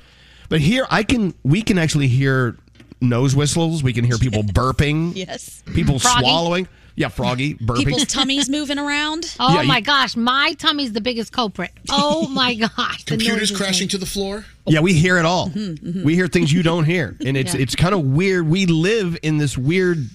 But 0.48 0.60
here, 0.60 0.86
I 0.90 1.02
can, 1.02 1.34
we 1.42 1.62
can 1.62 1.78
actually 1.78 2.08
hear 2.08 2.56
nose 3.00 3.34
whistles. 3.36 3.82
We 3.82 3.92
can 3.92 4.04
hear 4.04 4.18
people 4.18 4.42
burping. 4.44 5.12
Yes. 5.14 5.62
People 5.74 5.98
Froggy. 5.98 6.20
swallowing. 6.20 6.68
Yeah, 6.96 7.08
froggy, 7.08 7.54
burping. 7.60 7.86
People's 7.86 8.04
tummies 8.06 8.48
moving 8.48 8.78
around. 8.78 9.34
Oh 9.40 9.52
Yeah, 9.54 9.62
you- 9.62 9.68
my 9.68 9.80
gosh, 9.80 10.14
my 10.16 10.54
tummy's 10.58 10.92
the 10.92 11.00
biggest 11.00 11.32
culprit. 11.32 11.72
Oh 11.90 12.28
my 12.28 12.54
gosh. 12.54 13.04
the 13.04 13.10
Computers 13.10 13.50
noises 13.50 13.56
crashing 13.56 13.88
to 13.88 13.98
the 13.98 14.06
floor. 14.06 14.44
Yeah, 14.66 14.78
we 14.80 14.92
hear 14.94 15.18
it 15.18 15.24
all. 15.24 15.48
Mm-hmm, 15.50 16.04
We 16.04 16.14
hear 16.14 16.28
things 16.28 16.52
you 16.52 16.62
don't 16.62 16.84
hear, 16.84 17.16
and 17.26 17.36
it's 17.36 17.52
Yeah. 17.52 17.62
it's 17.62 17.74
kind 17.74 17.94
of 17.94 18.04
weird. 18.04 18.46
We 18.48 18.66
live 18.66 19.18
in 19.24 19.38
this 19.38 19.58
weird 19.58 20.08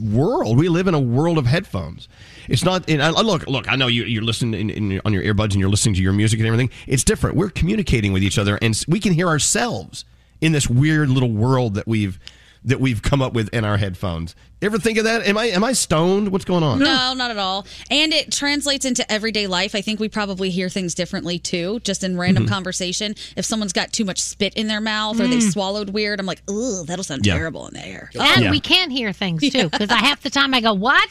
world. 0.00 0.56
We 0.58 0.68
live 0.70 0.86
in 0.88 0.94
a 0.94 1.00
world 1.00 1.36
of 1.38 1.44
headphones. 1.46 2.08
It's 2.48 2.64
not. 2.64 2.88
And 2.88 3.02
I, 3.02 3.10
look, 3.10 3.46
look. 3.46 3.70
I 3.70 3.76
know 3.76 3.86
you, 3.86 4.04
you're 4.04 4.22
listening 4.22 4.60
in, 4.60 4.70
in, 4.92 5.00
on 5.04 5.12
your 5.12 5.22
earbuds 5.22 5.52
and 5.52 5.56
you're 5.60 5.70
listening 5.70 5.94
to 5.96 6.02
your 6.02 6.12
music 6.12 6.38
and 6.40 6.46
everything. 6.46 6.70
It's 6.86 7.04
different. 7.04 7.36
We're 7.36 7.50
communicating 7.50 8.12
with 8.12 8.22
each 8.22 8.38
other, 8.38 8.58
and 8.60 8.80
we 8.88 9.00
can 9.00 9.12
hear 9.12 9.28
ourselves 9.28 10.04
in 10.40 10.52
this 10.52 10.68
weird 10.68 11.08
little 11.08 11.30
world 11.32 11.74
that 11.74 11.86
we've 11.86 12.18
that 12.64 12.78
we've 12.80 13.02
come 13.02 13.20
up 13.20 13.32
with 13.32 13.48
in 13.52 13.64
our 13.64 13.76
headphones. 13.76 14.36
Ever 14.60 14.78
think 14.78 14.96
of 14.96 15.02
that? 15.02 15.26
Am 15.26 15.36
I 15.36 15.46
am 15.46 15.64
I 15.64 15.72
stoned? 15.72 16.28
What's 16.30 16.44
going 16.44 16.62
on? 16.62 16.78
No, 16.78 17.12
not 17.12 17.32
at 17.32 17.36
all. 17.36 17.66
And 17.90 18.12
it 18.12 18.30
translates 18.30 18.84
into 18.84 19.10
everyday 19.10 19.48
life. 19.48 19.74
I 19.74 19.80
think 19.80 19.98
we 19.98 20.08
probably 20.08 20.48
hear 20.50 20.68
things 20.68 20.94
differently 20.94 21.40
too, 21.40 21.80
just 21.80 22.04
in 22.04 22.16
random 22.16 22.46
Mhm. 22.46 22.50
conversation. 22.50 23.16
If 23.36 23.44
someone's 23.44 23.72
got 23.72 23.92
too 23.92 24.04
much 24.04 24.20
spit 24.20 24.54
in 24.54 24.68
their 24.68 24.80
mouth 24.80 25.18
or 25.18 25.26
they 25.26 25.38
Mm. 25.38 25.52
swallowed 25.52 25.90
weird, 25.90 26.20
I'm 26.20 26.26
like, 26.26 26.48
ooh, 26.48 26.84
that'll 26.84 27.02
sound 27.02 27.26
Yeah. 27.26 27.34
terrible 27.34 27.66
in 27.66 27.74
the 27.74 27.84
air. 27.84 28.10
And 28.14 28.44
Yeah. 28.44 28.50
we 28.52 28.60
can't 28.60 28.92
hear 28.92 29.12
things 29.12 29.42
too, 29.50 29.68
because 29.68 29.90
I 29.90 29.96
half 29.96 30.22
the 30.22 30.30
time 30.30 30.54
I 30.54 30.60
go, 30.60 30.72
"What? 30.72 31.08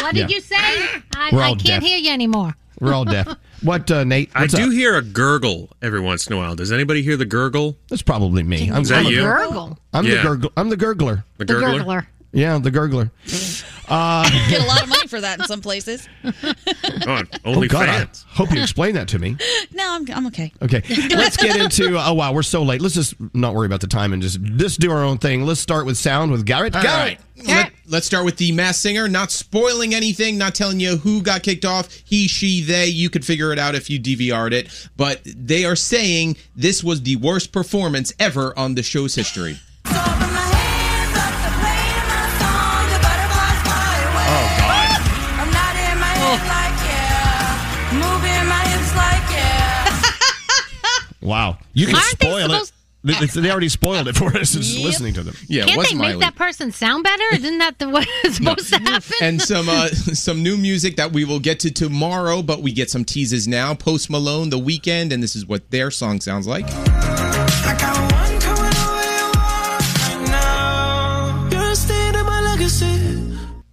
What 0.00 0.14
did 0.14 0.28
Yeah. 0.30 0.36
you 0.36 0.40
say? 0.40 0.56
I, 0.56 1.00
I 1.16 1.30
can't 1.30 1.62
deaf. 1.64 1.82
hear 1.82 1.98
you 1.98 2.10
anymore." 2.10 2.54
We're 2.80 2.92
all 2.94 3.04
deaf. 3.04 3.28
What, 3.62 3.88
uh, 3.92 4.02
Nate? 4.02 4.28
I 4.34 4.48
do 4.48 4.64
up? 4.64 4.72
hear 4.72 4.96
a 4.96 5.02
gurgle 5.02 5.70
every 5.80 6.00
once 6.00 6.26
in 6.26 6.32
a 6.32 6.36
while. 6.36 6.56
Does 6.56 6.72
anybody 6.72 7.00
hear 7.00 7.16
the 7.16 7.24
gurgle? 7.24 7.76
That's 7.90 8.02
probably 8.02 8.42
me. 8.42 8.68
I'm, 8.72 8.82
Is 8.82 8.88
that 8.88 8.98
I'm 8.98 9.06
a- 9.06 9.10
you? 9.10 9.20
Gurgle. 9.22 9.78
I'm 9.92 10.04
Yeah. 10.04 10.14
the 10.20 10.28
gurgler. 10.28 10.50
I'm 10.56 10.68
the 10.68 10.76
gurgler. 10.76 11.22
The 11.38 11.44
The 11.44 11.54
gurgler? 11.54 11.84
gurgler. 11.84 12.06
Yeah, 12.32 12.58
the 12.58 12.70
gurgler. 12.70 13.10
Uh, 13.88 14.28
Get 14.48 14.62
a 14.62 14.66
lot 14.66 14.82
of 14.82 14.88
money 14.88 15.06
for 15.06 15.20
that 15.20 15.38
in 15.40 15.44
some 15.46 15.60
places. 15.60 16.08
Oh, 17.04 17.22
oh 17.44 17.52
only 17.54 17.68
God, 17.68 17.88
I 17.88 17.98
fans. 17.98 18.24
hope 18.28 18.52
you 18.52 18.60
explain 18.60 18.94
that 18.94 19.08
to 19.08 19.18
me. 19.18 19.36
No, 19.72 19.94
I'm, 19.94 20.06
I'm 20.12 20.26
okay. 20.28 20.52
Okay, 20.62 20.82
let's 21.10 21.36
get 21.36 21.56
into. 21.56 21.98
Oh 21.98 22.12
wow, 22.12 22.32
we're 22.32 22.42
so 22.42 22.62
late. 22.62 22.80
Let's 22.80 22.94
just 22.94 23.14
not 23.34 23.54
worry 23.54 23.66
about 23.66 23.80
the 23.80 23.86
time 23.86 24.12
and 24.12 24.20
just 24.22 24.40
just 24.42 24.80
do 24.80 24.90
our 24.92 25.02
own 25.02 25.18
thing. 25.18 25.44
Let's 25.44 25.60
start 25.60 25.86
with 25.86 25.96
sound 25.96 26.30
with 26.30 26.44
Garrett. 26.46 26.76
All 26.76 26.82
Garrett. 26.82 27.18
right. 27.38 27.46
Let, 27.48 27.72
let's 27.88 28.06
start 28.06 28.24
with 28.24 28.36
the 28.36 28.52
Masked 28.52 28.82
Singer. 28.82 29.08
Not 29.08 29.30
spoiling 29.32 29.94
anything, 29.94 30.38
not 30.38 30.54
telling 30.54 30.78
you 30.78 30.98
who 30.98 31.22
got 31.22 31.42
kicked 31.42 31.64
off. 31.64 31.92
He, 32.04 32.28
she, 32.28 32.60
they. 32.62 32.86
You 32.86 33.10
could 33.10 33.24
figure 33.24 33.52
it 33.52 33.58
out 33.58 33.74
if 33.74 33.88
you 33.90 33.98
DVR'd 33.98 34.52
it. 34.52 34.90
But 34.96 35.22
they 35.24 35.64
are 35.64 35.76
saying 35.76 36.36
this 36.54 36.84
was 36.84 37.02
the 37.02 37.16
worst 37.16 37.50
performance 37.52 38.12
ever 38.20 38.56
on 38.58 38.74
the 38.74 38.82
show's 38.82 39.14
history. 39.14 39.58
Wow, 51.22 51.58
you 51.72 51.86
can 51.86 51.94
Aren't 51.94 52.18
they 52.18 52.26
spoil 52.26 52.36
it. 52.38 52.42
supposed- 52.50 52.72
They, 53.04 53.14
they- 53.14 53.40
they 53.40 53.50
already 53.50 53.68
spoiled 53.68 54.06
it 54.08 54.16
for 54.16 54.36
us 54.36 54.52
just 54.52 54.76
Yep. 54.76 54.84
listening 54.84 55.14
to 55.14 55.22
them. 55.24 55.36
Yeah, 55.48 55.64
Can't 55.66 55.78
was 55.78 55.88
they 55.88 55.94
make 55.96 56.08
Miley. 56.10 56.20
that 56.20 56.36
person 56.36 56.70
sound 56.70 57.02
better? 57.02 57.24
Isn't 57.34 57.58
that 57.58 57.78
the 57.80 57.88
what 57.88 58.06
is 58.24 58.36
supposed 58.36 58.68
to 58.72 58.78
happen? 58.78 59.12
and 59.20 59.42
some 59.42 59.68
uh, 59.68 59.88
some 59.88 60.42
new 60.42 60.56
music 60.56 60.96
that 60.96 61.12
we 61.12 61.24
will 61.24 61.40
get 61.40 61.58
to 61.60 61.70
tomorrow, 61.72 62.42
but 62.42 62.62
we 62.62 62.72
get 62.72 62.90
some 62.90 63.04
teases 63.04 63.48
now. 63.48 63.74
Post 63.74 64.08
Malone, 64.10 64.50
The 64.50 64.58
Weeknd, 64.58 65.12
and 65.12 65.20
this 65.22 65.34
is 65.34 65.44
what 65.46 65.68
their 65.72 65.90
song 65.90 66.20
sounds 66.20 66.46
like. 66.46 66.66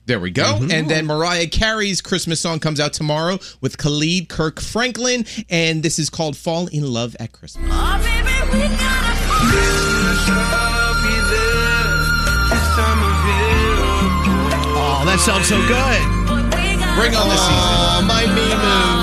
There 0.10 0.20
we 0.20 0.32
go. 0.32 0.42
Mm-hmm. 0.56 0.72
And 0.72 0.90
then 0.90 1.06
Mariah 1.06 1.46
Carey's 1.46 2.02
Christmas 2.02 2.40
song 2.40 2.60
comes 2.60 2.80
out 2.80 2.94
tomorrow 2.94 3.38
with 3.62 3.78
Khalid 3.78 4.28
Kirk 4.28 4.60
Franklin, 4.60 5.24
and 5.52 5.84
this 5.84 6.00
is 6.00 6.10
called 6.10 6.36
"Fall 6.36 6.66
in 6.66 6.92
Love 6.92 7.16
at 7.20 7.32
Christmas." 7.32 7.70
Oh, 7.72 7.98
baby, 8.02 8.26
we 8.52 8.68
gotta 8.76 9.20
Oh, 14.82 15.04
that 15.06 15.20
sounds 15.20 15.48
so 15.48 15.60
good. 15.68 16.02
Bring 16.98 17.16
on 17.16 17.30
the 17.30 17.38
season. 17.38 17.54
Oh, 17.54 18.04
my 18.08 18.24
Mimu. 18.24 18.99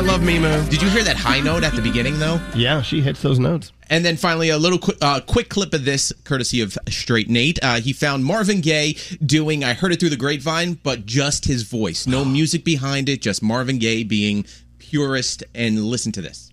I 0.00 0.02
love 0.02 0.22
Mimu. 0.22 0.66
Did 0.70 0.80
you 0.80 0.88
hear 0.88 1.04
that 1.04 1.18
high 1.18 1.40
note 1.40 1.62
at 1.62 1.74
the 1.74 1.82
beginning, 1.82 2.18
though? 2.18 2.40
Yeah, 2.54 2.80
she 2.80 3.02
hits 3.02 3.20
those 3.20 3.38
notes. 3.38 3.70
And 3.90 4.02
then 4.02 4.16
finally, 4.16 4.48
a 4.48 4.56
little 4.56 4.78
qu- 4.78 4.96
uh, 5.02 5.20
quick 5.20 5.50
clip 5.50 5.74
of 5.74 5.84
this, 5.84 6.10
courtesy 6.24 6.62
of 6.62 6.78
Straight 6.88 7.28
Nate. 7.28 7.58
Uh, 7.62 7.80
he 7.82 7.92
found 7.92 8.24
Marvin 8.24 8.62
Gaye 8.62 8.96
doing 9.26 9.62
"I 9.62 9.74
Heard 9.74 9.92
It 9.92 10.00
Through 10.00 10.08
the 10.08 10.16
Grapevine," 10.16 10.78
but 10.82 11.04
just 11.04 11.44
his 11.44 11.64
voice, 11.64 12.06
no 12.06 12.24
music 12.38 12.64
behind 12.64 13.10
it, 13.10 13.20
just 13.20 13.42
Marvin 13.42 13.78
Gaye 13.78 14.02
being 14.02 14.46
purist. 14.78 15.44
And 15.54 15.84
listen 15.84 16.12
to 16.12 16.22
this. 16.22 16.50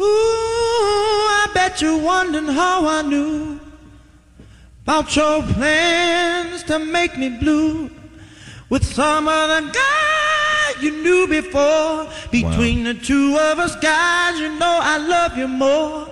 Ooh, 0.00 0.04
I 0.04 1.50
bet 1.54 1.80
you're 1.80 2.02
wondering 2.02 2.46
how 2.46 2.84
I 2.88 3.02
knew 3.02 3.60
about 4.82 5.14
your 5.14 5.40
plans 5.44 6.64
to 6.64 6.80
make 6.80 7.16
me 7.16 7.28
blue 7.28 7.92
with 8.68 8.84
some 8.84 9.28
other 9.28 9.70
guy 9.70 10.41
you 10.80 11.02
knew 11.02 11.26
before. 11.28 12.08
Between 12.30 12.84
the 12.84 12.94
two 12.94 13.36
of 13.36 13.58
us, 13.58 13.76
guys, 13.76 14.38
you 14.40 14.48
know 14.58 14.78
I 14.80 14.98
love 14.98 15.36
you 15.36 15.48
more. 15.48 16.08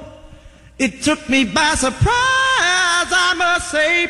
It 0.78 1.02
took 1.02 1.28
me 1.28 1.44
by 1.44 1.74
surprise, 1.74 2.08
I 2.08 3.34
must 3.36 3.70
say, 3.70 4.08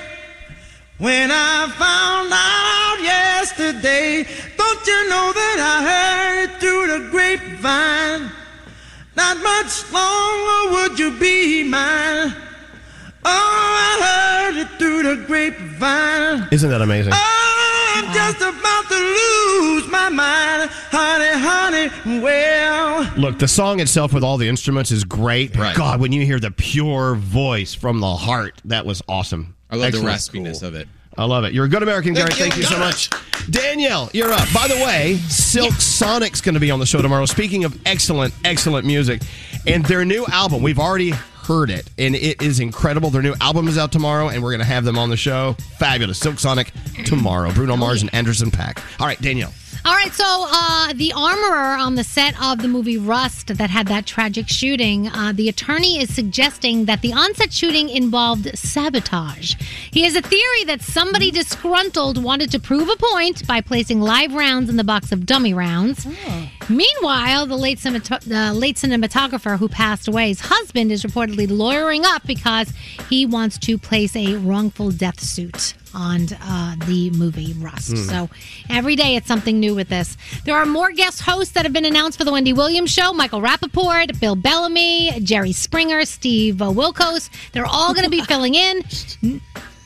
when 0.99 1.31
I 1.33 1.67
found 1.77 2.31
out 2.33 3.03
yesterday. 3.03 4.23
Don't 4.57 4.87
you 4.87 5.09
know 5.09 5.33
that 5.33 5.59
I 5.59 5.77
heard 5.91 6.45
it 6.45 6.61
through 6.61 6.87
the 6.87 7.11
grapevine? 7.11 8.31
Not 9.17 9.37
much 9.43 9.93
longer 9.93 10.73
would 10.75 10.99
you 10.99 11.11
be 11.19 11.65
mine. 11.65 12.35
Oh, 13.25 13.75
I 13.89 13.93
heard 14.07 14.57
it 14.63 14.69
through 14.79 15.03
the 15.03 15.17
grapevine. 15.27 16.49
Isn't 16.53 16.71
that 16.71 16.81
amazing? 16.81 17.13
Oh, 17.15 17.50
just 18.33 18.43
about 18.43 18.89
to 18.89 18.95
lose 18.95 19.89
my 19.89 20.09
mind, 20.09 20.71
honey, 20.71 21.31
honey. 21.35 22.21
Well, 22.23 23.11
Look, 23.17 23.39
the 23.39 23.49
song 23.49 23.81
itself 23.81 24.13
with 24.13 24.23
all 24.23 24.37
the 24.37 24.49
instruments 24.49 24.91
is 24.91 25.05
great. 25.05 25.57
Right. 25.57 25.75
God, 25.75 26.01
when 26.01 26.13
you 26.13 26.25
hear 26.25 26.39
the 26.39 26.51
pure 26.51 27.15
voice 27.17 27.75
from 27.75 28.01
the 28.01 28.15
heart, 28.15 28.61
that 28.67 28.87
was 28.87 29.03
awesome. 29.09 29.57
I 29.71 29.77
love 29.77 29.87
Excellent. 29.87 30.07
the 30.07 30.13
raspiness 30.13 30.63
of 30.63 30.75
it. 30.75 30.89
I 31.19 31.25
love 31.25 31.45
it. 31.45 31.53
You're 31.53 31.65
a 31.65 31.69
good 31.69 31.83
American, 31.83 32.15
Gary. 32.15 32.31
Thank 32.31 32.55
Thank 32.55 32.57
you. 32.57 32.63
you 32.63 32.69
so 32.69 32.79
much. 32.79 33.11
Danielle, 33.51 34.11
you're 34.13 34.33
up. 34.33 34.47
By 34.55 34.69
the 34.69 34.77
way, 34.77 35.17
Silk 35.29 35.75
Sonic's 35.75 36.41
going 36.41 36.55
to 36.55 36.61
be 36.61 36.71
on 36.71 36.79
the 36.79 36.87
show 36.87 37.03
tomorrow. 37.03 37.27
Speaking 37.27 37.65
of 37.65 37.79
excellent, 37.85 38.33
excellent 38.45 38.87
music, 38.87 39.23
and 39.67 39.85
their 39.85 40.05
new 40.05 40.25
album, 40.27 40.63
we've 40.63 40.79
already 40.79 41.13
heard 41.51 41.69
it, 41.69 41.91
and 41.99 42.15
it 42.15 42.41
is 42.41 42.61
incredible. 42.61 43.11
Their 43.11 43.23
new 43.23 43.35
album 43.41 43.67
is 43.67 43.77
out 43.77 43.91
tomorrow, 43.91 44.29
and 44.29 44.41
we're 44.41 44.53
going 44.53 44.61
to 44.61 44.65
have 44.65 44.85
them 44.85 44.97
on 44.97 45.11
the 45.11 45.17
show. 45.17 45.57
Fabulous. 45.81 46.17
Silk 46.17 46.39
Sonic 46.39 46.71
tomorrow. 47.05 47.51
Bruno 47.51 47.73
oh, 47.73 47.77
Mars 47.77 48.03
and 48.03 48.15
Anderson 48.15 48.53
.Paak. 48.53 48.81
All 49.01 49.07
right, 49.09 49.21
Danielle. 49.21 49.53
All 49.83 49.95
right, 49.95 50.13
so 50.13 50.25
uh, 50.27 50.93
the 50.93 51.15
armorer 51.17 51.75
on 51.79 51.95
the 51.95 52.05
set 52.05 52.41
of 52.43 52.61
the 52.61 52.69
movie 52.69 52.99
Rust 52.99 53.47
that 53.57 53.71
had 53.71 53.89
that 53.89 54.05
tragic 54.05 54.47
shooting, 54.47 55.09
uh, 55.09 55.33
the 55.35 55.49
attorney 55.49 55.99
is 56.03 56.15
suggesting 56.15 56.85
that 56.85 57.01
the 57.01 57.15
onset 57.15 57.51
shooting 57.51 57.89
involved 57.89 58.59
sabotage. 58.59 59.55
He 59.91 60.03
has 60.03 60.15
a 60.15 60.21
theory 60.21 60.65
that 60.65 60.83
somebody 60.83 61.31
disgruntled 61.31 62.23
wanted 62.23 62.51
to 62.51 62.59
prove 62.59 62.91
a 62.91 62.97
point 62.97 63.47
by 63.47 63.63
placing 63.63 64.03
live 64.03 64.35
rounds 64.35 64.69
in 64.69 64.77
the 64.77 64.85
box 64.85 65.13
of 65.13 65.25
dummy 65.25 65.55
rounds. 65.55 66.07
Meanwhile, 66.69 67.47
the 67.47 67.57
late, 67.57 67.79
cinemat- 67.79 68.25
the 68.25 68.53
late 68.53 68.77
cinematographer 68.77 69.59
who 69.59 69.69
passed 69.69 70.07
away's 70.07 70.41
husband 70.41 70.93
is 70.93 71.05
reportedly 71.05 71.51
lawyering 71.51 72.05
up 72.05 72.27
because 72.27 72.71
he 73.09 73.25
wants 73.25 73.57
to 73.61 73.79
place 73.79 74.15
a 74.15 74.37
wrongful 74.37 74.91
death 74.91 75.21
suit 75.21 75.75
on 75.95 76.27
uh, 76.43 76.77
the 76.87 77.11
movie 77.11 77.55
Rust. 77.59 77.91
Hmm. 77.91 77.97
So 77.97 78.31
every 78.69 78.97
day 78.97 79.17
it's 79.17 79.27
something 79.27 79.59
new 79.59 79.75
with 79.75 79.89
this. 79.89 80.17
There 80.45 80.57
are 80.57 80.67
more 80.67 80.93
guest 80.93 81.23
hosts 81.23 81.55
that 81.55 81.65
have 81.65 81.73
been 81.73 81.85
announced 81.85 82.19
for 82.19 82.25
the 82.25 82.33
Wendy 82.33 82.53
Williams 82.53 82.91
show 82.91 83.13
Michael 83.13 83.41
Rapaport, 83.41 84.19
Bill 84.21 84.37
Bellamy, 84.37 85.21
Jerry 85.21 85.53
Springer, 85.53 86.05
Steve 86.05 86.57
Wilkos. 86.57 87.31
They're 87.53 87.67
all 87.67 87.93
going 87.95 88.05
to 88.05 88.11
be 88.11 88.21
filling 88.25 88.55
in. 88.55 88.83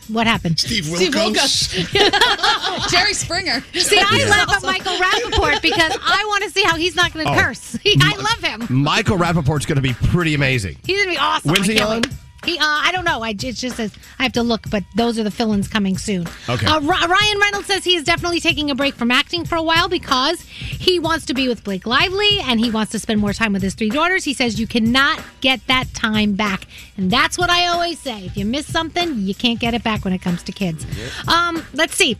What 0.09 0.27
happened? 0.27 0.61
Steve 0.61 0.85
Steve 0.85 1.13
Wilkos. 1.15 2.91
Jerry 2.91 3.15
Springer. 3.15 3.63
See, 3.73 3.99
I 3.99 4.27
laugh 4.29 4.51
at 4.53 4.63
Michael 4.63 4.97
Rapaport 4.99 5.63
because 5.63 5.97
I 6.03 6.25
want 6.29 6.45
to 6.45 6.51
see 6.51 6.63
how 6.63 6.77
he's 6.77 6.95
not 6.95 7.13
going 7.15 7.25
to 7.27 7.33
Oh. 7.33 7.39
curse. 7.39 7.79
I 7.87 8.17
love 8.17 8.45
him. 8.69 8.83
Michael 8.83 9.17
Rapaport's 9.17 9.65
going 9.65 9.77
to 9.77 9.83
be 9.83 9.95
pretty 9.95 10.35
amazing. 10.35 10.77
He's 10.85 10.99
gonna 10.99 11.11
be 11.11 11.19
awesome. 11.19 11.53
When's 11.53 11.69
I 11.71 11.73
he 11.73 11.81
on? 11.81 12.03
wait. 12.03 12.07
He, 12.45 12.59
uh, 12.59 12.63
I 12.63 12.91
don't 12.93 13.05
know. 13.05 13.23
I 13.23 13.31
it 13.31 13.37
just 13.37 13.77
says 13.77 13.93
I 14.19 14.23
have 14.25 14.33
to 14.35 14.43
look, 14.43 14.69
but 14.71 14.83
those 14.97 15.19
are 15.19 15.25
the 15.25 15.31
fill-ins 15.31 15.69
coming 15.69 15.99
soon. 15.99 16.27
Okay. 16.49 16.67
Uh, 16.67 16.81
Ry- 16.81 17.07
Ryan 17.07 17.41
Reynolds 17.41 17.67
says 17.67 17.85
he 17.85 17.97
is 17.97 18.05
definitely 18.05 18.41
taking 18.41 18.71
a 18.71 18.75
break 18.75 18.95
from 18.95 19.11
acting 19.11 19.45
for 19.45 19.57
a 19.57 19.63
while 19.63 19.89
because 19.89 20.41
he 20.43 20.99
wants 20.99 21.27
to 21.27 21.35
be 21.35 21.49
with 21.49 21.65
Blake 21.65 21.87
Lively 21.87 22.41
and 22.43 22.61
he 22.61 22.71
wants 22.71 22.93
to 22.93 22.99
spend 22.99 23.21
more 23.21 23.33
time 23.33 23.53
with 23.53 23.63
his 23.63 23.75
three 23.75 23.91
daughters. 23.91 24.25
He 24.25 24.35
says 24.35 24.59
you 24.61 24.67
cannot 24.67 25.23
get 25.41 25.67
that 25.69 25.93
time 25.95 26.35
back, 26.35 26.67
and 26.97 27.11
that's 27.11 27.37
what 27.39 27.51
I 27.51 27.67
always 27.67 27.99
say. 27.99 28.27
If 28.27 28.37
you 28.37 28.45
miss 28.45 28.67
something, 28.67 29.19
you 29.19 29.35
can't 29.35 29.59
get 29.59 29.75
it 29.75 29.83
back 29.83 30.05
when 30.05 30.13
it 30.13 30.21
comes 30.23 30.43
to 30.45 30.53
kids. 30.53 30.87
Um, 31.29 31.65
let's 31.73 31.97
see. 31.97 32.17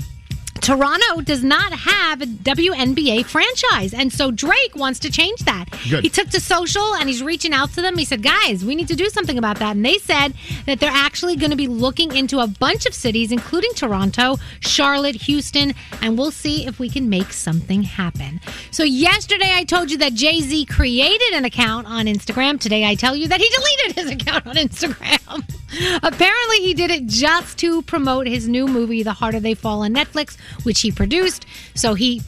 Toronto 0.61 1.21
does 1.21 1.45
not 1.45 1.73
have 1.73 2.23
a 2.23 2.27
WNBA 2.27 3.25
franchise, 3.27 3.93
and 3.93 4.13
so 4.13 4.31
Drake 4.31 4.75
wants 4.75 4.99
to 5.01 5.11
change 5.11 5.41
that. 5.41 5.67
Good. 5.91 6.05
He 6.05 6.09
took 6.09 6.29
to 6.31 6.41
social 6.41 6.95
and 6.95 7.09
he's 7.09 7.23
reaching 7.23 7.53
out 7.53 7.73
to 7.75 7.83
them. 7.83 7.99
He 7.99 8.05
said, 8.05 8.23
"Guys, 8.23 8.65
we 8.65 8.75
need 8.75 8.89
to 8.89 8.97
do 8.97 9.09
something 9.11 9.37
about 9.37 9.59
that." 9.59 9.77
And 9.77 9.85
they 9.85 9.99
said 9.99 10.33
that 10.67 10.81
they're 10.81 10.91
actually 10.91 11.37
going 11.37 11.51
to 11.51 11.57
be 11.57 11.67
looking 11.67 12.15
into 12.15 12.39
a 12.39 12.47
bunch 12.47 12.87
of 12.87 12.95
cities, 12.95 13.31
including 13.31 13.73
Toronto, 13.75 14.39
Charlotte, 14.61 15.17
Houston, 15.23 15.75
and 16.01 16.17
we'll 16.17 16.31
see 16.31 16.67
if 16.67 16.79
we 16.79 16.89
can 16.89 17.11
make 17.11 17.33
something 17.33 17.83
happen. 17.83 18.41
So 18.71 18.85
yesterday 18.85 19.51
I 19.53 19.65
told 19.65 19.91
you 19.91 19.99
that 19.99 20.15
Jay 20.15 20.41
Z 20.41 20.65
created 20.67 21.35
an 21.35 21.45
account 21.45 21.87
on 21.87 22.07
Instagram. 22.07 22.59
Today 22.59 22.85
I 22.87 22.95
tell 22.95 23.15
you 23.17 23.29
that 23.29 23.41
he 23.41 23.49
deleted 23.57 23.97
his 23.97 24.11
account 24.11 24.47
on 24.47 24.57
Instagram. 24.57 25.43
Apparently, 26.03 26.59
he 26.59 26.75
did 26.75 26.91
it 26.91 27.07
just 27.07 27.59
to 27.59 27.83
promote 27.83 28.27
his 28.27 28.47
new 28.49 28.67
movie, 28.69 29.03
The 29.03 29.13
Harder 29.13 29.41
They 29.41 29.55
Fall, 29.55 29.83
on 29.83 29.93
Netflix, 29.93 30.37
which 30.63 30.81
he 30.81 30.91
produced. 30.91 31.47
So 31.75 31.95
he 31.95 32.23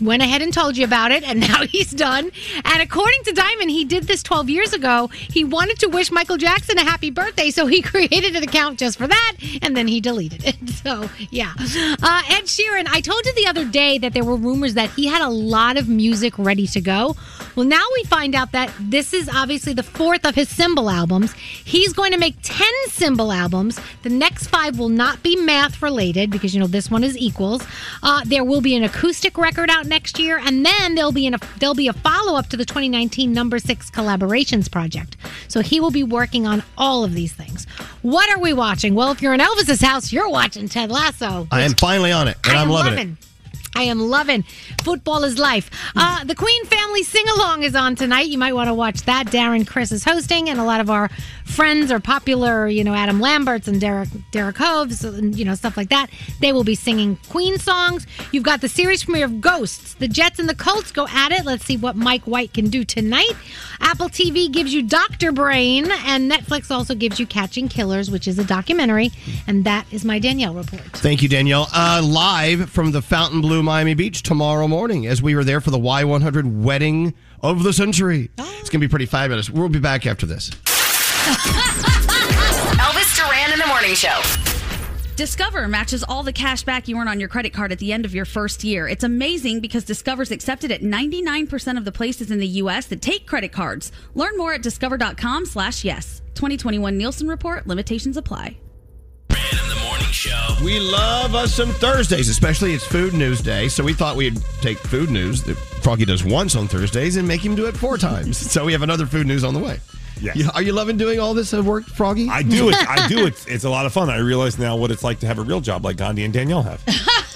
went 0.00 0.22
ahead 0.22 0.42
and 0.42 0.52
told 0.52 0.76
you 0.76 0.84
about 0.84 1.12
it, 1.12 1.22
and 1.22 1.40
now 1.48 1.64
he's 1.64 1.90
done. 1.90 2.30
And 2.64 2.82
according 2.82 3.22
to 3.24 3.32
Diamond, 3.32 3.70
he 3.70 3.84
did 3.84 4.04
this 4.04 4.22
12 4.22 4.50
years 4.50 4.72
ago. 4.72 5.08
He 5.12 5.44
wanted 5.44 5.78
to 5.80 5.88
wish 5.88 6.10
Michael 6.10 6.36
Jackson 6.36 6.78
a 6.78 6.84
happy 6.84 7.10
birthday, 7.10 7.50
so 7.50 7.66
he 7.66 7.82
created 7.90 8.36
an 8.36 8.42
account 8.42 8.78
just 8.78 8.98
for 8.98 9.06
that, 9.06 9.32
and 9.62 9.76
then 9.76 9.88
he 9.88 10.00
deleted 10.00 10.44
it. 10.44 10.56
So, 10.80 11.10
yeah. 11.30 11.52
Uh, 11.58 12.22
Ed 12.30 12.44
Sheeran, 12.44 12.86
I 12.88 13.02
told 13.02 13.26
you 13.26 13.34
the 13.34 13.46
other 13.48 13.66
day 13.66 13.98
that 13.98 14.14
there 14.14 14.24
were 14.24 14.36
rumors 14.36 14.74
that 14.74 14.88
he 14.90 15.06
had 15.06 15.20
a 15.20 15.28
lot 15.28 15.76
of 15.76 15.90
music 15.90 16.38
ready 16.38 16.66
to 16.68 16.80
go. 16.80 17.16
Well, 17.54 17.66
now 17.66 17.84
we 17.96 18.04
find 18.04 18.34
out 18.34 18.52
that 18.52 18.72
this 18.80 19.12
is 19.12 19.28
obviously 19.28 19.74
the 19.74 19.82
fourth 19.82 20.24
of 20.24 20.34
his 20.34 20.48
symbol 20.48 20.88
albums. 20.88 21.34
He's 21.34 21.92
going 21.92 22.12
to 22.12 22.18
make 22.18 22.36
10 22.42 22.66
symbol 22.88 23.30
albums. 23.30 23.78
The 24.02 24.08
next 24.08 24.46
five 24.46 24.78
will 24.78 24.88
not 24.88 25.22
be 25.22 25.36
math 25.36 25.82
related 25.82 26.30
because, 26.30 26.54
you 26.54 26.60
know, 26.60 26.66
this 26.66 26.90
one 26.90 27.04
is 27.04 27.18
equals. 27.18 27.62
Uh, 28.02 28.22
there 28.24 28.44
will 28.44 28.62
be 28.62 28.74
an 28.74 28.84
acoustic 28.84 29.36
record 29.40 29.70
out 29.70 29.86
next 29.86 30.18
year, 30.18 30.38
and 30.38 30.64
then 30.64 30.94
there'll 30.94 31.12
be 31.12 31.26
an, 31.26 31.36
there'll 31.58 31.74
be 31.74 31.88
a 31.88 31.92
follow 31.92 32.38
up 32.38 32.48
to 32.48 32.56
the 32.56 32.64
2019 32.64 33.32
Number 33.32 33.58
Six 33.58 33.90
Collaborations 33.90 34.70
project. 34.70 35.16
So 35.48 35.60
he 35.60 35.80
will 35.80 35.90
be 35.90 36.02
working 36.02 36.46
on 36.46 36.62
all 36.78 37.04
of 37.04 37.14
these 37.14 37.32
things. 37.32 37.66
What 38.02 38.30
are 38.30 38.38
we 38.38 38.52
watching? 38.52 38.94
Well, 38.94 39.10
if 39.10 39.20
you're 39.22 39.34
in 39.34 39.40
Elvis's 39.40 39.80
house, 39.80 40.12
you're 40.12 40.28
watching 40.28 40.68
Ted 40.68 40.90
Lasso. 40.90 41.46
I 41.50 41.62
am 41.62 41.72
finally 41.74 42.12
on 42.12 42.28
it, 42.28 42.36
and 42.44 42.56
I'm 42.56 42.68
am 42.68 42.70
loving, 42.70 42.92
loving. 42.94 43.16
it. 43.20 43.29
I 43.74 43.82
am 43.84 44.00
loving 44.00 44.42
Football 44.82 45.24
is 45.24 45.38
Life. 45.38 45.70
Uh, 45.96 46.24
the 46.24 46.34
Queen 46.34 46.64
Family 46.66 47.02
Sing 47.02 47.24
Along 47.36 47.62
is 47.62 47.74
on 47.74 47.94
tonight. 47.94 48.26
You 48.26 48.38
might 48.38 48.54
want 48.54 48.68
to 48.68 48.74
watch 48.74 49.02
that. 49.02 49.26
Darren 49.26 49.66
Criss 49.66 49.92
is 49.92 50.04
hosting, 50.04 50.48
and 50.48 50.58
a 50.58 50.64
lot 50.64 50.80
of 50.80 50.90
our 50.90 51.08
friends 51.44 51.90
are 51.90 52.00
popular, 52.00 52.68
you 52.68 52.84
know, 52.84 52.94
Adam 52.94 53.20
Lamberts 53.20 53.68
and 53.68 53.80
Derek 53.80 54.08
Derek 54.32 54.56
Hoves, 54.56 55.04
and, 55.04 55.38
you 55.38 55.44
know, 55.44 55.54
stuff 55.54 55.76
like 55.76 55.88
that. 55.90 56.10
They 56.40 56.52
will 56.52 56.64
be 56.64 56.74
singing 56.74 57.18
Queen 57.28 57.58
songs. 57.58 58.06
You've 58.32 58.44
got 58.44 58.60
the 58.60 58.68
series 58.68 59.04
premiere 59.04 59.26
of 59.26 59.40
Ghosts. 59.40 59.94
The 59.94 60.08
Jets 60.08 60.38
and 60.38 60.48
the 60.48 60.54
Colts 60.54 60.90
go 60.92 61.06
at 61.08 61.32
it. 61.32 61.44
Let's 61.44 61.64
see 61.64 61.76
what 61.76 61.96
Mike 61.96 62.24
White 62.24 62.52
can 62.54 62.70
do 62.70 62.84
tonight. 62.84 63.32
Apple 63.80 64.08
TV 64.08 64.50
gives 64.50 64.74
you 64.74 64.82
Dr. 64.82 65.32
Brain, 65.32 65.90
and 66.06 66.30
Netflix 66.30 66.70
also 66.70 66.94
gives 66.94 67.18
you 67.18 67.26
Catching 67.26 67.68
Killers, 67.68 68.10
which 68.10 68.28
is 68.28 68.38
a 68.38 68.44
documentary. 68.44 69.10
And 69.46 69.64
that 69.64 69.86
is 69.90 70.04
my 70.04 70.18
Danielle 70.18 70.54
report. 70.54 70.82
Thank 70.94 71.22
you, 71.22 71.28
Danielle. 71.28 71.68
Uh, 71.74 72.02
live 72.04 72.68
from 72.70 72.92
the 72.92 73.00
Fontainebleau 73.02 73.59
Miami 73.62 73.94
Beach 73.94 74.22
tomorrow 74.22 74.68
morning 74.68 75.06
as 75.06 75.22
we 75.22 75.34
were 75.34 75.44
there 75.44 75.60
for 75.60 75.70
the 75.70 75.78
Y100 75.78 76.62
wedding 76.62 77.14
of 77.42 77.62
the 77.62 77.72
century. 77.72 78.30
It's 78.38 78.68
going 78.70 78.80
to 78.80 78.86
be 78.86 78.88
pretty 78.88 79.06
fabulous. 79.06 79.50
We'll 79.50 79.68
be 79.68 79.78
back 79.78 80.06
after 80.06 80.26
this. 80.26 80.50
Elvis 82.80 83.16
Duran 83.16 83.52
in 83.52 83.58
the 83.58 83.66
morning 83.66 83.94
show. 83.94 84.20
Discover 85.16 85.68
matches 85.68 86.02
all 86.02 86.22
the 86.22 86.32
cash 86.32 86.62
back 86.62 86.88
you 86.88 86.96
earn 86.96 87.06
on 87.06 87.20
your 87.20 87.28
credit 87.28 87.52
card 87.52 87.72
at 87.72 87.78
the 87.78 87.92
end 87.92 88.06
of 88.06 88.14
your 88.14 88.24
first 88.24 88.64
year. 88.64 88.88
It's 88.88 89.04
amazing 89.04 89.60
because 89.60 89.84
Discover's 89.84 90.30
accepted 90.30 90.70
at 90.70 90.80
99% 90.80 91.76
of 91.76 91.84
the 91.84 91.92
places 91.92 92.30
in 92.30 92.38
the 92.38 92.46
U.S. 92.46 92.86
that 92.86 93.02
take 93.02 93.26
credit 93.26 93.52
cards. 93.52 93.92
Learn 94.14 94.36
more 94.38 94.54
at 94.54 94.62
discover.com 94.62 95.44
slash 95.44 95.84
yes. 95.84 96.22
2021 96.36 96.96
Nielsen 96.96 97.28
Report. 97.28 97.66
Limitations 97.66 98.16
apply. 98.16 98.56
Show. 100.12 100.56
We 100.64 100.78
love 100.80 101.34
us 101.34 101.54
some 101.54 101.70
Thursdays, 101.70 102.28
especially 102.28 102.74
it's 102.74 102.84
Food 102.84 103.14
News 103.14 103.40
Day. 103.40 103.68
So 103.68 103.82
we 103.84 103.92
thought 103.94 104.16
we'd 104.16 104.38
take 104.60 104.78
food 104.78 105.08
news 105.10 105.42
that 105.44 105.56
Froggy 105.56 106.04
does 106.04 106.24
once 106.24 106.56
on 106.56 106.66
Thursdays 106.68 107.16
and 107.16 107.26
make 107.26 107.44
him 107.44 107.54
do 107.54 107.66
it 107.66 107.76
four 107.76 107.96
times. 107.96 108.36
so 108.50 108.64
we 108.64 108.72
have 108.72 108.82
another 108.82 109.06
food 109.06 109.26
news 109.26 109.44
on 109.44 109.54
the 109.54 109.60
way. 109.60 109.78
Yes. 110.20 110.36
You- 110.36 110.50
are 110.52 110.62
you 110.62 110.72
loving 110.72 110.96
doing 110.96 111.20
all 111.20 111.32
this 111.32 111.54
at 111.54 111.62
work, 111.64 111.84
Froggy? 111.86 112.28
I 112.28 112.42
do 112.42 112.68
it. 112.68 112.76
I 112.76 113.06
do 113.08 113.26
it. 113.26 113.44
It's 113.48 113.64
a 113.64 113.70
lot 113.70 113.86
of 113.86 113.92
fun. 113.92 114.10
I 114.10 114.18
realize 114.18 114.58
now 114.58 114.76
what 114.76 114.90
it's 114.90 115.04
like 115.04 115.20
to 115.20 115.26
have 115.26 115.38
a 115.38 115.42
real 115.42 115.60
job 115.60 115.84
like 115.84 115.96
Gandhi 115.96 116.24
and 116.24 116.34
Danielle 116.34 116.62
have. 116.62 116.82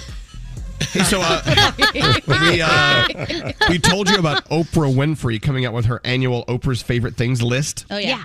Hey, 0.91 1.03
so 1.03 1.19
uh, 1.21 1.71
we 2.27 2.61
uh, 2.61 3.51
we 3.69 3.79
told 3.79 4.09
you 4.09 4.17
about 4.17 4.45
Oprah 4.49 4.93
Winfrey 4.93 5.41
coming 5.41 5.65
out 5.65 5.73
with 5.73 5.85
her 5.85 5.99
annual 6.05 6.45
Oprah's 6.45 6.81
favorite 6.81 7.15
things 7.15 7.41
list. 7.41 7.85
Oh, 7.89 7.97
yeah. 7.97 8.23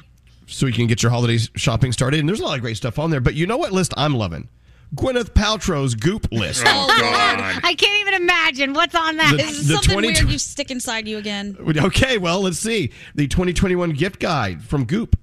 So 0.51 0.66
you 0.66 0.72
can 0.72 0.86
get 0.86 1.02
your 1.02 1.10
holiday 1.10 1.39
shopping 1.56 1.93
started. 1.93 2.20
And 2.20 2.28
there's 2.28 2.40
a 2.40 2.44
lot 2.44 2.56
of 2.56 2.60
great 2.60 2.77
stuff 2.77 2.98
on 2.98 3.10
there. 3.10 3.20
But 3.20 3.35
you 3.35 3.47
know 3.47 3.56
what 3.56 3.72
list 3.72 3.94
I'm 3.97 4.14
loving? 4.14 4.48
Gwyneth 4.94 5.31
Paltrow's 5.35 5.94
Goop 5.94 6.27
list. 6.32 6.64
Oh, 6.66 6.86
God. 7.01 7.60
I 7.62 7.74
can't 7.74 8.01
even 8.01 8.14
imagine 8.14 8.72
what's 8.72 8.94
on 8.94 9.16
that. 9.18 9.35
The- 9.36 9.43
Is 9.44 9.68
the 9.68 9.74
something 9.74 9.93
20 9.93 10.09
weird 10.09 10.31
you 10.31 10.39
stick 10.39 10.70
inside 10.72 11.06
you 11.06 11.18
again? 11.18 11.56
Okay, 11.78 12.18
well, 12.18 12.40
let's 12.40 12.59
see. 12.59 12.90
The 13.14 13.28
2021 13.28 13.90
gift 13.93 14.18
guide 14.18 14.62
from 14.64 14.85
Goop. 14.86 15.16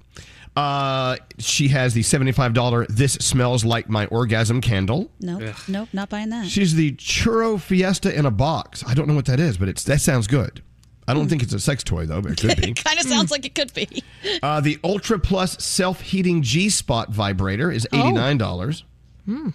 Uh, 0.55 1.17
she 1.37 1.67
has 1.67 1.93
the 1.93 2.01
$75 2.01 2.87
This 2.87 3.13
Smells 3.13 3.63
Like 3.63 3.89
My 3.89 4.05
Orgasm 4.07 4.61
candle. 4.61 5.11
Nope. 5.19 5.53
Nope. 5.67 5.89
Not 5.93 6.09
buying 6.09 6.29
that. 6.29 6.47
She's 6.47 6.73
the 6.73 6.93
Churro 6.93 7.59
Fiesta 7.61 8.17
in 8.17 8.25
a 8.25 8.31
box. 8.31 8.83
I 8.87 8.93
don't 8.95 9.07
know 9.07 9.13
what 9.13 9.25
that 9.25 9.39
is, 9.39 9.57
but 9.57 9.67
it's 9.67 9.83
that 9.83 10.01
sounds 10.01 10.25
good. 10.27 10.63
I 11.07 11.13
don't 11.13 11.29
think 11.29 11.41
it's 11.41 11.53
a 11.53 11.59
sex 11.59 11.83
toy, 11.83 12.05
though, 12.05 12.21
but 12.21 12.33
it 12.33 12.37
could 12.39 12.61
be. 12.61 12.73
kind 12.83 12.99
of 12.99 13.05
sounds 13.05 13.31
like 13.31 13.45
it 13.45 13.55
could 13.55 13.73
be. 13.73 14.03
Uh, 14.43 14.59
the 14.59 14.77
Ultra 14.83 15.19
Plus 15.19 15.63
self 15.63 16.01
heating 16.01 16.41
G 16.41 16.69
Spot 16.69 17.09
vibrator 17.09 17.71
is 17.71 17.87
$89. 17.93 18.83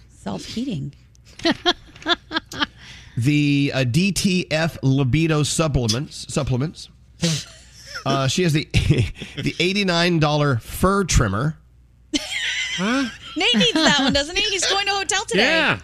Self 0.09 0.45
heating. 0.45 0.93
The 3.15 3.71
uh, 3.75 3.79
DTF 3.83 4.79
libido 4.81 5.43
supplements 5.43 6.25
supplements. 6.33 6.89
Uh, 8.05 8.27
she 8.27 8.43
has 8.43 8.51
the 8.51 8.67
the 9.37 9.55
eighty 9.61 9.85
nine 9.85 10.19
dollar 10.19 10.57
fur 10.57 11.05
trimmer. 11.05 11.55
Nate 12.11 13.55
needs 13.55 13.73
that 13.75 13.99
one, 14.01 14.11
doesn't 14.11 14.37
he? 14.37 14.43
He's 14.49 14.65
going 14.65 14.85
to 14.87 14.91
a 14.91 14.95
hotel 14.95 15.23
today. 15.23 15.77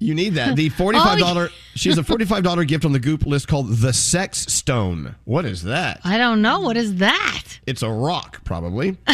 You 0.00 0.14
need 0.14 0.30
that. 0.30 0.56
The 0.56 0.68
forty-five 0.70 1.18
oh, 1.18 1.20
dollar. 1.20 1.48
She 1.76 1.90
has 1.90 1.98
a 1.98 2.02
forty 2.04 2.24
five 2.24 2.42
dollar 2.42 2.64
gift 2.64 2.84
on 2.84 2.92
the 2.92 2.98
Goop 2.98 3.26
list 3.26 3.46
called 3.46 3.68
the 3.68 3.92
Sex 3.92 4.52
Stone. 4.52 5.14
What 5.24 5.44
is 5.44 5.62
that? 5.62 6.00
I 6.02 6.18
don't 6.18 6.42
know. 6.42 6.60
What 6.60 6.76
is 6.76 6.96
that? 6.96 7.44
It's 7.66 7.82
a 7.82 7.90
rock, 7.90 8.42
probably. 8.44 8.96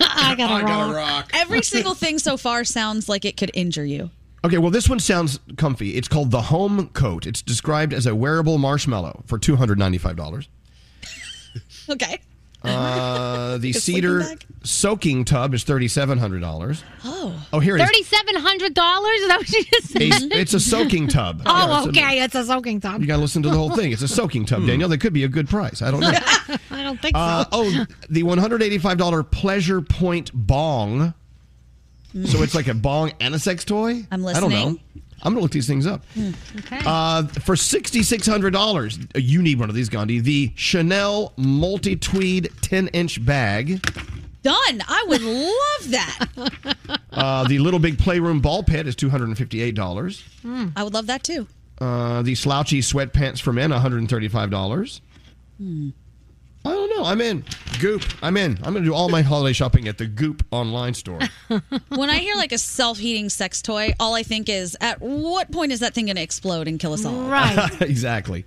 I 0.00 0.34
got 0.36 0.62
a 0.62 0.94
rock. 0.94 1.30
Every 1.34 1.62
single 1.62 1.94
thing 1.94 2.18
so 2.18 2.36
far 2.36 2.62
sounds 2.64 3.08
like 3.08 3.24
it 3.24 3.36
could 3.36 3.50
injure 3.54 3.84
you. 3.84 4.10
Okay, 4.44 4.58
well, 4.58 4.70
this 4.70 4.90
one 4.90 5.00
sounds 5.00 5.40
comfy. 5.56 5.94
It's 5.94 6.06
called 6.06 6.30
the 6.30 6.42
Home 6.42 6.88
Coat. 6.88 7.26
It's 7.26 7.40
described 7.40 7.94
as 7.94 8.06
a 8.06 8.14
wearable 8.14 8.58
marshmallow 8.58 9.24
for 9.26 9.38
two 9.38 9.56
hundred 9.56 9.78
ninety 9.78 9.98
five 9.98 10.16
dollars. 10.16 10.48
Okay. 11.88 12.20
Uh, 12.64 13.58
the 13.58 13.70
a 13.74 13.74
cedar 13.74 14.24
soaking 14.62 15.24
tub 15.24 15.52
is 15.54 15.64
thirty 15.64 15.88
seven 15.88 16.18
hundred 16.18 16.40
dollars. 16.40 16.82
Oh. 17.04 17.46
Oh, 17.52 17.60
here 17.60 17.76
it 17.76 17.80
is. 17.82 17.86
Thirty-seven 17.86 18.36
hundred 18.36 18.74
dollars. 18.74 19.20
Is 19.20 19.28
that 19.28 19.38
what 19.38 19.48
you 19.50 19.64
just 19.64 19.88
said? 19.90 20.02
A- 20.32 20.38
it's 20.38 20.54
a 20.54 20.60
soaking 20.60 21.08
tub. 21.08 21.42
Yeah, 21.44 21.52
Oh, 21.52 21.76
it's 21.78 21.86
a- 21.86 21.88
okay. 22.00 22.22
It's 22.22 22.34
a 22.34 22.44
soaking 22.44 22.80
tub. 22.80 23.00
You 23.00 23.06
got 23.06 23.16
to 23.16 23.22
listen 23.22 23.42
to 23.42 23.50
the 23.50 23.56
whole 23.56 23.70
thing. 23.76 23.92
It's 23.92 24.02
a 24.02 24.08
soaking 24.08 24.46
tub, 24.46 24.66
Danielle. 24.66 24.88
That 24.88 24.98
could 24.98 25.12
be 25.12 25.24
a 25.24 25.28
good 25.28 25.48
price. 25.48 25.82
I 25.82 25.90
don't 25.90 26.00
know. 26.00 26.08
I 26.70 26.82
don't 26.82 27.00
think 27.00 27.16
so. 27.16 27.20
Uh, 27.22 27.44
oh, 27.52 27.86
the 28.08 28.22
$185 28.22 29.30
Pleasure 29.30 29.80
Point 29.82 30.30
Bong. 30.34 31.14
So 32.26 32.42
it's 32.42 32.54
like 32.54 32.68
a 32.68 32.74
bong 32.74 33.12
and 33.20 33.34
a 33.34 33.38
sex 33.40 33.64
toy? 33.64 34.06
I'm 34.12 34.22
listening. 34.22 34.52
I 34.52 34.54
don't 34.62 34.74
know. 34.74 34.80
I'm 35.24 35.32
going 35.32 35.36
to 35.36 35.42
look 35.42 35.52
these 35.52 35.66
things 35.66 35.86
up. 35.86 36.04
Okay. 36.58 36.80
Uh, 36.84 37.24
for 37.26 37.54
$6,600, 37.54 39.16
uh, 39.16 39.18
you 39.18 39.40
need 39.42 39.58
one 39.58 39.68
of 39.70 39.74
these, 39.74 39.88
Gandhi. 39.88 40.20
The 40.20 40.52
Chanel 40.54 41.32
multi 41.36 41.96
tweed 41.96 42.50
10 42.60 42.88
inch 42.88 43.24
bag. 43.24 43.82
Done. 44.42 44.82
I 44.86 45.04
would 45.08 45.22
love 45.22 45.90
that. 45.90 46.26
Uh, 47.14 47.46
the 47.46 47.60
Little 47.60 47.78
Big 47.78 47.96
Playroom 47.96 48.40
ball 48.40 48.64
pit 48.64 48.88
is 48.88 48.96
$258. 48.96 50.72
I 50.76 50.82
would 50.82 50.92
love 50.92 51.06
that 51.06 51.22
too. 51.22 51.46
Uh, 51.80 52.22
the 52.22 52.34
slouchy 52.34 52.80
sweatpants 52.80 53.40
for 53.40 53.52
men, 53.52 53.70
$135. 53.70 55.00
Hmm. 55.58 55.90
I 56.64 56.70
don't 56.70 56.90
know. 56.96 57.04
I'm 57.04 57.20
in. 57.20 57.44
Goop. 57.78 58.02
I'm 58.22 58.36
in. 58.36 58.58
I'm 58.62 58.72
going 58.72 58.84
to 58.84 58.88
do 58.88 58.94
all 58.94 59.08
my 59.08 59.20
holiday 59.20 59.52
shopping 59.52 59.86
at 59.88 59.98
the 59.98 60.06
Goop 60.06 60.44
online 60.50 60.94
store. 60.94 61.20
when 61.88 62.08
I 62.08 62.18
hear 62.18 62.36
like 62.36 62.52
a 62.52 62.58
self 62.58 62.98
heating 62.98 63.28
sex 63.28 63.60
toy, 63.60 63.94
all 64.00 64.14
I 64.14 64.22
think 64.22 64.48
is 64.48 64.76
at 64.80 65.00
what 65.00 65.50
point 65.50 65.72
is 65.72 65.80
that 65.80 65.94
thing 65.94 66.06
going 66.06 66.16
to 66.16 66.22
explode 66.22 66.66
and 66.66 66.80
kill 66.80 66.94
us 66.94 67.04
all? 67.04 67.28
Right. 67.28 67.68
exactly. 67.82 68.46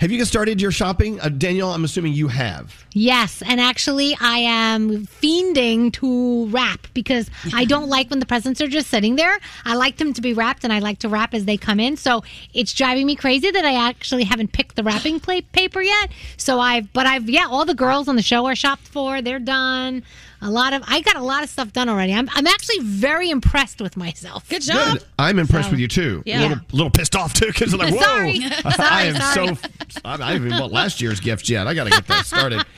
Have 0.00 0.12
you 0.12 0.24
started 0.26 0.60
your 0.60 0.70
shopping, 0.70 1.18
uh, 1.20 1.30
Danielle? 1.30 1.72
I'm 1.72 1.84
assuming 1.84 2.12
you 2.12 2.28
have. 2.28 2.84
Yes, 2.92 3.42
and 3.42 3.60
actually, 3.60 4.16
I 4.20 4.38
am 4.38 5.06
fiending 5.06 5.92
to 5.94 6.46
wrap 6.48 6.86
because 6.92 7.30
I 7.54 7.64
don't 7.66 7.88
like 7.88 8.10
when 8.10 8.18
the 8.18 8.26
presents 8.26 8.60
are 8.60 8.68
just 8.68 8.90
sitting 8.90 9.16
there. 9.16 9.38
I 9.64 9.74
like 9.74 9.96
them 9.96 10.12
to 10.12 10.20
be 10.20 10.34
wrapped, 10.34 10.64
and 10.64 10.72
I 10.72 10.80
like 10.80 10.98
to 11.00 11.08
wrap 11.08 11.32
as 11.32 11.46
they 11.46 11.56
come 11.56 11.80
in. 11.80 11.96
So 11.96 12.22
it's 12.52 12.74
driving 12.74 13.06
me 13.06 13.16
crazy 13.16 13.50
that 13.50 13.64
I 13.64 13.74
actually 13.88 14.24
haven't 14.24 14.52
picked 14.52 14.76
the 14.76 14.82
wrapping 14.82 15.18
paper 15.20 15.80
yet. 15.80 16.10
So 16.36 16.60
I've, 16.60 16.92
but 16.92 17.06
I've, 17.06 17.30
yeah, 17.30 17.46
all 17.48 17.64
the 17.64 17.74
girls 17.74 18.06
on 18.06 18.16
the 18.16 18.22
show 18.22 18.44
are 18.46 18.56
shopped 18.56 18.86
for. 18.86 19.22
They're 19.22 19.38
done. 19.38 20.02
A 20.42 20.50
lot 20.50 20.72
of, 20.74 20.82
I 20.86 21.00
got 21.00 21.16
a 21.16 21.22
lot 21.22 21.42
of 21.42 21.48
stuff 21.48 21.72
done 21.72 21.88
already. 21.88 22.12
I'm, 22.12 22.28
I'm 22.34 22.46
actually 22.46 22.80
very 22.80 23.30
impressed 23.30 23.80
with 23.80 23.96
myself. 23.96 24.48
Good 24.48 24.62
Good. 24.66 25.02
I'm 25.18 25.38
impressed 25.38 25.68
So, 25.68 25.70
with 25.72 25.80
you 25.80 25.88
too. 25.88 26.22
yeah. 26.26 26.40
A 26.40 26.42
little, 26.48 26.64
little 26.72 26.90
pissed 26.90 27.16
off 27.16 27.32
too 27.32 27.46
because 27.46 27.72
I'm 27.72 27.80
like, 27.80 27.94
whoa. 27.94 28.00
Sorry. 28.70 28.78
I 28.78 29.04
am 29.04 29.14
sorry. 29.34 29.56
so. 29.88 30.00
I 30.04 30.14
I 30.14 30.32
haven't 30.32 30.48
even 30.48 30.58
bought 30.58 30.72
last 30.72 31.00
year's 31.00 31.20
gift 31.20 31.48
yet. 31.48 31.66
I 31.66 31.74
got 31.74 31.84
to 31.84 31.90
get 31.90 32.06
that 32.08 32.26
started. 32.26 32.62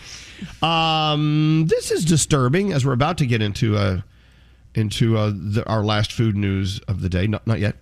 Um, 0.63 1.67
this 1.69 1.91
is 1.91 2.05
disturbing 2.05 2.73
as 2.73 2.87
we're 2.87 2.93
about 2.93 3.19
to 3.19 3.27
get 3.27 3.43
into 3.43 3.77
uh, 3.77 4.03
into 4.75 5.17
uh, 5.17 5.33
the, 5.35 5.65
our 5.67 5.83
last 5.85 6.13
food 6.13 6.37
news 6.37 6.79
of 6.87 7.01
the 7.01 7.09
day. 7.09 7.27
Not, 7.27 7.45
not 7.45 7.59
yet. 7.59 7.75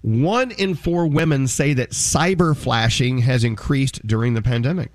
One 0.00 0.50
in 0.52 0.76
four 0.76 1.06
women 1.06 1.46
say 1.46 1.74
that 1.74 1.90
cyber 1.90 2.56
flashing 2.56 3.18
has 3.18 3.44
increased 3.44 4.06
during 4.06 4.32
the 4.32 4.40
pandemic. 4.42 4.92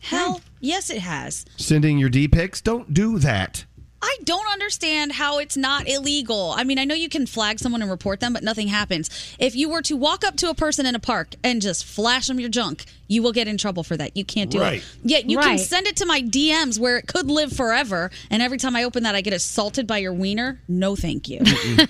Hell, 0.00 0.40
yes, 0.60 0.90
it 0.90 0.98
has. 0.98 1.44
Sending 1.56 1.98
your 1.98 2.08
D 2.08 2.28
pics, 2.28 2.60
don't 2.60 2.92
do 2.92 3.18
that. 3.18 3.64
I 4.00 4.16
don't 4.24 4.46
understand 4.52 5.12
how 5.12 5.38
it's 5.38 5.56
not 5.56 5.88
illegal. 5.88 6.52
I 6.56 6.62
mean, 6.64 6.78
I 6.78 6.84
know 6.84 6.94
you 6.94 7.08
can 7.08 7.26
flag 7.26 7.58
someone 7.58 7.82
and 7.82 7.90
report 7.90 8.20
them, 8.20 8.32
but 8.32 8.42
nothing 8.44 8.68
happens. 8.68 9.10
If 9.38 9.56
you 9.56 9.68
were 9.68 9.82
to 9.82 9.96
walk 9.96 10.24
up 10.24 10.36
to 10.36 10.50
a 10.50 10.54
person 10.54 10.86
in 10.86 10.94
a 10.94 11.00
park 11.00 11.34
and 11.42 11.60
just 11.60 11.84
flash 11.84 12.28
them 12.28 12.38
your 12.38 12.48
junk, 12.48 12.84
you 13.08 13.22
will 13.22 13.32
get 13.32 13.48
in 13.48 13.56
trouble 13.58 13.82
for 13.82 13.96
that. 13.96 14.16
You 14.16 14.24
can't 14.24 14.50
do 14.50 14.60
Right. 14.60 14.78
it. 14.80 14.84
Yet 15.02 15.30
you 15.30 15.38
can 15.38 15.58
send 15.58 15.86
it 15.88 15.96
to 15.96 16.06
my 16.06 16.20
DMs 16.22 16.78
where 16.78 16.96
it 16.98 17.06
could 17.08 17.28
live 17.28 17.52
forever, 17.52 18.10
and 18.30 18.40
every 18.42 18.58
time 18.58 18.76
I 18.76 18.84
open 18.84 19.02
that, 19.02 19.14
I 19.16 19.20
get 19.20 19.32
assaulted 19.32 19.86
by 19.86 19.98
your 19.98 20.12
wiener. 20.12 20.60
No, 20.68 20.94
thank 20.94 21.28
you. 21.28 21.40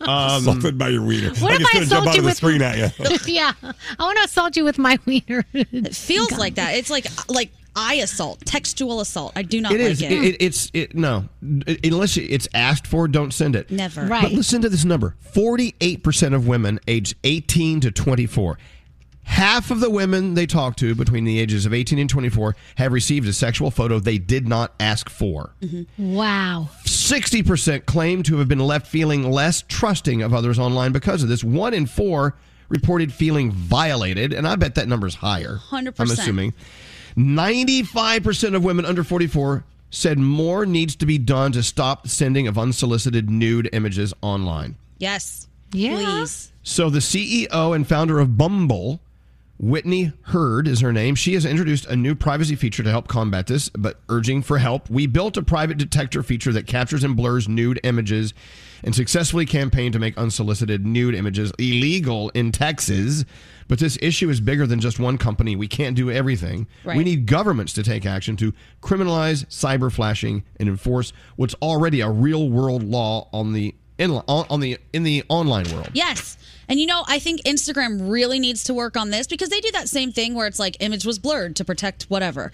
Um, 0.00 0.42
assaulted 0.42 0.76
by 0.76 0.88
your 0.88 1.02
wiener. 1.02 1.30
What 1.30 1.52
like 1.52 1.54
if 1.54 1.60
it's 1.60 1.70
I 1.70 1.72
gonna 1.74 1.86
jump 1.86 2.06
assault 2.06 2.08
out 2.08 2.14
you 2.14 2.18
of 2.20 2.24
the 2.24 2.28
with- 2.28 2.36
screen 2.36 2.62
at 2.62 2.76
you. 2.78 3.16
yeah, 3.34 3.52
I 3.62 4.02
want 4.02 4.18
to 4.18 4.24
assault 4.24 4.54
you 4.56 4.64
with 4.64 4.76
my 4.78 4.98
wiener. 5.06 5.44
It 5.54 5.94
feels 5.96 6.32
like 6.32 6.56
that. 6.56 6.74
It's 6.74 6.90
like 6.90 7.06
like 7.28 7.50
eye 7.76 7.94
assault, 7.96 8.40
textual 8.44 9.00
assault. 9.00 9.32
I 9.36 9.42
do 9.42 9.60
not 9.60 9.72
It 9.72 9.80
like 9.80 9.90
is. 9.90 10.02
it. 10.02 10.12
It, 10.12 10.24
it- 10.24 10.36
it's. 10.40 10.70
It, 10.74 10.94
no, 10.94 11.28
unless 11.84 12.16
it's 12.16 12.48
asked 12.54 12.86
for, 12.86 13.08
don't 13.08 13.32
send 13.32 13.56
it. 13.56 13.70
Never. 13.70 14.02
But 14.02 14.10
Right. 14.10 14.32
listen 14.32 14.62
to 14.62 14.68
this 14.68 14.84
number: 14.84 15.16
forty-eight 15.20 16.02
percent 16.02 16.34
of 16.34 16.46
women 16.46 16.80
aged 16.86 17.16
eighteen 17.24 17.80
to 17.80 17.90
twenty-four. 17.90 18.58
Half 19.26 19.70
of 19.70 19.80
the 19.80 19.88
women 19.88 20.34
they 20.34 20.44
talk 20.44 20.76
to 20.76 20.94
between 20.94 21.24
the 21.24 21.38
ages 21.40 21.64
of 21.64 21.72
18 21.72 21.98
and 21.98 22.10
24 22.10 22.54
have 22.74 22.92
received 22.92 23.26
a 23.26 23.32
sexual 23.32 23.70
photo 23.70 23.98
they 23.98 24.18
did 24.18 24.46
not 24.46 24.74
ask 24.78 25.08
for. 25.08 25.54
Mm-hmm. 25.62 26.14
Wow. 26.14 26.68
60% 26.84 27.86
claim 27.86 28.22
to 28.24 28.36
have 28.36 28.48
been 28.48 28.58
left 28.58 28.86
feeling 28.86 29.30
less 29.30 29.62
trusting 29.66 30.20
of 30.20 30.34
others 30.34 30.58
online 30.58 30.92
because 30.92 31.22
of 31.22 31.30
this. 31.30 31.42
One 31.42 31.72
in 31.72 31.86
four 31.86 32.36
reported 32.68 33.14
feeling 33.14 33.50
violated, 33.50 34.34
and 34.34 34.46
I 34.46 34.56
bet 34.56 34.74
that 34.74 34.88
number's 34.88 35.14
higher. 35.14 35.58
100%. 35.70 35.94
I'm 36.00 36.10
assuming. 36.10 36.52
95% 37.16 38.54
of 38.54 38.64
women 38.64 38.84
under 38.84 39.04
44 39.04 39.64
said 39.90 40.18
more 40.18 40.66
needs 40.66 40.96
to 40.96 41.06
be 41.06 41.18
done 41.18 41.52
to 41.52 41.62
stop 41.62 42.08
sending 42.08 42.48
of 42.48 42.58
unsolicited 42.58 43.30
nude 43.30 43.68
images 43.72 44.12
online. 44.22 44.76
yes. 44.98 45.48
Yeah. 45.72 45.96
Please. 45.96 46.52
So 46.62 46.88
the 46.88 47.00
CEO 47.00 47.74
and 47.74 47.84
founder 47.86 48.20
of 48.20 48.38
Bumble, 48.38 49.00
Whitney 49.58 50.12
Herd 50.22 50.68
is 50.68 50.80
her 50.82 50.92
name. 50.92 51.16
She 51.16 51.34
has 51.34 51.44
introduced 51.44 51.86
a 51.86 51.96
new 51.96 52.14
privacy 52.14 52.54
feature 52.54 52.84
to 52.84 52.90
help 52.90 53.08
combat 53.08 53.48
this, 53.48 53.70
but 53.70 53.98
urging 54.08 54.40
for 54.40 54.58
help. 54.58 54.88
We 54.88 55.08
built 55.08 55.36
a 55.36 55.42
private 55.42 55.76
detector 55.76 56.22
feature 56.22 56.52
that 56.52 56.68
captures 56.68 57.02
and 57.02 57.16
blurs 57.16 57.48
nude 57.48 57.80
images 57.82 58.34
and 58.84 58.94
successfully 58.94 59.46
campaigned 59.46 59.94
to 59.94 59.98
make 59.98 60.16
unsolicited 60.16 60.86
nude 60.86 61.16
images 61.16 61.50
illegal 61.58 62.30
in 62.30 62.52
Texas. 62.52 63.24
But 63.68 63.78
this 63.78 63.98
issue 64.02 64.28
is 64.30 64.40
bigger 64.40 64.66
than 64.66 64.80
just 64.80 64.98
one 64.98 65.18
company. 65.18 65.56
We 65.56 65.68
can't 65.68 65.96
do 65.96 66.10
everything. 66.10 66.66
Right. 66.84 66.96
We 66.96 67.04
need 67.04 67.26
governments 67.26 67.72
to 67.74 67.82
take 67.82 68.04
action 68.06 68.36
to 68.36 68.52
criminalize 68.82 69.46
cyber 69.46 69.90
flashing 69.92 70.44
and 70.58 70.68
enforce 70.68 71.12
what's 71.36 71.54
already 71.62 72.00
a 72.00 72.10
real 72.10 72.48
world 72.48 72.82
law 72.82 73.28
on 73.32 73.52
the 73.52 73.74
in, 73.98 74.10
on, 74.10 74.46
on 74.50 74.60
the 74.60 74.78
in 74.92 75.04
the 75.04 75.22
online 75.28 75.70
world. 75.72 75.90
Yes. 75.92 76.36
And 76.68 76.80
you 76.80 76.86
know, 76.86 77.04
I 77.06 77.18
think 77.18 77.42
Instagram 77.42 78.10
really 78.10 78.38
needs 78.38 78.64
to 78.64 78.74
work 78.74 78.96
on 78.96 79.10
this 79.10 79.26
because 79.26 79.50
they 79.50 79.60
do 79.60 79.70
that 79.72 79.88
same 79.88 80.12
thing 80.12 80.34
where 80.34 80.46
it's 80.46 80.58
like 80.58 80.76
image 80.80 81.04
was 81.04 81.18
blurred 81.18 81.56
to 81.56 81.64
protect 81.64 82.04
whatever. 82.04 82.52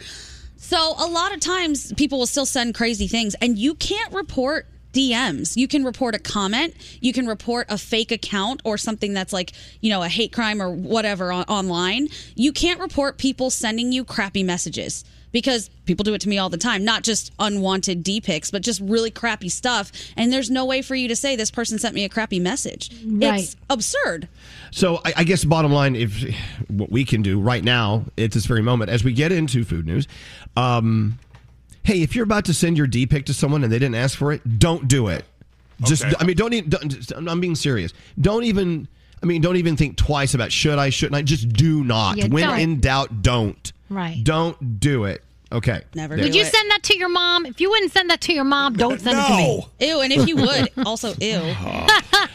So 0.57 0.95
a 0.99 1.07
lot 1.07 1.33
of 1.33 1.41
times 1.41 1.93
people 1.95 2.19
will 2.19 2.27
still 2.27 2.47
send 2.47 2.75
crazy 2.75 3.07
things 3.07 3.35
and 3.41 3.59
you 3.59 3.75
can't 3.75 4.13
report 4.13 4.67
DMs. 4.93 5.57
You 5.57 5.69
can 5.69 5.85
report 5.85 6.15
a 6.15 6.19
comment, 6.19 6.75
you 7.01 7.13
can 7.13 7.27
report 7.27 7.67
a 7.69 7.79
fake 7.79 8.13
account 8.13 8.61
or 8.65 8.77
something 8.79 9.13
that's 9.15 9.33
like, 9.33 9.53
you 9.81 9.91
know, 9.91 10.03
a 10.03 10.09
hate 10.09 10.33
crime 10.33 10.61
or 10.61 10.71
whatever 10.71 11.33
on- 11.33 11.45
online. 11.45 12.09
You 12.35 12.53
can't 12.53 12.81
report 12.81 13.19
people 13.19 13.51
sending 13.51 13.93
you 13.93 14.05
crappy 14.05 14.43
messages 14.43 15.05
because 15.33 15.71
people 15.87 16.03
do 16.03 16.15
it 16.15 16.21
to 16.23 16.29
me 16.29 16.39
all 16.39 16.49
the 16.49 16.59
time, 16.59 16.85
not 16.85 17.03
just 17.03 17.33
unwanted 17.39 18.03
D 18.03 18.21
pics, 18.21 18.51
but 18.51 18.63
just 18.63 18.81
really 18.81 19.11
crappy 19.11 19.49
stuff. 19.49 19.93
And 20.17 20.33
there's 20.33 20.51
no 20.51 20.65
way 20.65 20.83
for 20.83 20.95
you 20.95 21.09
to 21.09 21.17
say 21.17 21.37
this 21.37 21.51
person 21.51 21.79
sent 21.79 21.95
me 21.95 22.05
a 22.05 22.09
crappy 22.09 22.41
message. 22.41 22.91
Right. 23.05 23.41
It's 23.41 23.57
absurd. 23.69 24.29
So 24.71 25.01
I, 25.05 25.13
I 25.19 25.25
guess 25.25 25.45
bottom 25.45 25.73
line, 25.73 25.97
if 25.97 26.23
what 26.69 26.91
we 26.91 27.05
can 27.05 27.23
do 27.23 27.41
right 27.41 27.63
now 27.63 28.05
at 28.19 28.33
this 28.33 28.47
very 28.47 28.63
moment, 28.63 28.91
as 28.91 29.05
we 29.05 29.13
get 29.13 29.33
into 29.33 29.65
food 29.65 29.87
news, 29.87 30.07
um, 30.57 31.19
hey, 31.83 32.03
if 32.03 32.15
you're 32.15 32.25
about 32.25 32.45
to 32.47 32.55
send 32.55 32.77
your 32.77 32.87
D 32.87 33.07
pic 33.07 33.27
to 33.27 33.35
someone 33.35 33.65
and 33.65 33.73
they 33.73 33.79
didn't 33.79 33.95
ask 33.97 34.17
for 34.17 34.33
it, 34.33 34.59
don't 34.59 34.89
do 34.89 35.09
it. 35.09 35.25
Just, 35.83 36.05
Okay. 36.05 36.15
I 36.21 36.25
mean, 36.25 36.37
don't 36.37 36.53
even. 36.53 36.71
Don't, 36.71 37.29
I'm 37.29 37.41
being 37.41 37.55
serious. 37.55 37.93
Don't 38.21 38.45
even. 38.45 38.87
I 39.23 39.27
mean, 39.27 39.41
don't 39.43 39.57
even 39.57 39.77
think 39.77 39.97
twice 39.97 40.35
about 40.35 40.51
should 40.53 40.79
I, 40.79 40.91
shouldn't 40.91 41.17
I. 41.17 41.23
Just 41.23 41.49
do 41.51 41.85
not. 41.85 42.17
Yeah, 42.17 42.29
when 42.29 42.47
don't. 42.49 42.61
in 42.61 42.81
doubt, 42.81 43.23
don't. 43.23 43.73
Right. 43.89 44.23
Don't 44.23 44.81
do 44.81 45.05
it. 45.05 45.23
Okay. 45.53 45.83
Never 45.95 46.17
Would 46.17 46.35
you 46.35 46.45
send 46.45 46.71
that 46.71 46.83
to 46.85 46.97
your 46.97 47.09
mom? 47.09 47.45
If 47.45 47.61
you 47.61 47.71
wouldn't 47.71 47.91
send 47.93 48.09
that 48.11 48.21
to 48.23 48.33
your 48.33 48.45
mom, 48.45 48.75
don't 48.75 49.01
send 49.01 49.19
it 49.19 49.27
to 49.27 49.37
me. 49.37 49.67
Ew, 49.81 50.01
and 50.01 50.13
if 50.13 50.29
you 50.29 50.37
would, 50.37 50.69
also 50.87 51.13
ew. 51.21 51.37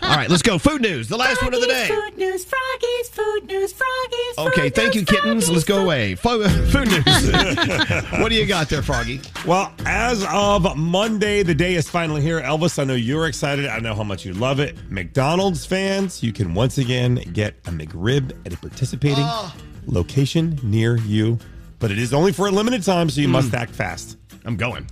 All 0.02 0.16
right, 0.16 0.30
let's 0.30 0.42
go. 0.42 0.58
Food 0.58 0.82
news. 0.82 1.08
The 1.08 1.16
last 1.18 1.42
one 1.42 1.54
of 1.54 1.62
the 1.62 1.68
day. 1.68 1.88
Food 1.88 2.18
news, 2.18 2.46
Froggies, 2.46 3.10
food 3.10 3.46
news, 3.48 3.74
Froggies. 3.74 4.48
Okay, 4.50 4.70
thank 4.70 4.96
you, 4.96 5.06
kittens. 5.06 5.50
Let's 5.50 5.64
go 5.64 5.82
away. 5.84 6.16
Fo- 6.16 6.44
Food 6.68 6.90
news. 6.90 7.06
what 8.20 8.30
do 8.30 8.36
you 8.36 8.46
got 8.46 8.68
there, 8.70 8.82
Froggy? 8.82 9.22
Well, 9.46 9.74
as 9.86 10.26
of 10.30 10.76
Monday, 10.78 11.42
the 11.44 11.56
day 11.56 11.76
is 11.76 11.90
finally 11.90 12.22
here. 12.22 12.42
Elvis, 12.42 12.78
I 12.80 12.84
know 12.84 12.96
you're 12.96 13.28
excited. 13.28 13.68
I 13.68 13.80
know 13.80 13.96
how 13.96 14.04
much 14.04 14.26
you 14.26 14.34
love 14.34 14.60
it. 14.60 14.78
McDonald's 14.92 15.66
fans, 15.66 16.22
you 16.22 16.34
can 16.34 16.54
once 16.54 16.78
again 16.78 17.16
get 17.34 17.56
a 17.66 17.72
McRib 17.72 18.32
at 18.46 18.54
a 18.54 18.58
participating 18.58 19.24
Oh. 19.26 19.56
location 19.86 20.60
near 20.64 20.98
you, 20.98 21.40
but 21.86 21.92
it 21.92 22.00
is 22.00 22.16
only 22.16 22.32
for 22.32 22.48
a 22.48 22.50
limited 22.52 22.82
time, 22.82 23.08
so 23.12 23.22
you 23.22 23.28
must 23.28 23.50
Hmm. 23.50 23.58
act 23.58 23.76
fast. 23.76 24.18
I'm 24.44 24.56
going. 24.56 24.88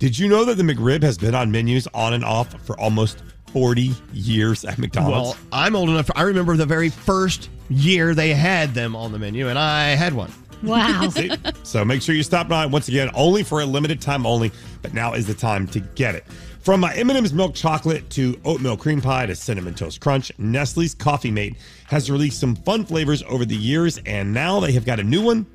Did 0.00 0.18
you 0.18 0.26
know 0.26 0.44
that 0.44 0.56
the 0.56 0.64
McRib 0.64 1.04
has 1.04 1.16
been 1.16 1.36
on 1.36 1.52
menus 1.52 1.86
on 1.94 2.14
and 2.14 2.24
off 2.24 2.52
for 2.66 2.76
almost 2.80 3.22
40 3.52 3.94
years 4.12 4.64
at 4.64 4.76
McDonald's? 4.76 5.38
Well, 5.38 5.48
I'm 5.52 5.76
old 5.76 5.88
enough. 5.88 6.10
I 6.16 6.22
remember 6.22 6.56
the 6.56 6.66
very 6.66 6.88
first 6.88 7.48
year 7.68 8.12
they 8.12 8.34
had 8.34 8.74
them 8.74 8.96
on 8.96 9.12
the 9.12 9.20
menu, 9.20 9.48
and 9.48 9.56
I 9.56 9.90
had 9.90 10.14
one. 10.14 10.32
Wow. 10.64 11.08
See? 11.10 11.30
So 11.62 11.84
make 11.84 12.02
sure 12.02 12.16
you 12.16 12.24
stop 12.24 12.48
by 12.48 12.66
once 12.66 12.88
again, 12.88 13.08
only 13.14 13.44
for 13.44 13.60
a 13.60 13.64
limited 13.66 14.00
time 14.00 14.26
only. 14.26 14.50
But 14.82 14.94
now 14.94 15.12
is 15.12 15.28
the 15.28 15.34
time 15.34 15.68
to 15.68 15.78
get 15.78 16.16
it. 16.16 16.24
From 16.60 16.80
my 16.80 16.92
M&M's 16.94 17.32
milk 17.32 17.54
chocolate 17.54 18.10
to 18.10 18.40
oatmeal 18.44 18.76
cream 18.76 19.00
pie 19.00 19.26
to 19.26 19.36
cinnamon 19.36 19.74
toast 19.74 20.00
crunch, 20.00 20.32
Nestle's 20.38 20.92
Coffee 20.96 21.30
Mate 21.30 21.54
has 21.84 22.10
released 22.10 22.40
some 22.40 22.56
fun 22.56 22.84
flavors 22.84 23.22
over 23.28 23.44
the 23.44 23.54
years, 23.54 23.98
and 24.06 24.34
now 24.34 24.58
they 24.58 24.72
have 24.72 24.84
got 24.84 24.98
a 24.98 25.04
new 25.04 25.22
one. 25.22 25.46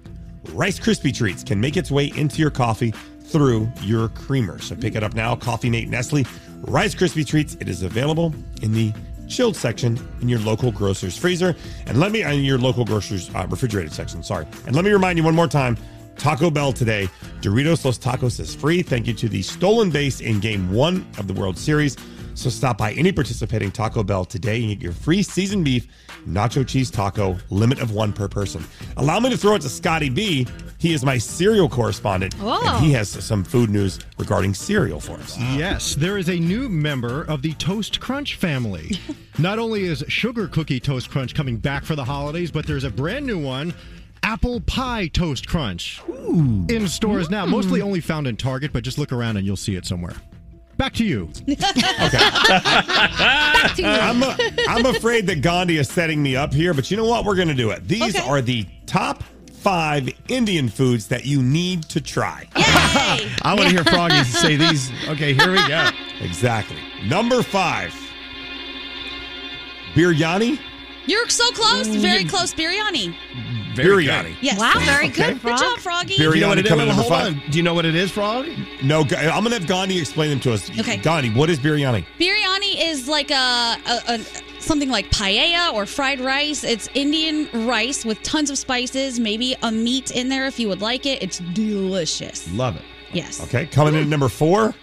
Rice 0.49 0.79
Krispie 0.79 1.15
treats 1.15 1.43
can 1.43 1.59
make 1.59 1.77
its 1.77 1.91
way 1.91 2.11
into 2.15 2.37
your 2.37 2.51
coffee 2.51 2.93
through 3.21 3.71
your 3.81 4.09
creamer. 4.09 4.59
So 4.59 4.75
pick 4.75 4.95
it 4.95 5.03
up 5.03 5.13
now. 5.13 5.35
Coffee 5.35 5.69
Mate 5.69 5.89
Nestle 5.89 6.25
Rice 6.61 6.93
Krispie 6.95 7.25
treats. 7.25 7.55
It 7.59 7.69
is 7.69 7.83
available 7.83 8.33
in 8.61 8.73
the 8.73 8.93
chilled 9.27 9.55
section 9.55 9.97
in 10.21 10.27
your 10.27 10.39
local 10.39 10.71
grocer's 10.71 11.17
freezer, 11.17 11.55
and 11.85 11.99
let 11.99 12.11
me 12.11 12.21
in 12.21 12.43
your 12.43 12.57
local 12.57 12.83
grocer's 12.83 13.33
uh, 13.33 13.47
refrigerated 13.49 13.93
section. 13.93 14.21
Sorry, 14.23 14.45
and 14.67 14.75
let 14.75 14.83
me 14.83 14.91
remind 14.91 15.17
you 15.17 15.23
one 15.23 15.35
more 15.35 15.47
time. 15.47 15.77
Taco 16.17 16.51
Bell 16.51 16.73
today. 16.73 17.09
Doritos 17.39 17.83
Los 17.85 17.97
Tacos 17.97 18.39
is 18.39 18.53
free. 18.53 18.83
Thank 18.83 19.07
you 19.07 19.13
to 19.13 19.29
the 19.29 19.41
stolen 19.41 19.89
base 19.89 20.19
in 20.19 20.39
Game 20.39 20.71
One 20.71 21.07
of 21.17 21.27
the 21.27 21.33
World 21.33 21.57
Series. 21.57 21.95
So 22.33 22.49
stop 22.49 22.77
by 22.77 22.93
any 22.93 23.11
participating 23.11 23.71
Taco 23.71 24.03
Bell 24.03 24.25
today 24.25 24.61
and 24.61 24.69
get 24.69 24.81
your 24.81 24.93
free 24.93 25.23
seasoned 25.23 25.65
beef 25.65 25.87
nacho 26.27 26.67
cheese 26.67 26.91
taco, 26.91 27.37
limit 27.49 27.79
of 27.79 27.91
one 27.91 28.13
per 28.13 28.27
person. 28.27 28.63
Allow 28.97 29.19
me 29.19 29.29
to 29.29 29.37
throw 29.37 29.55
it 29.55 29.61
to 29.61 29.69
Scotty 29.69 30.09
B. 30.09 30.47
He 30.77 30.93
is 30.93 31.05
my 31.05 31.17
cereal 31.17 31.69
correspondent, 31.69 32.35
Oh. 32.41 32.61
and 32.65 32.83
he 32.83 32.91
has 32.93 33.09
some 33.09 33.43
food 33.43 33.69
news 33.69 33.99
regarding 34.17 34.53
cereal 34.53 34.99
for 34.99 35.13
us. 35.13 35.37
Yes, 35.37 35.93
there 35.95 36.17
is 36.17 36.29
a 36.29 36.39
new 36.39 36.69
member 36.69 37.23
of 37.23 37.41
the 37.43 37.53
Toast 37.53 37.99
Crunch 37.99 38.35
family. 38.35 38.97
Not 39.37 39.59
only 39.59 39.83
is 39.83 40.03
Sugar 40.07 40.47
Cookie 40.47 40.79
Toast 40.79 41.09
Crunch 41.09 41.35
coming 41.35 41.57
back 41.57 41.83
for 41.85 41.95
the 41.95 42.05
holidays, 42.05 42.49
but 42.51 42.65
there's 42.65 42.83
a 42.83 42.89
brand 42.89 43.25
new 43.25 43.39
one. 43.39 43.73
Apple 44.23 44.61
Pie 44.61 45.07
Toast 45.07 45.47
Crunch. 45.47 46.01
In 46.07 46.87
stores 46.87 47.29
now, 47.29 47.45
mostly 47.45 47.79
mm. 47.79 47.85
only 47.85 48.01
found 48.01 48.27
in 48.27 48.37
Target, 48.37 48.71
but 48.71 48.83
just 48.83 48.97
look 48.97 49.11
around 49.11 49.37
and 49.37 49.45
you'll 49.45 49.55
see 49.55 49.75
it 49.75 49.85
somewhere. 49.85 50.15
Back 50.81 50.93
to 50.93 51.05
you. 51.05 51.29
Okay. 51.47 51.55
I'm, 53.85 54.23
a, 54.23 54.35
I'm 54.67 54.87
afraid 54.87 55.27
that 55.27 55.43
Gandhi 55.43 55.77
is 55.77 55.87
setting 55.87 56.23
me 56.23 56.35
up 56.35 56.51
here, 56.51 56.73
but 56.73 56.89
you 56.89 56.97
know 56.97 57.05
what? 57.05 57.23
We're 57.23 57.35
going 57.35 57.49
to 57.49 57.53
do 57.53 57.69
it. 57.69 57.87
These 57.87 58.19
are 58.19 58.41
the 58.41 58.65
top 58.87 59.21
five 59.53 60.09
Indian 60.27 60.69
foods 60.69 61.07
that 61.09 61.23
you 61.23 61.43
need 61.43 61.83
to 61.83 62.01
try. 62.01 62.47
I 62.55 63.53
want 63.55 63.69
to 63.69 63.69
hear 63.69 63.83
Froggy 63.83 64.23
say 64.23 64.55
these. 64.55 64.91
Okay, 65.07 65.35
here 65.35 65.51
we 65.51 65.67
go. 65.67 65.87
Exactly. 66.19 66.79
Number 67.05 67.43
five, 67.43 67.93
biryani. 69.93 70.59
You're 71.05 71.29
so 71.29 71.51
close. 71.51 71.89
Very 71.89 72.23
mm. 72.23 72.29
close. 72.29 72.55
Biryani. 72.55 73.15
Biryani. 73.75 74.35
Yes. 74.41 74.59
Wow, 74.59 74.73
very 74.79 75.07
Okay. 75.07 75.33
good, 75.33 75.41
Good 75.41 75.57
job, 75.57 75.79
Froggy. 75.79 76.15
Biryani 76.15 76.35
You 76.35 76.41
know 76.41 76.47
what 76.49 76.57
it 76.59 76.65
is? 76.65 76.69
coming 76.69 76.83
in 76.83 76.95
number 76.95 77.03
Hold 77.03 77.13
five. 77.13 77.27
on. 77.33 77.41
Do 77.51 77.57
you 77.57 77.63
know 77.63 77.73
what 77.73 77.85
it 77.85 77.95
is, 77.95 78.11
Frog? 78.11 78.47
No, 78.83 79.03
Ga- 79.03 79.17
I'm 79.17 79.43
going 79.43 79.53
to 79.53 79.59
have 79.59 79.67
Gandhi 79.67 79.97
explain 79.99 80.29
them 80.29 80.39
to 80.41 80.53
us. 80.53 80.69
Okay. 80.79 80.97
Gandhi, 80.97 81.29
what 81.31 81.49
is 81.49 81.59
biryani? 81.59 82.05
Biryani 82.19 82.89
is 82.89 83.07
like 83.07 83.31
a, 83.31 83.35
a, 83.87 84.01
a 84.15 84.19
something 84.59 84.89
like 84.89 85.09
paella 85.11 85.73
or 85.73 85.85
fried 85.85 86.19
rice. 86.19 86.63
It's 86.63 86.87
Indian 86.93 87.49
rice 87.67 88.05
with 88.05 88.21
tons 88.23 88.49
of 88.49 88.57
spices, 88.57 89.19
maybe 89.19 89.55
a 89.63 89.71
meat 89.71 90.11
in 90.11 90.29
there 90.29 90.45
if 90.47 90.59
you 90.59 90.67
would 90.69 90.81
like 90.81 91.05
it. 91.05 91.21
It's 91.23 91.39
delicious. 91.53 92.51
Love 92.53 92.75
it. 92.75 92.83
Yes. 93.13 93.41
Okay, 93.43 93.65
coming 93.65 93.95
in 93.95 94.01
at 94.01 94.07
number 94.07 94.29
four, 94.29 94.73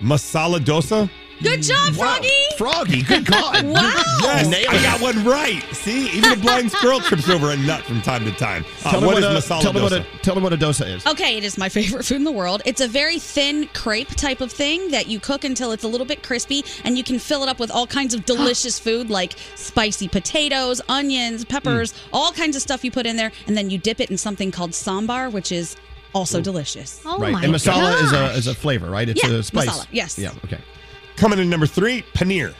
masala 0.00 0.58
dosa. 0.58 1.10
Good 1.44 1.62
job, 1.62 1.94
Wow. 1.96 2.14
Froggy. 2.16 2.28
Froggy, 2.58 3.02
good 3.02 3.24
God. 3.30 3.64
Wow. 3.66 3.92
Yes, 4.22 4.66
I 4.68 4.82
got 4.82 5.00
one 5.00 5.24
right. 5.24 5.62
See, 5.72 6.08
even 6.16 6.32
a 6.32 6.36
blind 6.36 6.72
squirrel 6.72 7.00
trips 7.00 7.28
over 7.28 7.50
a 7.50 7.56
nut 7.56 7.82
from 7.84 8.00
time 8.02 8.24
to 8.24 8.32
time. 8.32 8.64
Uh, 8.84 8.90
Tell 8.92 9.00
them 9.00 9.06
what 9.10 9.18
is 9.18 9.24
a, 9.24 9.28
masala 9.28 9.60
tell 9.60 9.72
them 9.72 9.82
what 9.82 9.92
a 9.92 10.04
tell 10.22 10.34
them 10.34 10.42
what 10.42 10.52
a 10.52 10.56
dosa 10.56 10.86
is. 10.96 11.06
Okay, 11.06 11.36
it 11.36 11.44
is 11.44 11.56
my 11.58 11.68
favorite 11.68 12.04
food 12.04 12.16
in 12.16 12.24
the 12.24 12.32
world. 12.32 12.62
It's 12.64 12.80
a 12.80 12.88
very 12.88 13.18
thin 13.18 13.68
crepe 13.74 14.08
type 14.16 14.40
of 14.40 14.50
thing 14.50 14.90
that 14.90 15.06
you 15.06 15.20
cook 15.20 15.44
until 15.44 15.72
it's 15.72 15.84
a 15.84 15.88
little 15.88 16.06
bit 16.06 16.22
crispy, 16.22 16.64
and 16.84 16.96
you 16.96 17.04
can 17.04 17.18
fill 17.18 17.42
it 17.42 17.48
up 17.48 17.58
with 17.60 17.70
all 17.70 17.86
kinds 17.86 18.14
of 18.14 18.24
delicious 18.34 18.78
food 18.78 19.10
like 19.10 19.34
spicy 19.54 20.08
potatoes, 20.08 20.80
onions, 20.88 21.44
peppers, 21.44 21.92
Mm. 21.92 21.96
all 22.12 22.32
kinds 22.32 22.56
of 22.56 22.62
stuff 22.62 22.84
you 22.84 22.90
put 22.90 23.04
in 23.06 23.16
there, 23.16 23.30
and 23.46 23.56
then 23.56 23.68
you 23.70 23.78
dip 23.78 24.00
it 24.00 24.10
in 24.10 24.16
something 24.16 24.50
called 24.50 24.70
sambar, 24.70 25.30
which 25.30 25.52
is 25.52 25.76
also 26.14 26.40
delicious. 26.40 27.02
Oh 27.04 27.18
right. 27.18 27.32
my 27.32 27.42
and 27.42 27.52
masala 27.52 28.00
is 28.02 28.12
a 28.12 28.32
is 28.32 28.46
a 28.46 28.54
flavor, 28.54 28.88
right? 28.88 29.08
It's 29.08 29.22
Yeah, 29.22 29.30
a 29.34 29.42
spice. 29.42 29.68
masala, 29.68 29.86
yes. 29.92 30.18
Yeah. 30.18 30.30
Okay. 30.44 30.60
Coming 31.16 31.38
in 31.38 31.48
number 31.48 31.66
three, 31.66 32.02
paneer. 32.14 32.54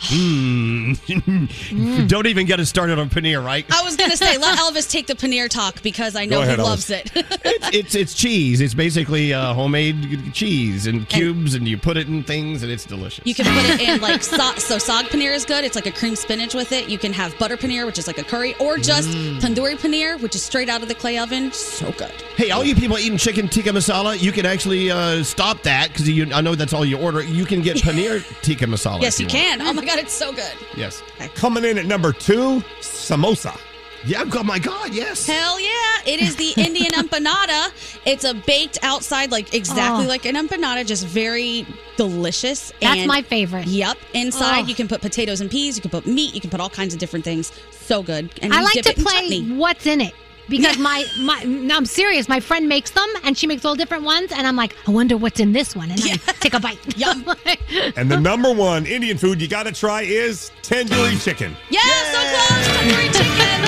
Mm. 0.00 2.06
Don't 2.08 2.26
even 2.26 2.46
get 2.46 2.60
us 2.60 2.68
started 2.68 2.98
on 2.98 3.10
paneer, 3.10 3.44
right? 3.44 3.64
I 3.72 3.82
was 3.82 3.96
gonna 3.96 4.16
say 4.16 4.38
let 4.38 4.58
Elvis 4.58 4.90
take 4.90 5.06
the 5.06 5.14
paneer 5.14 5.48
talk 5.48 5.82
because 5.82 6.16
I 6.16 6.24
know 6.24 6.42
ahead, 6.42 6.58
he 6.58 6.64
Elvis. 6.64 6.68
loves 6.68 6.90
it. 6.90 7.10
it's, 7.14 7.70
it's 7.74 7.94
it's 7.94 8.14
cheese. 8.14 8.60
It's 8.60 8.74
basically 8.74 9.32
uh, 9.34 9.52
homemade 9.54 10.32
cheese 10.32 10.86
in 10.86 11.04
cubes, 11.06 11.54
and 11.54 11.66
you 11.68 11.76
put 11.78 11.96
it 11.96 12.08
in 12.08 12.22
things, 12.22 12.62
and 12.62 12.72
it's 12.72 12.84
delicious. 12.84 13.24
You 13.26 13.34
can 13.34 13.44
put 13.46 13.74
it 13.74 13.80
in 13.88 14.00
like 14.00 14.22
so, 14.22 14.52
so 14.56 14.78
sag 14.78 15.06
paneer 15.06 15.34
is 15.34 15.44
good. 15.44 15.64
It's 15.64 15.76
like 15.76 15.86
a 15.86 15.92
cream 15.92 16.16
spinach 16.16 16.54
with 16.54 16.72
it. 16.72 16.88
You 16.88 16.98
can 16.98 17.12
have 17.12 17.36
butter 17.38 17.56
paneer, 17.56 17.86
which 17.86 17.98
is 17.98 18.06
like 18.06 18.18
a 18.18 18.24
curry, 18.24 18.54
or 18.58 18.76
just 18.78 19.00
Mm. 19.10 19.40
tandoori 19.40 19.76
paneer, 19.76 20.20
which 20.20 20.34
is 20.36 20.42
straight 20.42 20.68
out 20.68 20.82
of 20.82 20.88
the 20.88 20.94
clay 20.94 21.18
oven. 21.18 21.50
So 21.52 21.90
good. 21.92 22.12
Hey, 22.36 22.50
all 22.50 22.62
you 22.64 22.74
people 22.76 22.96
eating 22.98 23.18
chicken 23.18 23.48
tikka 23.48 23.70
masala, 23.70 24.20
you 24.20 24.30
can 24.30 24.46
actually 24.46 24.90
uh, 24.90 25.22
stop 25.24 25.62
that 25.64 25.88
because 25.88 26.08
I 26.32 26.40
know 26.40 26.54
that's 26.54 26.72
all 26.72 26.84
you 26.84 26.96
order. 26.98 27.22
You 27.22 27.44
can 27.44 27.60
get 27.60 27.78
paneer 27.78 28.22
tikka 28.42 28.66
masala. 28.66 29.02
yes, 29.02 29.18
you 29.18 29.24
want. 29.26 29.32
can. 29.32 29.62
Oh 29.62 29.72
my 29.72 29.84
god, 29.84 29.89
it's 29.98 30.12
so 30.12 30.32
good. 30.32 30.52
Yes. 30.76 31.02
Coming 31.34 31.64
in 31.64 31.78
at 31.78 31.86
number 31.86 32.12
two, 32.12 32.60
samosa. 32.80 33.58
Yeah, 34.06 34.24
oh 34.32 34.42
my 34.42 34.58
God, 34.58 34.94
yes. 34.94 35.26
Hell 35.26 35.60
yeah! 35.60 35.68
It 36.06 36.22
is 36.22 36.34
the 36.36 36.54
Indian 36.56 36.90
empanada. 36.94 37.70
It's 38.06 38.24
a 38.24 38.32
baked 38.32 38.78
outside, 38.82 39.30
like 39.30 39.52
exactly 39.52 40.06
Oh. 40.06 40.08
like 40.08 40.24
an 40.24 40.36
empanada, 40.36 40.86
just 40.86 41.06
very 41.06 41.66
delicious. 41.98 42.72
That's 42.80 43.00
And- 43.00 43.06
my 43.08 43.20
favorite. 43.20 43.66
Yep. 43.66 43.98
Inside, 44.14 44.64
Oh. 44.64 44.66
you 44.68 44.74
can 44.74 44.88
put 44.88 45.02
potatoes 45.02 45.42
and 45.42 45.50
peas. 45.50 45.76
You 45.76 45.82
can 45.82 45.90
put 45.90 46.06
meat. 46.06 46.34
You 46.34 46.40
can 46.40 46.48
put 46.48 46.60
all 46.60 46.70
kinds 46.70 46.94
of 46.94 47.00
different 47.00 47.26
things. 47.26 47.52
So 47.72 48.02
good. 48.02 48.30
And 48.40 48.54
I 48.54 48.62
like 48.62 48.80
to 48.82 48.94
play 48.94 49.20
chutney. 49.20 49.52
what's 49.52 49.84
in 49.86 50.00
it 50.00 50.14
because 50.50 50.76
my 50.78 51.04
my 51.20 51.42
no, 51.44 51.76
I'm 51.76 51.86
serious. 51.86 52.28
My 52.28 52.40
friend 52.40 52.68
makes 52.68 52.90
them 52.90 53.08
and 53.24 53.38
she 53.38 53.46
makes 53.46 53.64
all 53.64 53.74
different 53.74 54.04
ones, 54.04 54.32
and 54.32 54.46
I'm 54.46 54.56
like, 54.56 54.74
I 54.86 54.90
wonder 54.90 55.16
what's 55.16 55.40
in 55.40 55.52
this 55.52 55.74
one, 55.74 55.90
and 55.90 56.00
I 56.02 56.16
take 56.40 56.52
a 56.54 56.60
bite. 56.60 56.78
Yum. 56.98 57.24
And 57.96 58.10
the 58.10 58.18
number 58.20 58.52
one 58.52 58.84
Indian 58.86 59.16
food 59.16 59.40
you 59.40 59.48
got 59.48 59.64
to 59.64 59.72
try 59.72 60.02
is 60.02 60.50
tandoori 60.62 61.22
chicken. 61.24 61.56
Yeah, 61.70 61.80
so 61.80 62.18
close. 62.18 62.68
Tandoori 62.68 63.06
chicken. 63.12 63.60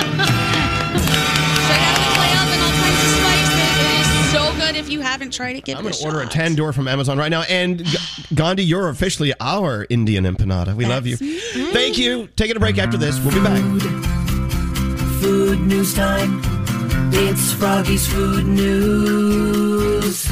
Straight 1.63 1.79
out 1.79 1.97
of 1.97 2.03
the 2.03 2.11
clay 2.13 2.33
oven, 2.41 2.59
all 2.59 2.73
kinds 2.81 2.99
of 3.01 3.09
spices. 3.19 3.59
It 3.79 3.99
is 3.99 4.31
so 4.31 4.53
good. 4.59 4.75
If 4.75 4.89
you 4.89 4.99
haven't 5.01 5.33
tried 5.33 5.55
it, 5.57 5.65
give 5.65 5.77
I'm 5.77 5.85
it 5.85 5.91
going 5.91 5.93
to 6.01 6.05
order 6.05 6.19
a 6.21 6.23
shot. 6.23 6.33
tandoor 6.33 6.73
from 6.73 6.87
Amazon 6.87 7.17
right 7.17 7.29
now. 7.31 7.43
And 7.43 7.83
G- 7.85 7.97
Gandhi, 8.35 8.63
you're 8.65 8.89
officially 8.89 9.33
our 9.39 9.85
Indian 9.89 10.25
empanada. 10.25 10.75
We 10.75 10.85
love 10.85 11.07
you. 11.07 11.17
Thank 11.17 11.97
you. 11.97 12.27
Taking 12.35 12.57
a 12.57 12.59
break 12.59 12.77
after 12.77 12.97
this. 12.97 13.19
We'll 13.23 13.33
be 13.33 13.41
back. 13.41 14.22
Food 15.23 15.61
news 15.61 15.93
time. 15.93 16.41
It's 17.13 17.53
Froggy's 17.53 18.05
Food 18.05 18.45
News. 18.45 20.27